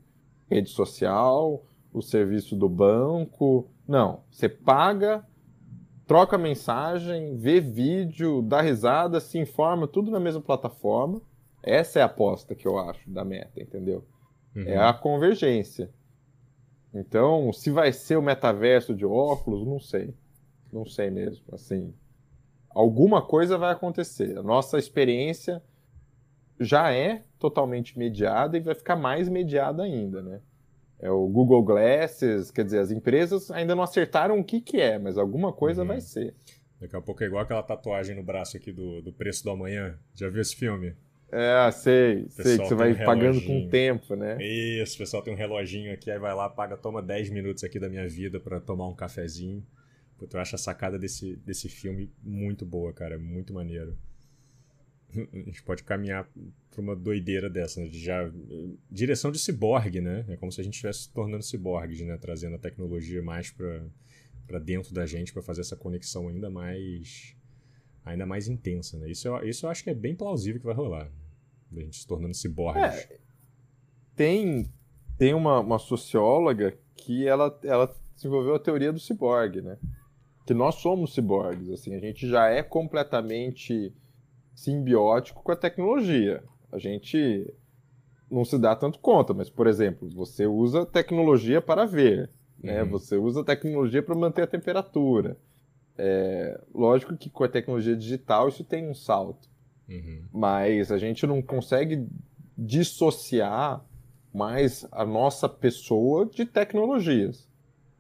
rede 0.49 0.69
social, 0.69 1.64
o 1.94 2.02
serviço 2.02 2.56
do 2.56 2.68
banco. 2.68 3.68
Não, 3.88 4.22
você 4.31 4.49
paga, 4.49 5.23
troca 6.07 6.38
mensagem, 6.38 7.36
vê 7.36 7.60
vídeo, 7.60 8.41
dá 8.41 8.61
risada, 8.61 9.19
se 9.19 9.38
informa, 9.38 9.88
tudo 9.88 10.10
na 10.10 10.19
mesma 10.19 10.41
plataforma. 10.41 11.22
Essa 11.70 12.00
é 12.00 12.02
a 12.02 12.06
aposta 12.06 12.56
que 12.56 12.68
eu 12.68 12.80
acho 12.80 13.10
da 13.10 13.24
meta, 13.24 13.62
entendeu? 13.62 14.04
Uhum. 14.56 14.64
É 14.64 14.78
a 14.78 14.91
convergência. 14.91 15.91
Então, 16.94 17.54
se 17.54 17.70
vai 17.70 17.94
ser 17.94 18.18
o 18.18 18.22
metaverso 18.22 18.96
de 18.96 19.06
óculos, 19.06 19.66
não 19.66 19.80
sei. 19.80 20.16
Não 20.74 20.86
sei 20.86 21.12
mesmo. 21.12 21.46
Assim, 21.52 21.94
alguma 22.70 23.22
coisa 23.22 23.58
vai 23.58 23.72
acontecer. 23.72 24.38
A 24.38 24.44
nossa 24.44 24.80
experiência 24.80 25.62
já 26.60 26.91
é 26.91 27.24
totalmente 27.38 27.98
mediada 27.98 28.58
e 28.58 28.62
vai 28.62 28.74
ficar 28.74 28.96
mais 28.96 29.30
mediada 29.30 29.84
ainda, 29.84 30.22
né? 30.22 30.41
É 31.00 31.10
o 31.10 31.28
Google 31.28 31.64
Glasses, 31.64 32.52
quer 32.52 32.66
dizer, 32.66 32.80
as 32.80 32.91
empresas 32.91 33.50
ainda 33.52 33.74
não 33.74 33.84
acertaram 33.84 34.38
o 34.38 34.44
que, 34.44 34.60
que 34.60 34.82
é, 34.82 35.00
mas 35.00 35.18
alguma 35.18 35.54
coisa 35.54 35.84
uhum. 35.84 35.88
vai 35.88 36.02
ser. 36.02 36.36
Daqui 36.82 36.96
a 36.96 37.02
pouco 37.02 37.24
é 37.24 37.28
igual 37.28 37.44
aquela 37.44 37.64
tatuagem 37.64 38.16
no 38.16 38.24
braço 38.24 38.58
aqui 38.58 38.72
do, 38.72 39.02
do 39.02 39.14
Preço 39.14 39.44
do 39.44 39.52
Amanhã. 39.52 39.98
Já 40.16 40.30
viu 40.30 40.41
esse 40.41 40.56
filme? 40.56 40.96
É, 41.31 41.72
sei, 41.72 42.26
sei 42.30 42.57
que 42.57 42.65
você 42.65 42.76
vai 42.76 42.91
um 42.91 43.06
pagando 43.06 43.41
com 43.41 43.65
o 43.65 43.69
tempo, 43.69 44.15
né? 44.15 44.38
Isso, 44.43 44.95
o 44.95 44.97
pessoal 44.97 45.22
tem 45.22 45.34
um 45.34 45.38
reloginho 45.38 45.93
aqui, 45.93 46.10
aí 46.10 46.18
vai 46.18 46.34
lá, 46.34 46.49
paga, 46.49 46.76
toma 46.76 47.01
10 47.01 47.30
minutos 47.30 47.64
aqui 47.64 47.80
da 47.80 47.88
minha 47.88 48.07
vida 48.07 48.39
para 48.39 48.60
tomar 48.60 48.88
um 48.88 48.95
cafezinho. 48.95 49.64
Puta, 50.18 50.38
eu 50.38 50.41
acho 50.41 50.56
a 50.56 50.57
sacada 50.57 50.97
desse, 50.97 51.35
desse 51.38 51.69
filme 51.69 52.11
muito 52.23 52.65
boa, 52.65 52.91
cara, 52.91 53.18
muito 53.18 53.53
maneiro. 53.53 53.97
A 55.34 55.38
gente 55.38 55.64
pode 55.64 55.84
caminhar 55.84 56.27
pra 56.69 56.81
uma 56.81 56.95
doideira 56.95 57.49
dessa, 57.49 57.80
né? 57.80 57.88
Já 57.91 58.30
direção 58.91 59.31
de 59.31 59.39
ciborgue, 59.39 60.01
né? 60.01 60.26
É 60.27 60.35
como 60.35 60.51
se 60.51 60.61
a 60.61 60.64
gente 60.64 60.73
estivesse 60.73 61.03
se 61.03 61.14
tornando 61.14 61.43
ciborgues, 61.43 62.01
né? 62.01 62.18
Trazendo 62.18 62.56
a 62.56 62.60
tecnologia 62.60 63.22
mais 63.22 63.51
para 63.51 64.60
dentro 64.60 64.93
da 64.93 65.06
gente 65.06 65.31
para 65.31 65.41
fazer 65.41 65.61
essa 65.61 65.76
conexão 65.76 66.27
ainda 66.27 66.49
mais 66.49 67.35
ainda 68.03 68.26
mais 68.26 68.47
intensa, 68.47 68.97
né? 68.97 69.10
Isso 69.10 69.27
eu, 69.27 69.47
isso 69.47 69.65
eu 69.65 69.69
acho 69.69 69.84
que 69.84 69.89
é 69.89 69.95
bem 69.95 70.15
plausível 70.15 70.60
que 70.60 70.65
vai 70.65 70.76
rolar. 70.76 71.11
A 71.76 71.80
gente 71.80 71.98
se 71.98 72.08
tornando 72.08 72.34
ciborgues. 72.34 72.84
É, 72.84 73.20
tem 74.16 74.72
tem 75.20 75.34
uma, 75.34 75.60
uma 75.60 75.78
socióloga 75.78 76.74
que 76.96 77.28
ela, 77.28 77.60
ela 77.64 77.94
desenvolveu 78.16 78.56
a 78.56 78.60
teoria 78.60 78.94
do 78.94 79.00
ciborgue, 79.00 79.62
né? 79.62 79.78
Que 80.48 80.54
nós 80.54 80.76
somos 80.76 81.14
ciborgues, 81.14 81.70
assim, 81.70 81.94
a 81.94 82.00
gente 82.00 82.28
já 82.28 82.48
é 82.48 82.64
completamente 82.64 83.94
simbiótico 84.56 85.44
com 85.44 85.52
a 85.52 85.58
tecnologia. 85.58 86.41
A 86.72 86.80
gente 86.80 87.54
não 88.32 88.46
se 88.46 88.58
dá 88.58 88.76
tanto 88.76 89.00
conta, 89.00 89.34
mas, 89.34 89.50
por 89.50 89.68
exemplo, 89.68 90.10
você 90.10 90.48
usa 90.48 90.86
tecnologia 90.86 91.62
para 91.62 91.86
ver, 91.86 92.30
né? 92.64 92.82
Uhum. 92.84 92.91
Você 92.91 93.18
usa 93.18 93.44
tecnologia 93.44 94.02
para 94.02 94.16
manter 94.16 94.44
a 94.44 94.48
temperatura. 94.48 95.38
É, 95.98 96.62
lógico 96.74 97.18
que 97.18 97.30
com 97.30 97.44
a 97.44 97.50
tecnologia 97.50 97.96
digital 97.96 98.48
isso 98.48 98.64
tem 98.64 98.90
um 98.90 98.94
salto. 98.94 99.48
Uhum. 99.90 100.24
Mas 100.32 100.91
a 100.91 100.98
gente 100.98 101.26
não 101.26 101.41
consegue 101.41 102.07
dissociar 102.57 103.84
mais 104.34 104.88
a 104.91 105.06
nossa 105.06 105.49
pessoa 105.49 106.26
de 106.26 106.45
tecnologias. 106.45 107.49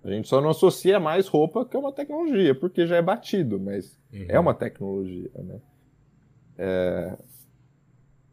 A 0.03 0.09
gente 0.09 0.27
só 0.27 0.39
não 0.39 0.49
associa 0.49 0.99
mais 0.99 1.27
roupa 1.27 1.65
que 1.65 1.75
é 1.75 1.79
uma 1.79 1.91
tecnologia, 1.91 2.55
porque 2.55 2.85
já 2.85 2.97
é 2.97 3.01
batido, 3.01 3.59
mas 3.59 3.99
uhum. 4.13 4.25
é 4.29 4.39
uma 4.39 4.53
tecnologia, 4.53 5.31
né? 5.35 5.59
É... 6.57 7.17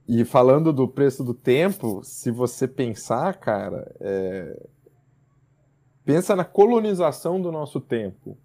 E 0.09 0.24
falando 0.24 0.73
do 0.73 0.87
preço 0.87 1.24
do 1.24 1.35
tempo, 1.35 2.01
se 2.05 2.31
você 2.31 2.69
pensar, 2.69 3.35
cara, 3.41 3.93
é... 3.99 4.66
pensa 6.05 6.37
na 6.37 6.45
colonização 6.45 7.41
do 7.41 7.51
nosso 7.51 7.81
tempo. 7.81 8.39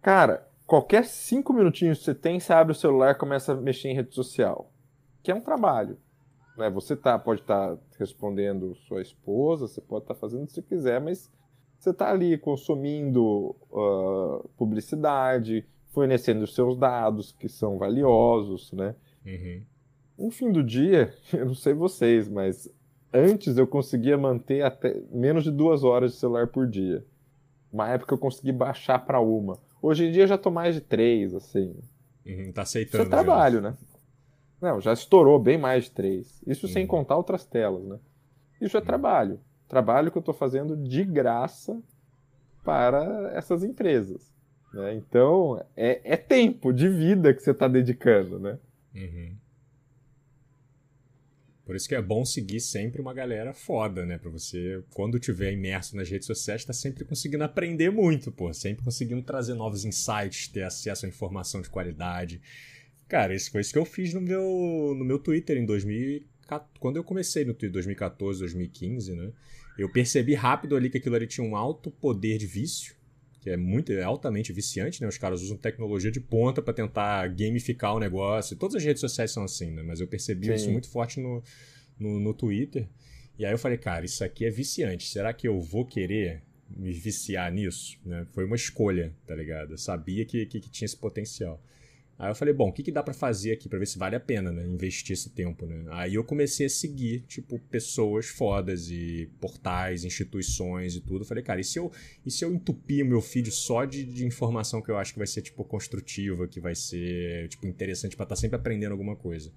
Cara, 0.00 0.46
qualquer 0.66 1.04
cinco 1.04 1.52
minutinhos 1.52 1.98
que 1.98 2.04
você 2.04 2.14
tem, 2.14 2.40
você 2.40 2.52
abre 2.52 2.72
o 2.72 2.76
celular 2.76 3.12
e 3.12 3.18
começa 3.18 3.52
a 3.52 3.56
mexer 3.56 3.88
em 3.88 3.94
rede 3.94 4.14
social. 4.14 4.70
Que 5.22 5.30
é 5.30 5.34
um 5.34 5.40
trabalho. 5.40 5.98
Né? 6.56 6.70
Você 6.70 6.96
tá, 6.96 7.18
pode 7.18 7.40
estar 7.40 7.76
tá 7.76 7.82
respondendo 7.98 8.74
sua 8.86 9.02
esposa, 9.02 9.66
você 9.66 9.80
pode 9.80 10.04
estar 10.04 10.14
tá 10.14 10.20
fazendo 10.20 10.44
o 10.44 10.46
que 10.46 10.52
você 10.52 10.62
quiser, 10.62 11.00
mas 11.00 11.30
você 11.78 11.90
está 11.90 12.10
ali 12.10 12.38
consumindo 12.38 13.54
uh, 13.70 14.48
publicidade, 14.56 15.66
fornecendo 15.90 16.44
os 16.44 16.54
seus 16.54 16.76
dados, 16.76 17.32
que 17.32 17.48
são 17.48 17.78
valiosos, 17.78 18.72
né? 18.72 18.94
Uhum. 19.24 19.62
No 20.18 20.30
fim 20.30 20.50
do 20.50 20.62
dia, 20.62 21.12
eu 21.32 21.46
não 21.46 21.54
sei 21.54 21.74
vocês, 21.74 22.28
mas 22.28 22.72
antes 23.12 23.56
eu 23.56 23.66
conseguia 23.66 24.16
manter 24.16 24.62
até 24.62 25.00
menos 25.10 25.44
de 25.44 25.50
duas 25.50 25.84
horas 25.84 26.12
de 26.12 26.18
celular 26.18 26.48
por 26.48 26.66
dia. 26.66 27.04
Uma 27.72 27.88
época 27.88 28.14
eu 28.14 28.18
consegui 28.18 28.52
baixar 28.52 29.04
para 29.04 29.20
uma. 29.20 29.58
Hoje 29.84 30.06
em 30.06 30.12
dia 30.12 30.22
eu 30.22 30.26
já 30.26 30.38
tô 30.38 30.50
mais 30.50 30.74
de 30.74 30.80
três, 30.80 31.34
assim. 31.34 31.76
Uhum, 32.24 32.50
tá 32.52 32.62
aceitando. 32.62 33.02
Isso 33.02 33.06
é 33.06 33.10
trabalho, 33.10 33.60
já. 33.60 33.68
né? 33.68 33.76
Não, 34.58 34.80
já 34.80 34.94
estourou 34.94 35.38
bem 35.38 35.58
mais 35.58 35.84
de 35.84 35.90
três. 35.90 36.42
Isso 36.46 36.66
uhum. 36.66 36.72
sem 36.72 36.86
contar 36.86 37.18
outras 37.18 37.44
telas, 37.44 37.84
né? 37.84 37.98
Isso 38.62 38.78
é 38.78 38.80
uhum. 38.80 38.86
trabalho. 38.86 39.40
Trabalho 39.68 40.10
que 40.10 40.16
eu 40.16 40.20
estou 40.20 40.32
fazendo 40.32 40.74
de 40.74 41.04
graça 41.04 41.78
para 42.64 43.30
essas 43.34 43.62
empresas. 43.62 44.32
Né? 44.72 44.94
Então, 44.94 45.62
é, 45.76 46.00
é, 46.02 46.16
tempo 46.16 46.72
de 46.72 46.88
vida 46.88 47.34
que 47.34 47.42
você 47.42 47.50
está 47.50 47.68
dedicando, 47.68 48.38
né? 48.38 48.58
Uhum. 48.94 49.36
Por 51.64 51.74
isso 51.74 51.88
que 51.88 51.94
é 51.94 52.02
bom 52.02 52.24
seguir 52.24 52.60
sempre 52.60 53.00
uma 53.00 53.14
galera 53.14 53.54
foda, 53.54 54.04
né? 54.04 54.18
Pra 54.18 54.30
você, 54.30 54.82
quando 54.92 55.18
tiver 55.18 55.52
imerso 55.52 55.96
nas 55.96 56.10
redes 56.10 56.26
sociais, 56.26 56.64
tá 56.64 56.74
sempre 56.74 57.04
conseguindo 57.04 57.42
aprender 57.42 57.90
muito, 57.90 58.30
pô. 58.30 58.52
Sempre 58.52 58.84
conseguindo 58.84 59.22
trazer 59.22 59.54
novos 59.54 59.84
insights, 59.84 60.48
ter 60.48 60.62
acesso 60.62 61.06
a 61.06 61.08
informação 61.08 61.62
de 61.62 61.70
qualidade. 61.70 62.40
Cara, 63.08 63.34
isso 63.34 63.50
foi 63.50 63.62
isso 63.62 63.72
que 63.72 63.78
eu 63.78 63.84
fiz 63.84 64.12
no 64.12 64.20
meu, 64.20 64.94
no 64.96 65.04
meu 65.04 65.18
Twitter 65.18 65.56
em 65.56 65.64
2014. 65.64 66.34
Quando 66.78 66.96
eu 66.96 67.04
comecei 67.04 67.44
no 67.44 67.54
Twitter, 67.54 67.72
2014, 67.72 68.40
2015, 68.40 69.14
né? 69.14 69.32
Eu 69.78 69.90
percebi 69.90 70.34
rápido 70.34 70.76
ali 70.76 70.90
que 70.90 70.98
aquilo 70.98 71.16
ali 71.16 71.26
tinha 71.26 71.46
um 71.46 71.56
alto 71.56 71.90
poder 71.90 72.36
de 72.36 72.46
vício 72.46 72.94
que 73.44 73.50
é 73.50 73.58
muito 73.58 73.92
é 73.92 74.02
altamente 74.02 74.54
viciante, 74.54 75.02
né? 75.02 75.06
Os 75.06 75.18
caras 75.18 75.42
usam 75.42 75.54
tecnologia 75.58 76.10
de 76.10 76.18
ponta 76.18 76.62
para 76.62 76.72
tentar 76.72 77.28
gamificar 77.28 77.94
o 77.94 78.00
negócio. 78.00 78.56
Todas 78.56 78.76
as 78.76 78.82
redes 78.82 79.02
sociais 79.02 79.32
são 79.32 79.44
assim, 79.44 79.70
né? 79.70 79.82
Mas 79.82 80.00
eu 80.00 80.06
percebi 80.06 80.46
Sim. 80.46 80.54
isso 80.54 80.70
muito 80.70 80.88
forte 80.88 81.20
no, 81.20 81.42
no, 82.00 82.18
no, 82.18 82.32
Twitter. 82.32 82.88
E 83.38 83.44
aí 83.44 83.52
eu 83.52 83.58
falei, 83.58 83.76
cara, 83.76 84.06
isso 84.06 84.24
aqui 84.24 84.46
é 84.46 84.50
viciante. 84.50 85.06
Será 85.06 85.30
que 85.34 85.46
eu 85.46 85.60
vou 85.60 85.84
querer 85.84 86.42
me 86.74 86.90
viciar 86.90 87.52
nisso? 87.52 87.98
Né? 88.02 88.26
Foi 88.32 88.46
uma 88.46 88.56
escolha, 88.56 89.14
tá 89.26 89.34
ligado? 89.36 89.72
Eu 89.72 89.78
sabia 89.78 90.24
que, 90.24 90.46
que, 90.46 90.58
que 90.58 90.70
tinha 90.70 90.86
esse 90.86 90.96
potencial. 90.96 91.62
Aí 92.16 92.30
eu 92.30 92.34
falei, 92.34 92.54
bom, 92.54 92.68
o 92.68 92.72
que, 92.72 92.82
que 92.82 92.92
dá 92.92 93.02
para 93.02 93.12
fazer 93.12 93.52
aqui 93.52 93.68
para 93.68 93.78
ver 93.78 93.86
se 93.86 93.98
vale 93.98 94.14
a 94.14 94.20
pena, 94.20 94.52
né? 94.52 94.64
Investir 94.66 95.14
esse 95.14 95.30
tempo, 95.30 95.66
né? 95.66 95.84
Aí 95.90 96.14
eu 96.14 96.22
comecei 96.22 96.66
a 96.66 96.70
seguir, 96.70 97.24
tipo, 97.26 97.58
pessoas 97.58 98.26
fodas 98.26 98.88
e 98.88 99.28
portais, 99.40 100.04
instituições 100.04 100.94
e 100.94 101.00
tudo. 101.00 101.22
Eu 101.22 101.26
falei, 101.26 101.42
cara, 101.42 101.60
e 101.60 101.64
se 101.64 101.78
eu, 101.78 101.90
e 102.24 102.30
se 102.30 102.44
eu 102.44 102.54
entupir 102.54 103.04
o 103.04 103.08
meu 103.08 103.20
feed 103.20 103.50
só 103.50 103.84
de, 103.84 104.04
de 104.04 104.24
informação 104.24 104.80
que 104.80 104.90
eu 104.90 104.96
acho 104.96 105.12
que 105.12 105.18
vai 105.18 105.26
ser, 105.26 105.42
tipo, 105.42 105.64
construtiva, 105.64 106.46
que 106.46 106.60
vai 106.60 106.74
ser, 106.74 107.48
tipo, 107.48 107.66
interessante 107.66 108.16
para 108.16 108.24
estar 108.24 108.36
tá 108.36 108.40
sempre 108.40 108.56
aprendendo 108.56 108.92
alguma 108.92 109.16
coisa? 109.16 109.52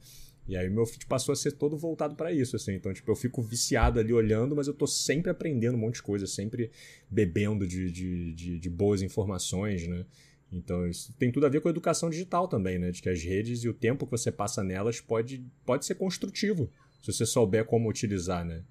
E 0.48 0.56
aí 0.56 0.70
meu 0.70 0.86
feed 0.86 1.06
passou 1.06 1.34
a 1.34 1.36
ser 1.36 1.52
todo 1.52 1.78
voltado 1.78 2.16
para 2.16 2.32
isso, 2.32 2.56
assim. 2.56 2.74
Então, 2.74 2.94
tipo, 2.94 3.12
eu 3.12 3.16
fico 3.16 3.42
viciado 3.42 4.00
ali 4.00 4.14
olhando, 4.14 4.56
mas 4.56 4.68
eu 4.68 4.74
tô 4.74 4.88
sempre 4.88 5.30
aprendendo 5.30 5.76
um 5.76 5.80
monte 5.80 5.96
de 5.96 6.04
coisa, 6.04 6.26
sempre 6.26 6.72
bebendo 7.10 7.68
de, 7.68 7.92
de, 7.92 8.34
de, 8.34 8.60
de 8.60 8.70
boas 8.70 9.02
informações, 9.02 9.86
né? 9.88 10.06
Então, 10.52 10.88
isso 10.88 11.14
tem 11.20 11.32
tudo 11.32 11.46
a 11.46 11.50
ver 11.50 11.62
com 11.62 11.68
a 11.68 11.72
educação 11.72 12.10
digital 12.10 12.48
também, 12.48 12.80
né? 12.80 12.92
De 12.92 13.02
que 13.02 13.10
as 13.10 13.22
redes 13.22 13.64
e 13.64 13.70
o 13.70 13.74
tempo 13.74 14.06
que 14.06 14.12
você 14.12 14.32
passa 14.32 14.64
nelas 14.64 15.02
pode, 15.02 15.46
pode 15.66 15.86
ser 15.86 15.96
construtivo, 15.96 16.70
se 17.02 17.12
você 17.12 17.26
souber 17.26 17.66
como 17.66 17.90
utilizar, 17.90 18.46
né? 18.46 18.64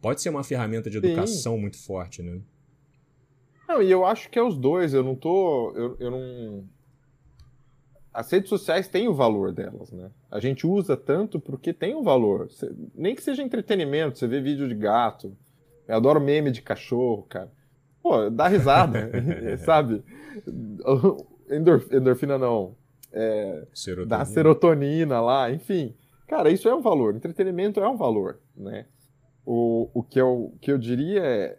Pode 0.00 0.20
ser 0.20 0.30
uma 0.30 0.44
ferramenta 0.44 0.90
de 0.90 0.98
educação 0.98 1.54
Sim. 1.54 1.60
muito 1.60 1.78
forte, 1.78 2.22
né? 2.22 2.40
Não, 3.68 3.80
e 3.80 3.90
eu 3.90 4.04
acho 4.04 4.28
que 4.28 4.38
é 4.38 4.42
os 4.42 4.56
dois. 4.56 4.92
Eu 4.92 5.02
não 5.02 5.14
tô. 5.14 5.72
Eu, 5.74 5.96
eu 5.98 6.10
não. 6.10 6.64
As 8.12 8.30
redes 8.30 8.50
sociais 8.50 8.88
têm 8.88 9.08
o 9.08 9.14
valor 9.14 9.52
delas, 9.52 9.90
né? 9.90 10.10
A 10.30 10.38
gente 10.38 10.66
usa 10.66 10.96
tanto 10.96 11.40
porque 11.40 11.72
tem 11.72 11.94
um 11.94 12.02
valor. 12.02 12.48
nem 12.94 13.14
que 13.14 13.22
seja 13.22 13.42
entretenimento, 13.42 14.18
você 14.18 14.26
vê 14.26 14.40
vídeo 14.40 14.68
de 14.68 14.74
gato. 14.74 15.34
Eu 15.88 15.96
adoro 15.96 16.20
meme 16.20 16.50
de 16.50 16.60
cachorro, 16.60 17.22
cara. 17.22 17.50
Pô, 18.02 18.28
dá 18.28 18.48
risada, 18.48 19.10
sabe? 19.64 20.02
Endorf, 21.50 21.94
endorfina 21.94 22.38
não. 22.38 22.74
É, 23.12 23.66
serotonina. 23.74 24.18
Dá 24.18 24.24
serotonina 24.24 25.20
lá, 25.20 25.50
enfim. 25.50 25.94
Cara, 26.26 26.50
isso 26.50 26.68
é 26.68 26.74
um 26.74 26.80
valor. 26.80 27.14
Entretenimento 27.14 27.80
é 27.80 27.88
um 27.88 27.96
valor, 27.96 28.40
né? 28.56 28.86
O, 29.44 29.90
o 29.92 30.02
que, 30.02 30.20
eu, 30.20 30.54
que 30.60 30.72
eu 30.72 30.78
diria 30.78 31.20
é, 31.22 31.58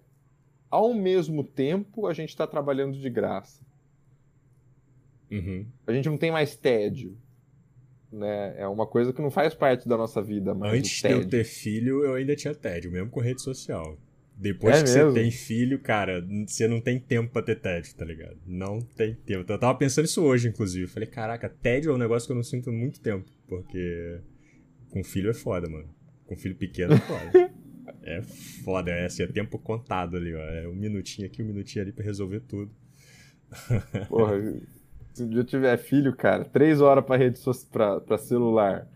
ao 0.70 0.94
mesmo 0.94 1.44
tempo, 1.44 2.08
a 2.08 2.14
gente 2.14 2.30
está 2.30 2.48
trabalhando 2.48 2.98
de 2.98 3.10
graça. 3.10 3.62
Uhum. 5.30 5.66
A 5.86 5.94
gente 5.94 6.10
não 6.10 6.18
tem 6.18 6.32
mais 6.32 6.56
tédio. 6.56 7.16
Né? 8.12 8.56
É 8.58 8.68
uma 8.68 8.88
coisa 8.88 9.14
que 9.14 9.22
não 9.22 9.30
faz 9.30 9.54
parte 9.54 9.88
da 9.88 9.98
nossa 9.98 10.22
vida. 10.22 10.54
Mas 10.54 10.74
Antes 10.74 11.02
de 11.02 11.12
eu 11.12 11.28
ter 11.28 11.44
filho, 11.44 12.04
eu 12.04 12.16
ainda 12.16 12.36
tinha 12.36 12.56
tédio, 12.56 12.92
mesmo 12.92 13.10
com 13.10 13.20
rede 13.20 13.42
social. 13.42 13.98
Depois 14.44 14.76
é 14.76 14.84
que 14.84 14.90
mesmo? 14.90 15.12
você 15.12 15.22
tem 15.22 15.32
filho, 15.32 15.80
cara, 15.80 16.22
você 16.46 16.68
não 16.68 16.82
tem 16.82 17.00
tempo 17.00 17.32
pra 17.32 17.42
ter 17.42 17.62
tédio, 17.62 17.96
tá 17.96 18.04
ligado? 18.04 18.36
Não 18.46 18.82
tem 18.82 19.16
tempo. 19.16 19.50
Eu 19.50 19.58
tava 19.58 19.74
pensando 19.78 20.04
isso 20.04 20.22
hoje, 20.22 20.50
inclusive. 20.50 20.86
Falei, 20.86 21.08
caraca, 21.08 21.48
tédio 21.48 21.92
é 21.92 21.96
um 21.96 21.98
negócio 21.98 22.28
que 22.28 22.34
eu 22.34 22.36
não 22.36 22.44
sinto 22.44 22.70
muito 22.70 23.00
tempo. 23.00 23.32
Porque 23.48 24.20
com 24.90 25.02
filho 25.02 25.30
é 25.30 25.34
foda, 25.34 25.70
mano. 25.70 25.88
Com 26.26 26.36
filho 26.36 26.58
pequeno 26.58 26.94
é 26.94 26.98
foda. 26.98 27.54
é 28.04 28.22
foda, 28.66 28.92
é 28.92 29.06
assim, 29.06 29.24
é 29.24 29.28
tempo 29.28 29.58
contado 29.58 30.18
ali, 30.18 30.36
ó. 30.36 30.42
É 30.42 30.68
um 30.68 30.76
minutinho 30.76 31.26
aqui, 31.26 31.42
um 31.42 31.48
minutinho 31.48 31.86
ali 31.86 31.94
pra 31.94 32.04
resolver 32.04 32.42
tudo. 32.42 32.70
Porra, 34.10 34.42
se 35.14 35.34
eu 35.34 35.44
tiver 35.46 35.78
filho, 35.78 36.14
cara, 36.14 36.44
três 36.44 36.82
horas 36.82 37.06
pra 37.06 37.16
rede 37.16 37.40
social, 37.40 37.72
pra, 37.72 38.02
pra 38.02 38.18
celular 38.18 38.90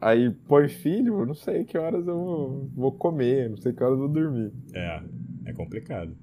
Aí 0.00 0.30
põe 0.30 0.68
filho, 0.68 1.24
não 1.24 1.34
sei 1.34 1.64
que 1.64 1.78
horas 1.78 2.06
eu 2.06 2.70
vou 2.74 2.92
comer, 2.92 3.50
não 3.50 3.56
sei 3.56 3.72
que 3.72 3.82
horas 3.82 3.98
eu 3.98 4.06
vou 4.06 4.08
dormir. 4.08 4.52
É, 4.74 5.02
é 5.46 5.52
complicado. 5.52 6.16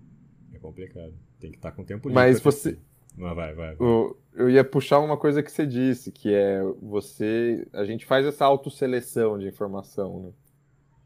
É 0.54 0.60
complicado. 0.60 1.14
Tem 1.40 1.52
que 1.52 1.58
estar 1.58 1.72
com 1.72 1.84
tempo 1.84 2.08
livre. 2.08 2.14
Mas 2.14 2.40
você. 2.40 2.78
Mas 3.16 3.36
vai, 3.36 3.54
vai. 3.54 3.76
vai. 3.76 3.88
Eu, 3.88 4.18
eu 4.34 4.50
ia 4.50 4.64
puxar 4.64 5.00
uma 5.00 5.18
coisa 5.18 5.42
que 5.42 5.52
você 5.52 5.66
disse, 5.66 6.12
que 6.12 6.34
é 6.34 6.62
você. 6.82 7.68
A 7.74 7.84
gente 7.86 8.06
faz 8.06 8.26
essa 8.26 8.46
autoseleção 8.46 9.38
de 9.38 9.48
informação, 9.48 10.22
né? 10.22 10.32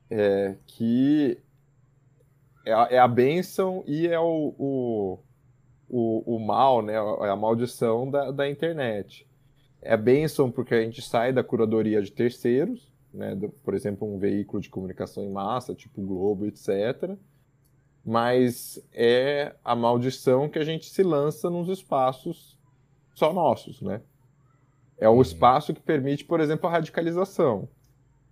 É, 0.09 0.55
que 0.65 1.37
é 2.65 2.73
a, 2.73 2.87
é 2.91 2.97
a 2.97 3.07
bênção 3.07 3.83
e 3.85 4.07
é 4.07 4.19
o, 4.19 4.55
o, 4.57 5.19
o, 5.89 6.35
o 6.35 6.39
mal, 6.39 6.81
né? 6.81 6.93
É 6.93 7.29
a 7.29 7.35
maldição 7.35 8.09
da, 8.09 8.31
da 8.31 8.49
internet 8.49 9.26
é 9.81 9.95
bênção 9.95 10.51
porque 10.51 10.73
a 10.73 10.81
gente 10.81 11.01
sai 11.01 11.31
da 11.31 11.43
curadoria 11.43 12.01
de 12.01 12.11
terceiros, 12.11 12.91
né, 13.13 13.35
do, 13.35 13.49
por 13.49 13.73
exemplo, 13.73 14.07
um 14.07 14.17
veículo 14.17 14.61
de 14.61 14.69
comunicação 14.69 15.23
em 15.23 15.31
massa, 15.31 15.73
tipo 15.73 16.01
Globo, 16.01 16.45
etc. 16.45 17.15
Mas 18.03 18.81
é 18.93 19.55
a 19.63 19.75
maldição 19.75 20.49
que 20.49 20.59
a 20.59 20.63
gente 20.63 20.89
se 20.89 21.03
lança 21.03 21.49
nos 21.49 21.67
espaços 21.69 22.57
só 23.13 23.33
nossos, 23.33 23.81
né? 23.81 24.01
É 24.97 25.07
o 25.07 25.13
uhum. 25.13 25.21
espaço 25.21 25.73
que 25.73 25.81
permite, 25.81 26.25
por 26.25 26.39
exemplo, 26.39 26.67
a 26.67 26.71
radicalização. 26.71 27.67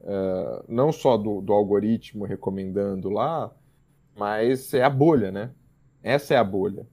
Uh, 0.02 0.64
não 0.68 0.92
só 0.92 1.18
do, 1.18 1.42
do 1.42 1.52
algoritmo 1.52 2.26
recomendando 2.26 3.10
lá, 3.10 3.52
mas 4.16 4.74
é 4.74 4.84
a 4.84 4.90
bolha, 4.90 5.32
né? 5.32 5.52
Essa 6.02 6.36
é 6.36 6.38
a 6.38 6.44
bolha. 6.44 6.88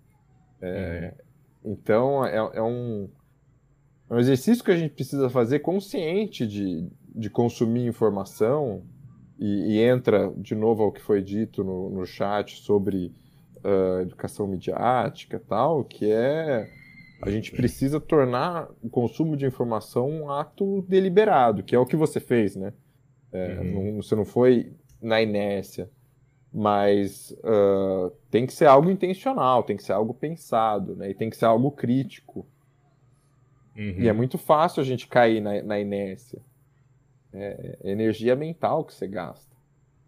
É, 0.60 1.14
uhum. 1.62 1.72
Então, 1.72 2.24
é, 2.24 2.36
é 2.36 2.62
um 2.62 3.08
é 4.12 4.14
um 4.14 4.18
exercício 4.18 4.62
que 4.62 4.70
a 4.70 4.76
gente 4.76 4.92
precisa 4.92 5.30
fazer 5.30 5.60
consciente 5.60 6.46
de, 6.46 6.86
de 7.14 7.30
consumir 7.30 7.86
informação 7.86 8.82
e, 9.38 9.72
e 9.72 9.80
entra 9.80 10.30
de 10.36 10.54
novo 10.54 10.82
ao 10.82 10.92
que 10.92 11.00
foi 11.00 11.22
dito 11.22 11.64
no, 11.64 11.88
no 11.88 12.04
chat 12.04 12.58
sobre 12.58 13.10
uh, 13.64 14.02
educação 14.02 14.46
midiática 14.46 15.42
tal, 15.48 15.82
que 15.82 16.12
é 16.12 16.68
a 17.22 17.30
gente 17.30 17.52
precisa 17.52 17.98
tornar 17.98 18.68
o 18.82 18.90
consumo 18.90 19.34
de 19.34 19.46
informação 19.46 20.10
um 20.10 20.30
ato 20.30 20.82
deliberado, 20.82 21.62
que 21.62 21.74
é 21.74 21.78
o 21.78 21.86
que 21.86 21.96
você 21.96 22.20
fez, 22.20 22.54
né? 22.54 22.74
É, 23.32 23.60
uhum. 23.60 23.92
não, 23.94 24.02
você 24.02 24.14
não 24.14 24.26
foi 24.26 24.74
na 25.00 25.22
inércia, 25.22 25.88
mas 26.52 27.30
uh, 27.30 28.10
tem 28.30 28.44
que 28.44 28.52
ser 28.52 28.66
algo 28.66 28.90
intencional, 28.90 29.62
tem 29.62 29.76
que 29.76 29.84
ser 29.84 29.92
algo 29.92 30.12
pensado, 30.12 30.96
né? 30.96 31.10
E 31.10 31.14
tem 31.14 31.30
que 31.30 31.36
ser 31.36 31.46
algo 31.46 31.70
crítico. 31.70 32.46
Uhum. 33.76 33.96
E 33.98 34.08
é 34.08 34.12
muito 34.12 34.36
fácil 34.38 34.80
a 34.80 34.84
gente 34.84 35.06
cair 35.06 35.40
na, 35.40 35.62
na 35.62 35.80
inércia. 35.80 36.40
É, 37.32 37.78
é 37.82 37.90
energia 37.90 38.36
mental 38.36 38.84
que 38.84 38.92
você 38.92 39.06
gasta. 39.06 39.52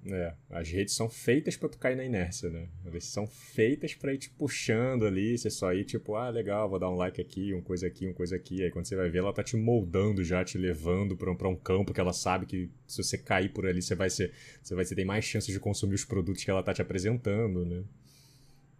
É, 0.06 0.34
as 0.50 0.68
redes 0.68 0.94
são 0.94 1.08
feitas 1.08 1.56
para 1.56 1.70
tu 1.70 1.78
cair 1.78 1.96
na 1.96 2.04
inércia, 2.04 2.50
né? 2.50 2.68
Elas 2.84 3.04
são 3.04 3.26
feitas 3.26 3.94
para 3.94 4.12
ir 4.12 4.18
te 4.18 4.28
puxando 4.28 5.06
ali, 5.06 5.38
você 5.38 5.48
só 5.48 5.72
ir 5.72 5.84
tipo, 5.84 6.14
ah, 6.14 6.28
legal, 6.28 6.68
vou 6.68 6.78
dar 6.78 6.90
um 6.90 6.94
like 6.94 7.22
aqui, 7.22 7.54
uma 7.54 7.62
coisa 7.62 7.86
aqui, 7.86 8.04
uma 8.04 8.14
coisa 8.14 8.36
aqui. 8.36 8.62
Aí 8.62 8.70
quando 8.70 8.84
você 8.84 8.96
vai 8.96 9.08
ver, 9.08 9.18
ela 9.18 9.32
tá 9.32 9.42
te 9.42 9.56
moldando 9.56 10.22
já, 10.22 10.44
te 10.44 10.58
levando 10.58 11.16
para 11.16 11.30
um, 11.30 11.36
pra 11.36 11.48
um 11.48 11.56
campo 11.56 11.94
que 11.94 12.00
ela 12.00 12.12
sabe 12.12 12.44
que 12.44 12.70
se 12.86 13.02
você 13.02 13.16
cair 13.16 13.50
por 13.50 13.66
ali, 13.66 13.80
você 13.80 13.94
vai 13.94 14.10
ser, 14.10 14.30
você 14.62 14.74
vai 14.74 14.84
ter 14.84 15.04
mais 15.06 15.24
chances 15.24 15.54
de 15.54 15.58
consumir 15.58 15.94
os 15.94 16.04
produtos 16.04 16.44
que 16.44 16.50
ela 16.50 16.62
tá 16.62 16.74
te 16.74 16.82
apresentando, 16.82 17.64
né? 17.64 17.82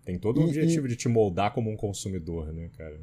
Tem 0.05 0.19
todo 0.19 0.43
o 0.43 0.45
objetivo 0.45 0.87
e... 0.87 0.91
de 0.91 0.97
te 0.97 1.09
moldar 1.09 1.55
como 1.55 1.71
um 1.71 1.77
consumidor, 1.77 2.53
né, 2.53 2.69
cara? 2.77 3.01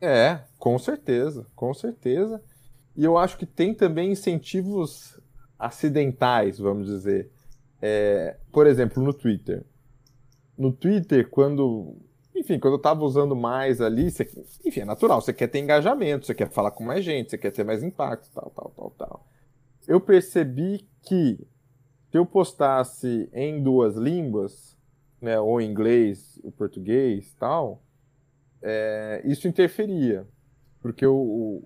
É, 0.00 0.40
com 0.58 0.78
certeza, 0.78 1.46
com 1.54 1.74
certeza. 1.74 2.42
E 2.96 3.04
eu 3.04 3.18
acho 3.18 3.36
que 3.36 3.46
tem 3.46 3.74
também 3.74 4.12
incentivos 4.12 5.20
acidentais, 5.58 6.58
vamos 6.58 6.86
dizer. 6.86 7.30
É, 7.82 8.36
por 8.50 8.66
exemplo, 8.66 9.02
no 9.02 9.12
Twitter. 9.12 9.64
No 10.56 10.72
Twitter, 10.72 11.28
quando. 11.28 11.96
Enfim, 12.34 12.58
quando 12.58 12.74
eu 12.74 12.78
estava 12.78 13.04
usando 13.04 13.36
mais 13.36 13.80
ali, 13.80 14.10
você, 14.10 14.28
enfim, 14.64 14.80
é 14.80 14.84
natural, 14.84 15.20
você 15.20 15.32
quer 15.32 15.48
ter 15.48 15.58
engajamento, 15.58 16.24
você 16.24 16.34
quer 16.34 16.48
falar 16.50 16.70
com 16.70 16.84
mais 16.84 17.04
gente, 17.04 17.30
você 17.30 17.36
quer 17.36 17.50
ter 17.50 17.64
mais 17.64 17.82
impacto, 17.82 18.30
tal, 18.32 18.50
tal, 18.50 18.72
tal, 18.74 18.90
tal. 18.96 19.26
Eu 19.86 20.00
percebi 20.00 20.88
que 21.02 21.38
se 22.10 22.16
eu 22.16 22.24
postasse 22.24 23.28
em 23.32 23.62
duas 23.62 23.96
línguas, 23.96 24.76
né, 25.20 25.38
ou 25.38 25.60
inglês, 25.60 26.40
o 26.42 26.50
português 26.50 27.34
tal, 27.38 27.82
é, 28.62 29.22
isso 29.24 29.48
interferia. 29.48 30.26
Porque 30.80 31.06
o, 31.06 31.62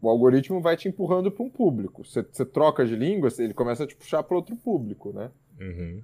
o 0.00 0.08
algoritmo 0.08 0.60
vai 0.60 0.76
te 0.76 0.88
empurrando 0.88 1.30
para 1.30 1.44
um 1.44 1.50
público. 1.50 2.04
Você, 2.04 2.22
você, 2.22 2.44
troca 2.44 2.86
de 2.86 2.96
língua, 2.96 3.28
ele 3.38 3.54
começa 3.54 3.84
a 3.84 3.86
te 3.86 3.94
puxar 3.94 4.22
para 4.22 4.36
outro 4.36 4.56
público, 4.56 5.12
né? 5.12 5.30
Uhum. 5.60 6.02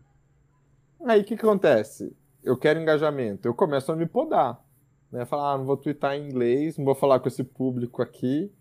Aí 1.05 1.21
o 1.21 1.25
que, 1.25 1.37
que 1.37 1.43
acontece? 1.43 2.15
Eu 2.43 2.57
quero 2.57 2.81
engajamento, 2.81 3.49
eu 3.49 3.55
começo 3.55 3.91
a 3.91 3.97
me 3.97 4.07
podar. 4.07 4.63
Né? 5.11 5.25
Falar, 5.25 5.55
ah, 5.55 5.59
não 5.59 5.65
vou 5.65 5.77
twittar 5.77 6.15
em 6.15 6.27
inglês, 6.29 6.77
não 6.77 6.85
vou 6.85 6.95
falar 6.95 7.21
com 7.21 7.29
esse 7.29 7.43
público 7.43 8.03
aqui, 8.03 8.53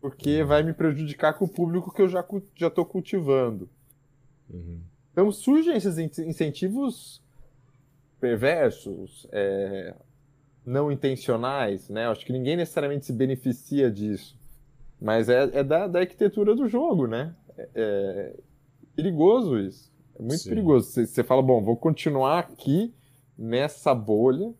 porque 0.00 0.42
uhum. 0.42 0.48
vai 0.48 0.62
me 0.62 0.72
prejudicar 0.72 1.34
com 1.34 1.44
o 1.44 1.48
público 1.48 1.92
que 1.92 2.02
eu 2.02 2.08
já 2.08 2.24
já 2.56 2.66
estou 2.66 2.84
cultivando. 2.84 3.68
Uhum. 4.50 4.80
Então 5.12 5.30
surgem 5.30 5.76
esses 5.76 5.98
incentivos 5.98 7.22
perversos, 8.18 9.26
é, 9.30 9.94
não 10.64 10.90
intencionais, 10.90 11.88
né? 11.88 12.06
Acho 12.06 12.24
que 12.24 12.32
ninguém 12.32 12.56
necessariamente 12.56 13.06
se 13.06 13.12
beneficia 13.12 13.90
disso. 13.90 14.38
Mas 15.00 15.28
é, 15.28 15.42
é 15.52 15.64
da, 15.64 15.88
da, 15.88 16.00
arquitetura 16.00 16.54
do 16.54 16.68
jogo, 16.68 17.06
né? 17.06 17.34
É, 17.58 17.68
é 17.74 18.34
perigoso 18.94 19.58
isso. 19.58 19.92
É 20.14 20.22
muito 20.22 20.38
Sim. 20.38 20.50
perigoso. 20.50 20.88
Você, 20.88 21.06
você 21.06 21.24
fala, 21.24 21.42
bom, 21.42 21.60
vou 21.62 21.76
continuar 21.76 22.38
aqui 22.38 22.94
nessa 23.36 23.94
bolha. 23.94 24.54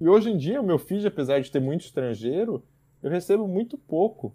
E 0.00 0.08
hoje 0.08 0.30
em 0.30 0.36
dia, 0.36 0.60
o 0.60 0.64
meu 0.64 0.78
feed, 0.78 1.06
apesar 1.06 1.40
de 1.40 1.50
ter 1.50 1.60
muito 1.60 1.80
estrangeiro, 1.80 2.62
eu 3.02 3.10
recebo 3.10 3.48
muito 3.48 3.76
pouco. 3.76 4.34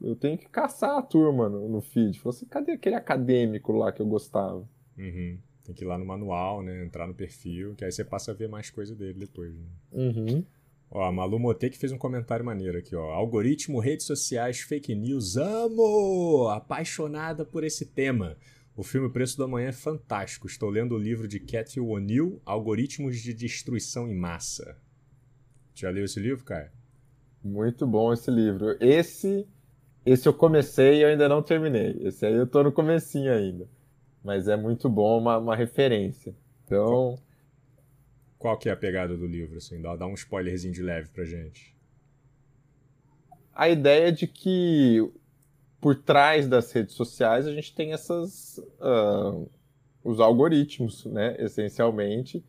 Eu 0.00 0.14
tenho 0.14 0.38
que 0.38 0.48
caçar 0.48 0.96
a 0.96 1.02
turma 1.02 1.48
no, 1.48 1.68
no 1.68 1.80
feed. 1.80 2.20
Falei 2.20 2.36
assim, 2.36 2.46
cadê 2.46 2.72
aquele 2.72 2.94
acadêmico 2.94 3.72
lá 3.72 3.90
que 3.90 4.00
eu 4.00 4.06
gostava? 4.06 4.68
Uhum. 4.96 5.38
Tem 5.64 5.74
que 5.74 5.84
ir 5.84 5.86
lá 5.86 5.98
no 5.98 6.04
manual, 6.04 6.62
né? 6.62 6.84
Entrar 6.84 7.06
no 7.06 7.14
perfil, 7.14 7.74
que 7.74 7.84
aí 7.84 7.90
você 7.90 8.04
passa 8.04 8.30
a 8.30 8.34
ver 8.34 8.48
mais 8.48 8.70
coisa 8.70 8.94
dele 8.94 9.18
depois. 9.18 9.52
Né? 9.52 9.66
Uhum. 9.92 10.44
Ó, 10.92 11.04
a 11.04 11.12
Malu 11.12 11.38
Motec 11.38 11.78
fez 11.78 11.92
um 11.92 11.98
comentário 11.98 12.44
maneiro 12.44 12.76
aqui, 12.76 12.96
ó. 12.96 13.12
Algoritmo, 13.12 13.78
redes 13.78 14.06
sociais, 14.06 14.58
fake 14.58 14.92
news, 14.92 15.36
amo! 15.36 16.48
Apaixonada 16.48 17.44
por 17.44 17.62
esse 17.62 17.86
tema. 17.86 18.36
O 18.76 18.82
filme 18.82 19.08
Preço 19.08 19.36
do 19.36 19.44
Amanhã 19.44 19.68
é 19.68 19.72
fantástico. 19.72 20.48
Estou 20.48 20.68
lendo 20.68 20.96
o 20.96 20.98
livro 20.98 21.28
de 21.28 21.38
Cathy 21.38 21.78
O'Neill, 21.78 22.42
Algoritmos 22.44 23.20
de 23.20 23.32
Destruição 23.32 24.08
em 24.08 24.16
Massa. 24.16 24.76
Já 25.74 25.90
leu 25.90 26.04
esse 26.04 26.18
livro, 26.18 26.44
Caio? 26.44 26.70
Muito 27.42 27.86
bom 27.86 28.12
esse 28.12 28.30
livro. 28.30 28.76
Esse, 28.80 29.46
esse 30.04 30.28
eu 30.28 30.34
comecei 30.34 31.02
e 31.02 31.04
ainda 31.04 31.28
não 31.28 31.40
terminei. 31.40 32.00
Esse 32.00 32.26
aí 32.26 32.34
eu 32.34 32.48
tô 32.48 32.64
no 32.64 32.72
comecinho 32.72 33.32
ainda. 33.32 33.68
Mas 34.24 34.48
é 34.48 34.56
muito 34.56 34.88
bom, 34.88 35.20
uma, 35.20 35.38
uma 35.38 35.54
referência. 35.54 36.34
Então... 36.64 37.16
Qual 38.40 38.56
que 38.56 38.70
é 38.70 38.72
a 38.72 38.76
pegada 38.76 39.14
do 39.18 39.26
livro, 39.26 39.58
assim? 39.58 39.82
Dá, 39.82 39.94
dá 39.94 40.06
um 40.06 40.14
spoilerzinho 40.14 40.72
de 40.72 40.82
leve 40.82 41.10
pra 41.10 41.26
gente. 41.26 41.76
A 43.54 43.68
ideia 43.68 44.10
de 44.10 44.26
que 44.26 45.06
por 45.78 45.94
trás 45.94 46.48
das 46.48 46.72
redes 46.72 46.94
sociais 46.94 47.46
a 47.46 47.52
gente 47.52 47.74
tem 47.74 47.92
essas 47.92 48.56
uh, 48.80 49.46
os 50.02 50.20
algoritmos, 50.20 51.04
né, 51.04 51.36
essencialmente, 51.38 52.42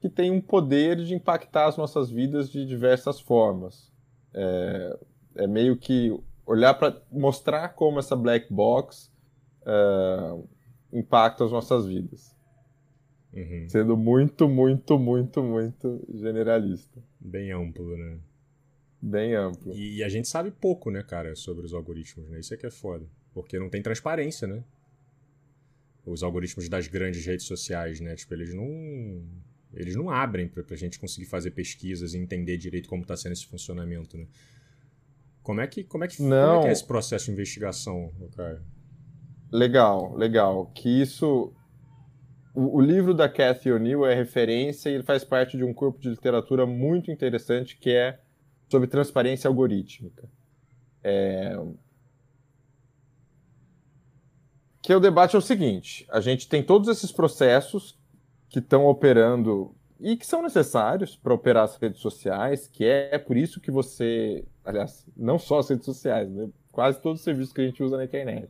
que 0.00 0.08
têm 0.08 0.30
um 0.30 0.40
poder 0.40 0.98
de 0.98 1.12
impactar 1.12 1.66
as 1.66 1.76
nossas 1.76 2.08
vidas 2.08 2.48
de 2.48 2.64
diversas 2.64 3.20
formas. 3.20 3.92
É, 4.32 4.98
é 5.38 5.46
meio 5.48 5.76
que 5.76 6.16
olhar 6.46 6.74
para 6.74 7.02
mostrar 7.10 7.70
como 7.70 7.98
essa 7.98 8.14
black 8.14 8.46
box 8.48 9.12
uh, 9.62 10.48
impacta 10.92 11.44
as 11.44 11.50
nossas 11.50 11.84
vidas. 11.84 12.31
Uhum. 13.32 13.68
Sendo 13.68 13.96
muito, 13.96 14.48
muito, 14.48 14.98
muito, 14.98 15.42
muito 15.42 16.06
generalista. 16.12 17.02
Bem 17.18 17.50
amplo, 17.50 17.96
né? 17.96 18.18
Bem 19.00 19.34
amplo. 19.34 19.74
E, 19.74 19.96
e 19.96 20.04
a 20.04 20.08
gente 20.08 20.28
sabe 20.28 20.50
pouco, 20.50 20.90
né, 20.90 21.02
cara, 21.02 21.34
sobre 21.34 21.64
os 21.64 21.72
algoritmos, 21.72 22.28
né? 22.28 22.40
Isso 22.40 22.52
é 22.52 22.56
que 22.56 22.66
é 22.66 22.70
foda. 22.70 23.06
Porque 23.32 23.58
não 23.58 23.70
tem 23.70 23.82
transparência, 23.82 24.46
né? 24.46 24.62
Os 26.04 26.22
algoritmos 26.22 26.68
das 26.68 26.86
grandes 26.86 27.24
redes 27.24 27.46
sociais, 27.46 28.00
né? 28.00 28.14
Tipo, 28.14 28.34
eles 28.34 28.52
não. 28.52 29.24
Eles 29.72 29.96
não 29.96 30.10
abrem 30.10 30.46
pra, 30.46 30.62
pra 30.62 30.76
gente 30.76 30.98
conseguir 30.98 31.26
fazer 31.26 31.52
pesquisas 31.52 32.12
e 32.12 32.18
entender 32.18 32.58
direito 32.58 32.88
como 32.88 33.06
tá 33.06 33.16
sendo 33.16 33.32
esse 33.32 33.46
funcionamento, 33.46 34.18
né? 34.18 34.26
Como 35.42 35.60
é 35.60 35.66
que, 35.66 35.82
como 35.82 36.04
é, 36.04 36.08
que, 36.08 36.22
não. 36.22 36.28
como 36.28 36.60
é, 36.60 36.62
que 36.64 36.68
é 36.68 36.72
esse 36.72 36.86
processo 36.86 37.26
de 37.26 37.32
investigação, 37.32 38.12
Caio? 38.36 38.60
Legal, 39.50 40.14
legal. 40.14 40.66
Que 40.74 41.02
isso 41.02 41.52
o, 42.54 42.80
livro 42.80 43.14
da 43.14 43.28
Cathy 43.28 43.72
O'Neill 43.72 44.04
é 44.04 44.14
referência 44.14 44.90
e 44.90 44.94
ele 44.94 45.02
faz 45.02 45.24
parte 45.24 45.56
de 45.56 45.64
um 45.64 45.72
corpo 45.72 46.00
de 46.00 46.10
literatura 46.10 46.66
muito 46.66 47.10
interessante 47.10 47.76
que 47.78 47.90
é 47.90 48.20
sobre 48.68 48.88
transparência 48.88 49.48
algorítmica. 49.48 50.28
É... 51.02 51.56
Que 54.82 54.92
é 54.92 54.96
o 54.96 55.00
debate 55.00 55.36
é 55.36 55.38
o 55.38 55.42
seguinte: 55.42 56.06
a 56.10 56.20
gente 56.20 56.48
tem 56.48 56.62
todos 56.62 56.88
esses 56.88 57.12
processos 57.12 57.98
que 58.48 58.58
estão 58.58 58.86
operando 58.86 59.74
e 59.98 60.16
que 60.16 60.26
são 60.26 60.42
necessários 60.42 61.16
para 61.16 61.32
operar 61.32 61.64
as 61.64 61.76
redes 61.76 62.00
sociais, 62.00 62.66
que 62.66 62.84
é, 62.84 63.16
por 63.18 63.36
isso 63.36 63.60
que 63.60 63.70
você, 63.70 64.44
aliás, 64.64 65.06
não 65.16 65.38
só 65.38 65.60
as 65.60 65.70
redes 65.70 65.86
sociais, 65.86 66.28
né? 66.28 66.50
quase 66.72 67.00
todos 67.00 67.20
os 67.20 67.24
serviços 67.24 67.52
que 67.52 67.60
a 67.60 67.64
gente 67.64 67.82
usa 67.82 67.96
na 67.96 68.04
internet. 68.04 68.48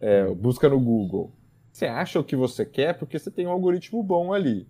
É, 0.00 0.26
busca 0.34 0.68
no 0.68 0.80
Google, 0.80 1.32
você 1.78 1.86
acha 1.86 2.18
o 2.18 2.24
que 2.24 2.34
você 2.34 2.66
quer 2.66 2.98
porque 2.98 3.18
você 3.18 3.30
tem 3.30 3.46
um 3.46 3.52
algoritmo 3.52 4.02
bom 4.02 4.32
ali, 4.32 4.66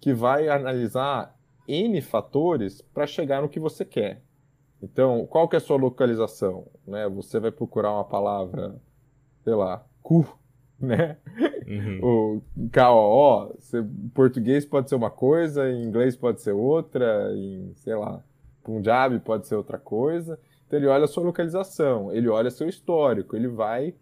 que 0.00 0.14
vai 0.14 0.48
analisar 0.48 1.36
N 1.66 2.00
fatores 2.00 2.80
para 2.80 3.06
chegar 3.06 3.42
no 3.42 3.50
que 3.50 3.60
você 3.60 3.84
quer. 3.84 4.22
Então, 4.82 5.26
qual 5.26 5.46
que 5.46 5.56
é 5.56 5.58
a 5.58 5.60
sua 5.60 5.76
localização? 5.76 6.66
Né? 6.86 7.06
Você 7.10 7.38
vai 7.38 7.50
procurar 7.50 7.92
uma 7.92 8.04
palavra, 8.04 8.80
sei 9.44 9.54
lá, 9.54 9.84
cu, 10.02 10.26
né? 10.80 11.18
Uhum. 11.66 12.00
o 12.02 12.42
KOO, 12.72 13.54
em 13.74 14.08
português 14.08 14.64
pode 14.64 14.88
ser 14.88 14.94
uma 14.94 15.10
coisa, 15.10 15.70
em 15.70 15.82
inglês 15.82 16.16
pode 16.16 16.40
ser 16.40 16.52
outra, 16.52 17.30
em, 17.36 17.74
sei 17.76 17.94
lá, 17.94 18.24
Punjab 18.62 19.18
pode 19.20 19.46
ser 19.46 19.54
outra 19.54 19.76
coisa. 19.76 20.38
Então 20.66 20.78
ele 20.78 20.86
olha 20.86 21.04
a 21.04 21.08
sua 21.08 21.24
localização, 21.24 22.10
ele 22.10 22.28
olha 22.28 22.50
seu 22.50 22.66
histórico, 22.66 23.36
ele 23.36 23.48
vai 23.48 23.94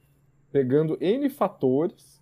pegando 0.52 0.96
N 1.00 1.28
fatores 1.28 2.15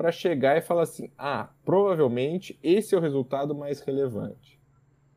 para 0.00 0.10
chegar 0.10 0.56
e 0.56 0.62
falar 0.62 0.84
assim: 0.84 1.10
ah, 1.18 1.50
provavelmente 1.62 2.58
esse 2.62 2.94
é 2.94 2.98
o 2.98 3.02
resultado 3.02 3.54
mais 3.54 3.80
relevante. 3.80 4.58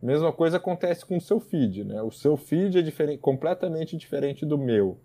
Mesma 0.01 0.33
coisa 0.33 0.57
acontece 0.57 1.05
com 1.05 1.15
o 1.15 1.21
seu 1.21 1.39
feed, 1.39 1.85
né? 1.85 2.01
O 2.01 2.11
seu 2.11 2.35
feed 2.35 2.79
é 2.79 2.81
diferente, 2.81 3.19
completamente 3.19 3.95
diferente 3.95 4.45
do 4.45 4.57
meu, 4.57 4.97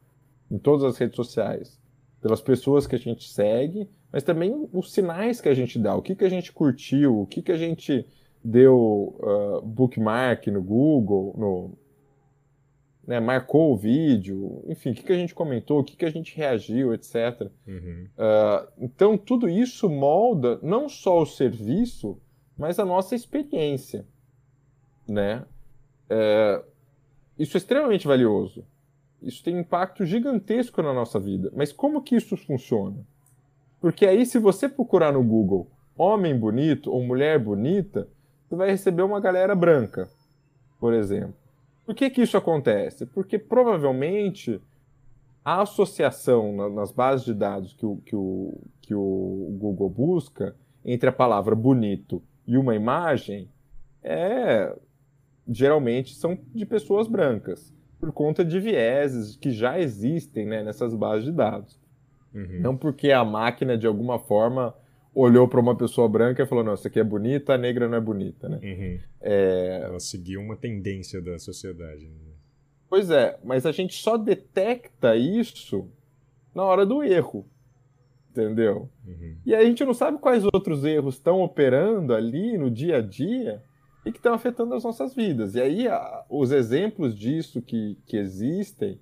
em 0.50 0.59
todas 0.59 0.82
as 0.82 0.98
redes 0.98 1.14
sociais, 1.14 1.80
pelas 2.20 2.40
pessoas 2.40 2.88
que 2.88 2.96
a 2.96 2.98
gente 2.98 3.28
segue, 3.28 3.88
mas 4.12 4.24
também 4.24 4.68
os 4.72 4.92
sinais 4.92 5.40
que 5.40 5.48
a 5.48 5.55
gente 5.55 5.78
dá, 5.78 5.94
o 5.94 6.02
que, 6.02 6.16
que 6.16 6.24
a 6.24 6.28
gente 6.28 6.52
curtiu, 6.52 7.20
o 7.20 7.24
que, 7.24 7.40
que 7.40 7.52
a 7.52 7.56
gente 7.56 8.05
deu 8.42 9.16
uh, 9.20 9.62
bookmark 9.62 10.48
no 10.48 10.60
Google, 10.60 11.36
no, 11.38 11.78
né, 13.09 13.18
marcou 13.20 13.72
o 13.72 13.76
vídeo, 13.76 14.62
enfim, 14.68 14.90
o 14.90 14.94
que, 14.94 15.02
que 15.02 15.12
a 15.14 15.16
gente 15.16 15.35
comentou, 15.35 15.80
o 15.80 15.85
que, 15.85 15.97
que 15.97 16.05
a 16.05 16.10
gente 16.10 16.36
reagiu, 16.36 16.93
etc. 16.93 17.51
Uhum. 17.66 18.06
Uh, 18.18 18.68
então, 18.76 19.16
tudo 19.16 19.48
isso 19.48 19.89
molda 19.89 20.60
não 20.62 20.90
só 20.90 21.22
o 21.22 21.24
serviço, 21.24 22.20
mas 22.56 22.78
a 22.78 22.85
nossa 22.85 23.14
experiência. 23.14 24.05
Né? 25.09 25.43
É, 26.10 26.62
isso 27.39 27.56
é 27.56 27.59
extremamente 27.59 28.06
valioso. 28.06 28.62
Isso 29.22 29.43
tem 29.43 29.56
um 29.56 29.60
impacto 29.60 30.05
gigantesco 30.05 30.82
na 30.82 30.93
nossa 30.93 31.18
vida. 31.18 31.51
Mas 31.56 31.72
como 31.72 32.02
que 32.02 32.14
isso 32.14 32.36
funciona? 32.36 32.98
Porque 33.80 34.05
aí, 34.05 34.26
se 34.26 34.39
você 34.39 34.68
procurar 34.68 35.14
no 35.14 35.24
Google 35.24 35.66
homem 35.97 36.39
bonito 36.39 36.93
ou 36.93 37.02
mulher 37.02 37.39
bonita, 37.39 38.06
você 38.47 38.55
vai 38.55 38.68
receber 38.68 39.01
uma 39.01 39.18
galera 39.18 39.55
branca, 39.55 40.10
por 40.78 40.93
exemplo. 40.93 41.48
Por 41.89 41.94
que, 41.94 42.10
que 42.10 42.20
isso 42.20 42.36
acontece? 42.36 43.06
Porque 43.06 43.39
provavelmente 43.39 44.60
a 45.43 45.62
associação 45.62 46.69
nas 46.69 46.93
bases 46.93 47.24
de 47.24 47.32
dados 47.32 47.73
que 47.73 47.86
o, 47.86 47.97
que, 48.05 48.15
o, 48.15 48.60
que 48.82 48.94
o 48.94 49.56
Google 49.59 49.89
busca 49.89 50.55
entre 50.85 51.09
a 51.09 51.12
palavra 51.12 51.55
bonito 51.55 52.23
e 52.47 52.59
uma 52.59 52.74
imagem 52.74 53.48
é 54.02 54.77
geralmente 55.48 56.15
são 56.15 56.39
de 56.55 56.66
pessoas 56.66 57.09
brancas, 57.09 57.74
por 57.98 58.12
conta 58.12 58.44
de 58.44 58.60
vieses 58.60 59.35
que 59.35 59.51
já 59.51 59.81
existem 59.81 60.44
né, 60.44 60.62
nessas 60.62 60.94
bases 60.94 61.24
de 61.24 61.32
dados. 61.32 61.81
Uhum. 62.35 62.60
Não 62.60 62.77
porque 62.77 63.12
a 63.12 63.24
máquina, 63.24 63.78
de 63.78 63.86
alguma 63.86 64.19
forma, 64.19 64.74
olhou 65.14 65.48
para 65.48 65.60
uma 65.60 65.76
pessoa 65.76 66.09
branca 66.09 66.43
e 66.43 66.47
falou: 66.47 66.64
não, 66.64 66.72
essa 66.72 66.89
aqui 66.89 67.01
é 67.01 67.05
bonita, 67.05 67.55
a 67.55 67.59
negra 67.59 67.89
não 67.89 67.97
é 67.97 68.01
bonita, 68.01 68.48
né? 68.48 68.60
Uhum. 68.62 69.01
É... 69.20 69.80
Ela 69.85 70.01
seguiu 70.01 70.40
uma 70.40 70.56
tendência 70.56 71.20
da 71.20 71.39
sociedade. 71.39 72.06
Né? 72.06 72.32
Pois 72.89 73.10
é, 73.10 73.39
mas 73.44 73.66
a 73.66 73.72
gente 73.72 73.94
só 73.94 74.16
detecta 74.16 75.16
isso 75.16 75.89
na 76.55 76.64
hora 76.64 76.86
do 76.86 77.02
erro. 77.02 77.47
Entendeu? 78.30 78.89
Uhum. 79.06 79.36
E 79.44 79.55
a 79.55 79.64
gente 79.64 79.85
não 79.85 79.94
sabe 79.94 80.18
quais 80.18 80.44
outros 80.44 80.85
erros 80.85 81.16
estão 81.16 81.40
operando 81.43 82.14
ali 82.14 82.56
no 82.56 82.70
dia 82.70 82.98
a 82.98 83.01
dia 83.01 83.62
e 84.05 84.12
que 84.12 84.18
estão 84.18 84.32
afetando 84.32 84.74
as 84.74 84.85
nossas 84.85 85.14
vidas. 85.14 85.55
E 85.55 85.60
aí 85.60 85.89
a, 85.89 86.24
os 86.28 86.52
exemplos 86.52 87.18
disso 87.18 87.60
que, 87.60 87.98
que 88.06 88.16
existem 88.16 89.01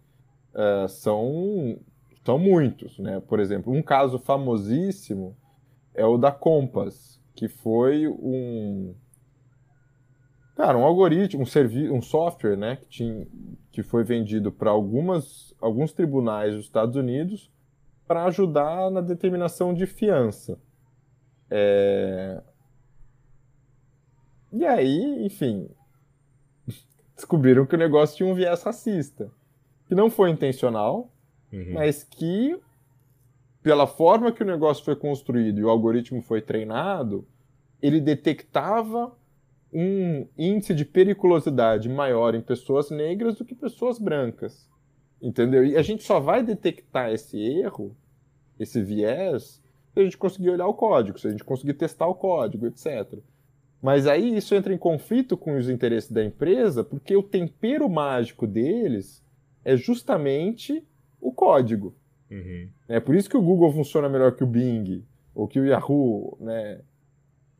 uh, 0.54 0.88
são, 0.88 1.78
são 2.24 2.38
muitos. 2.38 2.98
Né? 2.98 3.20
Por 3.20 3.38
exemplo, 3.38 3.72
um 3.72 3.82
caso 3.82 4.18
famosíssimo 4.18 5.36
é 5.96 6.04
o 6.04 6.16
da 6.16 6.30
Compass, 6.30 7.20
que 7.34 7.48
foi 7.48 8.06
um. 8.06 8.94
Cara, 10.54 10.78
um 10.78 10.84
algoritmo, 10.84 11.42
um, 11.42 11.46
servi 11.46 11.90
um 11.90 12.00
software 12.00 12.56
né, 12.56 12.76
que, 12.76 12.88
tinha, 12.88 13.26
que 13.70 13.82
foi 13.82 14.04
vendido 14.04 14.50
para 14.50 14.70
alguns 14.70 15.92
tribunais 15.94 16.54
dos 16.54 16.64
Estados 16.64 16.96
Unidos 16.96 17.50
para 18.06 18.24
ajudar 18.24 18.90
na 18.90 19.00
determinação 19.00 19.74
de 19.74 19.86
fiança. 19.86 20.58
É... 21.50 22.42
E 24.52 24.64
aí, 24.64 25.26
enfim, 25.26 25.68
descobriram 27.14 27.66
que 27.66 27.74
o 27.74 27.78
negócio 27.78 28.16
tinha 28.16 28.28
um 28.28 28.34
viés 28.34 28.62
racista. 28.62 29.30
Que 29.86 29.94
não 29.94 30.10
foi 30.10 30.30
intencional, 30.30 31.12
uhum. 31.52 31.74
mas 31.74 32.02
que, 32.02 32.58
pela 33.66 33.88
forma 33.88 34.30
que 34.30 34.44
o 34.44 34.46
negócio 34.46 34.84
foi 34.84 34.94
construído 34.94 35.58
e 35.58 35.64
o 35.64 35.68
algoritmo 35.68 36.22
foi 36.22 36.40
treinado, 36.40 37.26
ele 37.82 38.00
detectava 38.00 39.12
um 39.72 40.24
índice 40.38 40.72
de 40.72 40.84
periculosidade 40.84 41.88
maior 41.88 42.36
em 42.36 42.40
pessoas 42.40 42.92
negras 42.92 43.34
do 43.34 43.44
que 43.44 43.56
pessoas 43.56 43.98
brancas. 43.98 44.70
Entendeu? 45.20 45.66
E 45.66 45.76
a 45.76 45.82
gente 45.82 46.04
só 46.04 46.20
vai 46.20 46.44
detectar 46.44 47.10
esse 47.10 47.40
erro, 47.40 47.96
esse 48.56 48.80
viés, 48.80 49.60
se 49.92 49.98
a 49.98 50.04
gente 50.04 50.16
conseguir 50.16 50.50
olhar 50.50 50.68
o 50.68 50.74
código, 50.74 51.18
se 51.18 51.26
a 51.26 51.30
gente 51.30 51.42
conseguir 51.42 51.74
testar 51.74 52.06
o 52.06 52.14
código, 52.14 52.66
etc. 52.68 53.18
Mas 53.82 54.06
aí 54.06 54.36
isso 54.36 54.54
entra 54.54 54.72
em 54.72 54.78
conflito 54.78 55.36
com 55.36 55.58
os 55.58 55.68
interesses 55.68 56.12
da 56.12 56.24
empresa, 56.24 56.84
porque 56.84 57.16
o 57.16 57.22
tempero 57.24 57.90
mágico 57.90 58.46
deles 58.46 59.24
é 59.64 59.76
justamente 59.76 60.86
o 61.20 61.32
código. 61.32 61.96
Uhum. 62.30 62.68
É 62.88 63.00
por 63.00 63.14
isso 63.14 63.30
que 63.30 63.36
o 63.36 63.42
Google 63.42 63.72
funciona 63.72 64.08
melhor 64.08 64.32
que 64.32 64.44
o 64.44 64.46
Bing, 64.46 65.04
ou 65.34 65.46
que 65.46 65.60
o 65.60 65.66
Yahoo, 65.66 66.36
né? 66.40 66.80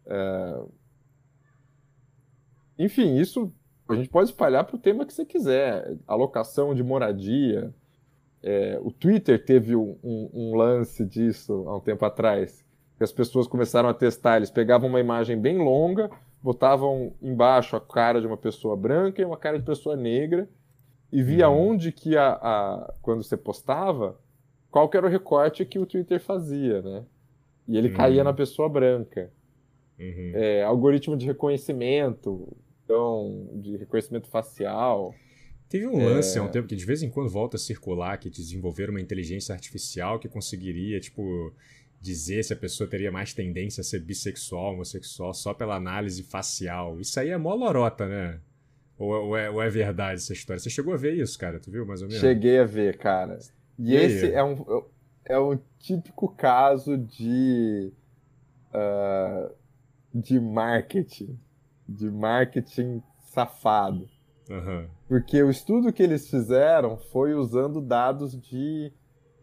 É... 0.07 0.61
Enfim, 2.79 3.17
isso 3.17 3.53
a 3.89 3.95
gente 3.95 4.09
pode 4.09 4.31
espalhar 4.31 4.65
para 4.65 4.77
o 4.77 4.79
tema 4.79 5.07
que 5.07 5.13
você 5.13 5.25
quiser. 5.25 5.97
Alocação 6.07 6.75
de 6.75 6.83
moradia. 6.83 7.73
É, 8.43 8.79
o 8.83 8.91
Twitter 8.91 9.43
teve 9.45 9.75
um, 9.77 9.97
um, 10.03 10.31
um, 10.33 10.55
lance 10.57 11.05
disso 11.05 11.65
há 11.69 11.77
um 11.77 11.81
tempo 11.81 12.05
atrás. 12.05 12.65
Que 12.99 13.05
as 13.05 13.13
pessoas 13.13 13.47
começaram 13.47 13.89
a 13.89 13.95
testar. 13.95 14.37
Eles 14.37 14.51
pegavam 14.51 14.89
uma 14.89 15.01
imagem 15.01 15.41
bem 15.41 15.59
longa, 15.59 16.11
botavam 16.43 17.13
embaixo 17.23 17.77
a 17.77 17.81
cara 17.81 18.21
de 18.21 18.27
uma 18.27 18.37
pessoa 18.37 18.77
branca 18.77 19.23
e 19.23 19.25
uma 19.25 19.37
cara 19.37 19.59
de 19.59 19.65
pessoa 19.65 19.97
negra, 19.97 20.49
e 21.13 21.23
via 21.23 21.49
uhum. 21.49 21.71
onde 21.71 21.93
que 21.93 22.17
a, 22.17 22.33
a, 22.33 22.95
quando 23.03 23.23
você 23.23 23.37
postava, 23.37 24.19
qual 24.77 24.91
que 24.91 24.97
era 24.99 25.07
o 25.07 25.09
recorte 25.09 25.65
que 25.65 25.79
o 25.79 25.87
Twitter 25.87 26.21
fazia, 26.21 26.83
né? 26.83 27.03
E 27.67 27.79
ele 27.79 27.89
uhum. 27.89 27.95
caía 27.95 28.23
na 28.23 28.35
pessoa 28.35 28.69
branca. 28.69 29.33
Uhum. 29.99 30.33
É, 30.35 30.63
algoritmo 30.65 31.17
de 31.17 31.25
reconhecimento, 31.25 32.55
então, 32.85 33.49
de 33.55 33.75
reconhecimento 33.79 34.29
facial. 34.29 35.15
Teve 35.67 35.87
um 35.87 35.97
lance 35.97 36.37
é... 36.37 36.43
há 36.43 36.45
um 36.45 36.51
tempo 36.51 36.69
que 36.69 36.77
de 36.77 36.85
vez 36.85 37.03
em 37.03 37.09
quando 37.09 37.31
volta 37.31 37.57
a 37.57 37.59
circular 37.59 38.19
que 38.19 38.29
desenvolveram 38.29 38.91
uma 38.91 39.01
inteligência 39.01 39.55
artificial 39.55 40.19
que 40.19 40.29
conseguiria, 40.29 41.01
tipo, 41.01 41.55
dizer 41.99 42.43
se 42.45 42.53
a 42.53 42.57
pessoa 42.57 42.87
teria 42.87 43.11
mais 43.11 43.33
tendência 43.33 43.81
a 43.81 43.85
ser 43.85 44.01
bissexual, 44.01 44.75
homossexual, 44.75 45.33
só 45.33 45.55
pela 45.55 45.77
análise 45.77 46.23
facial. 46.23 47.01
Isso 47.01 47.19
aí 47.19 47.31
é 47.31 47.39
mó 47.39 47.55
lorota, 47.55 48.07
né? 48.07 48.41
Ou, 48.99 49.09
ou, 49.09 49.37
é, 49.39 49.49
ou 49.49 49.63
é 49.63 49.71
verdade 49.71 50.21
essa 50.21 50.35
história? 50.35 50.61
Você 50.61 50.69
chegou 50.69 50.93
a 50.93 50.99
ver 50.99 51.15
isso, 51.15 51.39
cara? 51.39 51.59
Tu 51.59 51.71
viu 51.71 51.87
mais 51.87 52.03
ou 52.03 52.09
menos? 52.09 52.21
Cheguei 52.21 52.59
a 52.59 52.65
ver, 52.67 52.99
cara. 52.99 53.39
E, 53.79 53.93
e 53.93 53.97
esse 53.97 54.33
é 54.33 54.43
um, 54.43 54.85
é 55.25 55.39
um 55.39 55.59
típico 55.79 56.29
caso 56.29 56.97
de. 56.97 57.93
Uh, 58.73 59.55
de 60.15 60.41
marketing 60.41 61.39
de 61.89 62.11
marketing 62.11 63.03
safado. 63.19 64.09
Uhum. 64.51 64.87
Porque 65.09 65.43
o 65.43 65.51
estudo 65.51 65.93
que 65.93 66.03
eles 66.03 66.29
fizeram 66.29 66.97
foi 66.97 67.35
usando 67.35 67.81
dados 67.81 68.39
de 68.41 68.93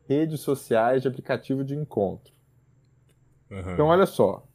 redes 0.07 0.41
sociais, 0.41 1.01
de 1.01 1.07
aplicativo 1.07 1.63
de 1.63 1.75
encontro. 1.75 2.33
Uhum. 3.49 3.73
Então, 3.73 3.87
olha 3.87 4.05
só. 4.05 4.45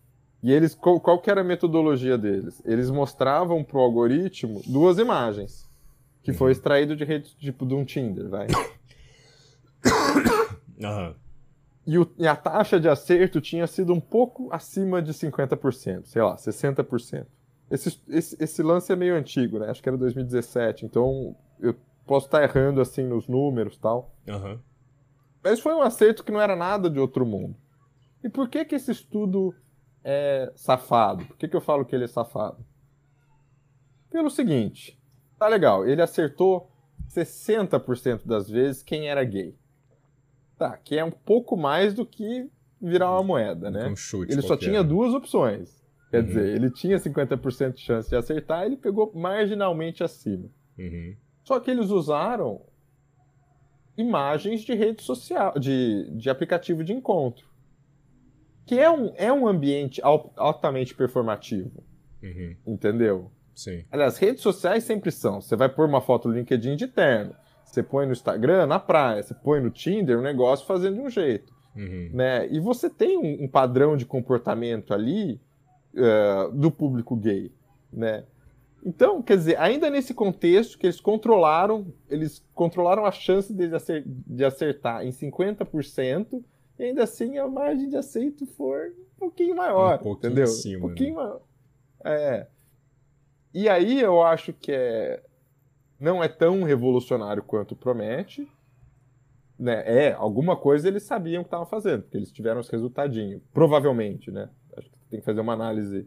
E 0.42 0.52
eles, 0.52 0.74
qual, 0.74 1.00
qual 1.00 1.20
que 1.20 1.30
era 1.30 1.40
a 1.40 1.44
metodologia 1.44 2.16
deles? 2.16 2.62
Eles 2.64 2.90
mostravam 2.90 3.64
para 3.64 3.78
o 3.78 3.80
algoritmo 3.80 4.62
duas 4.66 4.98
imagens, 4.98 5.68
que 6.22 6.30
uhum. 6.30 6.36
foi 6.36 6.52
extraído 6.52 6.94
de 6.94 7.04
rede 7.04 7.34
tipo 7.36 7.66
de 7.66 7.74
um 7.74 7.84
Tinder, 7.84 8.28
vai. 8.28 8.46
Uhum. 10.80 11.14
E, 11.86 11.98
o, 11.98 12.06
e, 12.18 12.26
a 12.26 12.36
taxa 12.36 12.78
de 12.78 12.88
acerto 12.88 13.40
tinha 13.40 13.66
sido 13.66 13.94
um 13.94 14.00
pouco 14.00 14.52
acima 14.52 15.00
de 15.00 15.12
50%, 15.12 16.04
sei 16.04 16.22
lá, 16.22 16.36
60%. 16.36 17.26
Esse, 17.70 18.00
esse, 18.08 18.36
esse, 18.42 18.62
lance 18.62 18.92
é 18.92 18.96
meio 18.96 19.14
antigo, 19.14 19.58
né? 19.58 19.70
Acho 19.70 19.82
que 19.82 19.88
era 19.88 19.96
2017, 19.96 20.86
então 20.86 21.36
eu 21.60 21.74
posso 22.06 22.26
estar 22.26 22.42
errando 22.42 22.80
assim 22.80 23.04
nos 23.04 23.26
números 23.26 23.76
e 23.76 23.80
tal. 23.80 24.14
Uhum. 24.26 24.58
Mas 25.42 25.60
foi 25.60 25.74
um 25.74 25.82
acerto 25.82 26.24
que 26.24 26.32
não 26.32 26.40
era 26.40 26.56
nada 26.56 26.90
de 26.90 26.98
outro 26.98 27.24
mundo. 27.24 27.56
E 28.22 28.28
por 28.28 28.48
que 28.48 28.64
que 28.64 28.74
esse 28.74 28.90
estudo 28.90 29.54
é 30.02 30.52
safado? 30.56 31.24
Por 31.26 31.36
que, 31.36 31.48
que 31.48 31.56
eu 31.56 31.60
falo 31.60 31.84
que 31.84 31.94
ele 31.94 32.04
é 32.04 32.08
safado? 32.08 32.64
Pelo 34.10 34.30
seguinte, 34.30 34.98
tá 35.38 35.46
legal, 35.46 35.86
ele 35.86 36.02
acertou 36.02 36.70
60% 37.08 38.26
das 38.26 38.48
vezes 38.48 38.82
quem 38.82 39.08
era 39.08 39.22
gay. 39.24 39.56
Tá, 40.58 40.76
que 40.76 40.98
é 40.98 41.04
um 41.04 41.10
pouco 41.10 41.56
mais 41.56 41.94
do 41.94 42.04
que 42.04 42.50
virar 42.82 43.12
uma 43.12 43.22
moeda, 43.22 43.70
né? 43.70 43.86
Um 43.86 43.96
chute 43.96 44.32
ele 44.32 44.42
só 44.42 44.56
tinha 44.56 44.82
né? 44.82 44.88
duas 44.88 45.14
opções 45.14 45.78
Quer 46.10 46.20
uhum. 46.20 46.26
dizer, 46.26 46.56
ele 46.56 46.70
tinha 46.70 46.96
50% 46.96 47.74
de 47.74 47.80
chance 47.80 48.08
de 48.08 48.16
acertar, 48.16 48.64
ele 48.64 48.76
pegou 48.76 49.12
marginalmente 49.14 50.02
acima. 50.02 50.48
Uhum. 50.78 51.14
Só 51.44 51.60
que 51.60 51.70
eles 51.70 51.90
usaram 51.90 52.62
imagens 53.96 54.62
de 54.62 54.74
rede 54.74 55.02
social, 55.02 55.52
de, 55.58 56.10
de 56.16 56.30
aplicativo 56.30 56.82
de 56.82 56.92
encontro. 56.92 57.46
Que 58.66 58.78
é 58.78 58.90
um, 58.90 59.12
é 59.16 59.32
um 59.32 59.46
ambiente 59.46 60.00
altamente 60.02 60.94
performativo. 60.94 61.84
Uhum. 62.22 62.56
Entendeu? 62.66 63.30
Sim. 63.54 63.84
Aliás, 63.90 64.18
redes 64.18 64.42
sociais 64.42 64.84
sempre 64.84 65.10
são. 65.10 65.40
Você 65.40 65.56
vai 65.56 65.68
pôr 65.68 65.86
uma 65.86 66.00
foto 66.00 66.28
no 66.28 66.34
LinkedIn 66.34 66.76
de 66.76 66.86
terno. 66.86 67.34
Você 67.68 67.82
põe 67.82 68.06
no 68.06 68.12
Instagram, 68.12 68.66
na 68.66 68.78
praia. 68.78 69.22
Você 69.22 69.34
põe 69.34 69.60
no 69.60 69.70
Tinder, 69.70 70.18
um 70.18 70.22
negócio 70.22 70.66
fazendo 70.66 70.94
de 70.94 71.00
um 71.00 71.10
jeito. 71.10 71.52
Uhum. 71.76 72.10
Né? 72.14 72.48
E 72.50 72.58
você 72.58 72.88
tem 72.88 73.18
um, 73.18 73.44
um 73.44 73.48
padrão 73.48 73.96
de 73.96 74.06
comportamento 74.06 74.94
ali 74.94 75.40
uh, 75.94 76.50
do 76.52 76.70
público 76.70 77.14
gay, 77.14 77.52
né? 77.92 78.24
Então, 78.84 79.20
quer 79.20 79.36
dizer, 79.36 79.58
ainda 79.58 79.90
nesse 79.90 80.14
contexto 80.14 80.78
que 80.78 80.86
eles 80.86 81.00
controlaram, 81.00 81.92
eles 82.08 82.44
controlaram 82.54 83.04
a 83.04 83.10
chance 83.10 83.52
de 83.52 84.44
acertar 84.44 85.04
em 85.04 85.10
50%, 85.10 86.42
e 86.78 86.84
ainda 86.84 87.02
assim 87.02 87.38
a 87.38 87.48
margem 87.48 87.88
de 87.88 87.96
aceito 87.96 88.46
for 88.46 88.92
um 89.16 89.18
pouquinho 89.18 89.56
maior, 89.56 89.96
um 89.96 90.02
pouquinho 90.04 90.32
entendeu? 90.32 90.52
Um 90.76 90.80
pouquinho 90.80 91.16
né? 91.16 91.22
maior. 91.22 91.40
É. 92.04 92.46
E 93.52 93.68
aí 93.68 94.00
eu 94.00 94.22
acho 94.22 94.52
que 94.52 94.70
é 94.70 95.22
não 95.98 96.22
é 96.22 96.28
tão 96.28 96.62
revolucionário 96.62 97.42
quanto 97.42 97.74
promete. 97.74 98.48
Né? 99.58 99.82
É, 99.86 100.12
alguma 100.12 100.56
coisa 100.56 100.86
eles 100.86 101.02
sabiam 101.02 101.42
que 101.42 101.48
estavam 101.48 101.66
fazendo, 101.66 102.02
porque 102.02 102.16
eles 102.16 102.30
tiveram 102.30 102.60
os 102.60 102.68
resultadinhos, 102.68 103.42
provavelmente, 103.52 104.30
né? 104.30 104.48
tem 105.10 105.20
que 105.20 105.26
fazer 105.26 105.40
uma 105.40 105.54
análise 105.54 106.06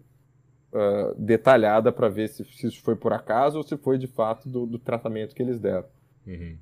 uh, 0.72 1.15
detalhada 1.18 1.91
para 1.91 2.07
ver 2.07 2.30
se, 2.30 2.45
se, 2.45 2.68
isso 2.68 2.81
foi 2.81 2.95
por 2.95 3.13
acaso 3.13 3.57
ou 3.57 3.63
se 3.63 3.76
foi 3.77 3.97
de 3.97 4.07
fato 4.07 4.47
do, 4.47 4.65
do 4.65 4.80
tratamento 4.80 5.35
que 5.35 5.41
eles 5.41 5.59
deram. 5.59 5.88
Uhum. 6.26 6.57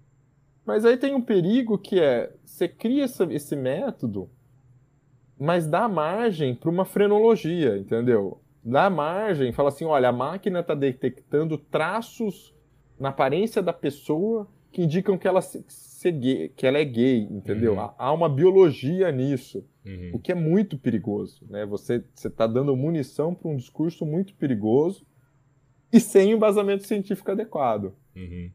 Mas 0.66 0.86
aí 0.86 0.98
tem 0.98 1.14
um 1.14 1.22
perigo 1.22 1.78
que 1.78 2.00
é, 2.00 2.34
você 2.44 2.68
cria 2.68 3.04
essa, 3.04 3.26
esse 3.34 3.56
método, 3.56 4.30
mas 5.38 5.68
dá 5.68 5.88
margem 5.88 6.56
para 6.56 6.70
uma 6.70 6.86
frenologia, 6.86 7.78
entendeu? 7.78 8.42
Dá 8.64 8.90
margem, 8.90 9.52
fala 9.52 9.70
assim, 9.70 9.86
olha, 9.86 10.10
a 10.10 10.14
máquina 10.14 10.60
está 10.60 10.76
detectando 10.76 11.58
traços 11.58 12.54
na 13.00 13.10
aparência 13.10 13.62
da 13.62 13.74
pessoa 13.74 14.48
que 14.72 14.84
indicam 14.84 15.18
que 15.18 15.28
ela, 15.28 15.42
se, 15.42 15.64
se 15.68 16.12
gay, 16.12 16.50
que 16.50 16.66
ela 16.66 16.78
é 16.78 16.86
gay, 16.86 17.22
entendeu? 17.32 17.74
Uhum. 17.74 17.90
Há 17.98 18.14
uma 18.14 18.30
biologia 18.30 19.12
nisso. 19.12 19.66
Uhum. 19.86 20.12
O 20.14 20.20
que 20.20 20.32
é 20.32 20.36
muito 20.36 20.78
perigoso. 20.78 21.46
Né? 21.50 21.66
Você 21.66 22.04
está 22.16 22.46
dando 22.46 22.76
munição 22.76 23.34
para 23.34 23.50
um 23.50 23.56
discurso 23.56 24.06
muito 24.06 24.36
perigoso 24.36 25.06
e 25.92 26.00
sem 26.00 26.32
embasamento 26.32 26.86
científico 26.86 27.32
adequado. 27.32 27.96
Uhum. 28.16 28.52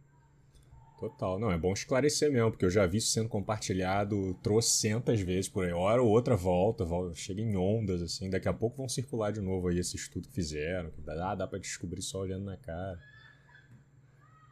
Total. 1.00 1.38
Não, 1.38 1.50
é 1.50 1.58
bom 1.58 1.72
esclarecer 1.72 2.30
mesmo, 2.32 2.52
porque 2.52 2.64
eu 2.64 2.70
já 2.70 2.86
vi 2.86 2.98
isso 2.98 3.08
sendo 3.08 3.28
compartilhado 3.28 4.34
trocentas 4.34 5.20
vezes 5.20 5.48
por 5.48 5.64
aí. 5.64 5.72
Hora 5.72 6.00
ou 6.00 6.08
outra 6.08 6.36
volta, 6.36 6.84
volta, 6.84 7.14
chega 7.14 7.42
em 7.42 7.56
ondas, 7.56 8.00
assim. 8.00 8.30
Daqui 8.30 8.48
a 8.48 8.52
pouco 8.54 8.76
vão 8.76 8.88
circular 8.88 9.32
de 9.32 9.40
novo 9.40 9.68
aí 9.68 9.78
esse 9.78 9.96
estudo 9.96 10.28
que 10.28 10.34
fizeram. 10.34 10.90
Ah, 11.20 11.34
dá 11.34 11.46
para 11.46 11.58
descobrir 11.58 12.00
só 12.00 12.20
olhando 12.20 12.44
na 12.44 12.56
cara. 12.56 12.98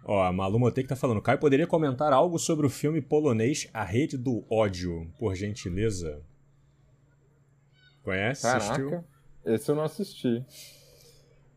Ó, 0.05 0.23
a 0.23 0.33
Malu 0.33 0.59
Motei 0.59 0.83
que 0.83 0.89
tá 0.89 0.97
falando. 0.97 1.23
Caio 1.23 1.39
poderia 1.39 1.67
comentar 1.67 2.13
algo 2.13 2.39
sobre 2.39 2.67
o 2.67 2.71
filme 2.71 3.01
polonês 3.01 3.69
A 3.73 3.85
Rede 3.85 4.17
do 4.17 4.45
Ódio, 4.51 5.11
por 5.19 5.35
gentileza? 5.35 6.21
Conhece? 8.03 8.43
Caraca, 8.43 8.73
Assistiu? 8.73 9.05
esse 9.45 9.71
eu 9.71 9.75
não 9.77 9.85
assisti. 9.85 10.45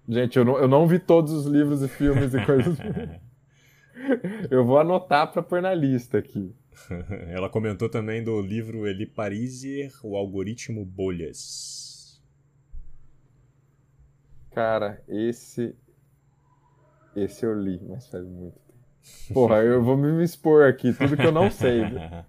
Gente, 0.08 0.38
eu 0.38 0.46
não, 0.46 0.58
eu 0.58 0.68
não 0.68 0.88
vi 0.88 1.00
todos 1.00 1.34
os 1.34 1.46
livros 1.48 1.82
e 1.82 1.88
filmes 1.88 2.34
e 2.34 2.46
coisas. 2.46 2.78
eu 4.52 4.64
vou 4.64 4.78
anotar 4.78 5.32
pra 5.32 5.42
pôr 5.42 5.62
na 5.62 5.74
lista 5.74 6.20
aqui. 6.20 6.54
Ela 7.30 7.50
comentou 7.50 7.90
também 7.90 8.24
do 8.24 8.40
livro 8.40 8.86
Eli 8.86 9.08
Pariser, 9.08 9.92
O 10.04 10.16
Algoritmo 10.16 10.86
Bolhas. 10.86 12.22
Cara, 14.52 15.04
esse. 15.08 15.76
Esse 17.16 17.46
eu 17.46 17.60
li, 17.60 17.80
mas 17.88 18.08
faz 18.08 18.26
muito 18.26 18.60
tempo. 18.60 19.34
Porra, 19.34 19.58
eu 19.58 19.84
vou 19.84 19.96
me 19.96 20.24
expor 20.24 20.68
aqui, 20.68 20.94
tudo 20.94 21.16
que 21.16 21.26
eu 21.26 21.32
não 21.32 21.50
sei. 21.50 21.82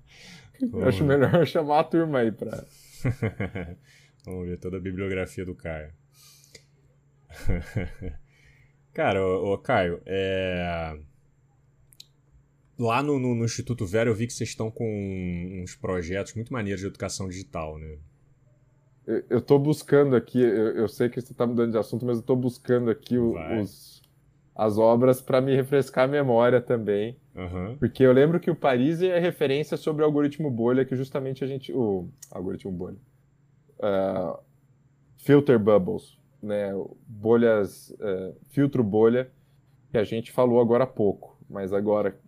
Eu 0.60 0.88
acho 0.88 1.04
melhor 1.04 1.46
chamar 1.46 1.80
a 1.80 1.84
turma 1.84 2.20
aí 2.20 2.32
pra. 2.32 2.64
Vamos 4.24 4.48
ver 4.48 4.58
toda 4.58 4.78
a 4.78 4.80
bibliografia 4.80 5.44
do 5.44 5.54
Caio. 5.54 5.92
Cara, 8.92 9.22
ô, 9.22 9.52
ô 9.52 9.58
Caio, 9.58 10.00
é... 10.06 10.98
lá 12.78 13.02
no, 13.02 13.18
no, 13.18 13.34
no, 13.34 13.44
Instituto 13.44 13.84
Vera 13.84 14.08
eu 14.08 14.14
vi 14.14 14.26
que 14.26 14.32
vocês 14.32 14.48
estão 14.48 14.70
com 14.70 15.60
uns 15.62 15.74
projetos 15.74 16.32
muito 16.32 16.50
maneiros 16.52 16.80
de 16.80 16.86
educação 16.86 17.28
digital, 17.28 17.78
né? 17.78 17.98
Eu, 19.28 19.40
tô 19.40 19.58
buscando 19.58 20.16
aqui, 20.16 20.40
eu, 20.40 20.74
eu 20.74 20.88
sei 20.88 21.08
que 21.08 21.20
você 21.20 21.32
tá 21.32 21.46
mudando 21.46 21.70
de 21.70 21.78
assunto, 21.78 22.04
mas 22.04 22.16
eu 22.16 22.24
tô 22.24 22.34
buscando 22.34 22.90
aqui 22.90 23.16
o, 23.16 23.36
os, 23.60 24.02
as 24.56 24.78
obras 24.78 25.20
para 25.20 25.40
me 25.40 25.54
refrescar 25.54 26.04
a 26.04 26.08
memória 26.08 26.60
também. 26.60 27.16
Uhum. 27.34 27.76
Porque 27.76 28.02
eu 28.02 28.12
lembro 28.12 28.40
que 28.40 28.50
o 28.50 28.56
Paris 28.56 29.02
é 29.02 29.18
referência 29.18 29.76
sobre 29.76 30.02
o 30.02 30.06
algoritmo 30.06 30.50
bolha, 30.50 30.84
que 30.84 30.96
justamente 30.96 31.44
a 31.44 31.46
gente. 31.46 31.72
O 31.72 32.08
algoritmo 32.30 32.72
bolha. 32.72 32.96
Uh, 33.78 34.38
filter 35.18 35.58
bubbles, 35.58 36.18
né? 36.42 36.72
Bolhas. 37.06 37.90
Uh, 37.90 38.34
filtro 38.48 38.82
bolha, 38.82 39.30
que 39.90 39.98
a 39.98 40.04
gente 40.04 40.32
falou 40.32 40.58
agora 40.58 40.84
há 40.84 40.88
pouco. 40.88 41.38
Mas 41.48 41.74
agora, 41.74 42.18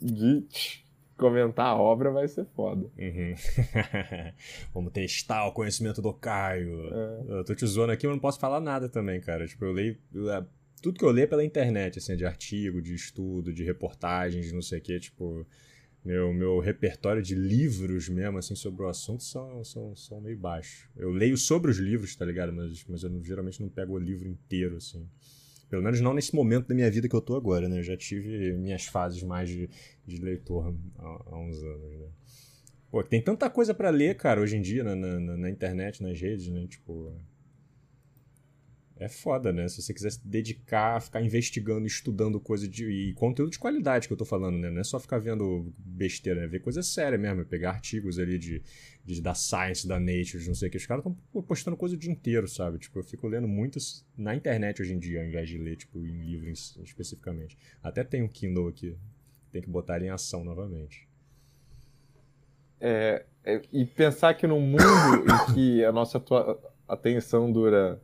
de 0.00 0.44
comentar 1.16 1.66
a 1.66 1.76
obra 1.76 2.10
vai 2.10 2.28
ser 2.28 2.44
foda. 2.54 2.90
Uhum. 2.98 3.34
Vamos 4.74 4.92
testar 4.92 5.46
o 5.46 5.52
conhecimento 5.52 6.02
do 6.02 6.12
Caio. 6.12 6.92
É. 6.92 7.38
Eu 7.38 7.44
tô 7.44 7.54
te 7.54 7.64
zoando 7.66 7.92
aqui, 7.92 8.06
mas 8.06 8.16
não 8.16 8.20
posso 8.20 8.38
falar 8.38 8.60
nada 8.60 8.86
também, 8.86 9.18
cara. 9.18 9.46
Tipo, 9.46 9.64
eu 9.64 9.72
leio 9.72 9.96
tudo 10.82 10.98
que 10.98 11.04
eu 11.04 11.10
leio 11.10 11.24
é 11.24 11.28
pela 11.28 11.44
internet, 11.44 11.98
assim, 11.98 12.16
de 12.16 12.26
artigo, 12.26 12.82
de 12.82 12.94
estudo, 12.94 13.52
de 13.52 13.62
reportagens, 13.62 14.52
não 14.52 14.60
sei 14.60 14.80
o 14.80 14.82
quê, 14.82 14.98
tipo, 14.98 15.46
meu, 16.04 16.34
meu 16.34 16.58
repertório 16.58 17.22
de 17.22 17.36
livros 17.36 18.08
mesmo, 18.08 18.36
assim, 18.36 18.56
sobre 18.56 18.82
o 18.82 18.88
assunto 18.88 19.22
são, 19.22 19.64
são, 19.64 19.94
são 19.94 20.20
meio 20.20 20.36
baixo. 20.36 20.90
Eu 20.96 21.10
leio 21.10 21.38
sobre 21.38 21.70
os 21.70 21.78
livros, 21.78 22.16
tá 22.16 22.24
ligado? 22.24 22.52
Mas, 22.52 22.84
mas 22.88 23.04
eu 23.04 23.24
geralmente 23.24 23.60
não 23.60 23.68
pego 23.68 23.94
o 23.94 23.98
livro 23.98 24.28
inteiro, 24.28 24.76
assim. 24.76 25.08
Pelo 25.70 25.82
menos 25.82 26.00
não 26.00 26.12
nesse 26.12 26.34
momento 26.34 26.66
da 26.66 26.74
minha 26.74 26.90
vida 26.90 27.08
que 27.08 27.14
eu 27.14 27.20
tô 27.20 27.36
agora, 27.36 27.68
né? 27.68 27.78
Eu 27.78 27.82
já 27.82 27.96
tive 27.96 28.52
minhas 28.54 28.84
fases 28.84 29.22
mais 29.22 29.48
de, 29.48 29.70
de 30.04 30.16
leitor 30.18 30.74
há, 30.98 31.04
há 31.30 31.38
uns 31.38 31.62
anos, 31.62 31.98
né? 32.00 32.08
Pô, 32.90 33.02
tem 33.02 33.22
tanta 33.22 33.48
coisa 33.48 33.72
para 33.72 33.88
ler, 33.88 34.16
cara, 34.16 34.40
hoje 34.40 34.56
em 34.56 34.60
dia, 34.60 34.84
na, 34.84 34.94
na, 34.94 35.36
na 35.36 35.48
internet, 35.48 36.02
nas 36.02 36.20
redes, 36.20 36.48
né? 36.48 36.66
Tipo, 36.66 37.10
é 39.04 39.08
foda, 39.08 39.52
né? 39.52 39.68
Se 39.68 39.82
você 39.82 39.92
quiser 39.92 40.12
se 40.12 40.26
dedicar 40.26 41.00
ficar 41.00 41.22
investigando, 41.22 41.86
estudando 41.86 42.40
coisa 42.40 42.68
de. 42.68 42.84
e 42.84 43.14
conteúdo 43.14 43.50
de 43.50 43.58
qualidade 43.58 44.06
que 44.06 44.12
eu 44.12 44.16
tô 44.16 44.24
falando, 44.24 44.58
né? 44.58 44.70
Não 44.70 44.80
é 44.80 44.84
só 44.84 44.98
ficar 44.98 45.18
vendo 45.18 45.72
besteira, 45.78 46.40
né? 46.40 46.46
Ver 46.46 46.60
coisa 46.60 46.82
séria 46.82 47.18
mesmo, 47.18 47.44
pegar 47.44 47.70
artigos 47.70 48.18
ali 48.18 48.38
de, 48.38 48.62
de 49.04 49.20
da 49.20 49.34
Science, 49.34 49.86
da 49.86 49.98
Nature, 49.98 50.46
não 50.46 50.54
sei 50.54 50.68
o 50.68 50.70
que. 50.70 50.76
Os 50.76 50.86
caras 50.86 51.04
estão 51.04 51.42
postando 51.42 51.76
coisa 51.76 51.94
o 51.94 51.98
dia 51.98 52.10
inteiro, 52.10 52.46
sabe? 52.48 52.78
Tipo, 52.78 52.98
eu 53.00 53.04
fico 53.04 53.26
lendo 53.26 53.48
muitas 53.48 54.06
na 54.16 54.34
internet 54.34 54.80
hoje 54.80 54.94
em 54.94 54.98
dia, 54.98 55.20
ao 55.20 55.26
invés 55.26 55.48
de 55.48 55.58
ler, 55.58 55.76
tipo, 55.76 55.98
em 55.98 56.24
livros 56.24 56.78
especificamente. 56.82 57.58
Até 57.82 58.04
tem 58.04 58.22
um 58.22 58.28
Kindle 58.28 58.68
aqui. 58.68 58.96
Tem 59.50 59.60
que 59.60 59.68
botar 59.68 59.96
ele 59.96 60.06
em 60.06 60.10
ação 60.10 60.44
novamente. 60.44 61.08
É, 62.80 63.24
é, 63.44 63.62
e 63.72 63.84
pensar 63.84 64.34
que 64.34 64.46
num 64.46 64.60
mundo 64.60 64.82
em 64.82 65.54
que 65.54 65.84
a 65.84 65.92
nossa 65.92 66.22
atenção 66.88 67.52
dura 67.52 68.00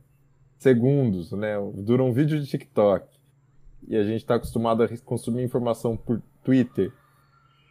segundos, 0.59 1.31
né? 1.31 1.55
Dura 1.73 2.03
um 2.03 2.11
vídeo 2.11 2.39
de 2.39 2.45
TikTok. 2.45 3.07
E 3.87 3.95
a 3.95 4.03
gente 4.03 4.17
está 4.17 4.35
acostumado 4.35 4.83
a 4.83 4.97
consumir 4.99 5.41
informação 5.41 5.97
por 5.97 6.21
Twitter. 6.43 6.91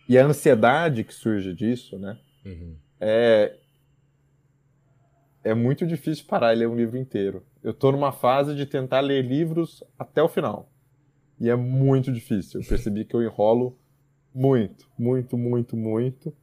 E 0.09 0.19
a 0.19 0.25
ansiedade 0.25 1.05
que 1.05 1.15
surge 1.15 1.55
disso, 1.55 1.99
né? 1.99 2.19
Uhum. 2.45 2.75
É, 2.99 3.57
é 5.45 5.55
muito 5.55 5.87
difícil 5.87 6.25
parar 6.27 6.55
e 6.55 6.57
ler 6.57 6.69
um 6.69 6.75
livro 6.75 6.97
inteiro. 6.97 7.45
Eu 7.63 7.73
estou 7.73 7.93
numa 7.93 8.11
fase 8.11 8.55
de 8.55 8.65
tentar 8.65 9.01
ler 9.01 9.23
livros 9.23 9.85
até 9.99 10.23
o 10.23 10.29
final. 10.29 10.71
E 11.39 11.51
é 11.51 11.55
muito 11.55 12.11
difícil. 12.11 12.61
Eu 12.61 12.67
percebi 12.67 13.05
que 13.05 13.15
eu 13.15 13.23
enrolo 13.23 13.79
muito, 14.35 14.89
muito, 14.99 15.37
muito, 15.37 15.77
muito. 15.77 16.35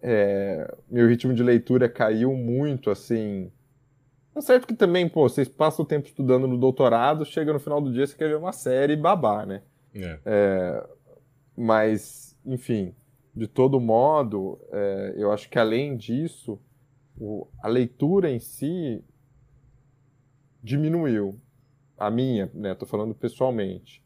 É, 0.00 0.72
meu 0.88 1.08
ritmo 1.08 1.32
de 1.32 1.42
leitura 1.42 1.88
caiu 1.88 2.34
muito, 2.34 2.90
assim, 2.90 3.50
Tá 4.38 4.42
certo 4.42 4.68
que 4.68 4.74
também, 4.74 5.08
pô, 5.08 5.28
vocês 5.28 5.48
passam 5.48 5.84
o 5.84 5.88
tempo 5.88 6.06
estudando 6.06 6.46
no 6.46 6.56
doutorado, 6.56 7.24
chega 7.24 7.52
no 7.52 7.58
final 7.58 7.80
do 7.80 7.92
dia 7.92 8.06
você 8.06 8.16
quer 8.16 8.28
ver 8.28 8.36
uma 8.36 8.52
série 8.52 8.92
e 8.92 8.96
babar, 8.96 9.44
né? 9.44 9.62
É. 9.92 10.20
É, 10.24 10.86
mas, 11.56 12.38
enfim, 12.46 12.94
de 13.34 13.48
todo 13.48 13.80
modo, 13.80 14.60
é, 14.70 15.14
eu 15.16 15.32
acho 15.32 15.50
que 15.50 15.58
além 15.58 15.96
disso, 15.96 16.56
o, 17.18 17.48
a 17.60 17.66
leitura 17.66 18.30
em 18.30 18.38
si 18.38 19.02
diminuiu. 20.62 21.40
A 21.98 22.08
minha, 22.08 22.48
né? 22.54 22.76
Tô 22.76 22.86
falando 22.86 23.16
pessoalmente. 23.16 24.00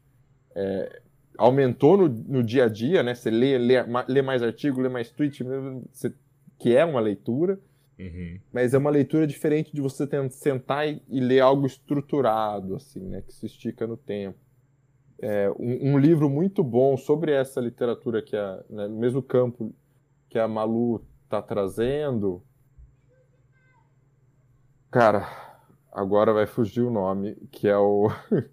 É, 0.55 1.01
aumentou 1.37 1.95
no, 1.95 2.09
no, 2.09 2.43
dia 2.43 2.63
a 2.63 2.67
dia, 2.67 3.03
né? 3.03 3.13
Você 3.13 3.29
lê, 3.29 3.59
lê, 3.59 3.75
lê 4.07 4.21
mais 4.23 4.41
artigo, 4.41 4.81
lê 4.81 4.89
mais 4.89 5.11
tweet, 5.11 5.43
você, 5.91 6.11
que 6.57 6.75
é 6.75 6.83
uma 6.83 6.99
leitura 6.99 7.59
Uhum. 8.03 8.39
Mas 8.51 8.73
é 8.73 8.77
uma 8.77 8.89
leitura 8.89 9.25
diferente 9.25 9.73
de 9.73 9.79
você 9.79 10.05
sentar 10.29 10.85
e, 10.87 11.01
ler 11.09 11.39
algo 11.39 11.65
estruturado, 11.65 12.75
assim, 12.75 12.99
né? 12.99 13.21
Que 13.21 13.33
se 13.33 13.45
estica 13.45 13.87
no 13.87 13.95
tempo. 13.95 14.37
É, 15.21 15.49
um, 15.51 15.93
um, 15.93 15.97
livro 15.97 16.29
muito 16.29 16.61
bom 16.63 16.97
sobre 16.97 17.31
essa 17.31 17.61
literatura 17.61 18.21
que 18.21 18.35
a, 18.35 18.61
né, 18.69 18.87
no 18.89 18.99
mesmo 18.99 19.23
campo 19.23 19.73
que 20.27 20.37
a 20.37 20.49
Malu 20.49 21.05
está 21.23 21.41
trazendo. 21.41 22.43
Cara, 24.91 25.25
agora 25.91 26.33
vai 26.33 26.45
fugir 26.45 26.81
o 26.81 26.91
nome, 26.91 27.35
que 27.51 27.69
é 27.69 27.77
o. 27.77 28.09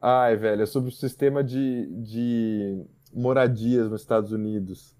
Ai, 0.00 0.36
velho, 0.36 0.62
é 0.62 0.66
sobre 0.66 0.90
o 0.90 0.92
sistema 0.92 1.42
de, 1.42 1.86
de 2.02 2.86
moradias 3.12 3.90
nos 3.90 4.00
Estados 4.00 4.30
Unidos. 4.30 4.96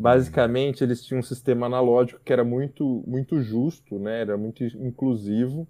Basicamente, 0.00 0.84
eles 0.84 1.04
tinham 1.04 1.18
um 1.18 1.24
sistema 1.24 1.66
analógico 1.66 2.20
que 2.24 2.32
era 2.32 2.44
muito, 2.44 3.02
muito 3.04 3.42
justo, 3.42 3.98
né? 3.98 4.20
era 4.20 4.38
muito 4.38 4.62
inclusivo. 4.62 5.66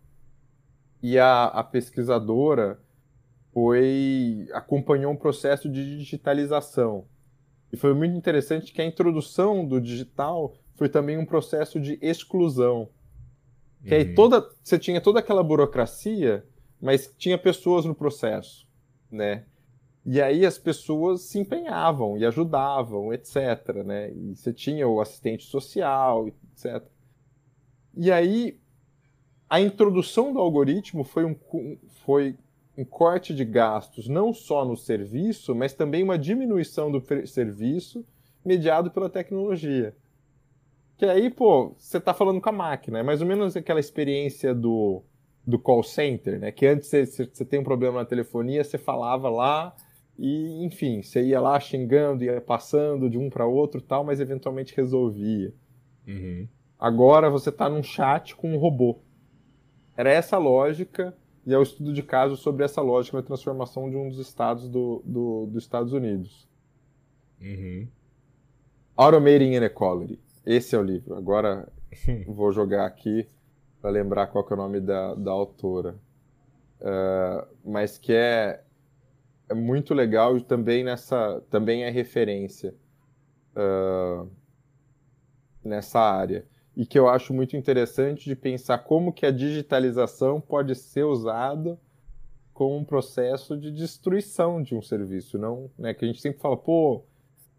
E 1.03 1.19
a, 1.19 1.45
a 1.45 1.65
pesquisadora 1.65 2.79
foi 3.55 4.47
acompanhou 4.53 5.11
um 5.11 5.17
processo 5.17 5.67
de 5.67 5.97
digitalização. 5.97 7.07
E 7.73 7.77
foi 7.79 7.95
muito 7.95 8.15
interessante 8.15 8.71
que 8.71 8.83
a 8.83 8.85
introdução 8.85 9.67
do 9.67 9.81
digital 9.81 10.55
foi 10.77 10.91
também 10.91 11.17
um 11.17 11.25
processo 11.25 11.81
de 11.81 11.99
exclusão. 12.03 12.91
Que 13.83 13.95
aí 13.95 14.09
uhum. 14.09 14.15
toda, 14.15 14.47
você 14.63 14.79
tinha 14.79 15.01
toda 15.01 15.21
aquela 15.21 15.43
burocracia, 15.43 16.45
mas 16.79 17.15
tinha 17.17 17.39
pessoas 17.39 17.87
no 17.87 17.95
processo, 17.95 18.69
né? 19.11 19.45
E 20.11 20.23
aí 20.23 20.47
as 20.47 20.57
pessoas 20.57 21.21
se 21.21 21.39
empenhavam 21.39 22.17
e 22.17 22.25
ajudavam, 22.25 23.13
etc. 23.13 23.85
Né? 23.85 24.11
E 24.11 24.35
você 24.35 24.55
tinha 24.55 24.89
o 24.89 25.03
assistente 25.03 25.45
social, 25.45 26.27
etc. 26.27 26.83
E 27.95 28.11
aí 28.11 28.59
a 29.51 29.61
introdução 29.61 30.33
do 30.33 30.39
algoritmo 30.39 31.05
foi 31.05 31.27
um, 31.27 31.37
foi 32.07 32.35
um 32.75 32.87
corte 32.87 33.35
de 33.35 33.45
gastos 33.45 34.09
não 34.09 34.33
só 34.33 34.65
no 34.65 34.79
serviço, 34.79 35.55
mas 35.55 35.75
também 35.75 36.03
uma 36.03 36.19
diminuição 36.19 36.91
do 36.91 37.05
serviço 37.27 38.03
mediado 38.43 38.91
pela 38.91 39.11
tecnologia. 39.11 39.95
Que 40.97 41.05
aí, 41.05 41.29
pô, 41.29 41.75
você 41.77 41.99
está 41.99 42.15
falando 42.15 42.41
com 42.41 42.49
a 42.49 42.53
máquina, 42.53 43.01
é 43.01 43.03
mais 43.03 43.21
ou 43.21 43.27
menos 43.27 43.55
aquela 43.59 43.79
experiência 43.79 44.55
do, 44.55 45.03
do 45.47 45.59
call 45.59 45.83
center, 45.83 46.41
né? 46.41 46.51
Que 46.51 46.67
antes 46.67 46.89
você, 46.89 47.05
você 47.05 47.45
tem 47.45 47.61
um 47.61 47.65
problema 47.65 47.99
na 47.99 48.07
telefonia, 48.07 48.65
você 48.65 48.79
falava 48.79 49.29
lá, 49.29 49.77
e, 50.19 50.65
enfim, 50.65 51.01
você 51.01 51.23
ia 51.23 51.41
lá 51.41 51.59
xingando, 51.61 52.25
ia 52.25 52.41
passando 52.41 53.09
de 53.09 53.17
um 53.17 53.31
para 53.31 53.47
outro 53.47 53.81
tal, 53.81 54.03
mas 54.03 54.21
eventualmente 54.21 54.75
resolvia. 54.77 55.55
Uhum. 56.07 56.49
Agora 56.79 57.31
você 57.31 57.51
está 57.51 57.69
num 57.69 57.83
chat 57.83 58.35
com 58.35 58.53
um 58.53 58.59
robô. 58.59 58.99
Era 59.97 60.11
essa 60.11 60.37
a 60.37 60.39
lógica, 60.39 61.17
e 61.47 61.55
é 61.55 61.59
o 61.59 61.63
estudo 61.63 61.93
de 61.93 62.03
caso 62.03 62.37
sobre 62.37 62.65
essa 62.65 62.81
lógica 62.83 63.17
da 63.17 63.23
transformação 63.23 63.89
de 63.89 63.97
um 63.97 64.09
dos 64.09 64.19
estados 64.19 64.69
do, 64.69 65.03
do, 65.05 65.47
dos 65.47 65.63
Estados 65.63 65.93
Unidos. 65.93 66.49
Uhum. 67.41 67.87
Automating 68.97 69.53
Inequality. 69.53 70.21
Esse 70.45 70.75
é 70.75 70.79
o 70.79 70.83
livro. 70.83 71.15
Agora 71.15 71.69
vou 72.27 72.51
jogar 72.53 72.87
aqui 72.87 73.27
para 73.81 73.91
lembrar 73.91 74.27
qual 74.27 74.47
é 74.51 74.55
o 74.55 74.57
nome 74.57 74.81
da, 74.81 75.15
da 75.15 75.31
autora. 75.31 75.97
Uh, 76.81 77.47
mas 77.65 77.99
que 77.99 78.13
é, 78.13 78.63
é 79.49 79.55
muito 79.55 79.95
legal 79.95 80.37
e 80.37 80.43
também 80.43 80.85
nessa 80.85 81.41
também 81.51 81.85
é 81.85 81.91
referência 81.91 82.75
uh, 83.57 84.29
nessa 85.65 86.01
área 86.01 86.47
e 86.77 86.87
que 86.87 86.99
eu 86.99 87.09
acho 87.09 87.35
muito 87.35 87.57
interessante 87.57 88.25
de 88.27 88.37
pensar 88.37 88.79
como 88.79 89.13
que 89.13 89.27
a 89.27 89.33
digitalização 89.33 90.41
pode 90.41 90.77
ser 90.77 91.03
usada 91.03 91.79
como 92.55 92.77
um 92.77 92.85
processo 92.85 93.57
de 93.57 93.71
destruição 93.71 94.63
de 94.63 94.75
um 94.75 94.83
serviço, 94.83 95.39
não, 95.39 95.71
né, 95.79 95.95
que 95.95 96.05
a 96.05 96.09
gente 96.09 96.21
sempre 96.21 96.41
fala, 96.41 96.57
pô, 96.57 97.05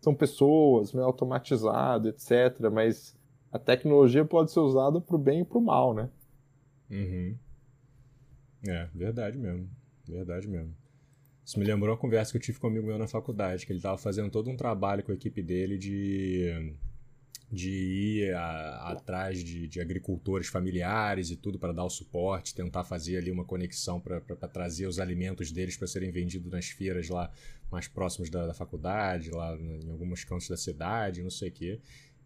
são 0.01 0.15
pessoas, 0.15 0.93
é 0.93 0.99
automatizado, 0.99 2.09
etc, 2.09 2.69
mas 2.71 3.15
a 3.51 3.59
tecnologia 3.59 4.23
pode 4.23 4.51
ser 4.51 4.59
usada 4.59 5.01
para 5.01 5.15
o 5.15 5.19
bem 5.19 5.41
e 5.41 5.45
para 5.45 5.57
o 5.57 5.61
mal, 5.61 5.93
né? 5.93 6.09
Uhum. 6.89 7.35
É, 8.67 8.87
verdade 8.93 9.37
mesmo, 9.37 9.69
verdade 10.07 10.47
mesmo. 10.47 10.73
Isso 11.49 11.57
me 11.57 11.65
lembrou 11.65 11.89
uma 11.89 11.97
conversa 11.97 12.31
que 12.31 12.37
eu 12.37 12.41
tive 12.41 12.59
com 12.59 12.67
um 12.67 12.69
amigo 12.69 12.85
meu 12.85 12.99
na 12.99 13.07
faculdade, 13.07 13.65
que 13.65 13.71
ele 13.71 13.79
estava 13.79 13.97
fazendo 13.97 14.29
todo 14.29 14.51
um 14.51 14.55
trabalho 14.55 15.01
com 15.01 15.11
a 15.11 15.15
equipe 15.15 15.41
dele 15.41 15.79
de 15.79 16.75
de 17.51 17.71
ir 17.71 18.35
a, 18.35 18.91
atrás 18.91 19.43
de, 19.43 19.67
de, 19.67 19.81
agricultores 19.81 20.47
familiares 20.47 21.31
e 21.31 21.35
tudo 21.35 21.57
para 21.57 21.73
dar 21.73 21.83
o 21.83 21.89
suporte, 21.89 22.53
tentar 22.53 22.83
fazer 22.83 23.17
ali 23.17 23.31
uma 23.31 23.43
conexão 23.43 23.99
para 23.99 24.19
trazer 24.47 24.85
os 24.85 24.99
alimentos 24.99 25.51
deles 25.51 25.75
para 25.75 25.87
serem 25.87 26.11
vendidos 26.11 26.51
nas 26.51 26.67
feiras 26.67 27.09
lá 27.09 27.31
mais 27.71 27.87
próximos 27.87 28.29
da, 28.29 28.45
da, 28.45 28.53
faculdade, 28.53 29.31
lá 29.31 29.57
em 29.57 29.89
alguns 29.89 30.23
cantos 30.23 30.47
da 30.47 30.57
cidade, 30.57 31.23
não 31.23 31.31
sei 31.31 31.49
o 31.49 31.51
quê. 31.51 31.79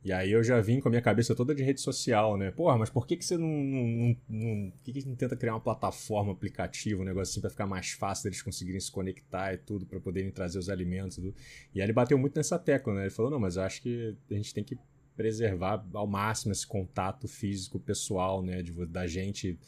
E 0.03 0.11
aí 0.11 0.31
eu 0.31 0.43
já 0.43 0.59
vim 0.59 0.81
com 0.81 0.89
a 0.89 0.91
minha 0.91 1.01
cabeça 1.01 1.33
toda 1.33 1.55
de 1.55 1.63
rede 1.63 1.79
social, 1.79 2.35
né? 2.37 2.51
Porra, 2.51 2.77
mas 2.77 2.89
por 2.89 3.07
que, 3.07 3.15
que 3.15 3.23
você 3.23 3.37
não, 3.37 3.47
não, 3.47 4.17
não, 4.27 4.71
por 4.71 4.83
que, 4.83 4.93
que 4.93 5.07
não 5.07 5.15
tenta 5.15 5.35
criar 5.37 5.53
uma 5.53 5.61
plataforma, 5.61 6.33
aplicativo, 6.33 7.01
um 7.01 7.05
negócio 7.05 7.31
assim 7.31 7.39
para 7.39 7.49
ficar 7.49 7.65
mais 7.65 7.91
fácil 7.91 8.25
deles 8.25 8.41
conseguirem 8.41 8.81
se 8.81 8.91
conectar 8.91 9.53
e 9.53 9.57
tudo, 9.57 9.85
para 9.85 10.01
poderem 10.01 10.29
trazer 10.29 10.59
os 10.59 10.69
alimentos? 10.69 11.15
Tudo. 11.15 11.33
E 11.73 11.79
aí 11.79 11.85
ele 11.85 11.93
bateu 11.93 12.17
muito 12.17 12.35
nessa 12.35 12.59
tecla, 12.59 12.93
né? 12.93 13.03
Ele 13.03 13.09
falou, 13.11 13.31
não, 13.31 13.39
mas 13.39 13.55
eu 13.55 13.63
acho 13.63 13.81
que 13.81 14.13
a 14.29 14.33
gente 14.33 14.53
tem 14.53 14.63
que 14.63 14.77
preservar 15.15 15.85
ao 15.93 16.07
máximo 16.07 16.51
esse 16.51 16.65
contato 16.65 17.27
físico 17.27 17.79
pessoal, 17.79 18.41
né, 18.41 18.63
de, 18.63 18.71
da 18.87 19.05
gente 19.05 19.59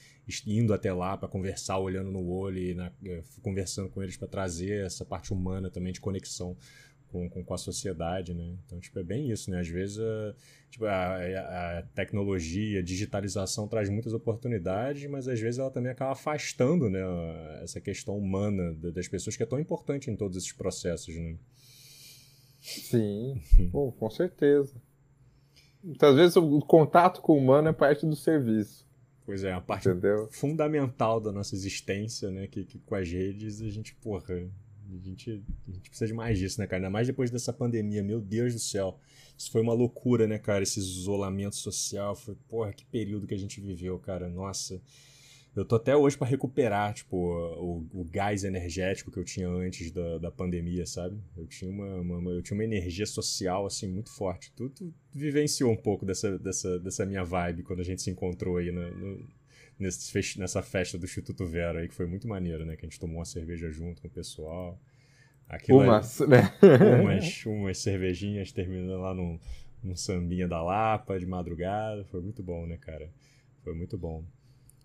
indo 0.48 0.74
até 0.74 0.92
lá 0.92 1.16
para 1.16 1.30
conversar, 1.30 1.78
olhando 1.78 2.12
no 2.12 2.28
olho 2.28 2.58
e 2.58 2.74
na, 2.74 2.92
eh, 3.06 3.22
conversando 3.44 3.90
com 3.90 4.02
eles 4.02 4.18
para 4.18 4.28
trazer 4.28 4.84
essa 4.84 5.06
parte 5.06 5.32
humana 5.32 5.70
também 5.70 5.94
de 5.94 6.02
conexão 6.02 6.58
com, 7.16 7.30
com, 7.30 7.44
com, 7.46 7.54
a 7.54 7.58
sociedade, 7.58 8.34
né? 8.34 8.58
Então, 8.66 8.78
tipo, 8.78 9.00
é 9.00 9.04
bem 9.04 9.32
isso, 9.32 9.50
né? 9.50 9.62
Às 9.62 9.70
vezes, 9.70 10.00
a, 10.00 10.36
tipo, 10.70 10.86
a, 10.86 11.80
a, 11.80 11.84
tecnologia, 11.94 12.80
a 12.80 12.84
digitalização 12.84 13.70
traz 13.70 13.90
muitas 13.90 14.12
oportunidades, 14.12 15.10
mas 15.10 15.26
às 15.30 15.40
vezes 15.40 15.58
ela 15.58 15.72
também 15.72 15.92
acaba 15.92 16.12
afastando, 16.12 16.90
né? 16.90 17.00
Essa 17.64 17.80
questão 17.80 18.18
humana 18.18 18.74
das 18.92 19.08
pessoas 19.08 19.38
que 19.38 19.44
é 19.44 19.46
tão 19.46 19.60
importante 19.60 20.12
em 20.12 20.16
todos 20.18 20.36
esses 20.36 20.52
processos, 20.52 21.16
né? 21.16 21.38
Sim, 22.62 23.40
Pô, 23.72 23.92
com 23.94 24.10
certeza. 24.10 24.76
Muitas 25.82 26.16
vezes 26.16 26.36
o 26.36 26.60
contato 26.62 27.22
com 27.22 27.34
o 27.34 27.38
humano 27.38 27.70
é 27.70 27.74
parte 27.74 28.06
do 28.06 28.16
serviço. 28.16 28.86
Pois 29.24 29.44
é, 29.44 29.54
a 29.54 29.62
parte 29.62 29.88
Entendeu? 29.88 30.28
fundamental 30.32 31.22
da 31.22 31.32
nossa 31.32 31.56
existência, 31.56 32.30
né? 32.30 32.48
Que, 32.48 32.66
que, 32.66 32.80
com 32.80 32.96
as 32.96 33.10
redes 33.10 33.62
a 33.62 33.70
gente, 33.70 33.96
porra, 33.96 34.50
a 34.94 35.08
gente, 35.08 35.44
a 35.68 35.72
gente 35.72 35.90
precisa 35.90 36.08
de 36.08 36.14
mais 36.14 36.38
disso, 36.38 36.60
né, 36.60 36.68
cara? 36.68 36.78
Ainda 36.78 36.90
mais 36.90 37.08
depois 37.08 37.32
dessa 37.32 37.52
pandemia, 37.52 38.04
meu 38.04 38.20
Deus 38.22 38.54
do 38.54 38.60
céu. 38.60 39.00
Isso 39.38 39.52
foi 39.52 39.62
uma 39.62 39.74
loucura, 39.74 40.28
né, 40.28 40.38
cara? 40.38 40.64
Esse 40.64 40.80
isolamento 40.80 41.56
social. 41.56 42.16
Foi, 42.16 42.36
porra, 42.48 42.74
que 42.74 42.86
período 42.86 43.28
que 43.28 43.34
a 43.34 43.38
gente 43.38 43.60
viveu, 43.60 43.98
cara. 44.00 44.30
Nossa. 44.30 44.82
Eu 45.56 45.64
tô 45.64 45.78
até 45.78 45.96
hoje 45.96 46.18
para 46.18 46.28
recuperar, 46.28 46.94
tipo, 46.94 47.16
o, 47.16 47.88
o, 47.94 48.04
gás 48.04 48.44
energético 48.44 49.10
que 49.10 49.18
eu 49.18 49.24
tinha 49.24 49.48
antes 49.48 49.90
da, 49.90 50.18
da 50.18 50.30
pandemia, 50.30 50.86
sabe? 50.86 51.18
Eu 51.38 51.48
tinha 51.48 51.72
uma, 51.72 51.96
uma, 51.96 52.32
eu 52.32 52.42
tinha 52.42 52.58
uma 52.58 52.64
energia 52.66 53.06
social, 53.06 53.66
assim, 53.66 53.88
muito 53.88 54.12
forte. 54.12 54.52
Tu, 54.54 54.70
tu 54.70 54.94
vivenciou 55.14 55.72
um 55.72 55.78
pouco 55.78 56.06
dessa, 56.06 56.38
dessa, 56.38 56.78
dessa 56.78 57.06
minha 57.06 57.24
vibe 57.24 57.64
quando 57.64 57.80
a 57.80 57.86
gente 57.86 58.02
se 58.02 58.10
encontrou 58.10 58.58
aí 58.58 58.70
no, 58.70 58.92
no, 58.98 59.28
nesse, 59.80 60.40
nessa 60.40 60.62
festa 60.62 60.98
do 60.98 61.06
Instituto 61.06 61.46
Vera 61.46 61.80
aí, 61.80 61.88
que 61.88 61.96
foi 61.96 62.06
muito 62.06 62.28
maneiro, 62.28 62.66
né? 62.66 62.76
Que 62.76 62.86
a 62.86 62.90
gente 62.90 63.00
tomou 63.00 63.18
uma 63.18 63.26
cerveja 63.26 63.70
junto 63.70 64.02
com 64.02 64.08
o 64.08 64.12
pessoal. 64.12 64.80
Aquilo 65.48 65.82
umas, 65.82 66.22
aí, 66.22 66.28
né? 66.28 66.54
umas, 67.02 67.46
umas 67.46 67.78
cervejinhas 67.78 68.52
terminando 68.52 69.00
lá 69.00 69.14
num, 69.14 69.40
num 69.84 69.96
sambinha 69.96 70.48
da 70.48 70.62
Lapa 70.62 71.20
de 71.20 71.26
madrugada. 71.26 72.04
Foi 72.06 72.22
muito 72.22 72.42
bom, 72.42 72.66
né, 72.66 72.78
cara? 72.78 73.10
Foi 73.64 73.74
muito 73.74 73.98
bom. 73.98 74.24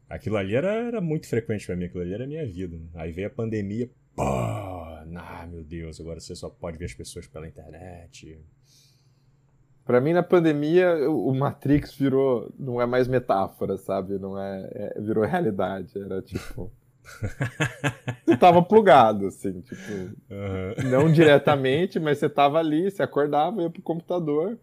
Aquilo 0.08 0.36
ali 0.36 0.54
era, 0.54 0.72
era 0.72 1.00
muito 1.00 1.28
frequente 1.28 1.64
para 1.64 1.76
mim, 1.76 1.84
aquilo 1.84 2.02
ali 2.02 2.12
era 2.12 2.24
a 2.24 2.26
minha 2.26 2.46
vida. 2.46 2.80
Aí 2.94 3.12
veio 3.12 3.28
a 3.28 3.30
pandemia, 3.30 3.88
pô, 4.16 4.22
ah, 4.22 5.46
meu 5.48 5.62
Deus, 5.62 6.00
agora 6.00 6.18
você 6.18 6.34
só 6.34 6.50
pode 6.50 6.78
ver 6.78 6.86
as 6.86 6.94
pessoas 6.94 7.26
pela 7.26 7.46
internet. 7.46 8.38
Para 9.90 10.00
mim, 10.00 10.12
na 10.12 10.22
pandemia, 10.22 11.10
o 11.10 11.34
Matrix 11.34 11.96
virou. 11.96 12.48
Não 12.56 12.80
é 12.80 12.86
mais 12.86 13.08
metáfora, 13.08 13.76
sabe? 13.76 14.20
Não 14.20 14.38
é, 14.38 14.70
é 14.72 15.00
virou 15.00 15.24
realidade. 15.24 16.00
Era 16.00 16.22
tipo. 16.22 16.70
você 18.24 18.36
tava 18.36 18.62
plugado, 18.62 19.26
assim, 19.26 19.60
tipo. 19.62 19.92
Uhum. 19.92 20.88
Não 20.88 21.12
diretamente, 21.12 21.98
mas 21.98 22.18
você 22.18 22.28
tava 22.28 22.60
ali, 22.60 22.88
você 22.88 23.02
acordava, 23.02 23.62
ia 23.62 23.68
pro 23.68 23.82
computador, 23.82 24.56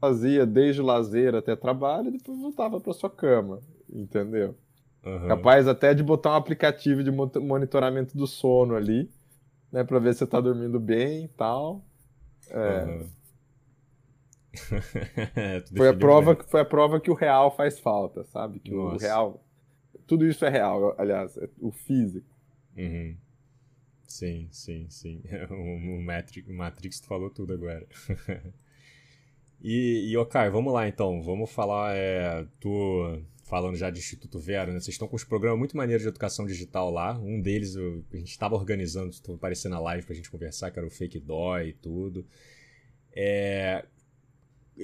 fazia 0.00 0.44
desde 0.44 0.80
o 0.80 0.84
lazer 0.84 1.36
até 1.36 1.54
trabalho 1.54 2.08
e 2.08 2.18
depois 2.18 2.40
voltava 2.40 2.80
pra 2.80 2.92
sua 2.92 3.10
cama, 3.10 3.60
entendeu? 3.88 4.56
Uhum. 5.06 5.28
Capaz 5.28 5.68
até 5.68 5.94
de 5.94 6.02
botar 6.02 6.32
um 6.32 6.36
aplicativo 6.36 7.04
de 7.04 7.12
monitoramento 7.12 8.18
do 8.18 8.26
sono 8.26 8.74
ali, 8.74 9.08
né? 9.70 9.84
Pra 9.84 10.00
ver 10.00 10.14
se 10.14 10.18
você 10.18 10.26
tá 10.26 10.40
dormindo 10.40 10.80
bem 10.80 11.26
e 11.26 11.28
tal. 11.28 11.80
É. 12.50 12.84
Uhum. 12.84 13.13
foi, 15.76 15.88
a 15.88 15.94
prova, 15.94 16.36
que, 16.36 16.44
foi 16.50 16.60
a 16.60 16.64
prova 16.64 17.00
que 17.00 17.10
o 17.10 17.14
real 17.14 17.54
faz 17.54 17.78
falta, 17.78 18.24
sabe? 18.24 18.60
Que 18.60 18.70
Nossa. 18.70 18.96
o 18.96 18.98
real. 18.98 19.44
Tudo 20.06 20.26
isso 20.26 20.44
é 20.44 20.48
real, 20.48 20.94
aliás, 20.98 21.36
é 21.36 21.48
o 21.60 21.70
físico. 21.70 22.26
Uhum. 22.76 23.16
Sim, 24.06 24.48
sim, 24.52 24.86
sim. 24.88 25.22
O, 25.50 26.00
Matrix, 26.02 26.48
o 26.48 26.52
Matrix 26.52 27.00
tu 27.00 27.06
falou 27.06 27.30
tudo 27.30 27.52
agora. 27.52 27.86
e, 29.62 30.10
e 30.10 30.16
ok, 30.16 30.48
vamos 30.50 30.72
lá 30.72 30.86
então. 30.86 31.22
Vamos 31.22 31.50
falar. 31.50 31.96
É, 31.96 32.46
tu 32.60 33.22
falando 33.44 33.76
já 33.76 33.90
de 33.90 33.98
Instituto 33.98 34.38
Vera, 34.38 34.72
né? 34.72 34.80
Vocês 34.80 34.94
estão 34.94 35.06
com 35.06 35.16
os 35.16 35.24
programas 35.24 35.58
muito 35.58 35.76
maneiros 35.76 36.02
de 36.02 36.08
educação 36.08 36.46
digital 36.46 36.90
lá. 36.90 37.18
Um 37.18 37.40
deles 37.40 37.74
eu, 37.74 38.04
a 38.12 38.16
gente 38.16 38.30
estava 38.30 38.54
organizando, 38.54 39.10
estou 39.10 39.34
aparecendo 39.34 39.72
na 39.72 39.80
live 39.80 40.04
para 40.04 40.12
a 40.12 40.16
gente 40.16 40.30
conversar, 40.30 40.70
que 40.70 40.78
era 40.78 40.86
o 40.86 40.90
Fake 40.90 41.18
Dói 41.20 41.68
e 41.68 41.72
tudo. 41.72 42.26
É, 43.12 43.84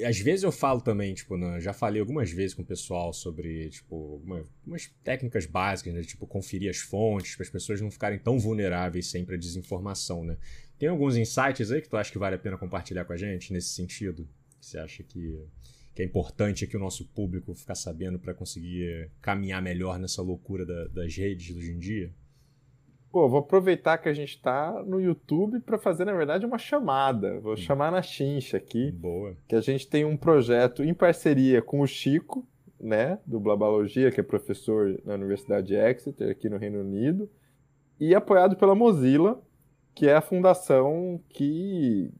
às 0.04 0.18
vezes 0.18 0.44
eu 0.44 0.52
falo 0.52 0.80
também, 0.80 1.12
tipo, 1.14 1.36
né, 1.36 1.60
já 1.60 1.72
falei 1.72 2.00
algumas 2.00 2.30
vezes 2.30 2.54
com 2.54 2.62
o 2.62 2.64
pessoal 2.64 3.12
sobre, 3.12 3.70
tipo, 3.70 4.20
uma, 4.24 4.44
umas 4.66 4.86
técnicas 5.02 5.46
básicas, 5.46 5.92
né? 5.92 6.02
Tipo, 6.02 6.26
conferir 6.26 6.70
as 6.70 6.78
fontes, 6.78 7.34
para 7.34 7.44
as 7.44 7.50
pessoas 7.50 7.80
não 7.80 7.90
ficarem 7.90 8.18
tão 8.18 8.38
vulneráveis 8.38 9.08
sempre 9.08 9.34
à 9.34 9.38
desinformação, 9.38 10.24
né? 10.24 10.36
Tem 10.78 10.88
alguns 10.88 11.16
insights 11.16 11.70
aí 11.70 11.82
que 11.82 11.88
tu 11.88 11.96
acha 11.96 12.10
que 12.12 12.18
vale 12.18 12.36
a 12.36 12.38
pena 12.38 12.56
compartilhar 12.56 13.04
com 13.04 13.12
a 13.12 13.16
gente 13.16 13.52
nesse 13.52 13.70
sentido? 13.70 14.28
Você 14.60 14.78
acha 14.78 15.02
que 15.02 15.38
que 15.94 16.02
é 16.02 16.04
importante 16.04 16.64
aqui 16.64 16.76
o 16.76 16.80
nosso 16.80 17.04
público 17.06 17.54
ficar 17.54 17.74
sabendo 17.74 18.18
para 18.18 18.32
conseguir 18.32 19.10
caminhar 19.20 19.60
melhor 19.60 19.98
nessa 19.98 20.22
loucura 20.22 20.64
da, 20.64 20.86
das 20.86 21.14
redes 21.16 21.54
hoje 21.54 21.72
em 21.72 21.78
dia? 21.78 22.14
Pô, 23.10 23.28
vou 23.28 23.40
aproveitar 23.40 23.98
que 23.98 24.08
a 24.08 24.14
gente 24.14 24.36
está 24.36 24.82
no 24.84 25.00
YouTube 25.00 25.60
para 25.60 25.78
fazer, 25.78 26.04
na 26.04 26.12
verdade, 26.12 26.46
uma 26.46 26.58
chamada. 26.58 27.40
Vou 27.40 27.54
hum. 27.54 27.56
chamar 27.56 27.90
na 27.90 28.02
chincha 28.02 28.56
aqui. 28.56 28.92
Boa. 28.92 29.36
Que 29.48 29.56
a 29.56 29.60
gente 29.60 29.88
tem 29.88 30.04
um 30.04 30.16
projeto 30.16 30.84
em 30.84 30.94
parceria 30.94 31.60
com 31.60 31.80
o 31.80 31.86
Chico, 31.86 32.46
né, 32.80 33.18
do 33.26 33.38
Blabalogia, 33.40 34.10
que 34.10 34.20
é 34.20 34.22
professor 34.22 34.98
na 35.04 35.14
Universidade 35.14 35.66
de 35.66 35.74
Exeter, 35.74 36.30
aqui 36.30 36.48
no 36.48 36.56
Reino 36.56 36.80
Unido, 36.80 37.28
e 37.98 38.14
apoiado 38.14 38.56
pela 38.56 38.74
Mozilla, 38.74 39.42
que 39.94 40.08
é 40.08 40.14
a 40.14 40.22
fundação 40.22 41.20
que, 41.28 42.10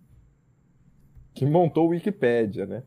que 1.33 1.47
montou 1.47 1.87
o 1.87 1.91
Wikipedia, 1.91 2.67
né? 2.67 2.83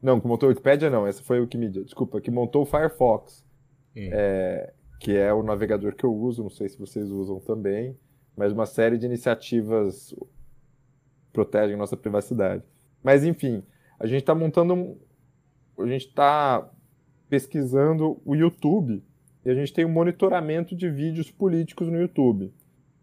Não, 0.00 0.18
que 0.18 0.26
montou 0.26 0.48
o 0.48 0.50
Wikipedia 0.50 0.88
não, 0.88 1.06
essa 1.06 1.22
foi 1.22 1.40
o 1.40 1.42
Wikimedia, 1.42 1.84
desculpa, 1.84 2.20
que 2.20 2.30
montou 2.30 2.62
o 2.62 2.66
Firefox, 2.66 3.44
hum. 3.94 4.08
é, 4.12 4.72
que 5.00 5.16
é 5.16 5.32
o 5.32 5.42
navegador 5.42 5.94
que 5.96 6.04
eu 6.04 6.14
uso, 6.14 6.42
não 6.42 6.50
sei 6.50 6.68
se 6.68 6.78
vocês 6.78 7.10
usam 7.10 7.40
também, 7.40 7.98
mas 8.36 8.52
uma 8.52 8.66
série 8.66 8.98
de 8.98 9.06
iniciativas 9.06 10.14
protegem 11.32 11.74
nossa 11.74 11.96
privacidade. 11.96 12.62
Mas 13.02 13.24
enfim, 13.24 13.62
a 13.98 14.06
gente 14.06 14.20
está 14.20 14.34
montando 14.34 14.74
um, 14.74 14.98
a 15.78 15.86
gente 15.86 16.06
está 16.06 16.70
pesquisando 17.30 18.20
o 18.26 18.34
YouTube 18.34 19.02
e 19.42 19.50
a 19.50 19.54
gente 19.54 19.72
tem 19.72 19.86
um 19.86 19.92
monitoramento 19.92 20.76
de 20.76 20.90
vídeos 20.90 21.30
políticos 21.30 21.88
no 21.88 21.98
YouTube. 21.98 22.52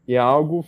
E 0.08 0.14
é 0.14 0.20
algo 0.20 0.64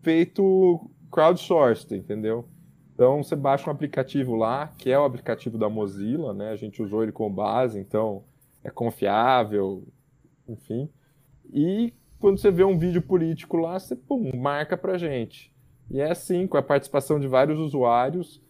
feito 0.00 0.90
crowdsourced, 1.12 1.94
entendeu? 1.94 2.48
Então 2.94 3.22
você 3.22 3.36
baixa 3.36 3.68
um 3.68 3.72
aplicativo 3.72 4.34
lá, 4.34 4.68
que 4.78 4.90
é 4.90 4.98
o 4.98 5.04
aplicativo 5.04 5.58
da 5.58 5.68
Mozilla, 5.68 6.32
né? 6.32 6.50
A 6.50 6.56
gente 6.56 6.82
usou 6.82 7.02
ele 7.02 7.12
como 7.12 7.34
base, 7.34 7.78
então 7.78 8.24
é 8.64 8.70
confiável, 8.70 9.86
enfim. 10.48 10.88
E 11.52 11.92
quando 12.18 12.38
você 12.38 12.50
vê 12.50 12.64
um 12.64 12.78
vídeo 12.78 13.02
político 13.02 13.56
lá, 13.56 13.78
você 13.78 13.94
pum, 13.94 14.36
marca 14.36 14.76
pra 14.76 14.98
gente. 14.98 15.54
E 15.90 16.00
é 16.00 16.10
assim, 16.10 16.46
com 16.46 16.56
a 16.56 16.62
participação 16.62 17.18
de 17.18 17.26
vários 17.26 17.58
usuários, 17.58 18.42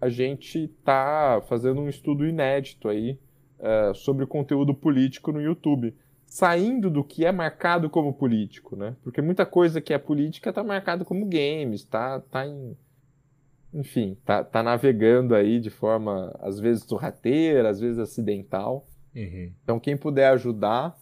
a 0.00 0.08
gente 0.08 0.64
está 0.64 1.42
fazendo 1.48 1.80
um 1.80 1.88
estudo 1.88 2.26
inédito 2.26 2.88
aí 2.88 3.18
uh, 3.58 3.94
sobre 3.94 4.24
o 4.24 4.28
conteúdo 4.28 4.74
político 4.74 5.32
no 5.32 5.40
YouTube. 5.40 5.94
Saindo 6.26 6.90
do 6.90 7.04
que 7.04 7.24
é 7.24 7.30
marcado 7.30 7.88
como 7.88 8.12
político, 8.12 8.74
né? 8.74 8.96
Porque 9.02 9.22
muita 9.22 9.46
coisa 9.46 9.80
que 9.80 9.94
é 9.94 9.98
política 9.98 10.50
está 10.50 10.62
marcado 10.62 11.04
como 11.04 11.24
games, 11.24 11.84
tá, 11.84 12.20
tá 12.20 12.46
em. 12.46 12.76
Enfim, 13.72 14.16
tá, 14.24 14.42
tá 14.42 14.62
navegando 14.62 15.34
aí 15.34 15.60
de 15.60 15.70
forma, 15.70 16.34
às 16.40 16.58
vezes, 16.58 16.84
sorrateira, 16.84 17.68
às 17.68 17.78
vezes 17.78 17.98
acidental. 17.98 18.88
Uhum. 19.14 19.52
Então, 19.62 19.78
quem 19.78 19.96
puder 19.96 20.28
ajudar, 20.30 20.96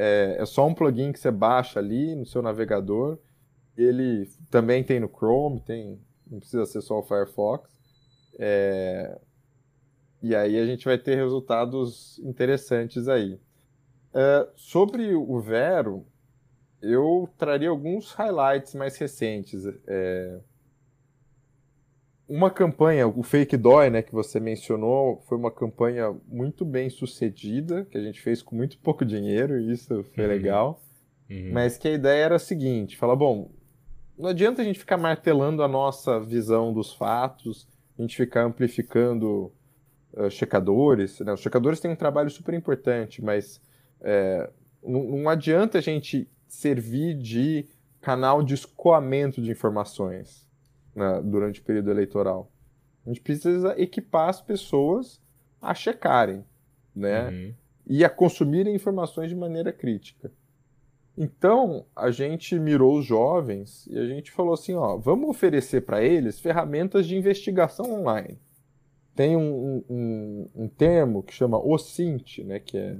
é, 0.00 0.36
é 0.38 0.46
só 0.46 0.66
um 0.66 0.72
plugin 0.72 1.12
que 1.12 1.20
você 1.20 1.30
baixa 1.30 1.78
ali 1.78 2.14
no 2.14 2.24
seu 2.24 2.40
navegador. 2.40 3.18
Ele 3.76 4.26
também 4.50 4.82
tem 4.82 4.98
no 4.98 5.08
Chrome, 5.08 5.60
tem, 5.60 6.00
não 6.26 6.38
precisa 6.38 6.64
ser 6.64 6.80
só 6.80 6.98
o 6.98 7.02
Firefox. 7.02 7.70
É... 8.38 9.18
E 10.22 10.34
aí 10.34 10.58
a 10.58 10.64
gente 10.64 10.86
vai 10.86 10.96
ter 10.96 11.16
resultados 11.16 12.18
interessantes 12.20 13.08
aí. 13.08 13.38
É, 14.12 14.48
sobre 14.56 15.14
o 15.14 15.38
Vero, 15.38 16.06
eu 16.80 17.28
traria 17.38 17.68
alguns 17.68 18.12
highlights 18.12 18.74
mais 18.74 18.96
recentes. 18.96 19.64
É... 19.86 20.40
Uma 22.32 22.48
campanha, 22.48 23.08
o 23.08 23.24
Fake 23.24 23.56
Dói, 23.56 23.90
né, 23.90 24.02
que 24.02 24.12
você 24.12 24.38
mencionou, 24.38 25.20
foi 25.28 25.36
uma 25.36 25.50
campanha 25.50 26.16
muito 26.28 26.64
bem 26.64 26.88
sucedida, 26.88 27.84
que 27.86 27.98
a 27.98 28.00
gente 28.00 28.20
fez 28.20 28.40
com 28.40 28.54
muito 28.54 28.78
pouco 28.78 29.04
dinheiro, 29.04 29.58
e 29.58 29.72
isso 29.72 30.04
foi 30.14 30.22
uhum. 30.22 30.30
legal. 30.30 30.80
Uhum. 31.28 31.50
Mas 31.52 31.76
que 31.76 31.88
a 31.88 31.90
ideia 31.90 32.26
era 32.26 32.36
a 32.36 32.38
seguinte: 32.38 32.96
falar, 32.96 33.16
bom, 33.16 33.50
não 34.16 34.28
adianta 34.28 34.62
a 34.62 34.64
gente 34.64 34.78
ficar 34.78 34.96
martelando 34.96 35.60
a 35.60 35.66
nossa 35.66 36.20
visão 36.20 36.72
dos 36.72 36.94
fatos, 36.94 37.66
a 37.98 38.02
gente 38.02 38.16
ficar 38.16 38.44
amplificando 38.44 39.52
uh, 40.12 40.30
checadores. 40.30 41.18
Né? 41.18 41.32
Os 41.32 41.40
checadores 41.40 41.80
têm 41.80 41.90
um 41.90 41.96
trabalho 41.96 42.30
super 42.30 42.54
importante, 42.54 43.20
mas 43.20 43.60
é, 44.02 44.48
não, 44.80 45.02
não 45.02 45.28
adianta 45.28 45.78
a 45.78 45.80
gente 45.80 46.30
servir 46.46 47.16
de 47.18 47.66
canal 48.00 48.40
de 48.40 48.54
escoamento 48.54 49.42
de 49.42 49.50
informações 49.50 50.48
durante 51.24 51.60
o 51.60 51.64
período 51.64 51.90
eleitoral. 51.90 52.50
A 53.04 53.08
gente 53.08 53.20
precisa 53.20 53.74
equipar 53.80 54.28
as 54.28 54.40
pessoas 54.40 55.20
a 55.60 55.74
checarem, 55.74 56.44
né? 56.94 57.28
Uhum. 57.28 57.54
E 57.86 58.04
a 58.04 58.10
consumirem 58.10 58.74
informações 58.74 59.28
de 59.28 59.34
maneira 59.34 59.72
crítica. 59.72 60.30
Então, 61.16 61.84
a 61.94 62.10
gente 62.10 62.58
mirou 62.58 62.98
os 62.98 63.04
jovens 63.04 63.86
e 63.88 63.98
a 63.98 64.06
gente 64.06 64.30
falou 64.30 64.54
assim, 64.54 64.74
ó, 64.74 64.96
vamos 64.96 65.28
oferecer 65.28 65.82
para 65.82 66.02
eles 66.02 66.38
ferramentas 66.38 67.06
de 67.06 67.16
investigação 67.16 67.92
online. 67.92 68.38
Tem 69.14 69.36
um, 69.36 69.84
um, 69.88 70.48
um 70.54 70.68
termo 70.68 71.22
que 71.22 71.34
chama 71.34 71.58
OSINT, 71.58 72.38
né, 72.44 72.58
que 72.58 72.78
é 72.78 72.96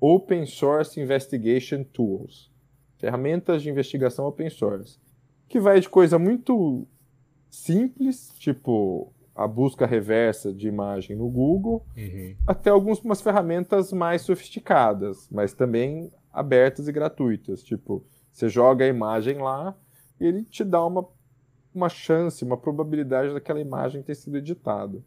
Open 0.00 0.46
Source 0.46 1.00
Investigation 1.00 1.82
Tools. 1.82 2.50
Ferramentas 2.96 3.62
de 3.62 3.68
investigação 3.68 4.26
open 4.26 4.48
source. 4.48 4.98
Que 5.48 5.60
vai 5.60 5.80
de 5.80 5.88
coisa 5.88 6.18
muito 6.18 6.86
simples, 7.54 8.30
tipo 8.38 9.12
a 9.34 9.48
busca 9.48 9.84
reversa 9.84 10.52
de 10.52 10.68
imagem 10.68 11.16
no 11.16 11.28
Google, 11.28 11.84
uhum. 11.96 12.36
até 12.46 12.70
algumas 12.70 13.20
ferramentas 13.20 13.92
mais 13.92 14.22
sofisticadas, 14.22 15.28
mas 15.28 15.52
também 15.52 16.12
abertas 16.32 16.86
e 16.86 16.92
gratuitas. 16.92 17.62
Tipo, 17.62 18.04
você 18.30 18.48
joga 18.48 18.84
a 18.84 18.88
imagem 18.88 19.38
lá 19.38 19.76
e 20.20 20.26
ele 20.26 20.44
te 20.44 20.62
dá 20.62 20.84
uma, 20.86 21.08
uma 21.74 21.88
chance, 21.88 22.44
uma 22.44 22.56
probabilidade 22.56 23.34
daquela 23.34 23.60
imagem 23.60 24.02
ter 24.02 24.14
sido 24.14 24.36
editada. 24.36 25.02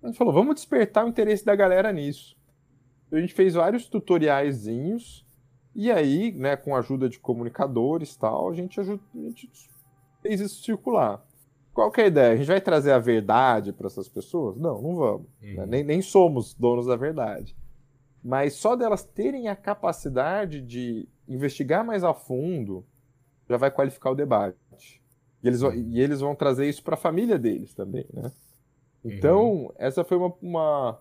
A 0.00 0.06
gente 0.06 0.16
falou, 0.16 0.32
vamos 0.32 0.54
despertar 0.54 1.04
o 1.04 1.08
interesse 1.08 1.44
da 1.44 1.56
galera 1.56 1.92
nisso. 1.92 2.36
A 3.10 3.18
gente 3.18 3.34
fez 3.34 3.54
vários 3.54 3.88
tutoriaizinhos 3.88 5.26
e 5.74 5.90
aí, 5.90 6.32
né, 6.32 6.56
com 6.56 6.76
a 6.76 6.78
ajuda 6.78 7.08
de 7.08 7.18
comunicadores 7.18 8.16
tal, 8.16 8.50
a 8.50 8.54
gente, 8.54 8.78
ajuda, 8.78 9.02
a 9.14 9.18
gente 9.18 9.50
fez 10.22 10.40
isso 10.40 10.62
circular. 10.62 11.26
Qual 11.78 11.92
é 11.96 12.02
a 12.02 12.06
ideia? 12.08 12.32
A 12.32 12.36
gente 12.36 12.48
vai 12.48 12.60
trazer 12.60 12.90
a 12.90 12.98
verdade 12.98 13.72
para 13.72 13.86
essas 13.86 14.08
pessoas? 14.08 14.56
Não, 14.56 14.82
não 14.82 14.96
vamos. 14.96 15.28
Né? 15.40 15.50
Uhum. 15.50 15.56
Né? 15.58 15.66
Nem, 15.66 15.84
nem 15.84 16.02
somos 16.02 16.52
donos 16.52 16.86
da 16.86 16.96
verdade. 16.96 17.56
Mas 18.20 18.54
só 18.54 18.74
delas 18.74 19.04
terem 19.04 19.46
a 19.46 19.54
capacidade 19.54 20.60
de 20.60 21.08
investigar 21.28 21.84
mais 21.84 22.02
a 22.02 22.12
fundo 22.12 22.84
já 23.48 23.56
vai 23.56 23.70
qualificar 23.70 24.10
o 24.10 24.16
debate. 24.16 24.58
E 25.40 25.46
eles, 25.46 25.60
vão, 25.60 25.72
e 25.72 26.00
eles 26.00 26.18
vão 26.18 26.34
trazer 26.34 26.68
isso 26.68 26.82
para 26.82 26.94
a 26.94 26.98
família 26.98 27.38
deles 27.38 27.72
também, 27.74 28.06
né? 28.12 28.32
Então, 29.04 29.66
uhum. 29.66 29.72
essa 29.76 30.02
foi 30.02 30.16
uma, 30.16 30.34
uma, 30.42 30.98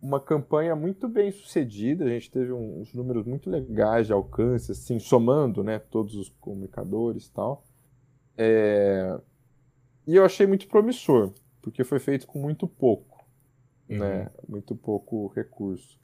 uma, 0.00 0.18
campanha 0.18 0.74
muito 0.74 1.10
bem 1.10 1.30
sucedida. 1.30 2.06
A 2.06 2.08
gente 2.08 2.30
teve 2.30 2.54
uns 2.54 2.94
números 2.94 3.26
muito 3.26 3.50
legais 3.50 4.06
de 4.06 4.14
alcance, 4.14 4.72
assim, 4.72 4.98
somando 4.98 5.62
né, 5.62 5.78
todos 5.78 6.14
os 6.14 6.30
comunicadores 6.40 7.26
e 7.26 7.32
tal. 7.32 7.62
É... 8.34 9.20
E 10.06 10.16
eu 10.16 10.24
achei 10.24 10.46
muito 10.46 10.68
promissor, 10.68 11.32
porque 11.62 11.82
foi 11.84 11.98
feito 11.98 12.26
com 12.26 12.38
muito 12.38 12.66
pouco, 12.66 13.24
né? 13.88 13.96
uhum. 13.96 14.00
né? 14.00 14.30
Muito 14.48 14.74
pouco 14.76 15.28
recurso. 15.28 15.98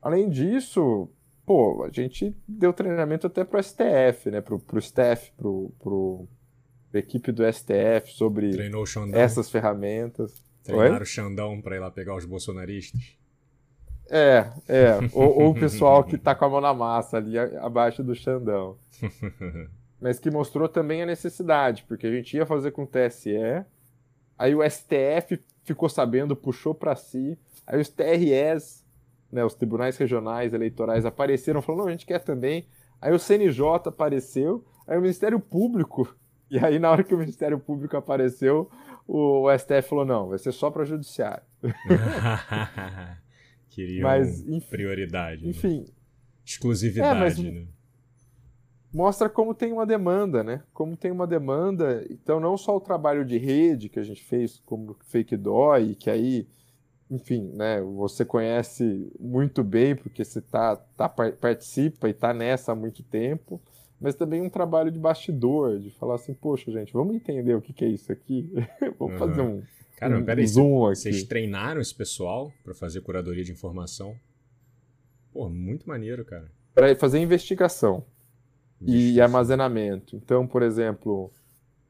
Além 0.00 0.28
disso, 0.28 1.08
pô, 1.46 1.84
a 1.84 1.90
gente 1.90 2.36
deu 2.46 2.72
treinamento 2.72 3.26
até 3.26 3.44
pro 3.44 3.62
STF, 3.62 4.30
né? 4.30 4.40
Pro, 4.40 4.58
pro 4.58 4.78
staff, 4.78 5.32
pro, 5.36 5.72
pro 5.78 6.28
equipe 6.92 7.32
do 7.32 7.42
STF 7.50 8.12
sobre 8.12 8.50
essas 9.12 9.50
ferramentas. 9.50 10.44
Treinaram 10.62 11.02
o 11.02 11.06
Xandão 11.06 11.60
para 11.60 11.76
ir 11.76 11.80
lá 11.80 11.90
pegar 11.90 12.16
os 12.16 12.24
bolsonaristas. 12.24 13.16
É, 14.10 14.50
é. 14.68 14.98
ou, 15.12 15.42
ou, 15.42 15.50
o 15.50 15.54
pessoal 15.58 16.04
que 16.04 16.18
tá 16.18 16.34
com 16.34 16.44
a 16.44 16.48
mão 16.50 16.60
na 16.60 16.74
massa 16.74 17.16
ali 17.16 17.38
abaixo 17.38 18.02
do 18.02 18.14
Xandão. 18.14 18.76
Mas 20.00 20.18
que 20.18 20.30
mostrou 20.30 20.68
também 20.68 21.02
a 21.02 21.06
necessidade, 21.06 21.84
porque 21.88 22.06
a 22.06 22.10
gente 22.10 22.36
ia 22.36 22.44
fazer 22.44 22.72
com 22.72 22.82
o 22.84 22.86
TSE, 22.86 23.64
aí 24.38 24.54
o 24.54 24.68
STF 24.68 25.40
ficou 25.62 25.88
sabendo, 25.88 26.36
puxou 26.36 26.74
para 26.74 26.94
si, 26.94 27.38
aí 27.66 27.80
os 27.80 27.88
TREs 27.88 28.84
né, 29.34 29.44
os 29.44 29.54
tribunais 29.54 29.98
regionais 29.98 30.54
eleitorais 30.54 31.04
apareceram, 31.04 31.60
falando, 31.60 31.80
não, 31.80 31.88
a 31.88 31.90
gente 31.90 32.06
quer 32.06 32.20
também. 32.20 32.68
Aí 33.00 33.12
o 33.12 33.18
CNJ 33.18 33.88
apareceu, 33.88 34.64
aí 34.86 34.96
o 34.96 35.00
Ministério 35.00 35.40
Público, 35.40 36.16
e 36.48 36.58
aí 36.58 36.78
na 36.78 36.90
hora 36.90 37.02
que 37.02 37.14
o 37.14 37.18
Ministério 37.18 37.58
Público 37.58 37.96
apareceu, 37.96 38.70
o, 39.06 39.46
STF 39.58 39.88
falou, 39.88 40.04
não, 40.04 40.28
vai 40.28 40.38
ser 40.38 40.52
só 40.52 40.70
para 40.70 40.84
judiciário. 40.84 41.42
Queriam 43.68 44.04
mas, 44.04 44.40
enfim, 44.46 44.68
prioridade. 44.70 45.42
Né? 45.42 45.50
Enfim. 45.50 45.80
Né? 45.80 45.86
Exclusividade, 46.46 47.16
é, 47.16 47.20
mas, 47.20 47.38
né? 47.38 47.66
Mostra 48.94 49.28
como 49.28 49.54
tem 49.54 49.72
uma 49.72 49.84
demanda, 49.84 50.44
né? 50.44 50.62
Como 50.72 50.96
tem 50.96 51.10
uma 51.10 51.26
demanda. 51.26 52.06
Então, 52.08 52.38
não 52.38 52.56
só 52.56 52.76
o 52.76 52.80
trabalho 52.80 53.24
de 53.24 53.36
rede 53.36 53.88
que 53.88 53.98
a 53.98 54.04
gente 54.04 54.22
fez 54.22 54.62
como 54.64 54.96
Fake 55.06 55.36
Dói, 55.36 55.96
que 55.96 56.08
aí 56.08 56.46
enfim, 57.10 57.50
né, 57.54 57.80
você 57.80 58.24
conhece 58.24 59.12
muito 59.20 59.62
bem 59.62 59.94
porque 59.94 60.24
você 60.24 60.40
tá, 60.40 60.76
tá 60.76 61.08
participa 61.08 62.08
e 62.08 62.12
está 62.12 62.32
nessa 62.32 62.72
há 62.72 62.74
muito 62.74 63.02
tempo, 63.02 63.60
mas 64.00 64.14
também 64.14 64.40
um 64.40 64.48
trabalho 64.48 64.90
de 64.90 64.98
bastidor, 64.98 65.78
de 65.78 65.90
falar 65.90 66.16
assim, 66.16 66.34
poxa, 66.34 66.72
gente, 66.72 66.92
vamos 66.92 67.14
entender 67.14 67.54
o 67.54 67.60
que, 67.60 67.72
que 67.72 67.84
é 67.84 67.88
isso 67.88 68.10
aqui, 68.10 68.50
vamos 68.98 69.14
uhum. 69.14 69.18
fazer 69.18 69.42
um, 69.42 69.62
Cara, 69.96 70.18
um, 70.18 70.24
peraí, 70.24 70.46
zoom 70.46 70.86
aqui. 70.86 70.96
Vocês 70.96 71.24
treinaram 71.24 71.80
esse 71.80 71.94
pessoal 71.94 72.52
para 72.64 72.74
fazer 72.74 73.00
curadoria 73.00 73.44
de 73.44 73.52
informação? 73.52 74.16
Pô, 75.32 75.48
muito 75.48 75.88
maneiro, 75.88 76.24
cara. 76.24 76.50
Para 76.74 76.94
fazer 76.96 77.20
investigação. 77.20 78.04
E, 78.86 79.20
armazenamento. 79.20 80.16
Então, 80.16 80.46
por 80.46 80.62
exemplo, 80.62 81.32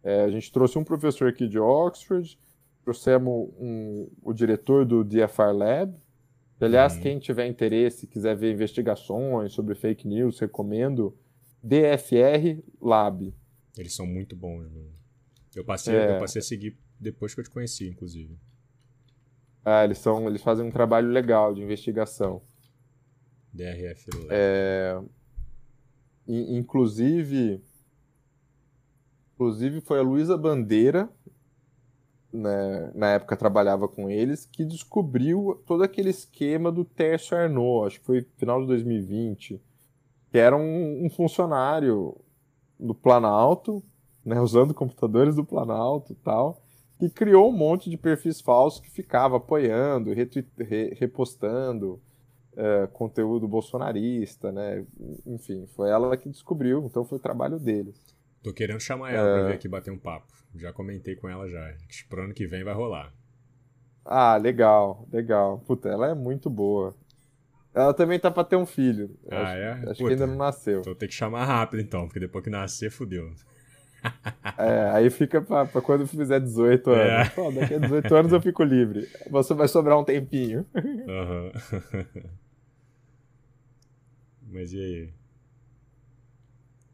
é, 0.02 0.22
a 0.22 0.30
gente 0.30 0.52
trouxe 0.52 0.78
um 0.78 0.84
professor 0.84 1.28
aqui 1.28 1.48
de 1.48 1.58
Oxford, 1.58 2.38
trouxemos 2.82 3.50
um, 3.58 4.08
o 4.22 4.32
diretor 4.32 4.84
do 4.84 5.02
DFR 5.02 5.52
Lab. 5.52 5.94
Aliás, 6.60 6.94
uhum. 6.94 7.00
quem 7.02 7.18
tiver 7.18 7.46
interesse, 7.46 8.06
quiser 8.06 8.34
ver 8.36 8.52
investigações 8.52 9.52
sobre 9.52 9.74
fake 9.74 10.06
news, 10.08 10.38
recomendo 10.38 11.14
DFR 11.62 12.62
Lab. 12.80 13.34
Eles 13.76 13.94
são 13.94 14.06
muito 14.06 14.36
bons. 14.36 14.70
Né? 14.70 14.82
Eu, 15.54 15.64
passei, 15.64 15.94
é... 15.94 16.16
eu 16.16 16.20
passei 16.20 16.40
a 16.40 16.42
seguir 16.42 16.76
depois 16.98 17.34
que 17.34 17.40
eu 17.40 17.44
te 17.44 17.50
conheci, 17.50 17.88
inclusive. 17.88 18.38
Ah, 19.64 19.84
eles, 19.84 19.98
são, 19.98 20.26
eles 20.28 20.42
fazem 20.42 20.64
um 20.64 20.70
trabalho 20.70 21.08
legal 21.08 21.54
de 21.54 21.62
investigação. 21.62 22.42
DRF 23.52 24.10
Lab. 24.14 24.28
É, 24.30 25.00
inclusive, 26.26 27.62
inclusive 29.34 29.80
foi 29.80 29.98
a 29.98 30.02
Luísa 30.02 30.36
Bandeira, 30.36 31.08
né, 32.32 32.90
na 32.94 33.10
época 33.12 33.36
trabalhava 33.36 33.86
com 33.86 34.10
eles, 34.10 34.44
que 34.46 34.64
descobriu 34.64 35.62
todo 35.66 35.84
aquele 35.84 36.10
esquema 36.10 36.72
do 36.72 36.84
Tércio 36.84 37.36
Arnaud, 37.36 37.86
acho 37.86 38.00
que 38.00 38.06
foi 38.06 38.26
final 38.36 38.60
de 38.60 38.66
2020, 38.66 39.60
que 40.30 40.38
era 40.38 40.56
um, 40.56 41.04
um 41.04 41.10
funcionário 41.10 42.16
do 42.78 42.94
Planalto, 42.94 43.82
né, 44.24 44.40
usando 44.40 44.74
computadores 44.74 45.36
do 45.36 45.44
Planalto 45.44 46.16
tal, 46.24 46.60
que 46.98 47.08
criou 47.08 47.50
um 47.50 47.56
monte 47.56 47.88
de 47.88 47.96
perfis 47.96 48.40
falsos 48.40 48.80
que 48.80 48.90
ficava 48.90 49.36
apoiando, 49.36 50.12
re, 50.12 50.94
repostando 50.98 52.00
é, 52.56 52.86
conteúdo 52.92 53.48
bolsonarista, 53.48 54.52
né? 54.52 54.84
Enfim, 55.26 55.66
foi 55.74 55.90
ela 55.90 56.16
que 56.16 56.28
descobriu, 56.28 56.84
então 56.84 57.04
foi 57.04 57.18
o 57.18 57.20
trabalho 57.20 57.58
deles. 57.58 57.96
Tô 58.42 58.52
querendo 58.52 58.80
chamar 58.80 59.12
ela 59.12 59.28
é... 59.28 59.34
pra 59.34 59.46
vir 59.48 59.54
aqui 59.54 59.68
bater 59.68 59.90
um 59.90 59.98
papo. 59.98 60.32
Já 60.54 60.72
comentei 60.72 61.16
com 61.16 61.28
ela 61.28 61.48
já. 61.48 61.74
Pro 62.08 62.22
ano 62.22 62.34
que 62.34 62.46
vem 62.46 62.62
vai 62.62 62.74
rolar. 62.74 63.12
Ah, 64.04 64.36
legal, 64.36 65.08
legal. 65.10 65.58
Puta, 65.66 65.88
ela 65.88 66.10
é 66.10 66.14
muito 66.14 66.50
boa. 66.50 66.94
Ela 67.74 67.92
também 67.92 68.20
tá 68.20 68.30
pra 68.30 68.44
ter 68.44 68.56
um 68.56 68.66
filho. 68.66 69.10
Ah, 69.30 69.42
acho, 69.42 69.56
é? 69.56 69.72
Acho 69.72 69.84
Puta, 69.84 69.96
que 69.96 70.10
ainda 70.10 70.26
não 70.26 70.36
nasceu. 70.36 70.80
Então 70.80 70.94
tem 70.94 71.08
que 71.08 71.14
chamar 71.14 71.44
rápido 71.44 71.80
então, 71.80 72.06
porque 72.06 72.20
depois 72.20 72.44
que 72.44 72.50
nascer, 72.50 72.90
fudeu. 72.90 73.32
É, 74.58 74.90
aí 74.90 75.08
fica 75.08 75.40
pra, 75.40 75.64
pra 75.64 75.80
quando 75.80 76.06
fizer 76.06 76.38
18 76.38 76.90
anos. 76.90 77.26
É. 77.26 77.30
Pô, 77.30 77.50
daqui 77.50 77.74
a 77.74 77.78
18 77.78 78.14
anos 78.14 78.32
eu 78.32 78.40
fico 78.40 78.62
livre. 78.62 79.08
Você 79.30 79.54
vai 79.54 79.66
sobrar 79.66 79.98
um 79.98 80.04
tempinho. 80.04 80.66
Uhum. 80.74 81.52
Mas 84.54 84.72
e 84.72 84.78
aí? 84.78 85.12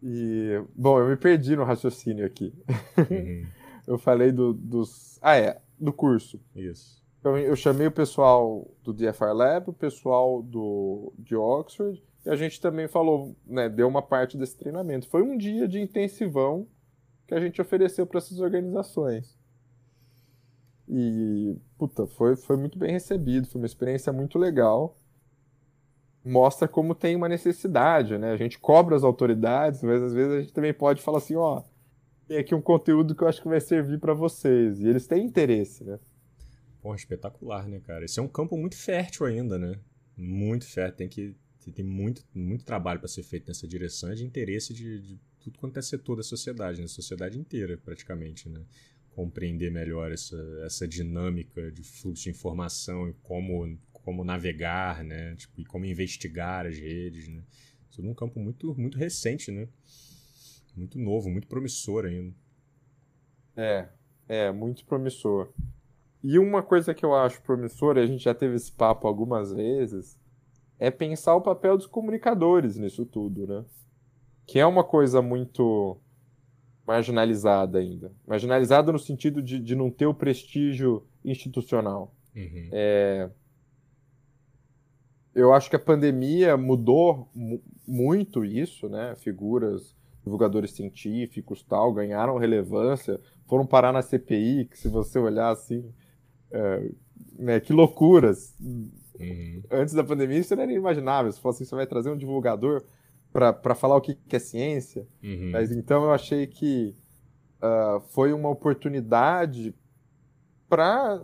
E, 0.03 0.65
bom, 0.75 0.99
eu 0.99 1.07
me 1.07 1.17
perdi 1.17 1.55
no 1.55 1.63
raciocínio 1.63 2.25
aqui. 2.25 2.55
Uhum. 2.97 3.47
eu 3.87 3.99
falei 3.99 4.33
do, 4.33 4.55
dos. 4.55 5.19
Ah, 5.21 5.37
é, 5.37 5.61
do 5.79 5.93
curso. 5.93 6.41
Isso. 6.57 7.05
Então, 7.21 7.37
eu 7.37 7.55
chamei 7.55 7.87
o 7.87 7.93
pessoal 7.93 8.67
do 8.83 8.95
DFR 8.95 9.35
Lab, 9.35 9.69
o 9.69 9.75
pessoal 9.75 10.43
do, 10.43 11.13
de 11.19 11.37
Oxford, 11.37 12.03
e 12.25 12.31
a 12.31 12.35
gente 12.35 12.59
também 12.59 12.89
falou, 12.89 13.37
né, 13.47 13.69
deu 13.69 13.87
uma 13.87 14.01
parte 14.01 14.39
desse 14.39 14.57
treinamento. 14.57 15.07
Foi 15.07 15.23
um 15.23 15.37
dia 15.37 15.69
de 15.69 15.79
intensivão 15.79 16.67
que 17.27 17.35
a 17.35 17.41
gente 17.41 17.61
ofereceu 17.61 18.07
para 18.07 18.17
essas 18.17 18.41
organizações. 18.41 19.39
E, 20.89 21.55
puta, 21.77 22.07
foi, 22.07 22.37
foi 22.37 22.57
muito 22.57 22.79
bem 22.79 22.91
recebido, 22.91 23.47
foi 23.47 23.61
uma 23.61 23.67
experiência 23.67 24.11
muito 24.15 24.39
legal 24.39 24.97
mostra 26.25 26.69
como 26.69 26.95
tem 26.95 27.17
uma 27.17 27.29
necessidade, 27.29 28.19
né? 28.19 28.33
A 28.33 28.37
gente 28.37 28.59
cobra 28.59 28.97
as 28.97 29.03
autoridades, 29.03 29.83
mas 29.83 30.03
às 30.03 30.13
vezes 30.13 30.33
a 30.33 30.41
gente 30.41 30.53
também 30.53 30.75
pode 30.75 31.03
falar 31.03 31.19
assim, 31.19 31.37
ó, 31.37 31.63
tem 32.29 32.39
aqui 32.39 32.55
um 32.55 32.61
conteúdo 32.63 33.15
que 33.15 33.23
eu 33.23 33.29
acho 33.29 33.43
que 33.43 33.49
vai 33.49 33.61
servir 33.61 33.99
para 33.99 34.15
vocês. 34.15 34.81
E 34.81 34.89
eles 34.89 35.07
têm 35.07 35.25
interesse, 35.25 35.83
né? 35.83 35.99
Pô, 36.81 36.95
espetacular, 36.95 37.69
né, 37.69 37.81
cara? 37.81 38.05
Esse 38.05 38.21
é 38.21 38.23
um 38.23 38.29
campo 38.29 38.57
muito 38.57 38.77
fértil 38.77 39.27
ainda, 39.27 39.59
né? 39.59 39.79
Muito 40.17 40.67
fértil. 40.67 40.97
Tem 40.97 41.09
que 41.09 41.35
tem 41.73 41.85
muito, 41.85 42.25
muito 42.35 42.65
trabalho 42.65 42.99
para 42.99 43.09
ser 43.09 43.23
feito 43.23 43.47
nessa 43.49 43.67
direção 43.67 44.13
de 44.15 44.25
interesse 44.25 44.73
de, 44.73 45.01
de, 45.01 45.21
tudo 45.39 45.59
quanto 45.59 45.79
é 45.79 45.83
setor 45.83 46.17
da 46.17 46.23
sociedade, 46.23 46.81
né? 46.81 46.87
sociedade 46.87 47.39
inteira, 47.39 47.77
praticamente, 47.77 48.49
né? 48.49 48.61
Compreender 49.11 49.71
melhor 49.71 50.11
essa, 50.11 50.37
essa 50.65 50.89
dinâmica 50.89 51.71
de 51.71 51.83
fluxo 51.83 52.25
de 52.25 52.31
informação 52.31 53.09
e 53.09 53.13
como 53.23 53.67
como 54.11 54.25
navegar, 54.25 55.05
né? 55.05 55.37
Tipo, 55.37 55.61
e 55.61 55.65
como 55.65 55.85
investigar 55.85 56.67
as 56.67 56.77
redes, 56.77 57.29
né? 57.29 57.45
Isso 57.89 58.03
é 58.03 58.05
um 58.05 58.13
campo 58.13 58.41
muito, 58.41 58.75
muito 58.77 58.99
recente, 58.99 59.53
né? 59.53 59.69
Muito 60.77 60.99
novo, 60.99 61.31
muito 61.31 61.47
promissor 61.47 62.07
ainda. 62.07 62.35
É, 63.57 63.89
é, 64.29 64.51
muito 64.51 64.85
promissor. 64.85 65.53
E 66.25 66.41
uma 66.41 66.61
coisa 66.61 66.93
que 66.93 67.05
eu 67.05 67.15
acho 67.15 67.41
promissora, 67.43 68.03
a 68.03 68.07
gente 68.07 68.25
já 68.25 68.35
teve 68.35 68.57
esse 68.57 68.73
papo 68.73 69.07
algumas 69.07 69.53
vezes, 69.53 70.19
é 70.77 70.91
pensar 70.91 71.37
o 71.37 71.41
papel 71.41 71.77
dos 71.77 71.87
comunicadores 71.87 72.77
nisso 72.77 73.07
tudo, 73.07 73.47
né? 73.47 73.65
Que 74.45 74.59
é 74.59 74.67
uma 74.67 74.83
coisa 74.83 75.23
muito 75.23 75.97
marginalizada 76.85 77.79
ainda. 77.79 78.13
Marginalizada 78.27 78.91
no 78.91 78.99
sentido 78.99 79.41
de, 79.41 79.61
de 79.61 79.77
não 79.77 79.89
ter 79.89 80.07
o 80.07 80.15
prestígio 80.15 81.07
institucional. 81.25 82.13
Uhum. 82.35 82.71
É, 82.73 83.31
eu 85.41 85.53
acho 85.53 85.71
que 85.71 85.77
a 85.77 85.81
pandemia 85.81 86.57
mudou 86.57 87.29
muito 87.87 88.45
isso, 88.45 88.89
né? 88.89 89.15
Figuras, 89.17 89.95
divulgadores 90.23 90.73
científicos, 90.73 91.63
tal, 91.63 91.93
ganharam 91.93 92.39
relevância, 92.39 93.21
foram 93.47 93.67
parar 93.67 93.93
na 93.93 94.03
CPI, 94.03 94.67
que 94.67 94.79
se 94.79 94.89
você 94.89 95.19
olhar 95.19 95.51
assim, 95.51 95.93
é, 96.51 96.91
né, 97.39 97.61
que 97.61 97.73
loucuras. 97.73 98.57
Uhum. 98.61 99.63
Antes 99.71 99.95
da 99.95 100.05
pandemia 100.05 100.39
isso 100.39 100.55
não 100.55 100.63
era 100.63 100.73
inimaginável. 100.73 101.31
Se 101.33 101.41
fosse 101.41 101.63
assim, 101.63 101.71
você 101.71 101.77
vai 101.77 101.87
trazer 101.87 102.11
um 102.11 102.17
divulgador 102.17 102.83
para 103.33 103.75
falar 103.75 103.97
o 103.97 104.01
que, 104.01 104.15
que 104.15 104.37
é 104.37 104.39
ciência. 104.39 105.07
Uhum. 105.23 105.51
Mas 105.53 105.71
então 105.71 106.05
eu 106.05 106.13
achei 106.13 106.47
que 106.47 106.97
uh, 107.63 108.01
foi 108.09 108.33
uma 108.33 108.49
oportunidade 108.49 109.75
para 110.69 111.21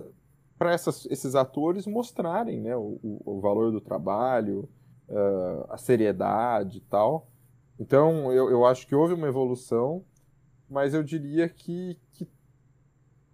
para 0.59 0.75
esses 0.75 1.35
atores 1.35 1.87
mostrarem 1.87 2.61
né, 2.61 2.75
o, 2.77 2.99
o, 3.03 3.41
valor 3.41 3.71
do 3.71 3.81
trabalho, 3.81 4.69
uh, 5.09 5.71
a 5.71 5.77
seriedade 5.77 6.79
e 6.79 6.81
tal. 6.81 7.29
Então, 7.79 8.33
eu, 8.33 8.51
eu 8.51 8.65
acho 8.65 8.87
que 8.87 8.95
houve 8.95 9.13
uma 9.15 9.29
evolução, 9.29 10.03
mas 10.69 10.95
eu 10.95 11.03
diria 11.03 11.49
que, 11.49 11.99
que 12.13 12.27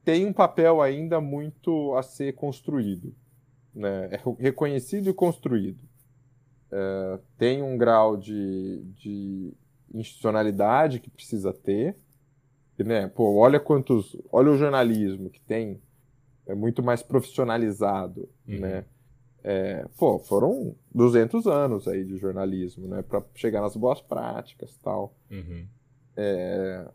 tem 0.05 0.27
um 0.27 0.33
papel 0.33 0.83
ainda 0.83 1.21
muito 1.21 1.95
a 1.95 2.03
ser 2.03 2.35
construído. 2.35 3.15
Né? 3.73 4.11
É 4.13 4.21
reconhecido 4.39 5.09
e 5.09 5.15
construído. 5.15 5.83
Uh, 6.73 7.23
tem 7.39 7.63
um 7.63 7.77
grau 7.77 8.17
de, 8.17 8.83
de 8.97 9.55
institucionalidade 9.95 10.99
que 10.99 11.11
precisa 11.11 11.53
ter. 11.53 11.97
Né? 12.79 13.07
Pô, 13.07 13.37
olha 13.37 13.61
quantos. 13.61 14.17
Olha 14.33 14.51
o 14.51 14.57
jornalismo 14.57 15.31
que 15.31 15.41
tem 15.41 15.81
é 16.47 16.55
muito 16.55 16.83
mais 16.83 17.03
profissionalizado, 17.03 18.29
uhum. 18.47 18.61
né? 18.61 18.85
É, 19.45 19.85
pô, 19.99 20.21
foram 20.21 20.77
200 20.95 21.49
anos 21.49 21.89
aí 21.89 22.05
de 22.05 22.17
jornalismo, 22.17 22.87
né? 22.87 23.03
Para 23.03 23.23
chegar 23.35 23.61
nas 23.61 23.77
boas 23.77 24.01
práticas 24.01 24.77
tal. 24.83 25.15
Uhum. 25.31 25.67
É, 26.17 26.87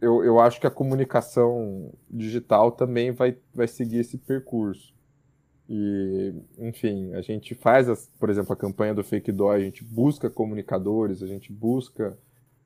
eu, 0.00 0.24
eu 0.24 0.40
acho 0.40 0.60
que 0.60 0.66
a 0.66 0.70
comunicação 0.70 1.92
digital 2.08 2.72
também 2.72 3.10
vai, 3.10 3.36
vai 3.54 3.68
seguir 3.68 3.98
esse 3.98 4.16
percurso. 4.16 4.94
E, 5.68 6.34
enfim, 6.58 7.12
a 7.14 7.20
gente 7.20 7.54
faz, 7.54 7.88
as, 7.88 8.10
por 8.18 8.30
exemplo, 8.30 8.52
a 8.52 8.56
campanha 8.56 8.94
do 8.94 9.04
Fake 9.04 9.30
Dói, 9.30 9.56
a 9.56 9.64
gente 9.64 9.84
busca 9.84 10.30
comunicadores, 10.30 11.22
a 11.22 11.26
gente 11.26 11.52
busca 11.52 12.18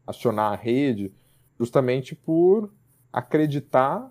acionar 0.07 0.53
a 0.53 0.57
rede 0.57 1.12
justamente 1.59 2.15
por 2.15 2.73
acreditar 3.12 4.11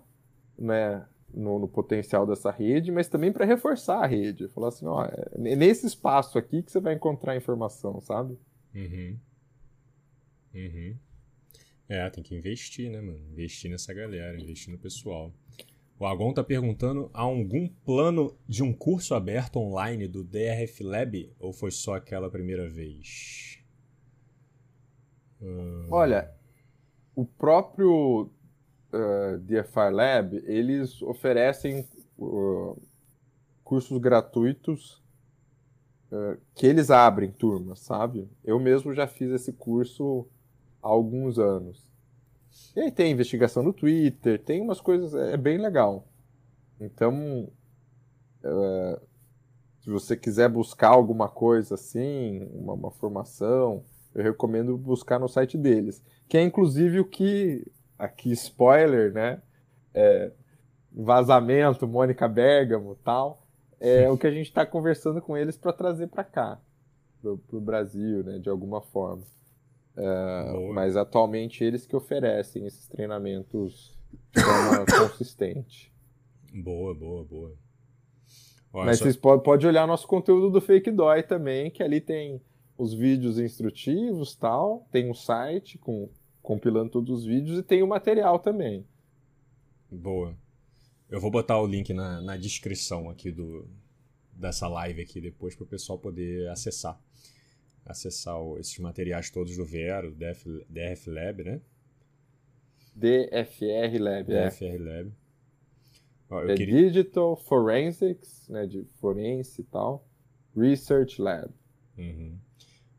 né, 0.58 1.04
no, 1.34 1.58
no, 1.58 1.68
potencial 1.68 2.26
dessa 2.26 2.50
rede, 2.50 2.90
mas 2.92 3.08
também 3.08 3.32
para 3.32 3.44
reforçar 3.44 4.02
a 4.02 4.06
rede. 4.06 4.48
Falar 4.48 4.68
assim, 4.68 4.86
ó, 4.86 5.04
é 5.04 5.56
nesse 5.56 5.86
espaço 5.86 6.38
aqui 6.38 6.62
que 6.62 6.70
você 6.70 6.80
vai 6.80 6.94
encontrar 6.94 7.36
informação, 7.36 8.00
sabe? 8.00 8.38
Uhum. 8.74 9.18
Uhum. 10.54 10.96
É, 11.88 12.08
tem 12.10 12.22
que 12.24 12.34
investir, 12.34 12.90
né, 12.90 13.00
mano? 13.00 13.20
Investir 13.32 13.70
nessa 13.70 13.92
galera, 13.92 14.40
investir 14.40 14.72
no 14.72 14.78
pessoal. 14.78 15.32
O 15.98 16.06
Agon 16.06 16.32
tá 16.32 16.42
perguntando: 16.42 17.10
há 17.12 17.22
algum 17.22 17.68
plano 17.68 18.36
de 18.48 18.62
um 18.62 18.72
curso 18.72 19.14
aberto 19.14 19.56
online 19.56 20.08
do 20.08 20.24
DRF 20.24 20.82
Lab 20.82 21.32
ou 21.38 21.52
foi 21.52 21.70
só 21.70 21.94
aquela 21.94 22.30
primeira 22.30 22.68
vez? 22.68 23.58
Hum... 25.40 25.86
Olha, 25.90 26.32
o 27.14 27.24
próprio 27.24 28.30
uh, 28.94 29.90
Lab, 29.90 30.36
eles 30.46 31.02
oferecem 31.02 31.86
uh, 32.18 32.80
cursos 33.62 33.98
gratuitos 33.98 35.02
uh, 36.12 36.38
que 36.54 36.66
eles 36.66 36.90
abrem 36.90 37.30
turmas, 37.30 37.80
sabe? 37.80 38.28
Eu 38.44 38.58
mesmo 38.60 38.92
já 38.92 39.06
fiz 39.06 39.30
esse 39.30 39.52
curso 39.52 40.26
há 40.82 40.88
alguns 40.88 41.38
anos. 41.38 41.86
E 42.76 42.80
aí 42.80 42.92
tem 42.92 43.12
investigação 43.12 43.62
no 43.62 43.72
Twitter, 43.72 44.40
tem 44.42 44.60
umas 44.60 44.80
coisas, 44.80 45.14
é, 45.14 45.32
é 45.32 45.36
bem 45.36 45.58
legal. 45.58 46.06
Então, 46.80 47.48
uh, 48.44 49.00
se 49.80 49.90
você 49.90 50.16
quiser 50.16 50.48
buscar 50.48 50.88
alguma 50.88 51.28
coisa 51.28 51.74
assim, 51.74 52.48
uma, 52.52 52.74
uma, 52.74 52.90
formação, 52.90 53.84
eu 54.14 54.22
recomendo 54.22 54.76
buscar 54.78 55.18
no 55.18 55.28
site 55.28 55.58
deles, 55.58 56.02
que 56.28 56.36
é 56.36 56.42
inclusive 56.42 57.00
o 57.00 57.04
que 57.04 57.66
aqui 57.98 58.32
spoiler, 58.32 59.12
né? 59.12 59.42
É, 59.92 60.30
vazamento, 60.92 61.86
Mônica 61.86 62.28
Bergamo 62.28 62.96
tal. 63.04 63.42
É 63.80 64.08
o 64.10 64.16
que 64.16 64.26
a 64.26 64.30
gente 64.30 64.46
está 64.46 64.64
conversando 64.64 65.20
com 65.20 65.36
eles 65.36 65.56
para 65.56 65.72
trazer 65.72 66.06
para 66.06 66.24
cá. 66.24 66.58
o 67.22 67.60
Brasil, 67.60 68.22
né, 68.22 68.38
de 68.38 68.48
alguma 68.48 68.80
forma. 68.80 69.22
É, 69.96 70.72
mas 70.72 70.96
atualmente 70.96 71.62
eles 71.62 71.86
que 71.86 71.94
oferecem 71.94 72.66
esses 72.66 72.88
treinamentos 72.88 73.96
de 74.32 74.42
forma 74.42 74.84
consistente. 74.98 75.92
Boa, 76.52 76.94
boa, 76.94 77.24
boa. 77.24 77.52
Olha, 78.72 78.86
mas 78.86 78.98
só... 78.98 79.04
vocês 79.04 79.16
podem 79.16 79.44
pode 79.44 79.66
olhar 79.66 79.86
nosso 79.86 80.06
conteúdo 80.06 80.50
do 80.50 80.60
Fake 80.60 80.90
Dói 80.90 81.22
também, 81.22 81.70
que 81.70 81.82
ali 81.82 82.00
tem 82.00 82.40
os 82.76 82.92
vídeos 82.92 83.38
instrutivos 83.38 84.34
tal, 84.34 84.86
tem 84.90 85.08
um 85.08 85.14
site 85.14 85.78
com 85.78 86.08
compilando 86.44 86.90
todos 86.90 87.20
os 87.20 87.24
vídeos 87.24 87.58
e 87.58 87.62
tem 87.62 87.82
o 87.82 87.88
material 87.88 88.38
também. 88.38 88.86
Boa. 89.90 90.36
Eu 91.08 91.18
vou 91.18 91.30
botar 91.30 91.58
o 91.58 91.66
link 91.66 91.92
na, 91.94 92.20
na 92.20 92.36
descrição 92.36 93.08
aqui 93.08 93.30
do, 93.30 93.66
dessa 94.30 94.68
live 94.68 95.00
aqui 95.00 95.20
depois 95.20 95.56
para 95.56 95.64
o 95.64 95.66
pessoal 95.66 95.98
poder 95.98 96.48
acessar. 96.50 97.00
Acessar 97.84 98.38
o, 98.38 98.58
esses 98.58 98.78
materiais 98.78 99.30
todos 99.30 99.56
do 99.56 99.64
Vero, 99.64 100.10
do 100.10 100.16
DF, 100.16 100.66
DF 100.68 101.10
Lab, 101.10 101.44
né? 101.44 101.60
DFR 102.94 103.98
Lab, 103.98 104.24
DFR 104.24 104.64
é. 104.64 104.78
Lab. 104.78 105.12
Ó, 106.30 106.44
é 106.44 106.54
queria... 106.54 106.90
Digital 106.90 107.36
Forensics, 107.36 108.48
né, 108.48 108.66
de 108.66 108.84
forense 109.00 109.62
e 109.62 109.64
tal, 109.64 110.06
Research 110.54 111.20
Lab. 111.20 111.50
Uhum. 111.96 112.38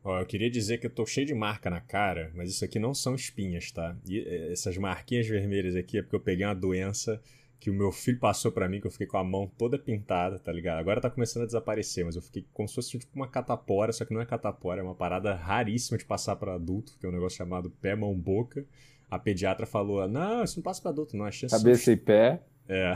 Ó, 0.06 0.19
eu 0.19 0.26
queria 0.27 0.52
dizer 0.52 0.77
que 0.77 0.86
eu 0.86 0.90
tô 0.91 1.03
cheio 1.03 1.26
de 1.26 1.34
marca 1.34 1.68
na 1.68 1.82
cara, 1.82 2.32
mas 2.36 2.52
isso 2.52 2.64
aqui 2.64 2.77
não 2.77 2.94
são 2.94 3.15
espinhas, 3.15 3.72
tá? 3.72 3.98
E 4.07 4.19
é, 4.19 4.52
essas 4.52 4.77
marquinhas 4.77 5.26
vermelhas 5.26 5.76
aqui 5.76 5.98
é 5.98 6.03
porque 6.03 6.15
eu 6.15 6.19
peguei 6.19 6.45
uma 6.45 6.53
doença 6.53 7.19
que 7.60 7.72
o 7.72 7.73
meu 7.73 7.91
filho 7.91 8.19
passou 8.19 8.52
para 8.52 8.69
mim, 8.69 8.80
que 8.80 8.86
eu 8.86 8.91
fiquei 8.91 9.07
com 9.07 9.18
a 9.18 9.23
mão 9.23 9.52
toda 9.57 9.80
pintada, 9.80 10.38
tá 10.38 10.52
ligado? 10.52 10.77
Agora 10.77 11.02
tá 11.02 11.10
começando 11.10 11.41
a 11.41 11.45
desaparecer, 11.48 12.06
mas 12.06 12.15
eu 12.15 12.22
fiquei 12.22 12.45
como 12.53 12.69
se 12.69 12.76
fosse 12.76 12.91
tipo 12.91 13.07
uma 13.15 13.27
catapora, 13.27 13.91
só 13.91 14.06
que 14.06 14.14
não 14.14 14.22
é 14.22 14.27
catapora, 14.27 14.80
é 14.80 14.84
uma 14.84 14.94
parada 14.94 15.34
raríssima 15.34 15.98
de 15.98 16.06
passar 16.06 16.36
para 16.36 16.53
adulto, 16.53 16.95
que 16.99 17.06
é 17.07 17.10
um 17.10 17.11
negócio 17.11 17.40
chamado 17.40 17.72
pé, 17.72 17.95
mão, 17.95 18.14
boca. 18.14 18.64
A 19.10 19.18
pediatra 19.18 19.65
falou: 19.65 20.07
não, 20.07 20.44
isso 20.44 20.57
não 20.57 20.64
passa 20.64 20.84
para 20.84 20.91
adulto, 20.91 21.18
não. 21.18 21.26
As 21.26 21.34
chances 21.34 21.57
Cabeça 21.57 21.82
são... 21.86 21.94
e 21.95 21.98
pé. 21.98 22.44
É. 22.69 22.94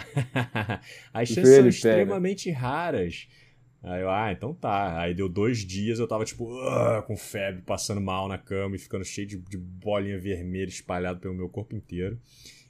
As 1.12 1.28
chances 1.28 1.56
são 1.56 1.68
extremamente 1.68 2.52
raras. 2.52 3.28
Aí 3.82 4.02
eu, 4.02 4.10
ah, 4.10 4.32
então 4.32 4.54
tá. 4.54 5.00
Aí 5.00 5.14
deu 5.14 5.30
dois 5.30 5.60
dias, 5.60 6.00
eu 6.00 6.08
tava 6.08 6.26
tipo, 6.26 6.46
uh, 6.46 7.02
com 7.04 7.16
febre, 7.16 7.62
passando 7.62 8.02
mal 8.02 8.28
na 8.28 8.38
cama 8.38 8.76
e 8.76 8.80
ficando 8.80 9.06
cheio 9.06 9.28
de, 9.28 9.38
de 9.38 9.58
bolinha 9.58 10.20
vermelha 10.20 10.68
espalhado 10.68 11.20
pelo 11.20 11.34
meu 11.34 11.48
corpo 11.48 11.76
inteiro. 11.76 12.20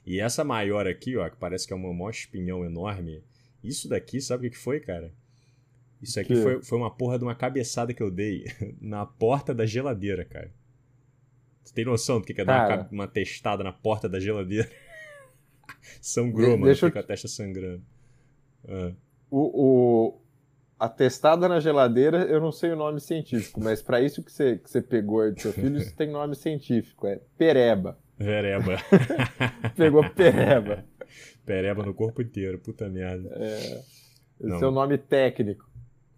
E 0.06 0.20
essa 0.20 0.44
maior 0.44 0.86
aqui, 0.86 1.16
ó, 1.16 1.28
que 1.28 1.36
parece 1.36 1.66
que 1.66 1.72
é 1.72 1.76
uma 1.76 1.92
maior 1.92 2.10
espinhão 2.10 2.64
enorme. 2.64 3.22
Isso 3.62 3.88
daqui, 3.88 4.20
sabe 4.20 4.46
o 4.46 4.50
que 4.50 4.56
foi, 4.56 4.80
cara? 4.80 5.12
Isso 6.00 6.18
aqui 6.18 6.34
foi, 6.34 6.62
foi 6.62 6.78
uma 6.78 6.90
porra 6.90 7.18
de 7.18 7.24
uma 7.24 7.34
cabeçada 7.34 7.92
que 7.92 8.02
eu 8.02 8.10
dei 8.10 8.44
na 8.80 9.04
porta 9.04 9.54
da 9.54 9.66
geladeira, 9.66 10.24
cara. 10.24 10.50
Você 11.62 11.74
tem 11.74 11.84
noção 11.84 12.20
do 12.20 12.26
que 12.26 12.40
é 12.40 12.44
dar 12.44 12.78
uma, 12.78 12.88
uma 12.90 13.06
testada 13.06 13.62
na 13.62 13.72
porta 13.72 14.08
da 14.08 14.18
geladeira? 14.18 14.70
Sangrou, 16.00 16.52
mano. 16.52 16.64
Deixa 16.66 16.86
eu... 16.86 16.90
Fica 16.90 17.00
a 17.00 17.02
testa 17.02 17.28
sangrando. 17.28 17.82
Ah. 18.66 18.92
O, 19.30 19.38
o, 19.38 20.19
a 20.80 20.88
testada 20.88 21.46
na 21.46 21.60
geladeira, 21.60 22.24
eu 22.24 22.40
não 22.40 22.50
sei 22.50 22.72
o 22.72 22.76
nome 22.76 23.00
científico, 23.00 23.60
mas 23.62 23.82
para 23.82 24.00
isso 24.00 24.24
que 24.24 24.32
você, 24.32 24.56
que 24.56 24.70
você 24.70 24.80
pegou 24.80 25.30
do 25.30 25.38
seu 25.38 25.52
filho, 25.52 25.76
isso 25.76 25.94
tem 25.94 26.08
nome 26.08 26.34
científico, 26.34 27.06
é 27.06 27.20
pereba. 27.36 27.98
Vereba. 28.16 28.76
Pegou 29.76 30.08
pereba. 30.10 30.84
Pereba 31.44 31.84
no 31.84 31.94
corpo 31.94 32.22
inteiro, 32.22 32.58
puta 32.58 32.88
merda. 32.88 33.30
É, 33.34 33.82
esse 34.40 34.64
é 34.64 34.66
o 34.66 34.70
nome 34.70 34.96
técnico. 34.96 35.68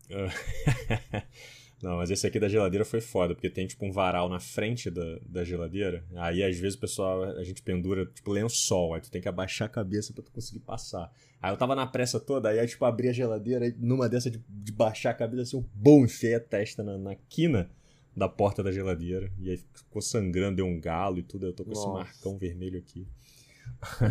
Não, 1.83 1.97
mas 1.97 2.13
esse 2.13 2.25
aqui 2.25 2.39
da 2.39 2.49
geladeira 2.49 2.85
foi 2.85 3.01
foda, 3.01 3.35
porque 3.35 3.51
tem 3.51 3.67
tipo 3.67 3.85
um 3.85 3.91
varal 3.91 4.29
na 4.29 4.39
frente 4.39 4.89
da, 4.89 5.19
da 5.27 5.43
geladeira. 5.43 6.05
Aí 6.15 6.43
às 6.45 6.57
vezes 6.57 6.77
o 6.77 6.81
pessoal, 6.81 7.25
a 7.25 7.43
gente 7.43 7.61
pendura 7.61 8.07
tipo 8.07 8.31
lençol, 8.31 8.95
aí 8.95 9.01
tu 9.01 9.11
tem 9.11 9.21
que 9.21 9.29
abaixar 9.29 9.67
a 9.67 9.69
cabeça 9.69 10.13
para 10.13 10.23
tu 10.23 10.31
conseguir 10.31 10.61
passar. 10.61 11.13
Aí 11.41 11.53
eu 11.53 11.57
tava 11.57 11.75
na 11.75 11.85
pressa 11.85 12.21
toda, 12.21 12.51
aí 12.51 12.65
tipo 12.69 12.85
abri 12.85 13.09
a 13.09 13.13
geladeira, 13.13 13.65
aí 13.65 13.75
numa 13.77 14.09
dessa 14.09 14.31
de, 14.31 14.41
de 14.49 14.71
baixar 14.71 15.11
a 15.11 15.15
cabeça 15.15 15.43
assim, 15.43 15.57
um 15.57 15.69
bom 15.75 16.05
enfiei 16.05 16.37
a 16.37 16.41
testa 16.41 16.85
na, 16.85 16.97
na 16.97 17.17
quina 17.29 17.69
da 18.17 18.29
porta 18.29 18.63
da 18.63 18.71
geladeira. 18.71 19.33
E 19.41 19.51
aí 19.51 19.57
ficou 19.75 20.01
sangrando, 20.01 20.57
deu 20.57 20.67
um 20.67 20.81
galo 20.81 21.19
e 21.19 21.23
tudo. 21.25 21.47
Eu 21.47 21.53
tô 21.53 21.65
com 21.65 21.71
Nossa. 21.71 21.83
esse 21.83 21.93
marcão 21.93 22.39
vermelho 22.39 22.79
aqui. 22.79 23.09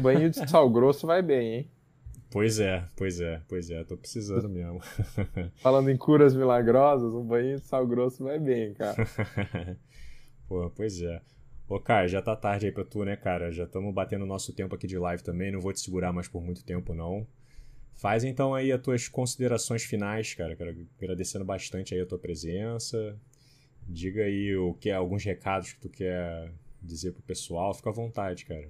Banho 0.01 0.29
de 0.29 0.49
sal 0.49 0.69
grosso 0.69 1.07
vai 1.07 1.21
bem, 1.21 1.53
hein? 1.53 1.71
Pois 2.31 2.61
é, 2.61 2.87
pois 2.95 3.19
é, 3.19 3.41
pois 3.45 3.69
é, 3.69 3.83
tô 3.83 3.97
precisando 3.97 4.47
mesmo. 4.47 4.79
Falando 5.61 5.89
em 5.89 5.97
curas 5.97 6.33
milagrosas, 6.33 7.13
um 7.13 7.25
banho 7.25 7.59
de 7.59 7.65
sal 7.65 7.85
grosso 7.85 8.23
vai 8.23 8.39
bem, 8.39 8.73
cara. 8.73 9.05
Pô, 10.47 10.71
pois 10.73 11.01
é. 11.01 11.21
Ô, 11.67 11.77
Kai, 11.77 12.07
já 12.07 12.21
tá 12.21 12.33
tarde 12.33 12.67
aí 12.67 12.71
pra 12.71 12.85
tu, 12.85 13.03
né, 13.03 13.17
cara? 13.17 13.51
Já 13.51 13.65
estamos 13.65 13.93
batendo 13.93 14.25
nosso 14.25 14.53
tempo 14.53 14.73
aqui 14.75 14.87
de 14.87 14.97
live 14.97 15.21
também, 15.21 15.51
não 15.51 15.59
vou 15.59 15.73
te 15.73 15.81
segurar 15.81 16.13
mais 16.13 16.29
por 16.29 16.41
muito 16.41 16.63
tempo, 16.63 16.93
não. 16.93 17.27
Faz 17.95 18.23
então 18.23 18.55
aí 18.55 18.71
as 18.71 18.81
tuas 18.81 19.09
considerações 19.09 19.83
finais, 19.83 20.33
cara. 20.33 20.55
Quero 20.55 20.87
agradecendo 20.97 21.43
bastante 21.43 21.93
aí 21.93 21.99
a 21.99 22.05
tua 22.05 22.17
presença. 22.17 23.19
Diga 23.85 24.23
aí 24.23 24.55
o 24.55 24.73
que 24.75 24.89
alguns 24.89 25.25
recados 25.25 25.73
que 25.73 25.81
tu 25.81 25.89
quer 25.89 26.49
dizer 26.81 27.11
pro 27.11 27.21
pessoal, 27.23 27.73
fica 27.73 27.89
à 27.89 27.93
vontade, 27.93 28.45
cara. 28.45 28.69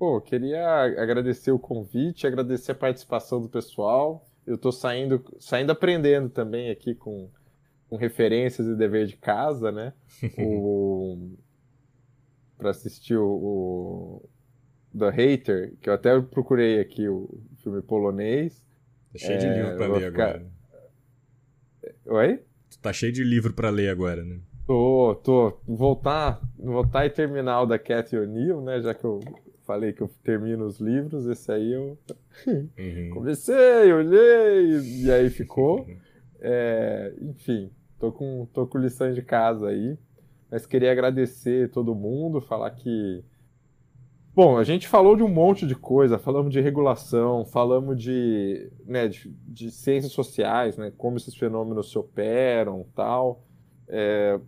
Pô, 0.00 0.18
queria 0.18 0.66
agradecer 0.96 1.52
o 1.52 1.58
convite, 1.58 2.26
agradecer 2.26 2.72
a 2.72 2.74
participação 2.74 3.38
do 3.38 3.50
pessoal. 3.50 4.26
Eu 4.46 4.54
estou 4.54 4.72
saindo, 4.72 5.22
saindo 5.38 5.72
aprendendo 5.72 6.30
também 6.30 6.70
aqui 6.70 6.94
com, 6.94 7.28
com 7.86 7.96
referências 7.96 8.66
e 8.66 8.74
dever 8.74 9.06
de 9.06 9.18
casa, 9.18 9.70
né? 9.70 9.92
o 10.38 11.36
para 12.56 12.70
assistir 12.70 13.18
o, 13.18 13.26
o 13.26 14.28
The 14.98 15.10
Hater, 15.10 15.74
que 15.82 15.90
eu 15.90 15.92
até 15.92 16.18
procurei 16.18 16.80
aqui 16.80 17.06
o 17.06 17.38
filme 17.62 17.82
polonês. 17.82 18.64
Tá 19.12 19.18
cheio 19.18 19.34
é, 19.34 19.36
de 19.36 19.48
livro 19.48 19.76
para 19.76 19.86
ler 19.86 20.10
ficar... 20.10 20.28
agora. 20.28 20.46
Oi? 22.06 22.42
Tu 22.70 22.78
tá 22.78 22.92
cheio 22.94 23.12
de 23.12 23.22
livro 23.22 23.52
para 23.52 23.68
ler 23.68 23.90
agora, 23.90 24.24
né? 24.24 24.40
Tô, 24.66 25.14
tô. 25.22 25.60
Voltar, 25.68 26.40
voltar 26.58 27.04
e 27.04 27.10
terminar 27.10 27.60
o 27.60 27.66
da 27.66 27.78
Cathy 27.78 28.16
O'Neill, 28.16 28.62
né? 28.62 28.80
Já 28.80 28.94
que 28.94 29.04
eu 29.04 29.20
falei 29.70 29.92
que 29.92 30.00
eu 30.00 30.10
termino 30.24 30.66
os 30.66 30.80
livros, 30.80 31.26
esse 31.26 31.52
aí 31.52 31.72
eu 31.72 31.96
uhum. 32.44 33.10
comecei, 33.14 33.92
olhei, 33.92 34.80
e 35.04 35.10
aí 35.10 35.30
ficou. 35.30 35.86
É, 36.42 37.12
enfim, 37.20 37.70
tô 37.98 38.10
com, 38.10 38.48
tô 38.50 38.66
com 38.66 38.78
lição 38.78 39.12
de 39.12 39.20
casa 39.20 39.68
aí. 39.68 39.98
Mas 40.50 40.64
queria 40.64 40.90
agradecer 40.90 41.70
todo 41.70 41.94
mundo, 41.94 42.40
falar 42.40 42.70
que. 42.70 43.22
Bom, 44.34 44.56
a 44.56 44.64
gente 44.64 44.88
falou 44.88 45.14
de 45.16 45.22
um 45.22 45.28
monte 45.28 45.66
de 45.66 45.74
coisa, 45.74 46.18
falamos 46.18 46.50
de 46.50 46.58
regulação, 46.58 47.44
falamos 47.44 48.02
de, 48.02 48.72
né, 48.86 49.06
de, 49.06 49.28
de 49.46 49.70
ciências 49.70 50.12
sociais, 50.12 50.78
né, 50.78 50.90
como 50.96 51.18
esses 51.18 51.36
fenômenos 51.36 51.90
se 51.90 51.98
operam 51.98 52.86
tal. 52.94 53.44
É, 53.86 54.40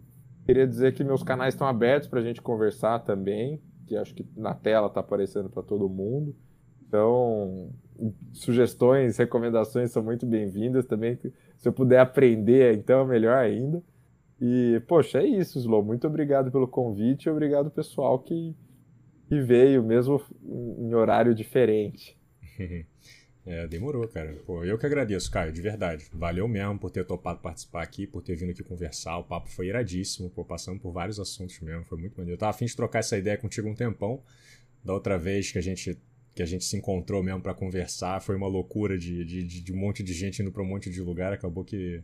queria 0.47 0.66
dizer 0.66 0.94
que 0.94 1.05
meus 1.05 1.23
canais 1.23 1.53
estão 1.53 1.66
abertos 1.66 2.09
para 2.09 2.20
a 2.20 2.23
gente 2.23 2.40
conversar 2.40 3.01
também 3.01 3.61
que 3.93 3.97
acho 3.97 4.14
que 4.14 4.27
na 4.36 4.55
tela 4.55 4.86
está 4.86 5.01
aparecendo 5.01 5.51
para 5.51 5.62
todo 5.62 5.89
mundo. 5.89 6.35
Então, 6.86 7.70
sugestões, 8.32 9.19
recomendações 9.19 9.90
são 9.90 10.02
muito 10.02 10.27
bem-vindas 10.27 10.86
também. 10.86 11.19
Se 11.59 11.69
eu 11.69 11.73
puder 11.73 12.01
aprender, 12.01 12.74
então 12.74 13.01
é 13.02 13.06
melhor 13.06 13.36
ainda. 13.36 13.82
E, 14.40 14.82
poxa, 14.89 15.19
é 15.19 15.27
isso, 15.27 15.59
Slow. 15.59 15.85
Muito 15.85 16.06
obrigado 16.06 16.51
pelo 16.51 16.66
convite 16.66 17.27
e 17.27 17.31
obrigado 17.31 17.70
pessoal 17.70 18.19
que, 18.19 18.56
que 19.28 19.40
veio, 19.40 19.82
mesmo 19.82 20.20
em 20.43 20.94
horário 20.94 21.35
diferente. 21.35 22.19
É, 23.44 23.66
demorou, 23.66 24.06
cara. 24.06 24.35
Pô, 24.47 24.64
eu 24.64 24.78
que 24.78 24.86
agradeço, 24.86 25.31
Caio, 25.31 25.52
de 25.52 25.60
verdade. 25.60 26.06
Valeu 26.12 26.47
mesmo 26.47 26.78
por 26.78 26.90
ter 26.90 27.05
topado 27.05 27.40
participar 27.40 27.82
aqui, 27.82 28.06
por 28.06 28.23
ter 28.23 28.36
vindo 28.36 28.51
aqui 28.51 28.62
conversar. 28.62 29.19
O 29.19 29.24
papo 29.24 29.48
foi 29.48 29.66
iradíssimo, 29.66 30.31
pô, 30.31 30.44
passando 30.44 30.78
por 30.78 30.93
vários 30.93 31.19
assuntos 31.19 31.59
mesmo, 31.60 31.85
foi 31.85 31.98
muito 31.98 32.16
maneiro. 32.16 32.36
Eu 32.36 32.39
tava 32.39 32.51
afim 32.51 32.66
de 32.66 32.77
trocar 32.77 33.01
essa 33.01 33.19
ideia 33.19 33.36
contigo 33.36 33.69
um 33.69 33.74
tempão. 33.74 34.23
Da 34.85 34.93
outra 34.93 35.19
vez 35.19 35.51
que 35.51 35.59
a 35.59 35.62
gente 35.62 35.98
que 36.35 36.43
a 36.43 36.47
gente 36.47 36.64
se 36.64 36.77
encontrou 36.77 37.23
mesmo 37.23 37.43
para 37.43 37.52
conversar, 37.52 38.23
foi 38.23 38.35
uma 38.36 38.47
loucura 38.47 38.97
de, 38.97 39.23
de, 39.23 39.43
de, 39.44 39.73
um 39.73 39.77
monte 39.77 40.02
de 40.02 40.14
gente 40.14 40.40
indo 40.40 40.51
pra 40.51 40.62
um 40.62 40.66
monte 40.66 40.89
de 40.90 41.01
lugar. 41.02 41.32
Acabou 41.32 41.62
que 41.62 42.02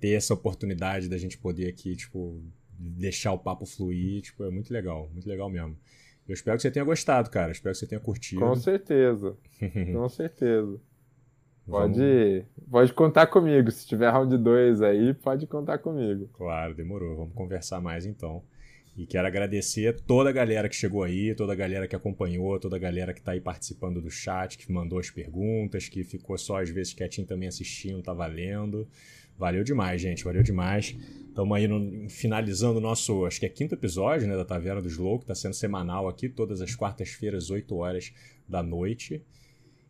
ter 0.00 0.10
essa 0.10 0.34
oportunidade 0.34 1.08
da 1.08 1.16
gente 1.16 1.38
poder 1.38 1.68
aqui, 1.68 1.94
tipo, 1.94 2.42
deixar 2.76 3.32
o 3.32 3.38
papo 3.38 3.64
fluir, 3.64 4.22
tipo, 4.22 4.42
é 4.42 4.50
muito 4.50 4.72
legal, 4.72 5.08
muito 5.12 5.28
legal 5.28 5.48
mesmo. 5.48 5.78
Eu 6.28 6.34
espero 6.34 6.56
que 6.56 6.62
você 6.62 6.70
tenha 6.70 6.84
gostado, 6.84 7.30
cara. 7.30 7.50
Espero 7.52 7.72
que 7.72 7.78
você 7.78 7.86
tenha 7.86 8.00
curtido. 8.00 8.40
Com 8.40 8.54
certeza. 8.54 9.36
Com 9.92 10.08
certeza. 10.08 10.80
Pode, 11.66 12.44
pode 12.68 12.92
contar 12.92 13.26
comigo. 13.28 13.70
Se 13.70 13.86
tiver 13.86 14.10
round 14.10 14.36
2 14.36 14.82
aí, 14.82 15.14
pode 15.14 15.46
contar 15.46 15.78
comigo. 15.78 16.28
Claro, 16.32 16.74
demorou. 16.74 17.16
Vamos 17.16 17.34
conversar 17.34 17.80
mais 17.80 18.04
então. 18.06 18.42
E 18.96 19.06
quero 19.06 19.26
agradecer 19.26 20.00
toda 20.00 20.30
a 20.30 20.32
galera 20.32 20.68
que 20.68 20.74
chegou 20.74 21.04
aí, 21.04 21.34
toda 21.34 21.52
a 21.52 21.56
galera 21.56 21.86
que 21.86 21.94
acompanhou, 21.94 22.58
toda 22.58 22.76
a 22.76 22.78
galera 22.78 23.14
que 23.14 23.20
está 23.20 23.32
aí 23.32 23.40
participando 23.40 24.00
do 24.00 24.10
chat, 24.10 24.58
que 24.58 24.70
mandou 24.70 24.98
as 24.98 25.10
perguntas, 25.10 25.88
que 25.88 26.02
ficou 26.02 26.36
só 26.36 26.60
às 26.60 26.70
vezes 26.70 26.92
quietinho 26.92 27.26
também 27.26 27.48
assistindo, 27.48 28.02
tá 28.02 28.12
valendo. 28.12 28.86
Valeu 29.40 29.64
demais, 29.64 30.02
gente. 30.02 30.22
Valeu 30.22 30.42
demais. 30.42 30.94
Estamos 31.26 31.56
aí 31.56 31.66
no, 31.66 32.10
finalizando 32.10 32.76
o 32.76 32.80
nosso, 32.80 33.24
acho 33.24 33.40
que 33.40 33.46
é 33.46 33.48
quinto 33.48 33.74
episódio, 33.74 34.28
né, 34.28 34.36
da 34.36 34.44
Taverna 34.44 34.82
do 34.82 34.88
Slow, 34.88 35.18
que 35.18 35.24
está 35.24 35.34
sendo 35.34 35.54
semanal 35.54 36.06
aqui, 36.06 36.28
todas 36.28 36.60
as 36.60 36.74
quartas-feiras, 36.74 37.48
8 37.48 37.74
horas 37.74 38.12
da 38.46 38.62
noite. 38.62 39.24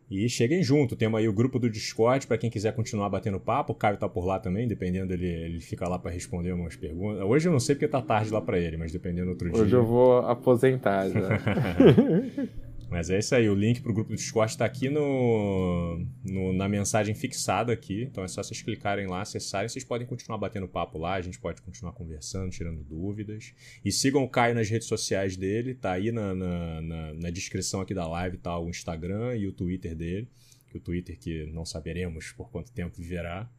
E 0.09 0.29
cheguem 0.29 0.63
junto, 0.63 0.95
temos 0.95 1.19
aí 1.19 1.27
o 1.27 1.33
grupo 1.33 1.59
do 1.59 1.69
Discord 1.69 2.27
para 2.27 2.37
quem 2.37 2.49
quiser 2.49 2.73
continuar 2.73 3.09
batendo 3.09 3.41
papo. 3.41 3.73
O 3.73 3.75
Caio 3.75 3.97
tá 3.97 4.07
por 4.07 4.25
lá 4.25 4.39
também, 4.39 4.67
dependendo, 4.67 5.11
ele, 5.11 5.27
ele 5.27 5.59
fica 5.59 5.87
lá 5.87 5.99
para 5.99 6.11
responder 6.11 6.53
umas 6.53 6.77
perguntas. 6.77 7.21
Hoje 7.23 7.49
eu 7.49 7.51
não 7.51 7.59
sei 7.59 7.75
porque 7.75 7.89
tá 7.89 8.01
tarde 8.01 8.31
lá 8.31 8.41
para 8.41 8.57
ele, 8.57 8.77
mas 8.77 8.93
dependendo 8.93 9.25
do 9.25 9.31
outro 9.31 9.47
Hoje 9.47 9.55
dia. 9.55 9.63
Hoje 9.63 9.75
eu 9.75 9.85
vou 9.85 10.19
aposentar 10.19 11.09
já. 11.09 11.19
Mas 12.91 13.09
é 13.09 13.17
isso 13.17 13.33
aí, 13.33 13.49
o 13.49 13.55
link 13.55 13.79
pro 13.79 13.93
grupo 13.93 14.09
do 14.09 14.17
Discord 14.17 14.51
está 14.51 14.65
aqui 14.65 14.89
no, 14.89 16.05
no, 16.25 16.51
na 16.51 16.67
mensagem 16.67 17.15
fixada 17.15 17.71
aqui. 17.71 18.03
Então 18.03 18.21
é 18.21 18.27
só 18.27 18.43
vocês 18.43 18.61
clicarem 18.61 19.07
lá, 19.07 19.21
acessarem. 19.21 19.69
Vocês 19.69 19.85
podem 19.85 20.05
continuar 20.05 20.37
batendo 20.37 20.67
papo 20.67 20.97
lá, 20.97 21.13
a 21.13 21.21
gente 21.21 21.39
pode 21.39 21.61
continuar 21.61 21.93
conversando, 21.93 22.51
tirando 22.51 22.83
dúvidas. 22.83 23.53
E 23.85 23.93
sigam 23.93 24.21
o 24.25 24.29
Caio 24.29 24.53
nas 24.53 24.69
redes 24.69 24.89
sociais 24.89 25.37
dele, 25.37 25.73
tá 25.73 25.93
aí 25.93 26.11
na, 26.11 26.35
na, 26.35 26.81
na, 26.81 27.13
na 27.13 27.29
descrição 27.29 27.79
aqui 27.79 27.93
da 27.93 28.05
live, 28.05 28.37
tá 28.37 28.59
o 28.59 28.69
Instagram 28.69 29.37
e 29.37 29.47
o 29.47 29.53
Twitter 29.53 29.95
dele. 29.95 30.27
Que 30.69 30.77
o 30.77 30.81
Twitter 30.81 31.17
que 31.17 31.45
não 31.45 31.63
saberemos 31.63 32.33
por 32.33 32.51
quanto 32.51 32.73
tempo 32.73 32.97
viverá. 32.97 33.49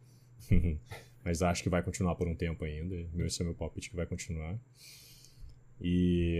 Mas 1.25 1.41
acho 1.41 1.63
que 1.63 1.71
vai 1.71 1.83
continuar 1.83 2.17
por 2.17 2.29
um 2.29 2.35
tempo 2.35 2.67
ainda. 2.67 2.95
Esse 3.25 3.41
é 3.41 3.45
o 3.45 3.47
meu 3.47 3.55
palpite 3.55 3.89
que 3.89 3.97
vai 3.97 4.05
continuar. 4.05 4.61
E. 5.81 6.39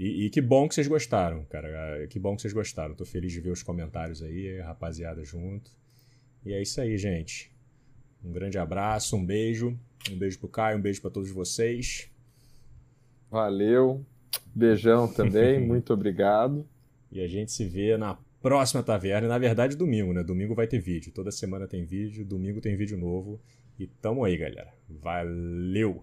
E, 0.00 0.24
e, 0.24 0.30
que 0.30 0.40
bom 0.40 0.66
que 0.66 0.74
vocês 0.74 0.88
gostaram, 0.88 1.44
cara. 1.44 2.06
Que 2.06 2.18
bom 2.18 2.34
que 2.34 2.40
vocês 2.40 2.54
gostaram. 2.54 2.94
Tô 2.94 3.04
feliz 3.04 3.32
de 3.32 3.40
ver 3.42 3.50
os 3.50 3.62
comentários 3.62 4.22
aí, 4.22 4.58
rapaziada 4.60 5.22
junto. 5.22 5.70
E 6.42 6.54
é 6.54 6.62
isso 6.62 6.80
aí, 6.80 6.96
gente. 6.96 7.52
Um 8.24 8.32
grande 8.32 8.56
abraço, 8.56 9.14
um 9.14 9.22
beijo. 9.22 9.78
Um 10.10 10.16
beijo 10.16 10.38
pro 10.38 10.48
Caio, 10.48 10.78
um 10.78 10.80
beijo 10.80 11.02
para 11.02 11.10
todos 11.10 11.30
vocês. 11.30 12.10
Valeu. 13.30 14.02
Beijão 14.54 15.06
também, 15.06 15.60
muito 15.68 15.92
obrigado. 15.92 16.66
E 17.12 17.20
a 17.20 17.28
gente 17.28 17.52
se 17.52 17.66
vê 17.66 17.98
na 17.98 18.16
próxima 18.40 18.82
taverna. 18.82 19.28
Na 19.28 19.36
verdade, 19.36 19.76
domingo, 19.76 20.14
né? 20.14 20.24
Domingo 20.24 20.54
vai 20.54 20.66
ter 20.66 20.78
vídeo. 20.78 21.12
Toda 21.12 21.30
semana 21.30 21.68
tem 21.68 21.84
vídeo, 21.84 22.24
domingo 22.24 22.58
tem 22.62 22.74
vídeo 22.74 22.96
novo. 22.96 23.38
E 23.78 23.86
tamo 23.86 24.24
aí, 24.24 24.38
galera. 24.38 24.72
Valeu! 24.88 26.02